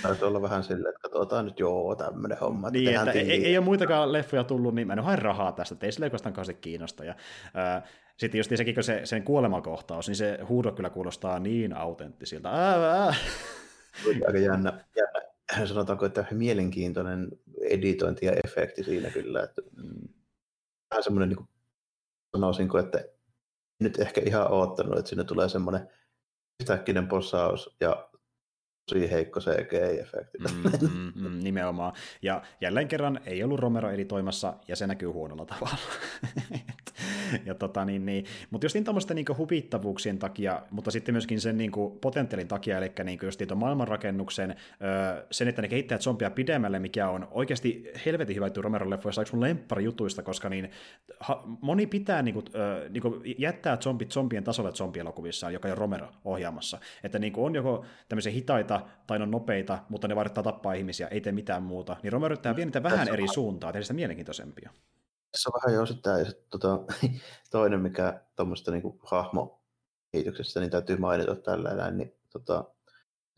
Täytyy 0.01 0.27
olla 0.27 0.41
vähän 0.41 0.63
silleen, 0.63 0.95
että 0.95 1.01
katsotaan 1.01 1.45
nyt 1.45 1.59
joo, 1.59 1.95
tämmöinen 1.95 2.37
homma. 2.37 2.69
Niin, 2.69 2.95
että 2.95 3.11
ei, 3.11 3.45
ei, 3.45 3.57
ole 3.57 3.65
muitakaan 3.65 4.13
leffoja 4.13 4.43
tullut, 4.43 4.75
niin 4.75 4.87
mä 4.87 4.93
en 4.93 4.99
ole 4.99 5.15
rahaa 5.15 5.51
tästä, 5.51 5.73
että 5.73 5.85
ei 5.85 5.91
sille 5.91 6.05
oikeastaan 6.05 6.33
kauheasti 6.33 6.53
kiinnosta. 6.53 7.05
Ja, 7.05 7.15
ää, 7.53 7.87
sitten 8.19 8.37
just 8.37 8.51
sekin, 8.55 8.75
kun 8.75 8.83
se, 8.83 9.01
sen 9.03 9.23
kuolemakohtaus, 9.23 10.07
niin 10.07 10.15
se 10.15 10.39
huudo 10.49 10.71
kyllä 10.71 10.89
kuulostaa 10.89 11.39
niin 11.39 11.73
autenttisilta. 11.77 12.49
Ää, 12.49 12.91
ää. 12.91 13.15
Aika 14.27 14.37
jännä, 14.37 14.85
jännä, 14.95 15.67
sanotaanko, 15.67 16.05
että 16.05 16.25
mielenkiintoinen 16.31 17.27
editointi 17.61 18.25
ja 18.25 18.33
efekti 18.45 18.83
siinä 18.83 19.09
kyllä. 19.09 19.43
Että, 19.43 19.61
mm, 19.77 20.09
vähän 20.91 21.03
semmoinen, 21.03 21.29
niin 21.29 21.37
kuin, 21.37 21.49
sanoisinko, 22.31 22.79
että 22.79 23.05
nyt 23.79 23.99
ehkä 23.99 24.21
ihan 24.25 24.51
oottanut, 24.51 24.97
että 24.97 25.09
sinne 25.09 25.23
tulee 25.23 25.49
semmoinen 25.49 25.89
yhtäkkinen 26.61 27.07
posaus 27.07 27.75
ja 27.79 28.09
tosi 28.89 29.11
heikko 29.11 29.39
CGI-efekti. 29.39 30.37
Mm, 30.37 30.89
mm, 30.89 31.11
mm, 31.15 31.39
nimenomaan. 31.43 31.93
Ja 32.21 32.41
jälleen 32.61 32.87
kerran 32.87 33.19
ei 33.25 33.43
ollut 33.43 33.59
Romero 33.59 33.91
editoimassa, 33.91 34.53
ja 34.67 34.75
se 34.75 34.87
näkyy 34.87 35.09
huonolla 35.09 35.45
tavalla. 35.45 35.77
ja 37.45 37.55
tota, 37.55 37.85
niin, 37.85 38.05
niin. 38.05 38.25
Mutta 38.49 38.65
just 38.65 38.73
niin 38.73 38.83
tuommoisten 38.83 39.15
niin 39.15 39.37
huvittavuuksien 39.37 40.19
takia, 40.19 40.61
mutta 40.71 40.91
sitten 40.91 41.13
myöskin 41.13 41.41
sen 41.41 41.57
niin 41.57 41.71
kuin, 41.71 41.99
potentiaalin 41.99 42.47
takia, 42.47 42.77
eli 42.77 42.91
niin 43.03 43.19
kuin 43.19 43.27
just 43.27 43.39
niin 43.39 43.57
maailmanrakennuksen, 43.57 44.55
öö, 44.81 45.25
sen, 45.31 45.47
että 45.47 45.61
ne 45.61 45.67
kehittää 45.67 45.97
zombia 45.97 46.31
pidemmälle, 46.31 46.79
mikä 46.79 47.09
on 47.09 47.27
oikeasti 47.31 47.91
helvetin 48.05 48.35
hyvä 48.35 48.45
juttu 48.45 48.61
Romeron 48.61 48.89
leffoissa, 48.89 49.21
yksi 49.21 49.33
mun 49.35 49.41
lemppari 49.41 49.83
jutuista, 49.83 50.23
koska 50.23 50.49
niin, 50.49 50.71
ha, 51.19 51.43
moni 51.61 51.87
pitää 51.87 52.21
niin 52.21 52.33
kuin, 52.33 52.45
öö, 52.55 52.89
niin 52.89 53.01
kuin, 53.01 53.35
jättää 53.37 53.77
zombit 53.77 54.11
zombien 54.11 54.43
tasolle 54.43 54.71
zombielokuvissaan, 54.71 55.53
joka 55.53 55.67
on 55.67 55.77
Romero 55.77 56.07
ohjaamassa. 56.25 56.79
Että 57.03 57.19
niin 57.19 57.33
kuin, 57.33 57.45
on 57.45 57.55
joko 57.55 57.85
tämmöisiä 58.09 58.31
hitaita 58.31 58.81
tai 59.07 59.21
on 59.21 59.31
nopeita, 59.31 59.79
mutta 59.89 60.07
ne 60.07 60.15
varittaa 60.15 60.43
tappaa 60.43 60.73
ihmisiä, 60.73 61.07
ei 61.07 61.21
tee 61.21 61.31
mitään 61.31 61.63
muuta, 61.63 61.95
niin 62.03 62.13
Romero 62.13 62.29
yrittää 62.29 62.55
viedä 62.55 62.65
niitä 62.65 62.83
vähän 62.83 63.07
eri 63.07 63.27
suuntaan, 63.27 63.73
tehdä 63.73 63.83
sitä 63.83 63.93
mielenkiintoisempia. 63.93 64.69
Tässä 65.31 65.49
on 65.49 65.61
vähän 65.61 65.79
jo 65.79 65.85
sitten 65.85 66.19
ja 66.19 66.25
tota, 66.49 66.79
toinen, 67.51 67.79
mikä 67.79 68.21
tuommoista 68.35 68.71
niin 68.71 68.99
hahmo 69.03 69.63
kehityksestä, 70.11 70.59
niin 70.59 70.69
täytyy 70.69 70.97
mainita 70.97 71.35
tällä 71.35 71.73
näin, 71.73 71.97
niin 71.97 72.19
tota, 72.29 72.63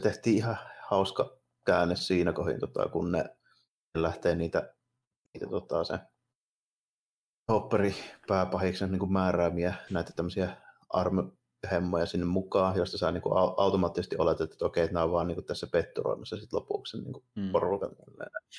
tehtiin 0.04 0.38
ihan 0.38 0.58
hauska 0.82 1.38
käänne 1.66 1.96
siinä 1.96 2.34
kohin, 2.34 2.60
tota, 2.60 2.90
kun 2.90 3.12
ne 3.12 3.26
lähtee 3.96 4.36
niitä, 4.36 4.74
niitä 5.34 5.48
tota, 5.50 5.84
se 5.84 6.00
hopperi 7.52 7.96
pääpahiksen 8.28 8.92
niin 8.92 9.14
määräämiä 9.14 9.74
näitä 9.90 10.14
tämmöisiä 10.16 10.58
arm, 10.90 11.32
hemmoja 11.72 12.06
sinne 12.06 12.26
mukaan, 12.26 12.78
josta 12.78 12.98
sä 12.98 13.12
niin 13.12 13.22
kuin 13.22 13.34
automaattisesti 13.58 14.16
oletat, 14.18 14.52
että 14.52 14.66
okei, 14.66 14.84
että 14.84 14.94
nämä 14.94 15.04
on 15.04 15.12
vaan 15.12 15.28
niin 15.28 15.36
kuin 15.36 15.46
tässä 15.46 15.68
petturoimassa 15.68 16.38
sit 16.38 16.54
lopuksi 16.54 17.02
niin 17.02 17.14
kuin 17.14 17.24
mm. 17.36 17.52
porukan. 17.52 17.90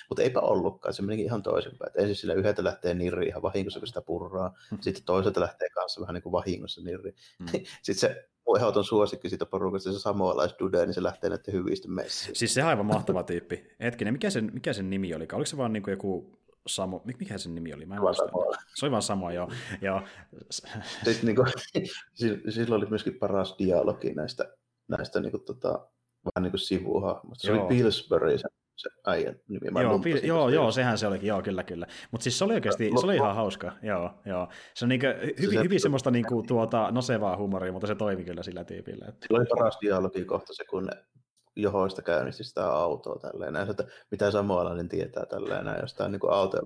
Mutta 0.08 0.22
eipä 0.22 0.40
ollutkaan, 0.40 0.94
se 0.94 1.02
menikin 1.02 1.24
ihan 1.24 1.42
toisinpäin. 1.42 1.88
Että 1.88 2.00
ensin 2.00 2.16
sillä 2.16 2.34
yhdeltä 2.34 2.64
lähtee 2.64 2.94
nirri 2.94 3.26
ihan 3.26 3.42
vahingossa, 3.42 3.80
kun 3.80 3.86
sitä 3.86 4.00
purraa. 4.00 4.54
Mm. 4.70 4.78
Sitten 4.80 5.04
toiselta 5.04 5.40
lähtee 5.40 5.68
kanssa 5.70 6.00
vähän 6.00 6.14
niin 6.14 6.22
kuin 6.22 6.32
vahingossa 6.32 6.80
nirri. 6.82 7.14
Mm. 7.38 7.46
Sitten 7.82 8.10
se 8.10 8.28
ehdoton 8.56 8.84
suosikki 8.84 9.28
siitä 9.28 9.46
porukasta, 9.46 9.92
se 9.92 9.98
samoalaisdude, 9.98 10.86
niin 10.86 10.94
se 10.94 11.02
lähtee 11.02 11.30
näiden 11.30 11.54
hyvistä 11.54 11.88
messiin. 11.88 12.36
Siis 12.36 12.54
se 12.54 12.62
on 12.62 12.68
aivan 12.68 12.86
mahtava 12.86 13.22
tyyppi. 13.22 13.66
Hetkinen, 13.80 14.14
mikä 14.14 14.30
sen, 14.30 14.50
mikä 14.54 14.72
sen 14.72 14.90
nimi 14.90 15.14
oli? 15.14 15.28
Oliko 15.32 15.46
se 15.46 15.56
vaan 15.56 15.72
niin 15.72 15.82
kuin 15.82 15.92
joku 15.92 16.38
Samo, 16.66 17.02
mikä 17.18 17.38
sen 17.38 17.54
nimi 17.54 17.74
oli? 17.74 17.86
Mä 17.86 17.94
en 17.94 18.00
muista. 18.00 18.24
Se 18.74 18.86
oli 18.86 18.90
vaan 18.90 19.02
Samo, 19.02 19.30
joo. 19.30 19.50
joo. 19.80 20.02
Sitten 21.04 21.26
niin 21.26 21.36
kuin, 21.36 21.46
silloin 22.52 22.82
oli 22.82 22.90
myöskin 22.90 23.18
paras 23.18 23.54
dialogi 23.58 24.14
näistä, 24.14 24.56
näistä 24.88 25.20
niin 25.20 25.30
kuin, 25.30 25.44
tota, 25.44 25.88
vähän 26.24 26.42
niin 26.42 26.52
kuin 26.52 26.60
sivuhahmoista. 26.60 27.46
Se 27.46 27.52
joo. 27.52 27.66
oli 27.66 27.76
Pillsbury, 27.76 28.38
se, 28.38 28.48
se 28.76 28.88
äijän 29.06 29.36
nimi. 29.48 29.70
Mä 29.70 29.82
joo, 29.82 29.98
pil- 29.98 30.26
joo, 30.26 30.48
joo, 30.48 30.72
sehän 30.72 30.98
se 30.98 31.06
olikin, 31.06 31.28
joo, 31.28 31.42
kyllä, 31.42 31.62
kyllä. 31.62 31.86
Mutta 32.10 32.24
siis 32.24 32.38
se 32.38 32.44
oli 32.44 32.54
oikeasti, 32.54 32.90
se 33.00 33.06
oli 33.06 33.16
ihan 33.16 33.34
hauska, 33.34 33.72
joo, 33.82 34.10
joo. 34.24 34.48
Se 34.74 34.84
on 34.84 34.88
niin 34.88 35.00
kuin, 35.00 35.14
hyvin, 35.40 35.58
se, 35.58 35.64
hyvin 35.64 35.80
se, 35.80 35.82
semmoista 35.82 36.10
niin 36.10 36.26
kuin, 36.26 36.46
tuota, 36.46 36.90
nosevaa 36.90 37.36
huumoria, 37.36 37.72
mutta 37.72 37.86
se 37.86 37.94
toimi 37.94 38.24
kyllä 38.24 38.42
sillä 38.42 38.64
tyypillä. 38.64 39.06
Että... 39.08 39.26
Sillä 39.26 39.38
oli 39.38 39.46
paras 39.46 39.78
dialogi 39.80 40.24
kohta 40.24 40.54
se, 40.54 40.64
kun 40.64 40.84
ne 40.84 41.04
johoista 41.56 42.02
käynnisti 42.02 42.44
sitä 42.44 42.72
autoa 42.72 43.18
tälleen 43.18 43.52
näin, 43.52 43.70
että 43.70 43.84
mitä 44.10 44.30
samoalainen 44.30 44.88
tietää 44.88 45.26
tälleen 45.26 45.64
näin, 45.64 45.80
jostain 45.80 46.12
niin 46.12 46.20
kuin 46.20 46.32
auto, 46.32 46.58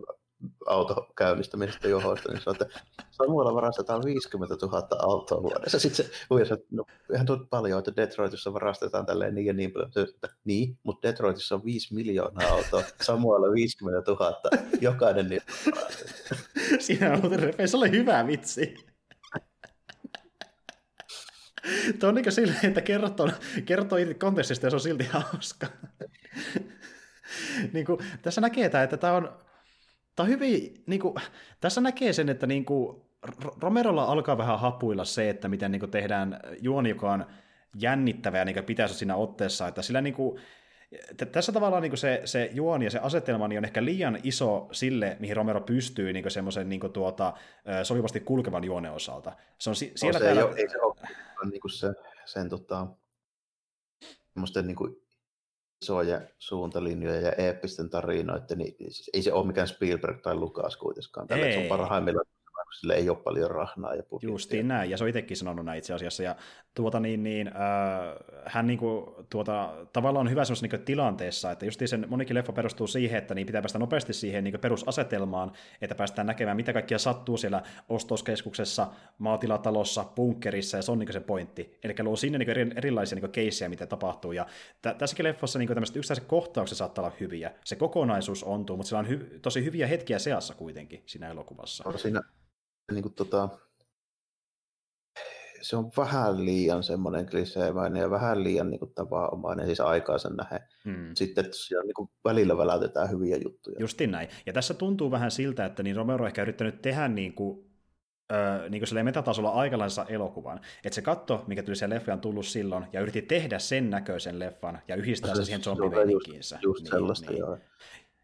auto 0.66 1.08
käynnistämisestä 1.16 1.88
johoista, 1.88 2.32
niin 2.32 2.42
on, 2.46 2.56
että 2.60 2.80
Samuella 3.10 3.54
varastetaan 3.54 4.04
50 4.04 4.66
000 4.66 4.88
autoa 4.98 5.42
vuodessa. 5.42 5.78
Sitten 5.78 6.06
se 6.06 6.12
huijasi, 6.30 6.54
että 6.54 6.66
no, 6.70 6.84
ihan 7.14 7.26
tuot 7.26 7.50
paljon, 7.50 7.78
että 7.78 7.96
Detroitissa 7.96 8.52
varastetaan 8.52 9.06
tälleen 9.06 9.34
niin 9.34 9.46
ja 9.46 9.52
niin 9.52 9.72
paljon. 9.72 9.90
Että, 10.14 10.28
niin, 10.44 10.78
mutta 10.82 11.08
Detroitissa 11.08 11.54
on 11.54 11.64
5 11.64 11.94
miljoonaa 11.94 12.48
autoa, 12.48 12.82
Samuella 13.02 13.52
50 13.52 14.10
000, 14.10 14.40
jokainen 14.80 15.28
niin 15.28 15.42
Siinä 16.80 17.12
on 17.12 17.20
muuten 17.20 17.68
se 17.68 17.76
oli 17.76 17.90
hyvä 17.90 18.26
vitsi. 18.26 18.95
Tuo 21.98 22.08
on 22.08 22.14
niin 22.14 22.32
silleen, 22.32 22.66
että 22.66 22.80
kertoo, 22.80 23.30
kertoo 23.64 23.98
irti 23.98 24.14
kontekstista 24.14 24.66
ja 24.66 24.70
se 24.70 24.76
on 24.76 24.80
silti 24.80 25.06
hauska. 25.10 25.66
niin 27.72 27.86
kuin, 27.86 27.98
tässä 28.22 28.40
näkee 28.40 28.68
tämä, 28.68 28.84
että 28.84 28.96
tämä 28.96 29.12
on, 29.12 29.38
tämä 30.16 30.24
on 30.24 30.28
hyvin, 30.28 30.84
niin 30.86 31.00
kuin, 31.00 31.14
tässä 31.60 31.80
näkee 31.80 32.12
sen, 32.12 32.28
että 32.28 32.46
niin 32.46 32.64
kuin, 32.64 33.02
Romerolla 33.60 34.04
alkaa 34.04 34.38
vähän 34.38 34.60
hapuilla 34.60 35.04
se, 35.04 35.30
että 35.30 35.48
miten 35.48 35.72
niin 35.72 35.80
kuin, 35.80 35.90
tehdään 35.90 36.40
juoni, 36.60 36.88
joka 36.88 37.12
on 37.12 37.26
jännittävä 37.74 38.38
ja 38.38 38.44
niin 38.44 38.64
pitäisi 38.64 38.94
siinä 38.94 39.16
otteessa, 39.16 39.68
että 39.68 39.82
sillä 39.82 40.00
niin 40.00 40.14
kuin, 40.14 40.40
tässä 41.32 41.52
tavallaan 41.52 41.82
niin 41.82 41.96
se, 41.96 42.22
se 42.24 42.50
juoni 42.52 42.84
ja 42.84 42.90
se 42.90 42.98
asetelma 42.98 43.48
niin 43.48 43.58
on 43.58 43.64
ehkä 43.64 43.84
liian 43.84 44.18
iso 44.22 44.68
sille, 44.72 45.16
mihin 45.20 45.36
Romero 45.36 45.60
pystyy 45.60 46.12
niin 46.12 46.30
semmoisen 46.30 46.68
niin 46.68 46.92
tuota, 46.92 47.32
sopivasti 47.82 48.20
kulkevan 48.20 48.64
juonen 48.64 48.92
osalta. 48.92 49.32
Se 49.58 49.70
on 49.70 49.76
si- 49.76 49.92
siellä 49.96 50.18
no, 50.18 50.18
se 50.18 50.24
täällä... 50.24 50.40
ei, 50.40 50.48
ole, 50.48 50.56
ei 50.56 50.68
se 50.68 50.78
ole 50.80 51.50
niin 51.50 51.60
kuin 51.60 51.70
se, 51.70 51.92
sen 52.24 52.48
tota, 52.48 52.86
niin 54.62 54.76
kuin 54.76 54.96
isoja 55.82 56.20
suuntalinjoja 56.38 57.20
ja 57.20 57.32
eeppisten 57.32 57.90
tarinoiden, 57.90 58.58
niin 58.58 58.74
siis 58.78 59.10
ei 59.14 59.22
se 59.22 59.32
ole 59.32 59.46
mikään 59.46 59.68
Spielberg 59.68 60.20
tai 60.22 60.34
Lukas 60.34 60.76
kuitenkaan. 60.76 61.26
Tällä 61.26 61.52
se 61.52 61.58
on 61.58 61.66
parhaimmillaan 61.66 62.26
sille 62.80 62.94
ei 62.94 63.08
ole 63.08 63.18
paljon 63.18 63.50
rahnaa 63.50 63.94
ja 63.94 64.02
budjettia. 64.02 64.34
Justiin 64.34 64.68
näin, 64.68 64.90
ja 64.90 64.96
se 64.96 65.04
on 65.04 65.08
itsekin 65.08 65.36
sanonut 65.36 65.64
näin 65.64 65.78
itse 65.78 65.94
asiassa, 65.94 66.22
ja 66.22 66.36
tuota 66.74 67.00
niin, 67.00 67.22
niin 67.22 67.48
äh, 67.48 67.54
hän 68.44 68.66
niin 68.66 68.78
kuin, 68.78 69.06
tuota, 69.30 69.86
tavallaan 69.92 70.26
on 70.26 70.30
hyvä 70.30 70.44
semmoisessa 70.44 70.76
niin 70.76 70.84
tilanteessa, 70.84 71.50
että 71.50 71.64
just 71.64 71.80
sen 71.86 72.06
monikin 72.08 72.34
leffa 72.34 72.52
perustuu 72.52 72.86
siihen, 72.86 73.18
että 73.18 73.34
niin 73.34 73.46
pitää 73.46 73.62
päästä 73.62 73.78
nopeasti 73.78 74.12
siihen 74.12 74.44
niin 74.44 74.60
perusasetelmaan, 74.60 75.52
että 75.80 75.94
päästään 75.94 76.26
näkemään, 76.26 76.56
mitä 76.56 76.72
kaikkia 76.72 76.98
sattuu 76.98 77.36
siellä 77.36 77.62
ostoskeskuksessa, 77.88 78.86
maatilatalossa, 79.18 80.04
bunkkerissa, 80.04 80.76
ja 80.76 80.82
se 80.82 80.92
on 80.92 80.98
niin 80.98 81.12
se 81.12 81.20
pointti. 81.20 81.78
Eli 81.84 81.94
luo 82.02 82.16
sinne 82.16 82.38
niin 82.38 82.72
erilaisia 82.76 83.18
niin 83.20 83.30
keissejä, 83.30 83.68
mitä 83.68 83.86
tapahtuu, 83.86 84.32
ja 84.32 84.46
t- 84.82 84.98
tässäkin 84.98 85.24
leffassa 85.24 85.58
niin 85.58 85.68
tämmöiset 85.68 85.96
yksittäiset 85.96 86.24
kohtaukset 86.24 86.78
saattaa 86.78 87.04
olla 87.04 87.16
hyviä. 87.20 87.52
Se 87.64 87.76
kokonaisuus 87.76 88.44
ontuu, 88.44 88.76
mutta 88.76 88.88
sillä 88.88 89.00
on 89.00 89.06
hy- 89.06 89.38
tosi 89.42 89.64
hyviä 89.64 89.86
hetkiä 89.86 90.18
seassa 90.18 90.54
kuitenkin 90.54 91.02
siinä 91.06 91.28
elokuvassa. 91.28 91.84
On 91.86 91.98
siinä 91.98 92.22
niin 92.92 93.02
kuin, 93.02 93.14
tota, 93.14 93.48
se 95.62 95.76
on 95.76 95.90
vähän 95.96 96.44
liian 96.44 96.82
semmoinen 96.82 97.26
kliseemäinen 97.26 98.00
ja 98.02 98.10
vähän 98.10 98.44
liian 98.44 98.70
niin 98.70 98.78
kuin, 98.78 98.94
tavanomainen, 98.94 99.66
siis 99.66 99.80
aikaisen 99.80 100.36
nähden. 100.36 100.60
Hmm. 100.84 101.10
Sitten 101.14 101.44
tosiaan 101.44 101.86
niin 101.86 101.94
kuin, 101.94 102.10
välillä 102.24 102.56
välätetään 102.56 103.10
hyviä 103.10 103.36
juttuja. 103.36 103.76
Justin 103.80 104.10
näin. 104.10 104.28
Ja 104.46 104.52
tässä 104.52 104.74
tuntuu 104.74 105.10
vähän 105.10 105.30
siltä, 105.30 105.64
että 105.64 105.82
niin 105.82 105.96
Romero 105.96 106.24
on 106.24 106.26
ehkä 106.26 106.42
yrittänyt 106.42 106.82
tehdä 106.82 107.08
niin 107.08 107.34
kuin, 107.34 107.70
öö, 108.32 108.68
niin 108.68 108.82
kuin 108.90 109.04
metatasolla 109.04 109.50
aikalaisessa 109.50 110.06
elokuvan. 110.08 110.60
Että 110.84 110.94
se 110.94 111.02
katto, 111.02 111.44
mikä 111.46 111.62
tuli 111.62 111.76
sen 111.76 111.90
leffan 111.90 112.20
tullut 112.20 112.46
silloin, 112.46 112.86
ja 112.92 113.00
yritti 113.00 113.22
tehdä 113.22 113.58
sen 113.58 113.90
näköisen 113.90 114.38
leffan 114.38 114.78
ja 114.88 114.96
yhdistää 114.96 115.34
se, 115.34 115.36
se 115.36 115.44
siihen 115.44 115.62
zombiveinikkiinsä. 115.62 116.54
Just, 116.54 116.64
just 116.64 116.82
niin, 116.82 116.90
sellaista, 116.90 117.30
niin. 117.30 117.38
joo. 117.38 117.58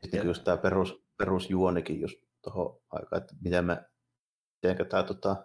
Sitten 0.03 0.19
ja... 0.19 0.25
just 0.25 0.45
tämä 0.45 0.57
perus, 0.57 1.03
perusjuonikin 1.19 2.01
just 2.01 2.17
tuohon 2.43 2.81
aikaan, 2.91 3.23
että 3.23 3.35
miten 3.41 3.65
me, 3.65 3.85
miten 4.63 4.87
tämä 4.87 5.03
tota, 5.03 5.37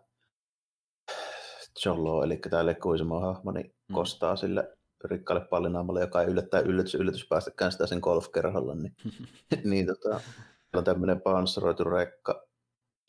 Jollo, 1.86 2.24
eli 2.24 2.38
tämä 2.38 2.66
Lekuisimo 2.66 3.20
hahmo, 3.20 3.52
niin 3.52 3.76
mm. 3.90 3.94
kostaa 3.94 4.36
sille 4.36 4.78
rikkaalle 5.04 5.46
pallinaamalle, 5.46 6.02
joka 6.02 6.22
ei 6.22 6.28
yllättää 6.28 6.60
yllätys, 6.60 6.96
yllätys 6.96 7.28
päästäkään 7.30 7.72
sitä 7.72 7.88
sen 7.88 8.00
golfkerholla, 8.00 8.76
niin, 8.76 8.96
niin 9.72 9.86
tota, 9.86 10.22
on 10.76 10.84
tämmöinen 10.84 11.22
panssaroitu 11.22 11.84
rekka, 11.84 12.48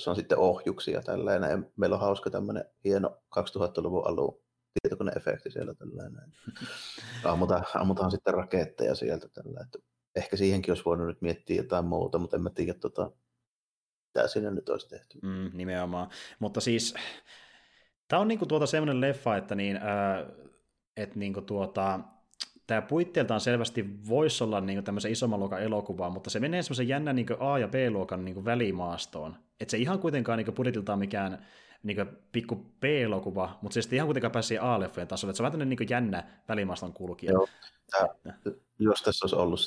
se 0.03 0.11
on 0.11 0.17
sitten 0.17 0.39
ohjuksia 0.39 1.03
tällainen. 1.03 1.73
Meillä 1.77 1.95
on 1.95 2.01
hauska 2.01 2.31
tämmöinen 2.31 2.65
hieno 2.85 3.23
2000-luvun 3.39 4.07
alun 4.07 4.41
tietokoneefekti 4.83 5.51
siellä 5.51 5.75
tällainen. 5.75 6.33
Ammutaan, 7.25 7.65
ammutaan 7.75 8.11
sitten 8.11 8.35
raketteja 8.35 8.95
sieltä 8.95 9.29
tällä. 9.29 9.67
Ehkä 10.17 10.37
siihenkin 10.37 10.71
olisi 10.71 10.85
voinut 10.85 11.07
nyt 11.07 11.23
miettiä 11.23 11.57
jotain 11.57 11.85
muuta, 11.85 12.19
mutta 12.19 12.37
en 12.37 12.43
mä 12.43 12.51
tiedä, 12.51 12.75
tota, 12.75 13.11
mitä 14.19 14.29
siinä 14.29 14.51
nyt 14.51 14.69
olisi 14.69 14.89
tehty. 14.89 15.19
Mm, 15.23 15.51
nimenomaan. 15.55 16.09
Mutta 16.39 16.61
siis 16.61 16.95
tämä 18.09 18.21
on 18.21 18.29
niinku 18.29 18.47
tuota 18.47 18.67
semmoinen 18.67 19.01
leffa, 19.01 19.37
että 19.37 19.55
niin, 19.55 19.77
äh, 19.77 20.27
et 20.97 21.17
niinku 21.17 21.41
tuota, 21.41 22.01
tämä 22.67 22.83
puitteeltaan 22.83 23.41
selvästi 23.41 23.87
voisi 24.09 24.45
olla 24.45 24.61
niin 24.61 24.85
tämmöisen 24.85 25.13
isomman 25.13 25.41
luokan 25.41 25.63
elokuvaa, 25.63 26.11
mutta 26.11 26.31
se 26.31 26.41
menee 26.41 26.63
semmoisen 26.63 26.89
jännän 26.89 27.17
niin 27.17 27.27
A- 27.41 27.59
ja 27.59 27.69
B-luokan 27.69 28.25
niin 28.25 28.45
välimaastoon. 28.45 29.37
Että 29.61 29.71
se 29.71 29.79
ihan 29.79 29.99
kuitenkaan 29.99 30.39
niin 30.39 30.55
budjetiltaan 30.55 30.99
mikään 30.99 31.47
niin 31.83 32.07
pikku 32.33 32.57
B-elokuva, 32.57 33.59
mutta 33.63 33.75
se 33.75 33.83
sitten 33.83 33.97
ihan 33.97 34.07
kuitenkaan 34.07 34.33
pääsi 34.33 34.59
A-leffojen 34.59 35.09
tasolle. 35.09 35.31
Että 35.31 35.37
se 35.37 35.43
on 35.43 35.53
vähän 35.53 35.69
niin 35.69 35.91
jännä 35.91 36.25
välimaaston 36.49 36.93
kulkija. 36.93 37.33
Joo. 37.33 37.49
Tää, 37.91 38.09
jos 38.79 39.03
tässä 39.03 39.25
olisi 39.25 39.37
ollut 39.37 39.61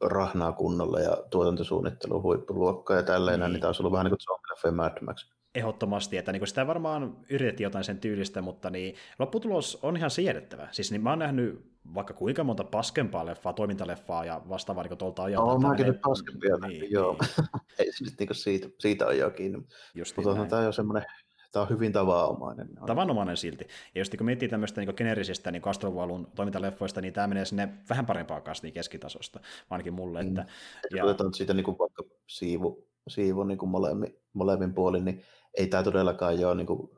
rahnaa 0.00 0.52
kunnolla 0.52 1.00
ja 1.00 1.16
tuotantosuunnittelu 1.30 2.22
huippuluokkaa 2.22 2.96
ja 2.96 3.02
tälleen, 3.02 3.40
niin, 3.40 3.52
niin 3.52 3.60
tämä 3.60 3.68
olisi 3.68 3.82
ollut 3.82 3.92
vähän 3.92 4.04
niin 4.04 4.18
kuin 4.18 4.20
zombie 4.20 4.76
Mad 4.76 5.02
Max. 5.04 5.30
Ehdottomasti, 5.54 6.16
että 6.16 6.32
niin 6.32 6.46
sitä 6.46 6.66
varmaan 6.66 7.16
yritettiin 7.30 7.64
jotain 7.64 7.84
sen 7.84 7.98
tyylistä, 7.98 8.42
mutta 8.42 8.70
niin, 8.70 8.94
lopputulos 9.18 9.78
on 9.82 9.96
ihan 9.96 10.10
siedettävä. 10.10 10.68
Siis 10.70 10.90
niin 10.90 11.02
mä 11.02 11.10
oon 11.10 11.18
nähnyt 11.18 11.78
vaikka 11.94 12.14
kuinka 12.14 12.44
monta 12.44 12.64
paskempaa 12.64 13.26
leffaa, 13.26 13.52
toimintaleffaa 13.52 14.24
ja 14.24 14.42
vastaavaa 14.48 14.84
niin 14.84 14.98
tuolta 14.98 15.22
ajalta. 15.22 15.50
Joo, 15.50 15.58
mä 15.58 15.68
oon 15.68 15.98
paskempia, 16.02 16.56
niin, 16.56 16.92
joo. 16.92 17.16
Niin. 17.20 17.48
Ei 17.78 17.92
se 17.92 18.04
nyt 18.04 18.14
niin 18.18 18.34
siitä, 18.34 18.68
siitä 18.78 19.06
on 19.06 19.18
jokin. 19.18 19.68
Mutta 20.16 20.30
on 20.30 20.48
tämä 20.48 20.66
on 20.66 20.72
semmoinen 20.72 21.06
Tämä 21.52 21.62
on 21.62 21.68
hyvin 21.68 21.92
tavanomainen. 21.92 22.68
Tavanomainen 22.86 23.36
silti. 23.36 23.64
Ja 23.94 24.00
jos 24.00 24.10
kun 24.10 24.26
miettii 24.26 24.48
tämmöistä 24.48 24.80
niin 24.80 24.94
generisistä 24.96 25.50
niin 25.50 25.62
Castrovuolun 25.62 26.28
toimintaleffoista, 26.34 27.00
niin 27.00 27.12
tämä 27.12 27.26
menee 27.26 27.44
sinne 27.44 27.68
vähän 27.88 28.06
parempaan 28.06 28.42
kastiin 28.42 28.74
keskitasosta, 28.74 29.40
ainakin 29.70 29.94
mulle. 29.94 30.22
Mm. 30.22 30.28
Että, 30.28 30.46
ja... 30.90 31.04
Otetaan 31.04 31.34
siitä 31.34 31.54
niin 31.54 31.64
kuin 31.64 31.78
vaikka 31.78 32.04
siivu, 32.26 32.88
siivu 33.08 33.44
niin 33.44 33.58
kuin 33.58 33.70
molemmin, 33.70 34.16
molemmin 34.32 34.74
puolin, 34.74 35.04
niin 35.04 35.22
ei 35.54 35.66
tämä 35.66 35.82
todellakaan 35.82 36.44
ole 36.44 36.54
niin 36.54 36.66
kuin 36.66 36.90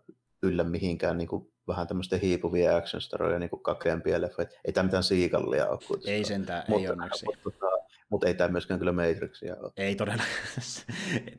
yllä 0.43 0.65
mihinkään 0.65 1.19
niin 1.19 1.29
kuin 1.29 1.53
vähän 1.69 1.87
tämmöistä 1.87 2.17
hiipuvia 2.17 2.77
action 2.77 3.01
staroja, 3.01 3.39
niin 3.39 3.51
kuin 3.51 3.63
kakeampia 3.63 4.21
leffoja. 4.21 4.49
Ei 4.65 4.73
tämä 4.73 4.85
mitään 4.85 5.03
siikallia 5.03 5.69
ole. 5.69 5.79
Ei 6.05 6.25
sentään, 6.25 6.65
mutta, 6.69 6.83
ei 6.83 6.91
onneksi. 6.91 7.27
Mutta, 7.45 7.67
mutta, 8.11 8.29
ei 8.29 8.35
tämä 8.35 8.49
myöskään 8.49 8.81
kyllä 8.81 8.93
Matrixia 8.93 9.57
ole. 9.57 9.73
Ei 9.77 9.95
todella. 9.95 10.23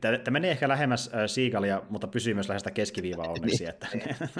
tämä 0.00 0.30
menee 0.30 0.50
ehkä 0.50 0.68
lähemmäs 0.68 1.10
äh, 1.14 1.20
Siikalia, 1.26 1.82
mutta 1.90 2.06
pysyy 2.06 2.34
myös 2.34 2.48
lähestä 2.48 2.70
keskiviivaa 2.70 3.28
onneksi. 3.32 3.66
että, 3.66 3.88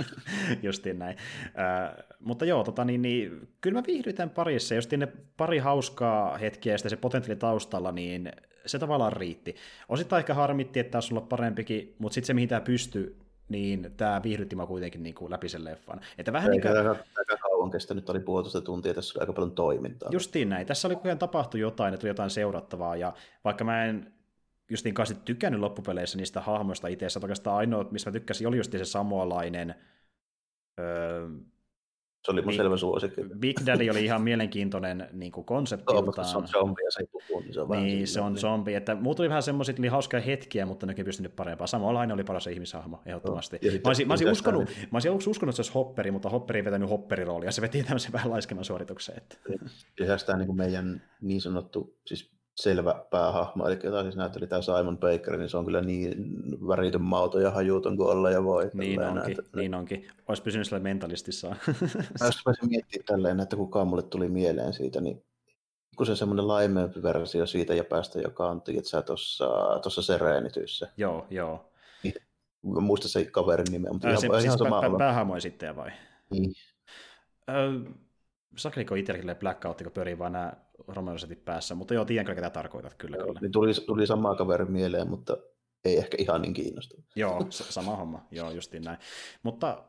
justiin 0.63 0.99
näin. 0.99 1.17
Äh, 1.47 2.05
mutta 2.21 2.45
joo, 2.45 2.65
tota, 2.65 2.85
niin, 2.85 3.03
niin, 3.03 3.49
kyllä 3.61 3.79
mä 3.79 3.85
viihdytän 3.87 4.31
parissa. 4.31 4.75
Jos 4.75 4.91
ne 4.91 5.09
pari 5.37 5.59
hauskaa 5.59 6.39
hetkiä 6.39 6.73
ja 6.73 6.79
sitten 6.79 6.91
se 6.91 6.97
potentiaali 6.97 7.39
taustalla, 7.39 7.93
niin 7.93 8.33
se 8.67 8.79
tavallaan 8.79 9.13
riitti. 9.13 9.55
Osittain 9.89 10.21
ehkä 10.21 10.35
harmitti, 10.35 10.81
että 10.81 10.91
taisi 10.91 11.15
olla 11.15 11.27
parempikin, 11.27 11.95
mutta 11.99 12.15
sitten 12.15 12.27
se, 12.27 12.35
mihin 12.35 12.49
tämä 12.49 12.61
pystyy, 12.61 13.17
niin 13.53 13.95
tämä 13.97 14.23
viihdytti 14.23 14.57
mä 14.57 14.67
kuitenkin 14.67 15.03
niin 15.03 15.15
kuin 15.15 15.31
läpi 15.31 15.49
sen 15.49 15.65
leffan. 15.65 16.01
Että 16.19 16.33
vähän 16.33 16.51
niin 16.51 16.63
kuin... 16.63 16.77
aika 16.77 17.37
kauan 17.43 17.71
kestänyt, 17.71 18.11
oli 18.11 18.21
puolitoista 18.21 18.61
tuntia, 18.61 18.95
tässä 18.95 19.19
oli 19.19 19.23
aika 19.23 19.33
paljon 19.33 19.53
toimintaa. 19.53 20.09
Justiin 20.13 20.49
näin. 20.49 20.67
Tässä 20.67 20.89
oli 20.89 20.95
kuitenkin 20.95 21.19
tapahtui 21.19 21.61
jotain, 21.61 21.95
että 21.95 22.01
tuli 22.01 22.11
jotain 22.11 22.31
seurattavaa, 22.31 22.97
ja 22.97 23.13
vaikka 23.45 23.65
mä 23.65 23.85
en 23.85 24.13
justiin 24.71 24.95
kanssa 24.95 25.15
tykännyt 25.15 25.61
loppupeleissä 25.61 26.19
niistä 26.19 26.41
hahmoista 26.41 26.89
itse, 26.89 27.07
oikeastaan 27.23 27.57
ainoa, 27.57 27.87
missä 27.91 28.11
mä 28.11 28.13
tykkäsin, 28.13 28.47
oli 28.47 28.57
just 28.57 28.73
se 28.73 28.85
samoalainen 28.85 29.75
öö, 30.81 31.29
se 32.25 32.33
oli 32.33 32.43
mun 32.43 32.49
Big, 32.49 32.57
selvä 32.57 32.77
suosikki. 32.77 33.21
Big 33.39 33.57
Daddy 33.67 33.91
oli 33.91 34.05
ihan 34.05 34.23
mielenkiintoinen 34.23 35.09
niin 35.13 35.33
kuin 35.33 35.45
konseptiltaan. 35.45 36.29
se 36.29 36.37
on 36.37 36.49
zombi 36.49 36.85
ja 36.85 36.91
se 36.91 37.01
ei 37.01 37.07
puhu, 37.07 37.41
niin 37.41 37.55
se 37.55 37.61
on 37.61 37.71
Niin, 37.71 38.09
se 38.09 38.21
on 38.21 38.39
zombi. 38.39 38.75
Että 38.75 38.95
muut 38.95 39.21
oli 39.21 39.29
vähän 39.29 39.43
semmoiset, 39.43 39.79
oli 39.79 39.89
hauskoja 39.89 40.23
hetkiä, 40.23 40.67
mutta 40.67 40.87
nekin 40.87 41.05
pystynyt 41.05 41.37
parempaa. 41.37 41.67
Samanlainen 41.67 42.15
oli 42.15 42.25
paras 42.25 42.47
ihmishahmo, 42.47 43.03
ehdottomasti. 43.07 43.59
No, 43.65 43.71
mä, 43.71 43.81
olisin, 43.85 44.09
mä, 44.09 44.13
olisin 44.13 44.31
uskonut, 44.31 44.65
mä 44.65 44.97
olisin 44.97 45.11
aluksi 45.11 45.31
uskonut, 45.31 45.53
että 45.53 45.57
se 45.57 45.63
olisi 45.63 45.75
hopperi, 45.75 46.11
mutta 46.11 46.31
hopperi 46.31 46.59
ei 46.59 46.65
vetänyt 46.65 46.91
hopperiroolia. 46.91 47.53
Se 47.53 47.63
veti 47.63 47.83
tämmöisen 47.83 48.13
vähän 48.13 48.31
laiskemman 48.31 48.65
suorituksen. 48.65 49.17
Että. 49.17 49.37
Ja 50.01 50.17
tämä 50.27 50.39
niin 50.39 50.57
meidän 50.57 51.03
niin 51.21 51.41
sanottu, 51.41 51.97
siis 52.07 52.31
selvä 52.55 53.05
päähahmo, 53.11 53.67
eli 53.67 53.79
jota 53.85 54.03
siis 54.03 54.17
näytteli 54.17 54.47
tämä 54.47 54.63
Simon 54.63 54.99
Baker, 54.99 55.37
niin 55.37 55.49
se 55.49 55.57
on 55.57 55.65
kyllä 55.65 55.81
niin 55.81 56.15
väritön 56.69 57.03
mauto 57.03 57.41
ja 57.41 57.51
hajuuton 57.51 57.97
kuin 57.97 58.09
olla 58.09 58.31
ja 58.31 58.45
voi. 58.45 58.71
Niin 58.75 59.03
onkin, 59.03 59.23
näitä. 59.23 59.43
niin 59.57 59.75
onkin. 59.75 60.09
Olisi 60.29 60.43
pysynyt 60.43 60.67
sillä 60.67 60.81
mentalistissaan. 60.81 61.57
Mä 62.21 62.27
jos 62.27 62.47
voisin 62.47 62.69
miettiä 62.71 63.03
tälleen, 63.07 63.41
että 63.41 63.57
kukaan 63.57 63.87
mulle 63.87 64.03
tuli 64.03 64.29
mieleen 64.29 64.73
siitä, 64.73 65.01
niin 65.01 65.23
kun 65.97 66.07
se 66.07 66.17
semmoinen 66.17 66.49
laimeempi 66.49 67.03
versio 67.03 67.47
siitä 67.47 67.75
ja 67.75 67.85
päästä, 67.85 68.21
joka 68.21 68.49
on, 68.49 68.63
tiedätkö 68.63 69.03
tuossa, 69.03 69.49
tuossa 69.83 70.03
Serenityssä. 70.03 70.89
Joo, 70.97 71.27
joo. 71.31 71.73
Niin, 72.03 72.15
mä 72.63 72.81
muista 72.81 73.09
se 73.09 73.25
kaverin 73.25 73.67
nimeä, 73.71 73.93
mutta 73.93 74.09
Ää, 74.09 74.13
ihan, 74.13 74.21
se, 74.21 74.27
ihan 74.27 74.41
siis 74.43 74.55
sama 74.55 74.81
pä, 74.81 74.99
päähahmo 74.99 75.37
esittäjä 75.37 75.77
vai? 75.77 75.91
Niin. 76.31 76.53
Öö, 77.49 77.93
Sakliko 78.57 78.95
itsellekin 78.95 79.37
blackout, 79.37 79.83
kun 79.83 79.93
pyörii 79.93 80.19
vaan 80.19 80.33
nämä 80.33 80.53
Romeo-setit 80.89 81.45
päässä, 81.45 81.75
mutta 81.75 81.95
joo, 81.95 82.05
tiedän 82.05 82.37
ketä 82.37 82.51
tarkoitat, 82.51 82.95
kyllä, 82.95 83.17
joo, 83.17 83.27
kyllä. 83.27 83.41
Niin 83.41 83.53
tuli, 83.53 83.73
tuli 83.87 84.07
sama 84.07 84.35
kaveri 84.35 84.65
mieleen, 84.65 85.11
mutta 85.11 85.37
ei 85.85 85.99
ehkä 85.99 86.17
ihan 86.21 86.43
niin 86.43 86.55
kiinnostava. 86.55 87.03
joo, 87.17 87.47
sama 87.51 87.97
homma, 87.97 88.27
joo, 88.31 88.51
justiin 88.51 88.83
näin. 88.83 88.99
Mutta 89.43 89.85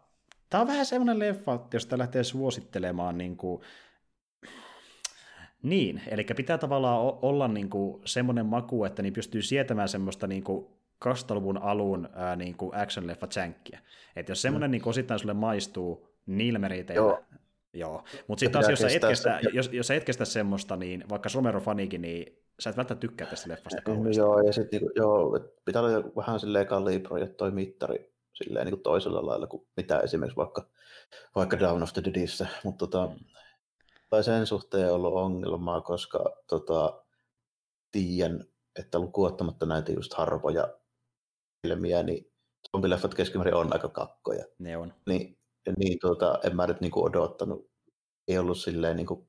tämä 0.49 0.61
on 0.61 0.68
vähän 0.68 0.86
semmoinen 0.86 1.20
leffa, 1.20 1.53
että 1.53 1.76
jos 1.76 1.86
tämä 1.86 1.99
lähtee 1.99 2.24
suosittelemaan 2.24 3.18
niin 3.18 3.38
kuin, 3.38 3.61
niin, 5.64 6.01
eli 6.07 6.24
pitää 6.24 6.57
tavallaan 6.57 6.99
olla 7.22 7.47
niin 7.47 7.70
kuin 7.70 8.01
semmoinen 8.05 8.45
maku, 8.45 8.86
että 8.86 9.01
niin 9.01 9.14
pystyy 9.14 9.41
sietämään 9.41 9.89
semmoista 9.89 10.28
niin 10.28 10.43
kuin 10.43 10.66
2000-luvun 11.05 11.57
alun 11.57 12.09
ää, 12.14 12.36
niin 12.36 12.57
kuin 12.57 12.72
action-leffa 12.74 13.39
jänkkiä. 13.39 13.80
Että 14.16 14.32
jos 14.32 14.41
semmoinen 14.41 14.70
mm. 14.70 14.72
niin 14.72 14.88
osittain 14.88 15.20
sulle 15.20 15.34
maistuu 15.34 16.07
niillä 16.26 16.59
meriteillä, 16.59 17.03
Joo, 17.03 17.24
mutta 18.28 18.40
sitten 18.40 18.52
taas 18.52 18.70
jos 18.70 18.80
sä, 18.80 18.88
et 18.88 19.06
kestä, 19.08 19.40
jos, 19.54 19.70
jos 19.72 19.88
sä 19.88 19.96
et 19.96 20.04
kestä 20.04 20.26
semmoista, 20.26 20.76
niin 20.76 21.04
vaikka 21.10 21.30
Romero-fanikin, 21.30 22.02
niin 22.02 22.44
sä 22.60 22.70
et 22.70 22.78
välttämättä 22.78 23.02
tykkää 23.02 23.28
tästä 23.28 23.50
leffasta 23.50 23.82
kauheasti. 23.82 24.20
Joo, 24.20 24.42
ja 24.42 24.54
sitten 24.54 24.82
niinku, 24.82 24.94
joo, 24.96 25.40
pitää 25.66 25.82
olla 25.82 26.12
vähän 26.16 26.40
silleen 26.40 26.68
kalibroida 26.68 27.28
toi 27.28 27.52
mittari 27.52 28.14
silleen 28.34 28.66
niin 28.66 28.74
kuin 28.74 28.84
toisella 28.84 29.26
lailla 29.26 29.48
kuin 29.48 29.68
mitä 29.78 30.00
esimerkiksi 30.00 30.38
vaikka, 30.38 30.70
vaikka 31.36 31.60
Down 31.60 31.84
of 31.84 31.94
the 31.94 32.04
Deadissä, 32.04 32.48
mutta 32.64 32.88
tota, 32.88 33.08
mm. 33.08 33.26
tai 34.10 34.24
sen 34.24 34.48
suhteen 34.48 34.88
on 34.88 34.96
ollut 34.96 35.14
ongelmaa, 35.14 35.82
koska 35.82 36.24
tota, 36.48 37.04
tiedän, 37.92 38.46
että 38.80 39.00
lukuottamatta 39.00 39.66
näitä 39.66 39.92
just 39.92 40.14
harvoja 40.14 40.78
filmiä, 41.62 42.04
niin 42.04 42.32
zombileffat 42.72 43.14
keskimäärin 43.14 43.56
on 43.56 43.74
aika 43.74 43.90
kakkoja. 43.90 44.46
Ne 44.60 44.78
on. 44.78 44.94
Niin 45.08 45.38
niin 45.72 45.99
tuota, 45.99 46.39
en 46.43 46.55
mä 46.55 46.68
nyt 46.68 46.82
niinku 46.82 47.03
odottanut. 47.03 47.72
Ei 48.28 48.38
ollut 48.38 48.57
silleen 48.57 48.97
niinku 48.97 49.28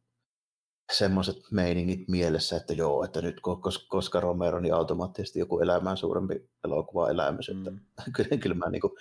semmoiset 0.93 1.37
meiningit 1.51 2.09
mielessä, 2.09 2.57
että 2.57 2.73
joo, 2.73 3.05
että 3.05 3.23
nyt 3.23 3.41
koska 3.89 4.21
Romero, 4.21 4.61
niin 4.61 4.75
automaattisesti 4.75 5.39
joku 5.39 5.61
elämään 5.61 5.97
suurempi 5.97 6.51
elokuva 6.65 7.11
elämys. 7.11 7.51
Mm. 7.55 7.59
Että 7.59 7.73
kyllä, 8.17 8.37
kyllä 8.37 8.57
mä 8.57 8.71
niinku 8.71 8.97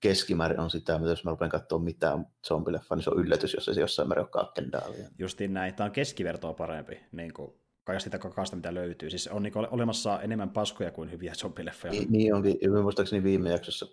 keskimäärin 0.00 0.60
on 0.60 0.70
sitä, 0.70 0.98
mutta 0.98 1.10
jos 1.10 1.24
mä 1.24 1.30
rupean 1.30 1.50
katsoa 1.50 1.78
mitään 1.78 2.26
zombileffa, 2.48 2.96
niin 2.96 3.04
se 3.04 3.10
on 3.10 3.20
yllätys, 3.20 3.54
jos 3.54 3.64
se 3.64 3.80
jossain 3.80 4.08
määrin 4.08 4.24
on 4.24 4.30
kakkendaalia. 4.30 5.08
Justiin 5.18 5.54
näin, 5.54 5.74
tämä 5.74 5.84
on 5.84 5.92
keskivertoa 5.92 6.52
parempi, 6.52 7.00
niin 7.12 7.32
kuin 7.32 7.52
kaikesta 7.84 8.04
sitä 8.04 8.18
kakasta, 8.18 8.56
mitä 8.56 8.74
löytyy. 8.74 9.10
Siis 9.10 9.28
on 9.28 9.42
niin 9.42 9.52
olemassa 9.70 10.20
enemmän 10.20 10.50
paskoja 10.50 10.90
kuin 10.90 11.10
hyviä 11.10 11.34
zombileffoja. 11.34 11.92
Niin, 11.92 12.12
niin 12.12 12.34
onkin. 12.34 12.58
Ja 12.60 12.70
muistaakseni 12.70 13.22
viime 13.22 13.50
jaksossa 13.50 13.86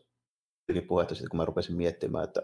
puhetta 0.88 1.16
siitä, 1.16 1.30
kun 1.30 1.38
mä 1.38 1.46
rupesin 1.46 1.76
miettimään, 1.76 2.24
että 2.24 2.42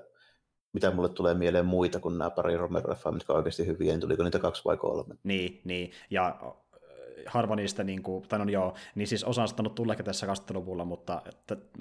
mitä 0.76 0.91
mulle 0.91 1.09
tulee 1.09 1.34
mieleen 1.34 1.65
muita 1.65 1.99
kuin 1.99 2.17
nämä 2.17 2.30
pari 2.30 2.57
Romero-leffaa, 2.57 3.11
mitkä 3.11 3.34
on 3.34 3.38
oikeasti 3.38 3.65
hyviä, 3.65 3.91
niin 3.91 4.01
tuliko 4.01 4.23
niitä 4.23 4.39
kaksi 4.39 4.61
vai 4.65 4.78
kolme? 4.78 5.15
Niin, 5.23 5.61
niin. 5.63 5.91
ja 6.09 6.39
äh, 6.43 6.51
harva 7.26 7.55
niistä, 7.55 7.84
niin 7.84 8.03
kuin, 8.03 8.28
tai 8.28 8.39
no 8.39 8.45
joo, 8.45 8.73
niin 8.95 9.07
siis 9.07 9.23
osa 9.23 9.41
on 9.41 9.47
saattanut 9.47 9.76
tulla 9.76 9.93
ehkä 9.93 10.03
tässä 10.03 10.28
20-luvulla, 10.28 10.86
mutta 10.86 11.21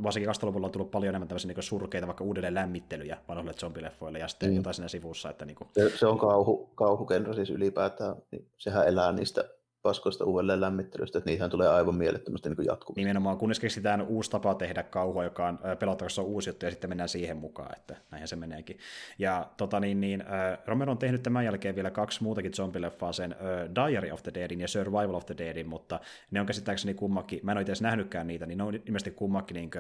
varsinkin 0.03 0.31
20-luvulla 0.31 0.67
on 0.67 0.73
tullut 0.73 0.91
paljon 0.91 1.09
enemmän 1.09 1.29
tämmöisiä 1.29 1.49
niin 1.49 1.63
surkeita, 1.63 2.07
vaikka 2.07 2.25
uudelleen 2.25 2.55
lämmittelyjä 2.55 3.19
vanhoille 3.29 3.53
zombileffoille 3.53 4.19
ja 4.19 4.29
sitten 4.29 4.51
mm. 4.51 4.57
jotain 4.57 4.75
siinä 4.75 4.89
sivussa. 4.89 5.31
Että 5.31 5.45
niin 5.45 5.57
kuin... 5.57 5.69
se, 5.73 5.99
se, 5.99 6.07
on 6.07 6.19
kauhu, 6.19 6.71
kauhukenra 6.75 7.35
siis 7.35 7.51
ylipäätään, 7.51 8.17
niin 8.31 8.47
sehän 8.59 8.89
elää 8.89 9.13
niistä 9.13 9.45
paskoista 9.85 10.25
uudelleen 10.25 10.61
lämmittelystä, 10.61 11.19
että 11.19 11.31
niihin 11.31 11.51
tulee 11.51 11.69
aivan 11.69 11.95
mielettömästi 11.95 12.49
niin 12.49 12.67
jatkuvasti. 12.67 13.01
Nimenomaan, 13.01 13.39
kunnes 13.39 13.61
keksitään 13.61 14.03
uusi 14.03 14.31
tapa 14.31 14.55
tehdä 14.55 14.83
kauhua, 14.83 15.25
joka 15.25 15.49
on 15.49 15.59
pelottavassa 15.79 16.23
uusi 16.23 16.51
juttu, 16.51 16.67
ja 16.67 16.71
sitten 16.71 16.91
mennään 16.91 17.09
siihen 17.09 17.37
mukaan, 17.37 17.77
että 17.77 17.97
näinhän 18.11 18.29
se 18.29 18.37
meneekin. 18.37 18.79
Ja 19.19 19.51
tota, 19.57 19.81
niin, 19.81 20.01
niin, 20.01 20.25
Romero 20.67 20.93
on 20.93 20.99
tehnyt 20.99 21.23
tämän 21.23 21.45
jälkeen 21.45 21.75
vielä 21.75 21.91
kaksi 21.91 22.23
muutakin 22.23 22.55
zombileffaa, 22.55 23.13
sen 23.13 23.37
Diary 23.75 24.11
of 24.11 24.23
the 24.23 24.35
Deadin 24.35 24.61
ja 24.61 24.69
Survival 24.69 25.15
of 25.15 25.27
the 25.27 25.35
Deadin, 25.39 25.69
mutta 25.69 26.01
ne 26.31 26.41
on 26.41 26.47
käsittääkseni 26.47 26.95
kummakin, 26.95 27.41
mä 27.43 27.53
en 27.53 27.59
ole 27.59 27.63
itse 27.63 27.83
nähnytkään 27.83 28.27
niitä, 28.27 28.47
niin 28.47 28.59
ne 28.59 28.65
on 28.65 28.75
ilmeisesti 28.75 29.11
kummakin 29.11 29.55
niin 29.55 29.71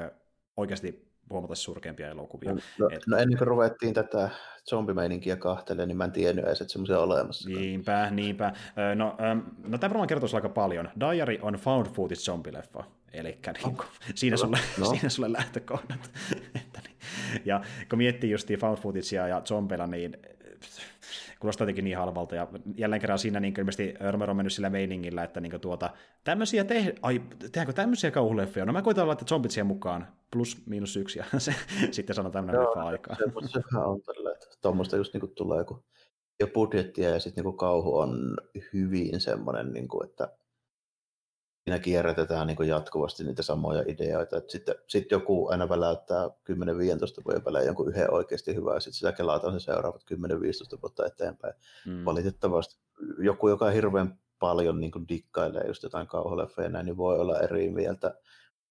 oikeasti 0.57 1.14
huomattavasti 1.31 1.64
surkeampia 1.64 2.11
elokuvia. 2.11 2.53
No, 2.53 2.61
no, 2.79 2.89
Et... 2.93 3.07
no 3.07 3.16
ennen 3.16 3.39
kuin 3.39 3.49
ruvettiin 3.49 3.95
tätä 3.95 4.31
zombimeininkiä 4.70 5.37
kahtelemaan, 5.37 5.89
niin 5.89 5.97
mä 5.97 6.05
en 6.05 6.12
tiennyt 6.12 6.45
edes, 6.45 6.61
että 6.61 6.72
semmoisia 6.72 6.99
on 6.99 7.05
olemassa. 7.05 7.49
Niinpä, 7.49 8.11
niinpä. 8.11 8.53
No, 8.95 9.16
no 9.64 9.79
tämä 9.79 9.91
varmaan 9.91 10.09
kertoisi 10.09 10.37
aika 10.37 10.49
paljon. 10.49 10.89
Diary 11.01 11.39
on 11.43 11.55
found 11.55 11.87
footage 11.87 12.20
zombileffa, 12.20 12.85
eli 13.12 13.39
niin 13.64 13.77
kuin, 13.77 13.89
siinä, 14.14 14.37
sulle, 14.37 14.59
no. 14.79 14.87
siinä 14.87 15.09
sulle 15.09 15.33
lähtökohdat. 15.33 16.11
niin. 16.55 16.97
Ja 17.45 17.61
kun 17.91 17.99
miettii 17.99 18.31
just 18.31 18.49
found 18.61 18.79
footagea 18.79 19.29
ja 19.29 19.43
zombilla, 19.45 19.87
niin 19.87 20.16
kuulostaa 21.41 21.65
jotenkin 21.65 21.85
niin 21.85 21.97
halvalta, 21.97 22.35
ja 22.35 22.49
jälleen 22.77 23.01
kerran 23.01 23.19
siinä 23.19 23.41
niin 23.41 23.55
ilmeisesti 23.59 23.95
Romero 24.11 24.31
on 24.31 24.37
mennyt 24.37 24.53
sillä 24.53 24.71
meiningillä, 24.71 25.25
että 25.25 25.41
niin 25.41 25.61
tuota, 25.61 25.91
tämmöisiä 26.25 26.65
te- 26.65 26.95
ai, 27.03 27.23
tehdäänkö 27.39 27.73
tämmöisiä 27.73 28.11
kauhuleffia? 28.11 28.65
No 28.65 28.73
mä 28.73 28.83
koitan 28.83 29.09
laittaa 29.09 29.29
zombit 29.29 29.51
siihen 29.51 29.67
mukaan, 29.67 30.09
plus 30.33 30.67
miinus 30.67 30.97
yksi, 30.97 31.19
ja 31.19 31.25
se, 31.39 31.55
sitten 31.91 32.17
sanotaan 32.17 32.47
tämmöinen 32.47 32.69
leffa 32.69 32.83
aikaa. 32.83 33.17
Se 33.17 33.79
on 33.79 34.03
tällä, 34.03 34.33
että 34.33 34.47
tuommoista 34.62 34.97
just 34.97 35.12
niin 35.15 35.21
kuin 35.21 35.35
tulee 35.35 35.59
joku 35.59 35.85
jo 36.41 36.47
budjettia, 36.47 37.11
ja 37.11 37.21
sitten 37.21 37.45
niin 37.45 37.57
kauhu 37.57 37.97
on 37.97 38.37
hyvin 38.73 39.21
semmoinen, 39.21 39.73
niin 39.73 39.89
kuin, 39.89 40.09
että 40.09 40.29
siinä 41.65 41.79
kierrätetään 41.79 42.47
niin 42.47 42.69
jatkuvasti 42.69 43.25
niitä 43.25 43.43
samoja 43.43 43.85
ideoita. 43.87 44.37
Että 44.37 44.53
sitten 44.53 44.75
sit 44.87 45.11
joku 45.11 45.49
aina 45.49 45.69
väläyttää 45.69 46.27
10-15 46.27 46.31
vuoden 47.25 47.45
välein 47.45 47.67
jonkun 47.67 47.89
yhden 47.89 48.15
oikeasti 48.15 48.55
hyvää, 48.55 48.75
ja 48.75 48.81
sitten 48.81 48.99
sitä 48.99 49.12
kelataan 49.12 49.61
se 49.61 49.65
seuraavat 49.65 50.03
10-15 50.77 50.81
vuotta 50.83 51.07
eteenpäin. 51.07 51.55
Mm. 51.87 52.05
Valitettavasti 52.05 52.77
joku, 53.19 53.49
joka 53.49 53.71
hirveän 53.71 54.19
paljon 54.39 54.81
niin 54.81 55.09
dikkailee 55.09 55.67
just 55.67 55.83
jotain 55.83 56.07
kauhuleffeja, 56.07 56.83
niin 56.83 56.97
voi 56.97 57.19
olla 57.19 57.41
eri 57.41 57.71
mieltä. 57.71 58.15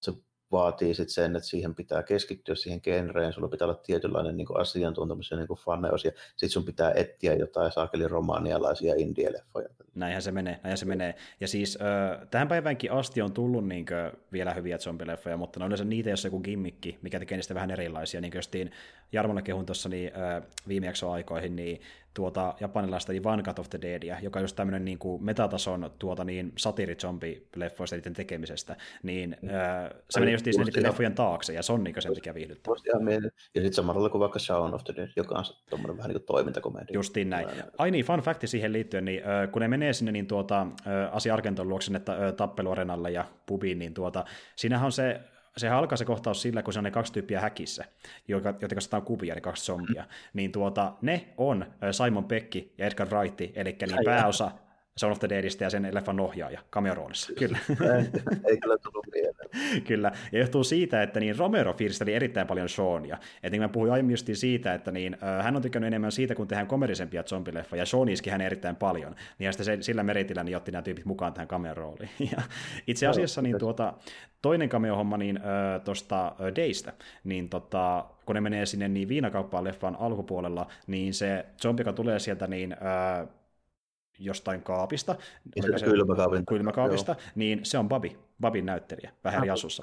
Se 0.00 0.12
vaatii 0.54 0.94
sit 0.94 1.08
sen, 1.08 1.36
että 1.36 1.48
siihen 1.48 1.74
pitää 1.74 2.02
keskittyä 2.02 2.54
siihen 2.54 2.80
genreen, 2.82 3.32
sulla 3.32 3.48
pitää 3.48 3.68
olla 3.68 3.80
tietynlainen 3.86 4.36
niin 4.36 4.60
asiantuntemus 4.60 5.30
ja 5.30 5.36
niin 5.36 5.48
faneus, 5.64 6.04
ja 6.04 6.10
sitten 6.30 6.50
sun 6.50 6.64
pitää 6.64 6.92
etsiä 6.94 7.34
jotain 7.34 7.72
saakeli 7.72 8.08
romaanialaisia 8.08 8.94
indie-leffoja. 8.94 9.68
Näinhän 9.94 10.22
se 10.22 10.32
menee, 10.32 10.52
näinhän 10.52 10.78
se 10.78 10.86
menee. 10.86 11.14
Ja 11.40 11.48
siis 11.48 11.78
äh, 11.80 12.28
tähän 12.30 12.48
päivänkin 12.48 12.92
asti 12.92 13.22
on 13.22 13.32
tullut 13.32 13.68
niin 13.68 13.86
vielä 14.32 14.54
hyviä 14.54 14.78
zombileffoja, 14.78 15.36
mutta 15.36 15.60
ne 15.60 15.64
on 15.64 15.68
yleensä 15.68 15.84
niitä, 15.84 16.10
jos 16.10 16.24
joku 16.24 16.40
gimmikki, 16.40 16.98
mikä 17.02 17.18
tekee 17.18 17.38
niistä 17.38 17.54
vähän 17.54 17.70
erilaisia. 17.70 18.20
Niin 18.20 18.32
kuin 18.32 18.70
Jarmolle 19.12 19.42
kehun 19.42 19.66
tuossa 19.66 19.88
niin, 19.88 20.12
äh, 20.16 20.42
viime 20.68 20.92
aikoihin, 21.12 21.56
niin 21.56 21.80
tuota 22.14 22.54
japanilaista 22.60 23.12
Cut 23.44 23.58
of 23.58 23.70
the 23.70 23.80
Deadia, 23.82 24.16
joka 24.22 24.38
on 24.38 24.44
just 24.44 24.56
tämmöinen 24.56 24.84
niin 24.84 24.98
kuin 24.98 25.24
metatason 25.24 25.90
tuota, 25.98 26.24
niin 26.24 26.52
satirizombi-leffoista 26.56 27.96
niiden 27.96 28.12
tekemisestä, 28.12 28.76
niin 29.02 29.36
mm. 29.42 29.48
se 30.10 30.20
menee 30.20 30.32
just 30.32 30.46
niiden 30.46 30.82
leffojen 30.82 31.14
taakse, 31.14 31.52
ja 31.52 31.62
se 31.62 31.72
on 31.72 31.84
niin 31.84 31.94
sen 31.98 32.14
takia 32.14 32.34
viihdyttävä. 32.34 32.76
Ja 33.54 33.60
sitten 33.60 33.72
samalla 33.72 34.10
kuin 34.10 34.20
vaikka 34.20 34.38
Shaun 34.38 34.74
of 34.74 34.84
the 34.84 34.94
Dead, 34.96 35.08
joka 35.16 35.34
on 35.34 35.44
tuommoinen 35.70 35.96
vähän 35.96 36.08
niin 36.08 36.20
kuin 36.20 36.26
toimintakomedia. 36.26 36.94
Justiin 36.94 37.30
näin. 37.30 37.48
Ai 37.78 37.90
niin, 37.90 38.04
fun 38.04 38.20
fact 38.20 38.42
siihen 38.44 38.72
liittyen, 38.72 39.04
niin 39.04 39.22
kun 39.52 39.62
ne 39.62 39.68
menee 39.68 39.92
sinne 39.92 40.12
niin 40.12 40.26
tuota, 40.26 40.60
äh, 40.60 41.16
Asia 41.16 41.34
Argenton 41.34 41.68
luokse 41.68 41.84
sinne 41.84 42.00
äh, 42.08 42.32
tappeluarenalle 42.32 43.10
ja 43.10 43.24
pubiin, 43.46 43.78
niin 43.78 43.94
tuota, 43.94 44.24
siinähän 44.56 44.86
on 44.86 44.92
se 44.92 45.20
se 45.56 45.68
alkaa 45.68 45.96
se 45.96 46.04
kohtaus 46.04 46.42
sillä, 46.42 46.62
kun 46.62 46.72
se 46.72 46.78
on 46.80 46.84
ne 46.84 46.90
kaksi 46.90 47.12
tyyppiä 47.12 47.40
häkissä, 47.40 47.84
joita, 48.28 48.54
joita 48.60 48.74
katsotaan 48.74 49.02
kuvia, 49.02 49.34
ne 49.34 49.40
kaksi 49.40 49.64
zombia, 49.64 50.02
mm. 50.02 50.08
niin 50.32 50.52
tuota, 50.52 50.92
ne 51.02 51.28
on 51.36 51.66
Simon 51.90 52.24
Pekki 52.24 52.74
ja 52.78 52.86
Edgar 52.86 53.08
Wright, 53.08 53.40
eli 53.40 53.76
niin 53.80 54.04
pääosa 54.04 54.50
Son 54.96 55.12
of 55.12 55.18
the 55.18 55.28
Deadistä 55.28 55.64
ja 55.64 55.70
sen 55.70 55.88
leffan 55.92 56.20
ohjaaja 56.20 56.60
cameo-roolissa. 56.72 57.32
Kyllä. 57.38 57.58
Ei 58.48 58.56
kyllä 58.56 58.78
tullut 58.78 59.06
mieleen. 59.14 59.82
kyllä. 59.88 60.12
Ja 60.32 60.38
johtuu 60.38 60.64
siitä, 60.64 61.02
että 61.02 61.20
niin 61.20 61.38
Romero 61.38 61.72
fiiristeli 61.72 62.14
erittäin 62.14 62.46
paljon 62.46 62.68
Seania. 62.68 63.18
Et 63.42 63.52
niin 63.52 63.62
mä 63.62 63.68
puhuin 63.68 63.92
aiemmin 63.92 64.12
just 64.12 64.28
siitä, 64.32 64.74
että 64.74 64.90
niin, 64.90 65.16
hän 65.42 65.56
on 65.56 65.62
tykännyt 65.62 65.86
enemmän 65.86 66.12
siitä, 66.12 66.34
kun 66.34 66.48
tehdään 66.48 66.66
komedisempia 66.66 67.22
zombileffa, 67.22 67.76
ja 67.76 67.86
Sean 67.86 68.08
iski 68.08 68.30
hän 68.30 68.40
erittäin 68.40 68.76
paljon. 68.76 69.14
Niin 69.38 69.46
ja 69.46 69.52
sitten 69.52 69.64
se, 69.64 69.82
sillä 69.82 70.02
meritillä 70.02 70.44
niin 70.44 70.56
otti 70.56 70.72
nämä 70.72 70.82
tyypit 70.82 71.04
mukaan 71.04 71.32
tähän 71.32 71.48
cameo-rooliin. 71.48 72.10
Ja 72.36 72.42
itse 72.86 73.06
asiassa 73.06 73.42
niin 73.42 73.58
tuota, 73.58 73.94
toinen 74.42 74.68
cameo-homma 74.68 75.16
niin, 75.16 75.36
äh, 75.36 75.80
tuosta 75.84 76.36
Daystä, 76.56 76.92
niin 77.24 77.48
tota, 77.48 78.06
kun 78.26 78.34
ne 78.34 78.40
menee 78.40 78.66
sinne 78.66 78.88
niin 78.88 79.08
viinakauppaan 79.08 79.64
leffan 79.64 79.96
alkupuolella, 79.96 80.66
niin 80.86 81.14
se 81.14 81.46
zombi, 81.62 81.80
joka 81.80 81.92
tulee 81.92 82.18
sieltä, 82.18 82.46
niin 82.46 82.76
jostain 84.18 84.62
kaapista, 84.62 85.16
se 85.60 85.84
kylmäkaapin, 85.84 86.46
kylmäkaapista 86.46 87.16
niin 87.34 87.60
se 87.62 87.78
on 87.78 87.88
Babi, 87.88 88.18
Babin 88.40 88.66
näyttelijä, 88.66 89.12
vähän 89.24 89.42
eri 89.42 89.50
asussa. 89.50 89.82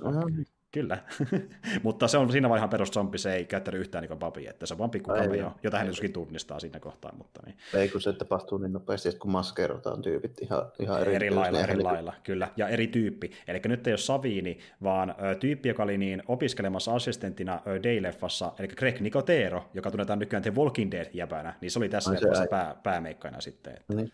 Kyllä, 0.71 0.97
mutta 1.83 2.07
se 2.07 2.17
on 2.17 2.31
siinä 2.31 2.49
vaiheessa 2.49 2.71
perus 2.71 2.91
zombi, 2.91 3.17
se 3.17 3.33
ei 3.33 3.45
käyttänyt 3.45 3.81
yhtään 3.81 4.03
niin 4.03 4.19
Babi, 4.19 4.47
että 4.47 4.65
se 4.65 4.73
on 4.73 4.77
vaan 4.77 4.89
pikku 4.89 5.11
cameo, 5.11 5.51
jota 5.63 5.77
hän 5.77 5.87
joskin 5.87 6.13
tunnistaa 6.13 6.59
siinä 6.59 6.79
kohtaa. 6.79 7.13
Mutta 7.17 7.41
niin. 7.45 7.57
Ei 7.73 7.89
kun 7.89 8.01
se 8.01 8.13
tapahtuu 8.13 8.57
niin 8.57 8.73
nopeasti, 8.73 9.15
kun 9.19 9.31
maskeerotaan 9.31 10.01
tyypit 10.01 10.41
ihan, 10.41 10.71
ihan 10.79 11.01
eri, 11.01 11.15
eri 11.15 11.29
lailla, 11.29 11.59
eri 11.59 11.81
lailla, 11.81 12.13
kyllä, 12.23 12.47
ja 12.57 12.67
eri 12.67 12.87
tyyppi. 12.87 13.31
Eli 13.47 13.61
nyt 13.65 13.87
ei 13.87 13.91
ole 13.91 13.97
Savini, 13.97 14.57
vaan 14.83 15.15
ö, 15.31 15.35
tyyppi, 15.35 15.69
joka 15.69 15.83
oli 15.83 15.97
niin 15.97 16.23
opiskelemassa 16.27 16.95
assistenttina 16.95 17.61
Day-leffassa, 17.65 18.51
eli 18.59 18.67
Greg 18.67 18.99
Nicotero, 18.99 19.69
joka 19.73 19.91
tunnetaan 19.91 20.19
nykyään 20.19 20.43
The 20.43 20.53
Walking 20.55 20.91
Dead-jäbänä, 20.91 21.53
niin 21.61 21.71
se 21.71 21.79
oli 21.79 21.89
tässä 21.89 22.11
leffassa 22.11 22.45
pää, 22.49 22.75
päämeikkana 22.83 23.41
sitten. 23.41 23.73
Että. 23.73 23.93
Niin. 23.93 24.11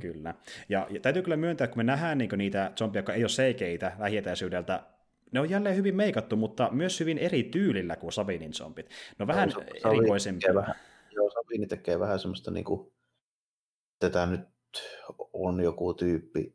Kyllä. 0.00 0.34
Ja, 0.68 0.86
ja 0.90 1.00
täytyy 1.00 1.22
kyllä 1.22 1.36
myöntää, 1.36 1.66
kun 1.66 1.76
me 1.76 1.82
nähdään 1.82 2.18
niin 2.18 2.30
niitä 2.36 2.72
zombeja, 2.78 2.98
jotka 2.98 3.14
ei 3.14 3.22
ole 3.22 3.28
seikeitä 3.28 3.92
lähietäisyydeltä, 3.98 4.82
ne 5.32 5.40
on 5.40 5.50
jälleen 5.50 5.76
hyvin 5.76 5.96
meikattu, 5.96 6.36
mutta 6.36 6.68
myös 6.72 7.00
hyvin 7.00 7.18
eri 7.18 7.42
tyylillä 7.42 7.96
kuin 7.96 8.12
Sabinin 8.12 8.54
zombit. 8.54 8.88
Ne 8.88 9.22
on 9.22 9.26
vähän 9.26 9.48
no, 9.48 9.90
erikoisempia. 9.90 10.54
Vähän, 10.54 10.74
joo, 11.10 11.30
Sabini 11.30 11.66
tekee 11.66 12.00
vähän 12.00 12.18
semmoista, 12.18 12.50
niin 12.50 12.64
kuin, 12.64 12.92
tätä 13.98 14.26
nyt 14.26 14.40
on 15.32 15.60
joku 15.60 15.94
tyyppi, 15.94 16.54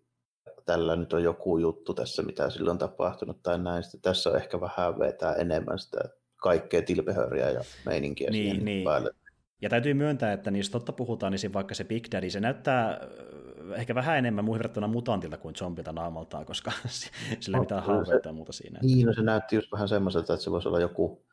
tällä 0.65 0.95
nyt 0.95 1.13
on 1.13 1.23
joku 1.23 1.57
juttu 1.57 1.93
tässä, 1.93 2.21
mitä 2.21 2.49
sillä 2.49 2.71
on 2.71 2.77
tapahtunut 2.77 3.43
tai 3.43 3.59
näin. 3.59 3.83
Sitten 3.83 4.01
tässä 4.01 4.29
on 4.29 4.37
ehkä 4.37 4.61
vähän 4.61 4.99
vetää 4.99 5.33
enemmän 5.33 5.79
sitä 5.79 5.99
kaikkea 6.35 6.81
tilpehöriä 6.81 7.49
ja 7.49 7.61
meininkiä 7.85 8.29
niin, 8.29 8.43
siihen 8.43 8.65
niin. 8.65 8.83
päälle. 8.83 9.11
Ja 9.61 9.69
täytyy 9.69 9.93
myöntää, 9.93 10.33
että 10.33 10.51
niistä 10.51 10.71
totta 10.71 10.93
puhutaan, 10.93 11.33
niin 11.33 11.53
vaikka 11.53 11.75
se 11.75 11.83
Big 11.83 12.07
Daddy, 12.11 12.29
se 12.29 12.39
näyttää 12.39 12.89
äh, 12.89 13.79
ehkä 13.79 13.95
vähän 13.95 14.17
enemmän 14.17 14.45
muihin 14.45 14.59
verrattuna 14.59 14.87
mutantilta 14.87 15.37
kuin 15.37 15.55
zombilta 15.55 15.91
naamaltaan, 15.91 16.45
koska 16.45 16.71
sillä 17.39 17.55
ei 17.55 17.59
no, 17.59 17.59
mitään 17.59 17.83
haaveita 17.83 18.33
muuta 18.33 18.51
siinä. 18.51 18.79
Niin, 18.83 19.07
no 19.07 19.13
se 19.13 19.21
näytti 19.21 19.55
just 19.55 19.71
vähän 19.71 19.87
semmoiselta, 19.87 20.33
että 20.33 20.43
se 20.43 20.51
voisi 20.51 20.67
olla 20.67 20.79
joku, 20.79 21.25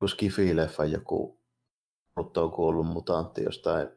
joku 0.00 0.06
skifi-leffa, 0.06 0.84
joku 0.84 1.40
on 2.36 2.50
kuollut 2.50 2.86
mutantti 2.86 3.42
jostain 3.42 3.88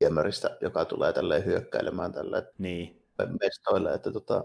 viemäristä, 0.00 0.58
joka 0.60 0.84
tulee 0.84 1.12
tälleen 1.12 1.44
hyökkäilemään 1.44 2.12
tälle 2.12 2.52
niin. 2.58 3.02
mestoille, 3.40 3.94
että 3.94 4.12
tota, 4.12 4.44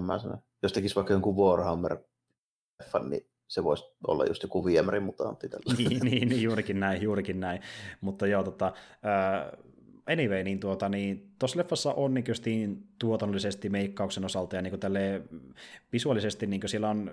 mä 0.00 0.18
sanon, 0.18 0.38
jos 0.62 0.72
tekisi 0.72 0.94
vaikka 0.94 1.12
jonkun 1.12 1.36
Warhammer-leffan, 1.36 3.10
niin 3.10 3.30
se 3.50 3.64
voisi 3.64 3.84
olla 4.06 4.24
just 4.24 4.42
joku 4.42 4.64
viemärin 4.64 5.02
mutantti. 5.02 5.48
niin, 5.78 6.00
niin, 6.04 6.28
niin, 6.28 6.42
juurikin 6.42 6.80
näin, 6.80 7.02
juurikin 7.02 7.40
näin. 7.40 7.60
Mutta 8.00 8.26
joo, 8.26 8.42
tota, 8.42 8.72
uh, 8.72 9.58
anyway, 10.12 10.42
niin, 10.42 10.60
tuota, 10.60 10.88
niin 10.88 11.32
tuossa 11.38 11.58
leffassa 11.58 11.92
on 11.92 12.14
niin, 12.14 12.24
niin 12.44 12.82
tuotannollisesti 12.98 13.68
meikkauksen 13.68 14.24
osalta 14.24 14.56
ja 14.56 14.62
niin 14.62 14.80
tälle 14.80 15.22
visuaalisesti 15.92 16.46
niin 16.46 16.60
siellä 16.66 16.88
on 16.88 17.10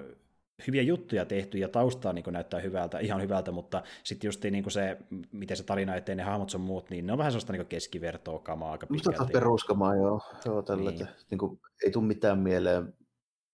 hyviä 0.68 0.82
juttuja 0.82 1.26
tehty 1.26 1.58
ja 1.58 1.68
taustaa 1.68 2.14
niin 2.14 2.26
näyttää 2.32 2.60
hyvältä, 2.60 3.00
ihan 3.00 3.22
hyvältä, 3.22 3.52
mutta 3.52 3.84
sitten 4.04 4.28
just 4.28 4.44
niin 4.44 4.72
se, 4.72 4.98
miten 5.32 5.58
se 5.58 5.64
tarina 5.64 5.96
eteen 5.96 6.18
ne 6.18 6.24
hahmot 6.24 6.54
on 6.54 6.62
muut, 6.62 6.90
niin 6.90 7.08
ne 7.08 7.12
on 7.12 7.18
vähän 7.18 7.32
sellaista 7.32 7.54
niin 7.54 7.66
keskivertoa 7.66 8.40
kamaa 8.40 8.72
aika 8.72 8.88
pitkälti. 8.88 9.20
Musta 9.20 9.34
peruskamaa, 9.34 9.96
joo. 9.96 10.22
joo 10.46 10.62
tällä, 10.62 10.92
niin. 10.92 11.02
että, 11.02 11.14
niin 11.30 11.38
kuin, 11.38 11.60
ei 11.86 11.92
tule 11.92 12.06
mitään 12.06 12.40
mieleen 12.40 12.94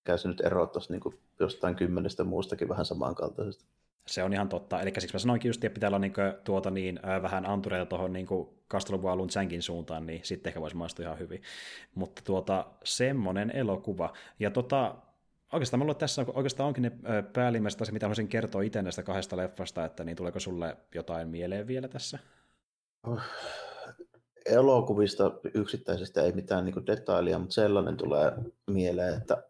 mikä 0.04 0.18
se 0.18 0.28
nyt 0.28 0.42
erottaisi 0.42 0.92
niin 0.92 1.02
kuin 1.02 1.20
jostain 1.40 1.76
kymmenestä 1.76 2.24
muustakin 2.24 2.70
vähän 2.70 2.86
samankaltaisesta. 2.86 3.66
Se 4.08 4.24
on 4.24 4.34
ihan 4.34 4.50
totta. 4.50 4.82
Eli 4.82 4.94
siksi 4.98 5.16
mä 5.16 5.20
sanoinkin 5.20 5.50
just, 5.50 5.64
että 5.64 5.74
pitää 5.74 5.88
olla 5.90 6.00
niin 6.00 6.14
kuin, 6.14 6.34
tuota, 6.44 6.72
niin, 6.72 7.00
äh, 7.06 7.22
vähän 7.22 7.46
antureita 7.46 7.86
tuohon 7.86 8.14
niin 8.14 8.28
kasteluvun 8.68 9.12
alun 9.12 9.30
Zänkin 9.30 9.62
suuntaan, 9.62 10.06
niin 10.06 10.22
sitten 10.24 10.50
ehkä 10.50 10.62
voisi 10.62 10.76
maistua 10.76 11.06
ihan 11.06 11.20
hyvin. 11.20 11.42
Mutta 11.96 12.22
tuota, 12.26 12.66
semmoinen 12.84 13.52
elokuva. 13.52 14.14
Ja 14.40 14.52
tota, 14.52 14.96
oikeastaan 15.54 15.80
mulla 15.80 15.94
tässä 15.94 16.26
oikeastaan 16.34 16.68
onkin 16.68 16.82
ne 16.82 16.92
päällimmäiset 17.34 17.82
asiat, 17.82 17.94
mitä 17.94 18.06
haluaisin 18.06 18.28
kertoa 18.28 18.62
itse 18.62 18.82
näistä 18.82 19.04
kahdesta 19.04 19.38
leffasta, 19.38 19.86
että 19.86 20.04
niin 20.04 20.18
tuleeko 20.18 20.40
sulle 20.40 20.78
jotain 20.96 21.28
mieleen 21.28 21.68
vielä 21.68 21.88
tässä? 21.88 22.20
Oh, 23.08 23.22
elokuvista 24.46 25.32
yksittäisestä 25.54 26.22
ei 26.22 26.32
mitään 26.32 26.66
niin 26.66 26.88
detailia, 26.88 27.40
mutta 27.40 27.54
sellainen 27.54 27.98
tulee 27.98 28.32
mieleen, 28.68 29.18
että 29.18 29.44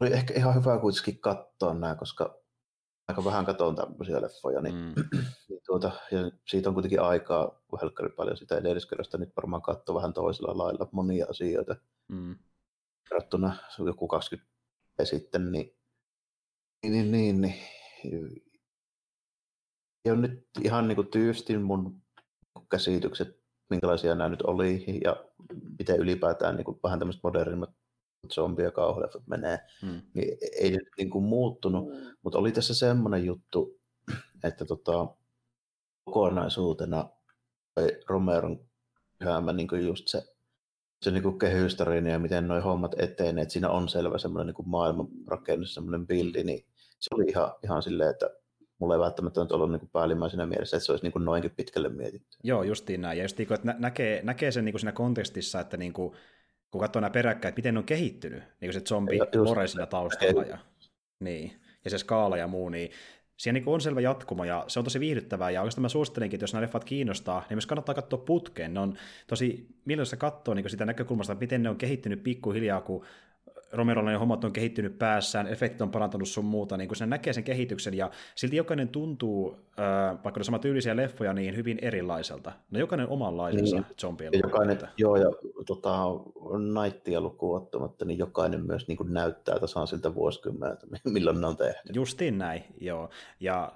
oli 0.00 0.12
ehkä 0.12 0.34
ihan 0.34 0.54
hyvä 0.54 0.78
kuitenkin 0.78 1.20
katsoa 1.20 1.74
nämä, 1.74 1.94
koska 1.94 2.40
aika 3.08 3.24
vähän 3.24 3.44
katson 3.44 3.76
tämmöisiä 3.76 4.22
leffoja, 4.22 4.60
niin, 4.60 4.74
mm. 4.74 4.94
niin 5.48 5.60
tuota, 5.66 5.92
ja 6.10 6.30
siitä 6.46 6.68
on 6.68 6.74
kuitenkin 6.74 7.00
aikaa 7.00 7.62
helkkari 7.82 8.08
paljon 8.08 8.36
sitä 8.36 8.56
edelliskerrasta, 8.56 9.18
nyt 9.18 9.36
varmaan 9.36 9.62
katsoo 9.62 9.94
vähän 9.94 10.12
toisella 10.12 10.58
lailla 10.58 10.88
monia 10.92 11.26
asioita. 11.30 11.76
Mm. 12.08 12.38
Verrattuna 13.10 13.56
joku 13.86 14.08
20 14.08 14.50
sitten, 15.04 15.52
niin, 15.52 15.76
niin, 16.86 17.12
niin, 17.12 17.40
niin, 17.40 17.54
ja 20.04 20.14
nyt 20.14 20.48
ihan 20.62 20.88
niin 20.88 20.96
kuin 20.96 21.08
tyystin 21.08 21.62
mun 21.62 22.02
käsitykset, 22.70 23.40
minkälaisia 23.70 24.14
nämä 24.14 24.28
nyt 24.28 24.42
oli 24.42 24.84
ja 25.04 25.24
miten 25.78 25.96
ylipäätään 25.96 26.56
niin 26.56 26.64
kuin 26.64 26.80
vähän 26.82 26.98
tämmöiset 26.98 27.22
modernimmat 27.22 27.79
zombie- 28.28 28.64
ja 28.64 28.70
kauhuleffat 28.70 29.26
menee, 29.26 29.58
hmm. 29.82 30.02
niin 30.14 30.38
ei 30.60 30.70
nyt 30.70 30.88
niin 30.98 31.10
kuin 31.10 31.24
muuttunut, 31.24 31.86
hmm. 31.86 32.16
mutta 32.22 32.38
oli 32.38 32.52
tässä 32.52 32.74
semmoinen 32.74 33.24
juttu, 33.24 33.80
että 34.44 34.64
tota, 34.64 35.06
kokonaisuutena 36.04 37.08
Romeron 38.08 38.60
hyömä 39.24 39.52
niin 39.52 39.68
kuin 39.68 39.86
just 39.86 40.08
se, 40.08 40.22
se 41.02 41.10
niin 41.10 41.22
kuin 41.22 41.38
kehystarina 41.38 42.10
ja 42.10 42.18
miten 42.18 42.48
nuo 42.48 42.60
hommat 42.60 42.94
etenee, 42.98 43.42
että 43.42 43.52
siinä 43.52 43.70
on 43.70 43.88
selvä 43.88 44.18
semmoinen 44.18 44.54
niin 44.54 44.68
maailmanrakennus, 44.68 45.74
semmoinen 45.74 46.06
bildi, 46.06 46.44
niin 46.44 46.64
se 47.00 47.14
oli 47.14 47.24
ihan, 47.28 47.52
ihan 47.64 47.82
silleen, 47.82 48.10
että 48.10 48.30
mulla 48.78 48.94
ei 48.94 49.00
välttämättä 49.00 49.40
nyt 49.40 49.52
ollut 49.52 49.70
niin 49.70 49.80
kuin 49.80 49.90
päällimmäisenä 49.92 50.46
mielessä, 50.46 50.76
että 50.76 50.84
se 50.86 50.92
olisi 50.92 51.04
niin 51.04 51.12
kuin 51.12 51.24
noinkin 51.24 51.50
pitkälle 51.56 51.88
mietitty. 51.88 52.38
Joo, 52.44 52.62
justiin 52.62 53.00
näin. 53.00 53.18
Ja 53.18 53.24
just 53.24 53.38
niin 53.38 53.48
kuin, 53.48 53.54
että 53.54 53.74
näkee, 53.78 54.22
näkee 54.22 54.52
sen 54.52 54.64
niin 54.64 54.72
kuin 54.72 54.80
siinä 54.80 54.92
kontekstissa, 54.92 55.60
että 55.60 55.76
niin 55.76 55.92
kuin, 55.92 56.16
kun 56.70 56.80
katsoo 56.80 57.00
nämä 57.00 57.10
peräkkäin, 57.10 57.50
että 57.50 57.58
miten 57.58 57.74
ne 57.74 57.78
on 57.78 57.84
kehittynyt, 57.84 58.38
niin 58.38 58.68
kuin 58.68 58.72
se 58.72 58.80
zombi 58.80 59.18
lore 59.18 59.66
taustalla 59.90 60.42
ja, 60.42 60.58
niin, 61.20 61.60
ja 61.84 61.90
se 61.90 61.98
skaala 61.98 62.36
ja 62.36 62.46
muu, 62.46 62.68
niin 62.68 62.90
siinä 63.36 63.58
niin 63.58 63.68
on 63.68 63.80
selvä 63.80 64.00
jatkuma 64.00 64.46
ja 64.46 64.64
se 64.68 64.78
on 64.78 64.84
tosi 64.84 65.00
viihdyttävää 65.00 65.50
ja 65.50 65.60
oikeastaan 65.60 65.82
mä 65.82 65.88
suosittelenkin, 65.88 66.36
että 66.36 66.42
jos 66.42 66.52
nämä 66.52 66.62
leffat 66.62 66.84
kiinnostaa, 66.84 67.40
niin 67.48 67.56
myös 67.56 67.66
kannattaa 67.66 67.94
katsoa 67.94 68.18
putkeen. 68.18 68.74
Ne 68.74 68.80
on 68.80 68.98
tosi 69.26 69.46
mielenkiintoista 69.84 70.16
katsoa 70.16 70.54
niin 70.54 70.70
sitä 70.70 70.86
näkökulmasta, 70.86 71.34
miten 71.34 71.62
ne 71.62 71.70
on 71.70 71.76
kehittynyt 71.76 72.22
pikkuhiljaa, 72.22 72.80
kun 72.80 73.04
Romerolla 73.72 74.10
ne 74.10 74.16
hommat 74.16 74.44
on 74.44 74.52
kehittynyt 74.52 74.98
päässään, 74.98 75.46
efekti 75.46 75.82
on 75.82 75.90
parantunut 75.90 76.28
sun 76.28 76.44
muuta, 76.44 76.76
niin 76.76 76.88
kun 76.88 76.96
se 76.96 77.06
näkee 77.06 77.32
sen 77.32 77.44
kehityksen, 77.44 77.94
ja 77.94 78.10
silti 78.34 78.56
jokainen 78.56 78.88
tuntuu, 78.88 79.56
äh, 79.78 80.24
vaikka 80.24 80.40
ne 80.40 80.44
sama 80.44 80.58
tyylisiä 80.58 80.96
leffoja, 80.96 81.32
niin 81.32 81.56
hyvin 81.56 81.78
erilaiselta. 81.82 82.52
No 82.70 82.78
jokainen 82.78 83.08
omanlaisensa 83.08 83.76
niin. 83.76 83.86
zombien 84.00 84.32
jokainen, 84.42 84.78
Joo, 84.96 85.16
ja 85.16 85.30
tota, 85.66 86.06
Nightia 86.82 87.20
lukuun 87.20 87.56
ottamatta, 87.56 88.04
niin 88.04 88.18
jokainen 88.18 88.66
myös 88.66 88.88
niin 88.88 88.96
kuin 88.96 89.12
näyttää 89.12 89.58
tasan 89.58 89.86
siltä 89.86 90.14
vuosikymmeneltä, 90.14 90.86
milloin 91.04 91.40
ne 91.40 91.46
on 91.46 91.56
tehty. 91.56 91.92
Justiin 91.92 92.38
näin, 92.38 92.64
joo. 92.80 93.10
Ja 93.40 93.72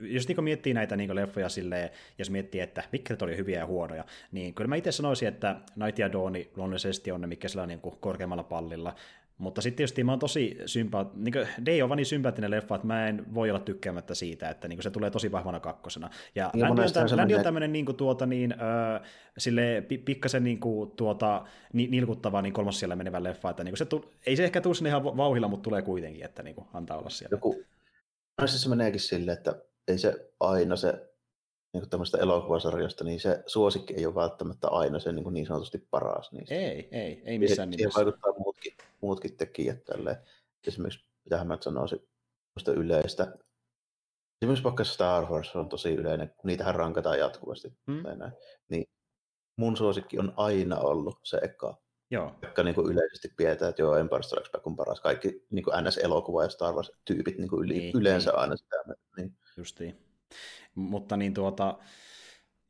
jos 0.00 0.28
niin 0.28 0.44
miettii 0.44 0.74
näitä 0.74 0.96
niin 0.96 1.14
leffoja 1.14 1.48
silleen, 1.48 1.90
jos 2.18 2.30
miettii, 2.30 2.60
että 2.60 2.84
mitkä 2.92 3.16
oli 3.22 3.36
hyviä 3.36 3.58
ja 3.58 3.66
huonoja, 3.66 4.04
niin 4.32 4.54
kyllä 4.54 4.68
mä 4.68 4.76
itse 4.76 4.92
sanoisin, 4.92 5.28
että 5.28 5.56
Night 5.76 5.98
ja 5.98 6.12
Dawn 6.12 6.36
luonnollisesti 6.56 7.12
on 7.12 7.20
ne, 7.20 7.26
mikä 7.26 7.48
sillä 7.48 7.62
on 7.62 7.68
niin 7.68 7.80
korkeammalla 8.00 8.42
pallilla, 8.42 8.94
mutta 9.40 9.60
sitten 9.60 9.76
tietysti 9.76 10.04
mä 10.04 10.12
oon 10.12 10.18
tosi 10.18 10.58
sympa... 10.66 11.10
niin 11.14 11.34
Day 11.66 11.82
on 11.82 11.88
vaan 11.88 11.96
niin 11.96 12.06
sympaattinen 12.06 12.50
leffa, 12.50 12.74
että 12.74 12.86
mä 12.86 13.08
en 13.08 13.34
voi 13.34 13.50
olla 13.50 13.60
tykkäämättä 13.60 14.14
siitä, 14.14 14.50
että 14.50 14.68
niin 14.68 14.82
se 14.82 14.90
tulee 14.90 15.10
tosi 15.10 15.32
vahvana 15.32 15.60
kakkosena. 15.60 16.10
Ja 16.34 16.50
niin 16.54 16.62
Ländy 16.62 16.82
on, 16.82 16.92
tämän, 16.92 17.34
on 17.34 17.42
tämmöinen 17.42 17.72
niin 17.72 17.96
tuota, 17.96 18.26
niin, 18.26 18.52
äh, 18.52 19.08
sille 19.38 19.84
pikkasen 20.04 20.44
niin 20.44 20.60
kuin, 20.60 20.90
tuota, 20.90 21.44
ni, 21.72 21.86
nilkuttava 21.86 22.42
niin 22.42 22.52
kolmas 22.52 22.78
siellä 22.78 22.96
menevä 22.96 23.22
leffa, 23.22 23.50
että 23.50 23.64
niin 23.64 23.76
se 23.76 23.84
tu, 23.84 24.12
ei 24.26 24.36
se 24.36 24.44
ehkä 24.44 24.60
tule 24.60 24.74
sinne 24.74 24.90
ihan 24.90 25.04
vauhilla, 25.04 25.48
mutta 25.48 25.62
tulee 25.62 25.82
kuitenkin, 25.82 26.24
että 26.24 26.42
niin 26.42 26.54
kuin, 26.54 26.66
antaa 26.72 26.98
olla 26.98 27.10
siellä. 27.10 27.34
Joku, 27.34 27.64
se 28.48 28.68
meneekin 28.68 29.00
silleen, 29.00 29.38
että 29.38 29.62
ei 29.88 29.98
se 29.98 30.32
aina 30.40 30.76
se 30.76 31.10
niin 31.72 31.90
tämmöistä 31.90 32.18
elokuvasarjasta, 32.18 33.04
niin 33.04 33.20
se 33.20 33.42
suosikki 33.46 33.94
ei 33.94 34.06
ole 34.06 34.14
välttämättä 34.14 34.68
aina 34.68 34.98
se 34.98 35.12
niin, 35.12 35.24
kuin 35.24 35.34
niin 35.34 35.46
sanotusti 35.46 35.86
paras. 35.90 36.32
Niistä. 36.32 36.54
Ei, 36.54 36.88
ei, 36.92 37.22
ei 37.24 37.38
missään 37.38 37.70
nimessä. 37.70 37.90
Siihen 37.90 38.06
vaikuttaa 38.06 38.32
muutkin, 38.38 38.72
muutkin 39.00 39.36
tekijät 39.36 39.84
tälleen. 39.84 40.16
Esimerkiksi, 40.66 41.04
mitä 41.24 41.44
mä 41.44 41.58
sanoisin, 41.60 42.08
yleistä. 42.76 43.38
Esimerkiksi 44.42 44.64
vaikka 44.64 44.84
Star 44.84 45.24
Wars 45.24 45.56
on 45.56 45.68
tosi 45.68 45.94
yleinen, 45.94 46.28
kun 46.28 46.48
niitähän 46.48 46.74
rankataan 46.74 47.18
jatkuvasti. 47.18 47.72
Hmm. 47.90 48.02
Näin. 48.02 48.32
Niin 48.68 48.86
mun 49.56 49.76
suosikki 49.76 50.18
on 50.18 50.32
aina 50.36 50.78
ollut 50.78 51.18
se 51.24 51.38
eka. 51.42 51.76
Joo. 52.10 52.34
Jotka 52.42 52.62
niin 52.62 52.74
kuin 52.74 52.92
yleisesti 52.92 53.28
pidetään, 53.36 53.68
että 53.70 53.82
joo, 53.82 53.96
Empire 53.96 54.22
Strikes 54.22 54.50
Back 54.50 54.66
on 54.66 54.76
paras. 54.76 55.00
Kaikki 55.00 55.46
niin 55.50 55.64
kuin 55.64 55.84
NS-elokuva 55.84 56.42
ja 56.42 56.48
Star 56.48 56.74
Wars-tyypit 56.74 57.38
niin 57.38 57.48
kuin 57.48 57.64
yli, 57.64 57.78
niin, 57.78 57.96
yleensä 57.96 58.30
niin. 58.30 58.38
aina 58.38 58.56
sitä. 58.56 58.76
Niin. 59.16 59.36
Justiin. 59.56 59.96
Mutta 60.74 61.16
niin 61.16 61.34
tuota, 61.34 61.78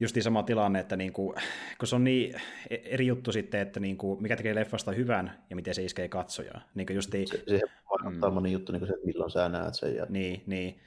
justiin 0.00 0.24
sama 0.24 0.42
tilanne, 0.42 0.80
että 0.80 0.96
niin 0.96 1.12
kuin, 1.12 1.34
kun 1.78 1.88
se 1.88 1.96
on 1.96 2.04
niin 2.04 2.34
e-, 2.70 2.80
eri 2.84 3.06
juttu 3.06 3.32
sitten, 3.32 3.60
että 3.60 3.80
niin 3.80 3.96
kuin, 3.96 4.22
mikä 4.22 4.36
tekee 4.36 4.54
leffasta 4.54 4.92
hyvän 4.92 5.44
ja 5.50 5.56
miten 5.56 5.74
se 5.74 5.84
iskee 5.84 6.08
katsojaa. 6.08 6.60
Niin 6.74 6.86
kuin 6.86 6.94
justiin, 6.94 7.28
se, 7.28 7.42
siihen 7.48 7.68
vaikuttaa 7.90 8.30
mm. 8.30 8.34
moni 8.34 8.52
juttu, 8.52 8.72
niin 8.72 8.80
kuin 8.80 8.88
se, 8.88 8.94
että 8.94 9.06
milloin 9.06 9.30
sä 9.30 9.48
näet 9.48 9.74
sen. 9.74 9.96
Ja... 9.96 10.06
Niin, 10.08 10.42
niin. 10.46 10.80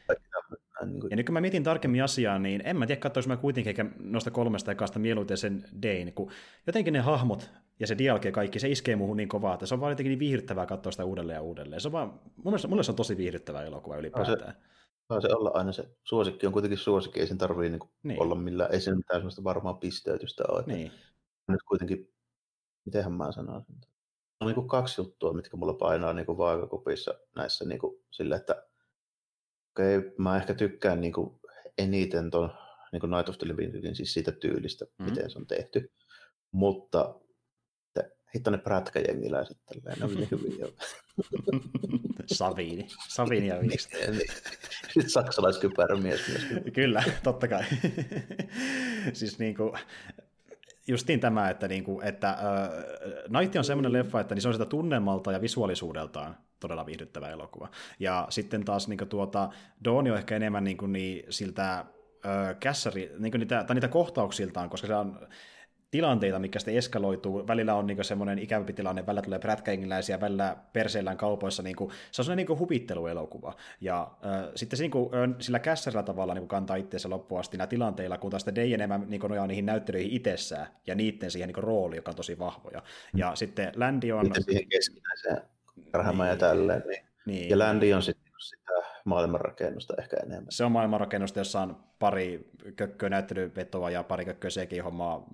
Niin 0.86 1.00
kuin... 1.00 1.12
Ja 1.12 1.16
nyt 1.16 1.26
kun 1.26 1.34
mä 1.34 1.42
mietin 1.42 1.64
tarkemmin 1.64 2.04
asiaa, 2.04 2.40
niin 2.40 2.62
en 2.66 2.78
mä 2.78 2.88
tiedä, 2.88 3.00
katsoisin 3.00 3.32
mä 3.32 3.38
kuitenkin 3.38 3.70
eikä 3.70 3.86
noista 4.00 4.32
kolmesta 4.32 4.72
ekasta 4.72 5.00
mieluiten 5.00 5.38
sen 5.38 5.66
Dane, 5.82 6.12
kun 6.12 6.32
jotenkin 6.68 6.94
ne 6.94 7.00
hahmot 7.00 7.50
ja 7.80 7.88
se 7.88 7.98
dialogi 7.98 8.32
kaikki, 8.32 8.60
se 8.60 8.70
iskee 8.70 8.96
muuhun 8.96 9.18
niin 9.18 9.30
kovaa, 9.30 9.54
että 9.54 9.66
se 9.66 9.74
on 9.74 9.80
vaan 9.80 9.92
jotenkin 9.92 10.10
niin 10.10 10.20
viihdyttävää 10.20 10.66
katsoa 10.66 10.92
sitä 10.92 11.06
uudelleen 11.06 11.36
ja 11.36 11.42
uudelleen. 11.42 11.82
Se 11.82 11.88
on 11.88 11.92
vaan, 11.92 12.10
mun 12.10 12.44
mielestä, 12.44 12.68
mulle 12.68 12.84
se 12.84 12.92
on 12.92 12.96
tosi 12.96 13.18
viihdyttävä 13.18 13.64
elokuva 13.64 13.98
ylipäätään. 13.98 14.58
Saa 15.08 15.22
se 15.22 15.28
olla 15.34 15.52
aina 15.54 15.72
se 15.72 15.90
suosikki 16.04 16.48
on 16.48 16.54
kuitenkin 16.54 16.78
suosikki, 16.78 17.20
ei 17.20 17.28
sen 17.28 17.38
tarvii 17.38 17.70
niin 17.70 17.80
niin. 18.04 18.22
olla 18.22 18.36
millään, 18.36 18.74
ei 18.74 18.82
sen 18.82 18.98
mitään 18.98 19.20
sellaista 19.20 19.44
varmaa 19.44 19.74
pisteytystä 19.74 20.44
ole. 20.48 20.64
Niin. 20.68 20.92
Nyt 21.48 21.64
kuitenkin, 21.68 22.14
mitenhän 22.86 23.14
mä 23.14 23.32
sanoisin, 23.32 23.76
on 24.40 24.48
niin 24.48 24.56
kuin 24.56 24.68
kaksi 24.68 25.02
juttua, 25.02 25.34
mitkä 25.34 25.58
mulla 25.58 25.74
painaa 25.74 26.14
niin 26.14 26.26
kuin 26.26 26.38
vaakakupissa 26.38 27.14
näissä 27.36 27.66
niin 27.66 27.80
kuin 27.80 28.04
sille, 28.12 28.36
että 28.36 28.66
okei, 29.74 29.98
okay, 29.98 30.12
mä 30.18 30.38
ehkä 30.38 30.54
tykkään 30.54 31.02
niin 31.02 31.14
kuin 31.14 31.40
eniten 31.78 32.32
ton 32.32 32.50
niin 32.92 33.00
kuin 33.00 33.12
Night 33.12 33.30
of 33.30 33.38
the 33.38 33.48
Living 33.48 33.96
siis 33.96 34.14
siitä 34.14 34.32
tyylistä, 34.32 34.86
mm-hmm. 34.86 35.06
miten 35.06 35.30
se 35.30 35.40
on 35.40 35.48
tehty. 35.48 35.92
Mutta 36.52 37.20
hitto 38.36 38.52
ne 38.52 38.58
prätkäjengiläiset 38.58 39.58
tälleen, 39.66 40.00
ne 40.00 40.06
on 40.06 40.16
niin 40.16 40.28
hyviä. 40.32 40.68
Saviini, 42.26 42.88
Saviini 43.08 43.48
ja 43.48 43.62
Viikst. 43.62 43.90
Sitten 44.84 45.10
saksalaiskypärämies 45.10 46.28
myös. 46.28 46.48
Kyllä, 46.74 47.04
totta 47.24 47.48
kai. 47.48 47.64
siis 49.14 49.40
niin 49.40 49.56
kuin, 49.56 49.72
justiin 50.88 51.20
tämä, 51.20 51.50
että, 51.50 51.68
niin 51.68 51.84
kuin, 51.84 52.08
että 52.08 52.30
äh, 52.30 52.38
Night 53.40 53.56
on 53.56 53.64
semmoinen 53.64 53.94
leffa, 53.94 54.20
että 54.20 54.36
niin 54.36 54.42
se 54.42 54.48
on 54.48 54.54
sitä 54.54 54.66
tunnelmalta 54.66 55.32
ja 55.32 55.42
visuaalisuudeltaan 55.42 56.38
todella 56.60 56.86
viihdyttävä 56.86 57.30
elokuva. 57.30 57.70
Ja 58.00 58.28
sitten 58.30 58.66
taas 58.66 58.88
niin 58.88 58.98
kuin, 58.98 59.10
tuota, 59.10 59.50
Dawn 59.84 60.12
on 60.12 60.18
ehkä 60.18 60.36
enemmän 60.36 60.64
niin 60.64 60.78
kuin, 60.78 60.92
niin, 60.92 61.26
siltä 61.30 61.80
äh, 61.80 61.86
kässäri, 62.60 63.12
niin 63.20 63.32
kuin 63.32 63.40
niitä, 63.40 63.64
tai 63.64 63.74
niitä 63.74 63.88
kohtauksiltaan, 63.88 64.70
koska 64.70 64.88
se 64.88 64.96
on 64.96 65.28
tilanteita, 65.94 66.40
mikä 66.40 66.60
sitten 66.60 66.78
eskaloituu. 66.78 67.48
Välillä 67.48 67.76
on 67.76 67.88
niinku 67.88 68.04
semmoinen 68.04 68.40
ikävämpi 68.40 68.74
tilanne, 68.74 69.06
välillä 69.06 69.22
tulee 69.22 69.40
prätkäingiläisiä, 69.40 70.22
välillä 70.22 70.58
perseillään 70.74 71.18
kaupoissa. 71.18 71.64
Niinku, 71.64 71.92
se 72.12 72.22
on 72.22 72.26
semmoinen 72.26 72.38
niinku 72.38 72.58
hupitteluelokuva. 72.58 73.54
Ja 73.82 74.12
äh, 74.26 74.50
sitten 74.56 74.78
se 74.78 74.84
niinku, 74.84 75.12
sillä 75.40 75.60
kässärillä 75.60 76.04
tavalla 76.04 76.34
niinku 76.34 76.48
kantaa 76.48 76.76
itseensä 76.76 77.10
loppuun 77.10 77.40
asti 77.40 77.58
nämä 77.58 77.68
tilanteilla, 77.68 78.18
kun 78.18 78.32
taas 78.32 78.46
Day 78.56 78.74
enemmän 78.74 79.06
niinku 79.08 79.28
nojaa 79.28 79.48
niihin 79.48 79.66
näyttelyihin 79.66 80.12
itsessään 80.12 80.68
ja 80.88 80.96
niiden 80.96 81.32
siihen 81.32 81.48
niinku 81.48 81.62
rooli, 81.62 81.96
joka 81.96 82.12
on 82.12 82.16
tosi 82.16 82.40
vahvoja. 82.40 82.82
Ja 83.16 83.30
mm. 83.30 83.36
sitten 83.36 83.72
Landi 83.76 84.12
on... 84.12 84.24
Niiden 84.24 84.44
siihen 84.44 84.68
keskinäiseen 84.68 85.42
niin, 85.76 86.28
ja 86.28 86.36
tälleen. 86.36 86.84
Niin. 86.88 87.04
Niin. 87.26 87.50
Ja 87.50 87.60
Landi 87.60 87.94
on 87.94 88.02
sitten 88.02 88.34
sitä 88.40 88.72
maailmanrakennusta 89.06 89.94
ehkä 90.00 90.18
enemmän. 90.18 90.46
Se 90.50 90.64
on 90.64 90.72
maailmanrakennusta, 90.72 91.40
jossa 91.40 91.62
on 91.62 91.84
pari 92.00 92.50
kökköä 92.76 93.10
näyttelyvetoa 93.10 93.90
ja 93.90 94.04
pari 94.04 94.26
kökköä 94.26 94.50
sekin 94.50 94.84
hommaa 94.84 95.28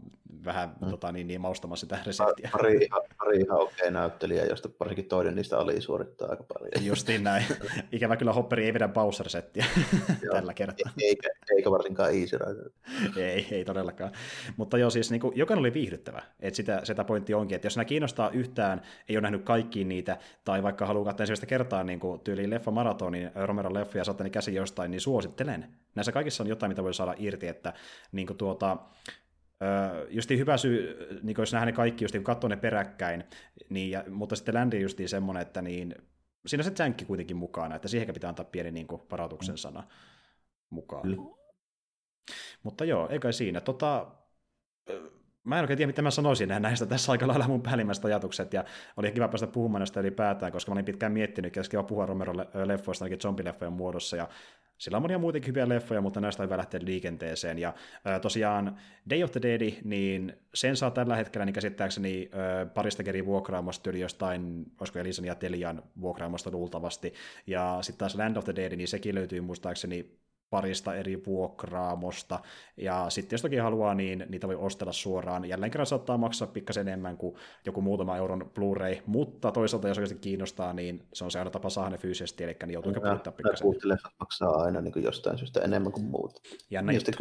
vähän 0.45 0.75
mm. 0.81 0.89
tota, 0.89 1.11
niin, 1.11 1.27
niin, 1.27 1.41
maustamassa 1.41 1.85
sitä 1.85 1.99
reseptiä. 2.05 2.49
Pari, 2.51 2.87
pari 3.17 3.37
ihan 3.37 3.59
okei 3.59 3.75
okay 3.79 3.91
näyttelijä, 3.91 4.45
josta 4.45 4.69
varsinkin 4.79 5.05
toinen 5.05 5.35
niistä 5.35 5.57
oli 5.57 5.81
suorittaa 5.81 6.29
aika 6.29 6.43
paljon. 6.43 6.85
Justiin 6.85 7.23
näin. 7.23 7.45
Ikävä 7.91 8.17
kyllä 8.17 8.33
Hopperi 8.33 8.65
ei 8.65 8.73
vedä 8.73 8.87
Bowser-settiä 8.87 9.65
tällä 10.31 10.53
kertaa. 10.53 10.91
Eikä, 11.01 11.29
eikä 11.55 11.71
varsinkaan 11.71 12.15
Easy 12.15 12.37
Rider. 12.37 12.69
ei, 13.17 13.47
ei 13.51 13.65
todellakaan. 13.65 14.11
Mutta 14.57 14.77
joo, 14.77 14.89
siis 14.89 15.11
niin 15.11 15.21
kuin, 15.21 15.37
jokainen 15.37 15.59
oli 15.59 15.73
viihdyttävä. 15.73 16.23
Et 16.39 16.55
sitä, 16.55 16.81
sitä 16.83 17.03
pointti 17.03 17.33
onkin, 17.33 17.55
että 17.55 17.65
jos 17.65 17.75
nämä 17.75 17.85
kiinnostaa 17.85 18.29
yhtään, 18.29 18.81
ei 19.09 19.17
ole 19.17 19.21
nähnyt 19.21 19.43
kaikkiin 19.43 19.89
niitä, 19.89 20.17
tai 20.45 20.63
vaikka 20.63 20.85
haluaa 20.85 21.05
katsoa 21.05 21.23
ensimmäistä 21.23 21.45
kertaa 21.45 21.83
niin 21.83 21.99
kuin 21.99 22.19
tyyliin 22.19 22.49
leffa 22.49 22.71
maratonin, 22.71 23.31
Romeron 23.35 23.73
leffoja, 23.73 24.03
saatte 24.03 24.23
ne 24.23 24.29
käsi 24.29 24.55
jostain, 24.55 24.91
niin 24.91 25.01
suosittelen. 25.01 25.65
Näissä 25.95 26.11
kaikissa 26.11 26.43
on 26.43 26.49
jotain, 26.49 26.69
mitä 26.69 26.83
voi 26.83 26.93
saada 26.93 27.15
irti, 27.17 27.47
että 27.47 27.73
niin 28.11 28.27
kuin 28.27 28.37
tuota, 28.37 28.77
justi 30.09 30.37
hyvä 30.37 30.57
syy, 30.57 31.07
niin 31.23 31.35
jos 31.37 31.53
nähdään 31.53 31.67
ne 31.67 31.73
kaikki, 31.73 32.03
just 32.03 32.15
kun 32.15 32.23
katsoo 32.23 32.47
ne 32.47 32.57
peräkkäin, 32.57 33.23
niin, 33.69 33.91
ja, 33.91 34.03
mutta 34.09 34.35
sitten 34.35 34.55
Landi 34.55 34.81
justiin 34.81 35.09
semmoinen, 35.09 35.41
että 35.41 35.61
niin, 35.61 35.95
siinä 36.45 36.63
se 36.63 36.71
jänkki 36.79 37.05
kuitenkin 37.05 37.37
mukana, 37.37 37.75
että 37.75 37.87
siihen 37.87 38.13
pitää 38.13 38.29
antaa 38.29 38.45
pieni 38.45 38.71
niin 38.71 38.87
kuin, 38.87 39.01
varoituksen 39.11 39.57
sana 39.57 39.83
mukaan. 40.69 41.07
Mm. 41.07 41.17
Mutta 42.63 42.85
joo, 42.85 43.09
eikä 43.09 43.31
siinä. 43.31 43.61
Tota, 43.61 44.07
mä 45.43 45.55
en 45.55 45.61
oikein 45.61 45.77
tiedä, 45.77 45.87
mitä 45.87 46.01
mä 46.01 46.11
sanoisin 46.11 46.49
näistä. 46.59 46.85
Tässä 46.85 47.11
aika 47.11 47.27
lailla 47.27 47.47
mun 47.47 47.61
päällimmäiset 47.61 48.05
ajatukset, 48.05 48.53
ja 48.53 48.65
oli 48.97 49.11
kiva 49.11 49.27
päästä 49.27 49.47
puhumaan 49.47 49.79
näistä 49.79 49.99
ylipäätään, 49.99 50.51
koska 50.51 50.71
mä 50.71 50.73
olin 50.73 50.85
pitkään 50.85 51.11
miettinyt, 51.11 51.57
että 51.57 51.69
kiva 51.69 51.83
puhua 51.83 52.05
Romero 52.05 52.33
leffoista 52.65 53.05
ainakin 53.05 53.21
zombileffojen 53.21 53.73
muodossa, 53.73 54.17
ja 54.17 54.29
sillä 54.79 54.95
on 54.95 55.01
monia 55.01 55.17
muutenkin 55.17 55.47
hyviä 55.47 55.69
leffoja, 55.69 56.01
mutta 56.01 56.21
näistä 56.21 56.43
on 56.43 56.47
hyvä 56.47 56.57
lähteä 56.57 56.79
liikenteeseen. 56.83 57.59
Ja 57.59 57.73
ää, 58.05 58.19
tosiaan 58.19 58.77
Day 59.09 59.23
of 59.23 59.31
the 59.31 59.41
Dead, 59.41 59.73
niin 59.83 60.33
sen 60.53 60.77
saa 60.77 60.91
tällä 60.91 61.15
hetkellä 61.15 61.45
niin 61.45 61.53
käsittääkseni 61.53 62.29
ää, 62.31 62.65
parista 62.65 63.03
eri 63.05 63.25
vuokraamosta 63.25 63.89
yli 63.89 63.99
jostain, 63.99 64.65
olisiko 64.79 64.99
Elisan 64.99 65.25
ja 65.25 65.35
Telian 65.35 65.83
vuokraamosta 66.01 66.51
luultavasti. 66.51 67.13
Ja 67.47 67.77
sitten 67.81 67.99
taas 67.99 68.15
Land 68.15 68.35
of 68.37 68.45
the 68.45 68.55
Dead, 68.55 68.75
niin 68.75 68.87
sekin 68.87 69.15
löytyy 69.15 69.41
muistaakseni 69.41 70.19
parista 70.49 70.95
eri 70.95 71.25
vuokraamosta, 71.25 72.39
ja 72.77 73.05
sitten 73.09 73.37
jos 73.37 73.41
toki 73.41 73.57
haluaa, 73.57 73.93
niin 73.93 74.25
niitä 74.29 74.47
voi 74.47 74.55
ostella 74.55 74.93
suoraan. 74.93 75.45
Jälleen 75.45 75.71
kerran 75.71 75.85
saattaa 75.85 76.17
maksaa 76.17 76.47
pikkasen 76.47 76.87
enemmän 76.87 77.17
kuin 77.17 77.35
joku 77.65 77.81
muutama 77.81 78.17
euron 78.17 78.51
Blu-ray, 78.53 79.01
mutta 79.05 79.51
toisaalta 79.51 79.87
jos 79.87 79.97
oikeasti 79.97 80.19
kiinnostaa, 80.21 80.73
niin 80.73 81.03
se 81.13 81.23
on 81.23 81.31
se 81.31 81.39
aina 81.39 81.51
tapa 81.51 81.69
saada 81.69 81.89
ne 81.89 81.97
fyysisesti, 81.97 82.43
eli 82.43 82.55
niin 82.65 82.73
joutuu 82.73 82.93
puhuttaa 82.93 83.33
pikkasen. 83.33 83.67
Leffat 83.83 84.13
maksaa 84.19 84.61
aina 84.61 84.81
niin 84.81 84.91
kuin 84.91 85.03
jostain 85.03 85.37
syystä 85.37 85.61
enemmän 85.61 85.91
kuin 85.91 86.05
muut. 86.05 86.41
Jännä 86.71 86.91
juttu. 86.91 87.11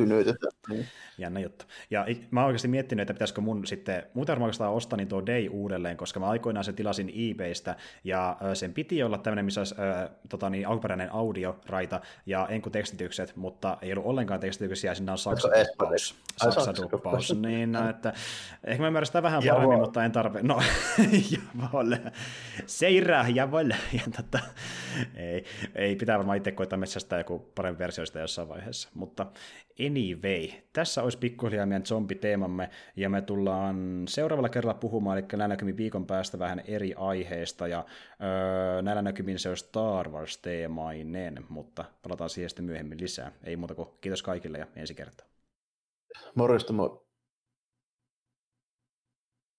Niin. 0.69 0.87
Jännä 1.19 1.41
juttu. 1.41 1.65
Ja 1.91 2.07
mä 2.31 2.41
oon 2.41 2.47
oikeasti 2.47 2.69
miettinyt, 2.69 3.03
että 3.03 3.15
pitäisikö 3.15 3.41
mun 3.41 3.67
sitten, 3.67 4.03
muuten 4.15 4.41
varmaan 4.41 4.75
ostaa 4.75 4.97
niin 4.97 5.09
tuo 5.09 5.27
Day 5.27 5.49
uudelleen, 5.49 5.97
koska 5.97 6.21
mä 6.21 6.29
aikoinaan 6.29 6.65
sen 6.65 6.75
tilasin 6.75 7.13
eBaystä, 7.15 7.77
ja 8.05 8.37
sen 8.55 8.75
piti 8.75 9.03
olla 9.03 9.19
tämmöinen, 9.19 9.45
missä 9.45 9.61
olisi 9.61 9.75
äh, 9.79 10.11
tota, 10.29 10.51
niin, 10.51 10.69
alkuperäinen 10.69 11.13
audioraita 11.13 12.01
ja 12.27 12.47
enkutekstityksen 12.51 13.18
tekstitykset, 13.19 13.37
mutta 13.37 13.79
ei 13.83 13.93
ollut 13.93 14.07
ollenkaan 14.07 14.41
tekstityksiä, 14.41 14.95
siinä 14.95 15.13
on 15.13 15.19
saksaduppaus. 15.19 16.15
Saksaduppaus, 16.37 17.35
niin 17.41 17.73
no, 17.73 17.89
että 17.89 18.13
ehkä 18.65 18.83
mä 18.83 18.87
ymmärrän 18.87 19.07
sitä 19.07 19.23
vähän 19.23 19.43
ja 19.45 19.55
paremmin, 19.55 19.79
mutta 19.79 20.05
en 20.05 20.13
tarve. 20.13 20.41
No, 20.43 20.61
jawohl. 21.33 21.95
Seirää, 22.67 23.29
jawohl. 23.29 23.71
Ja 23.93 24.03
tota, 24.17 24.39
ei, 25.15 25.45
ei, 25.75 25.97
pitää 25.97 26.19
varmaan 26.19 26.37
itse 26.37 26.53
koittaa 26.53 26.79
metsästää 26.79 27.19
joku 27.19 27.39
parempi 27.55 27.79
versioista 27.79 28.19
jossain 28.19 28.49
vaiheessa, 28.49 28.89
mutta 28.95 29.27
anyway, 29.87 30.49
tässä 30.73 31.03
olisi 31.03 31.19
pikkuhiljaa 31.19 31.67
meidän 31.67 31.87
zombiteemamme, 31.87 32.71
ja 32.97 33.11
me 33.11 33.23
tullaan 33.23 34.05
seuraavalla 34.09 34.49
kerralla 34.49 34.75
puhumaan, 34.75 35.19
eli 35.19 35.27
näillä 35.33 35.49
näkymin 35.49 35.77
viikon 35.77 36.07
päästä 36.07 36.39
vähän 36.39 36.63
eri 36.67 36.95
aiheista, 36.97 37.69
ja 37.69 37.85
öö, 38.23 38.83
näillä 38.83 39.03
näkymin 39.03 39.39
se 39.39 39.49
on 39.49 39.57
Star 39.57 40.09
Wars-teemainen, 40.09 41.45
mutta 41.49 41.85
palataan 42.03 42.31
siihen 42.31 42.51
sitten 42.51 42.65
myöhemmin 42.65 43.01
lisää. 43.09 43.33
Ei 43.45 43.57
muuta 43.57 43.75
kuin 43.75 43.89
kiitos 44.01 44.23
kaikille 44.23 44.59
ja 44.59 44.67
ensi 44.77 44.95
kertaa. 44.95 45.27
Morjesta, 46.35 46.73
moi. 46.73 47.08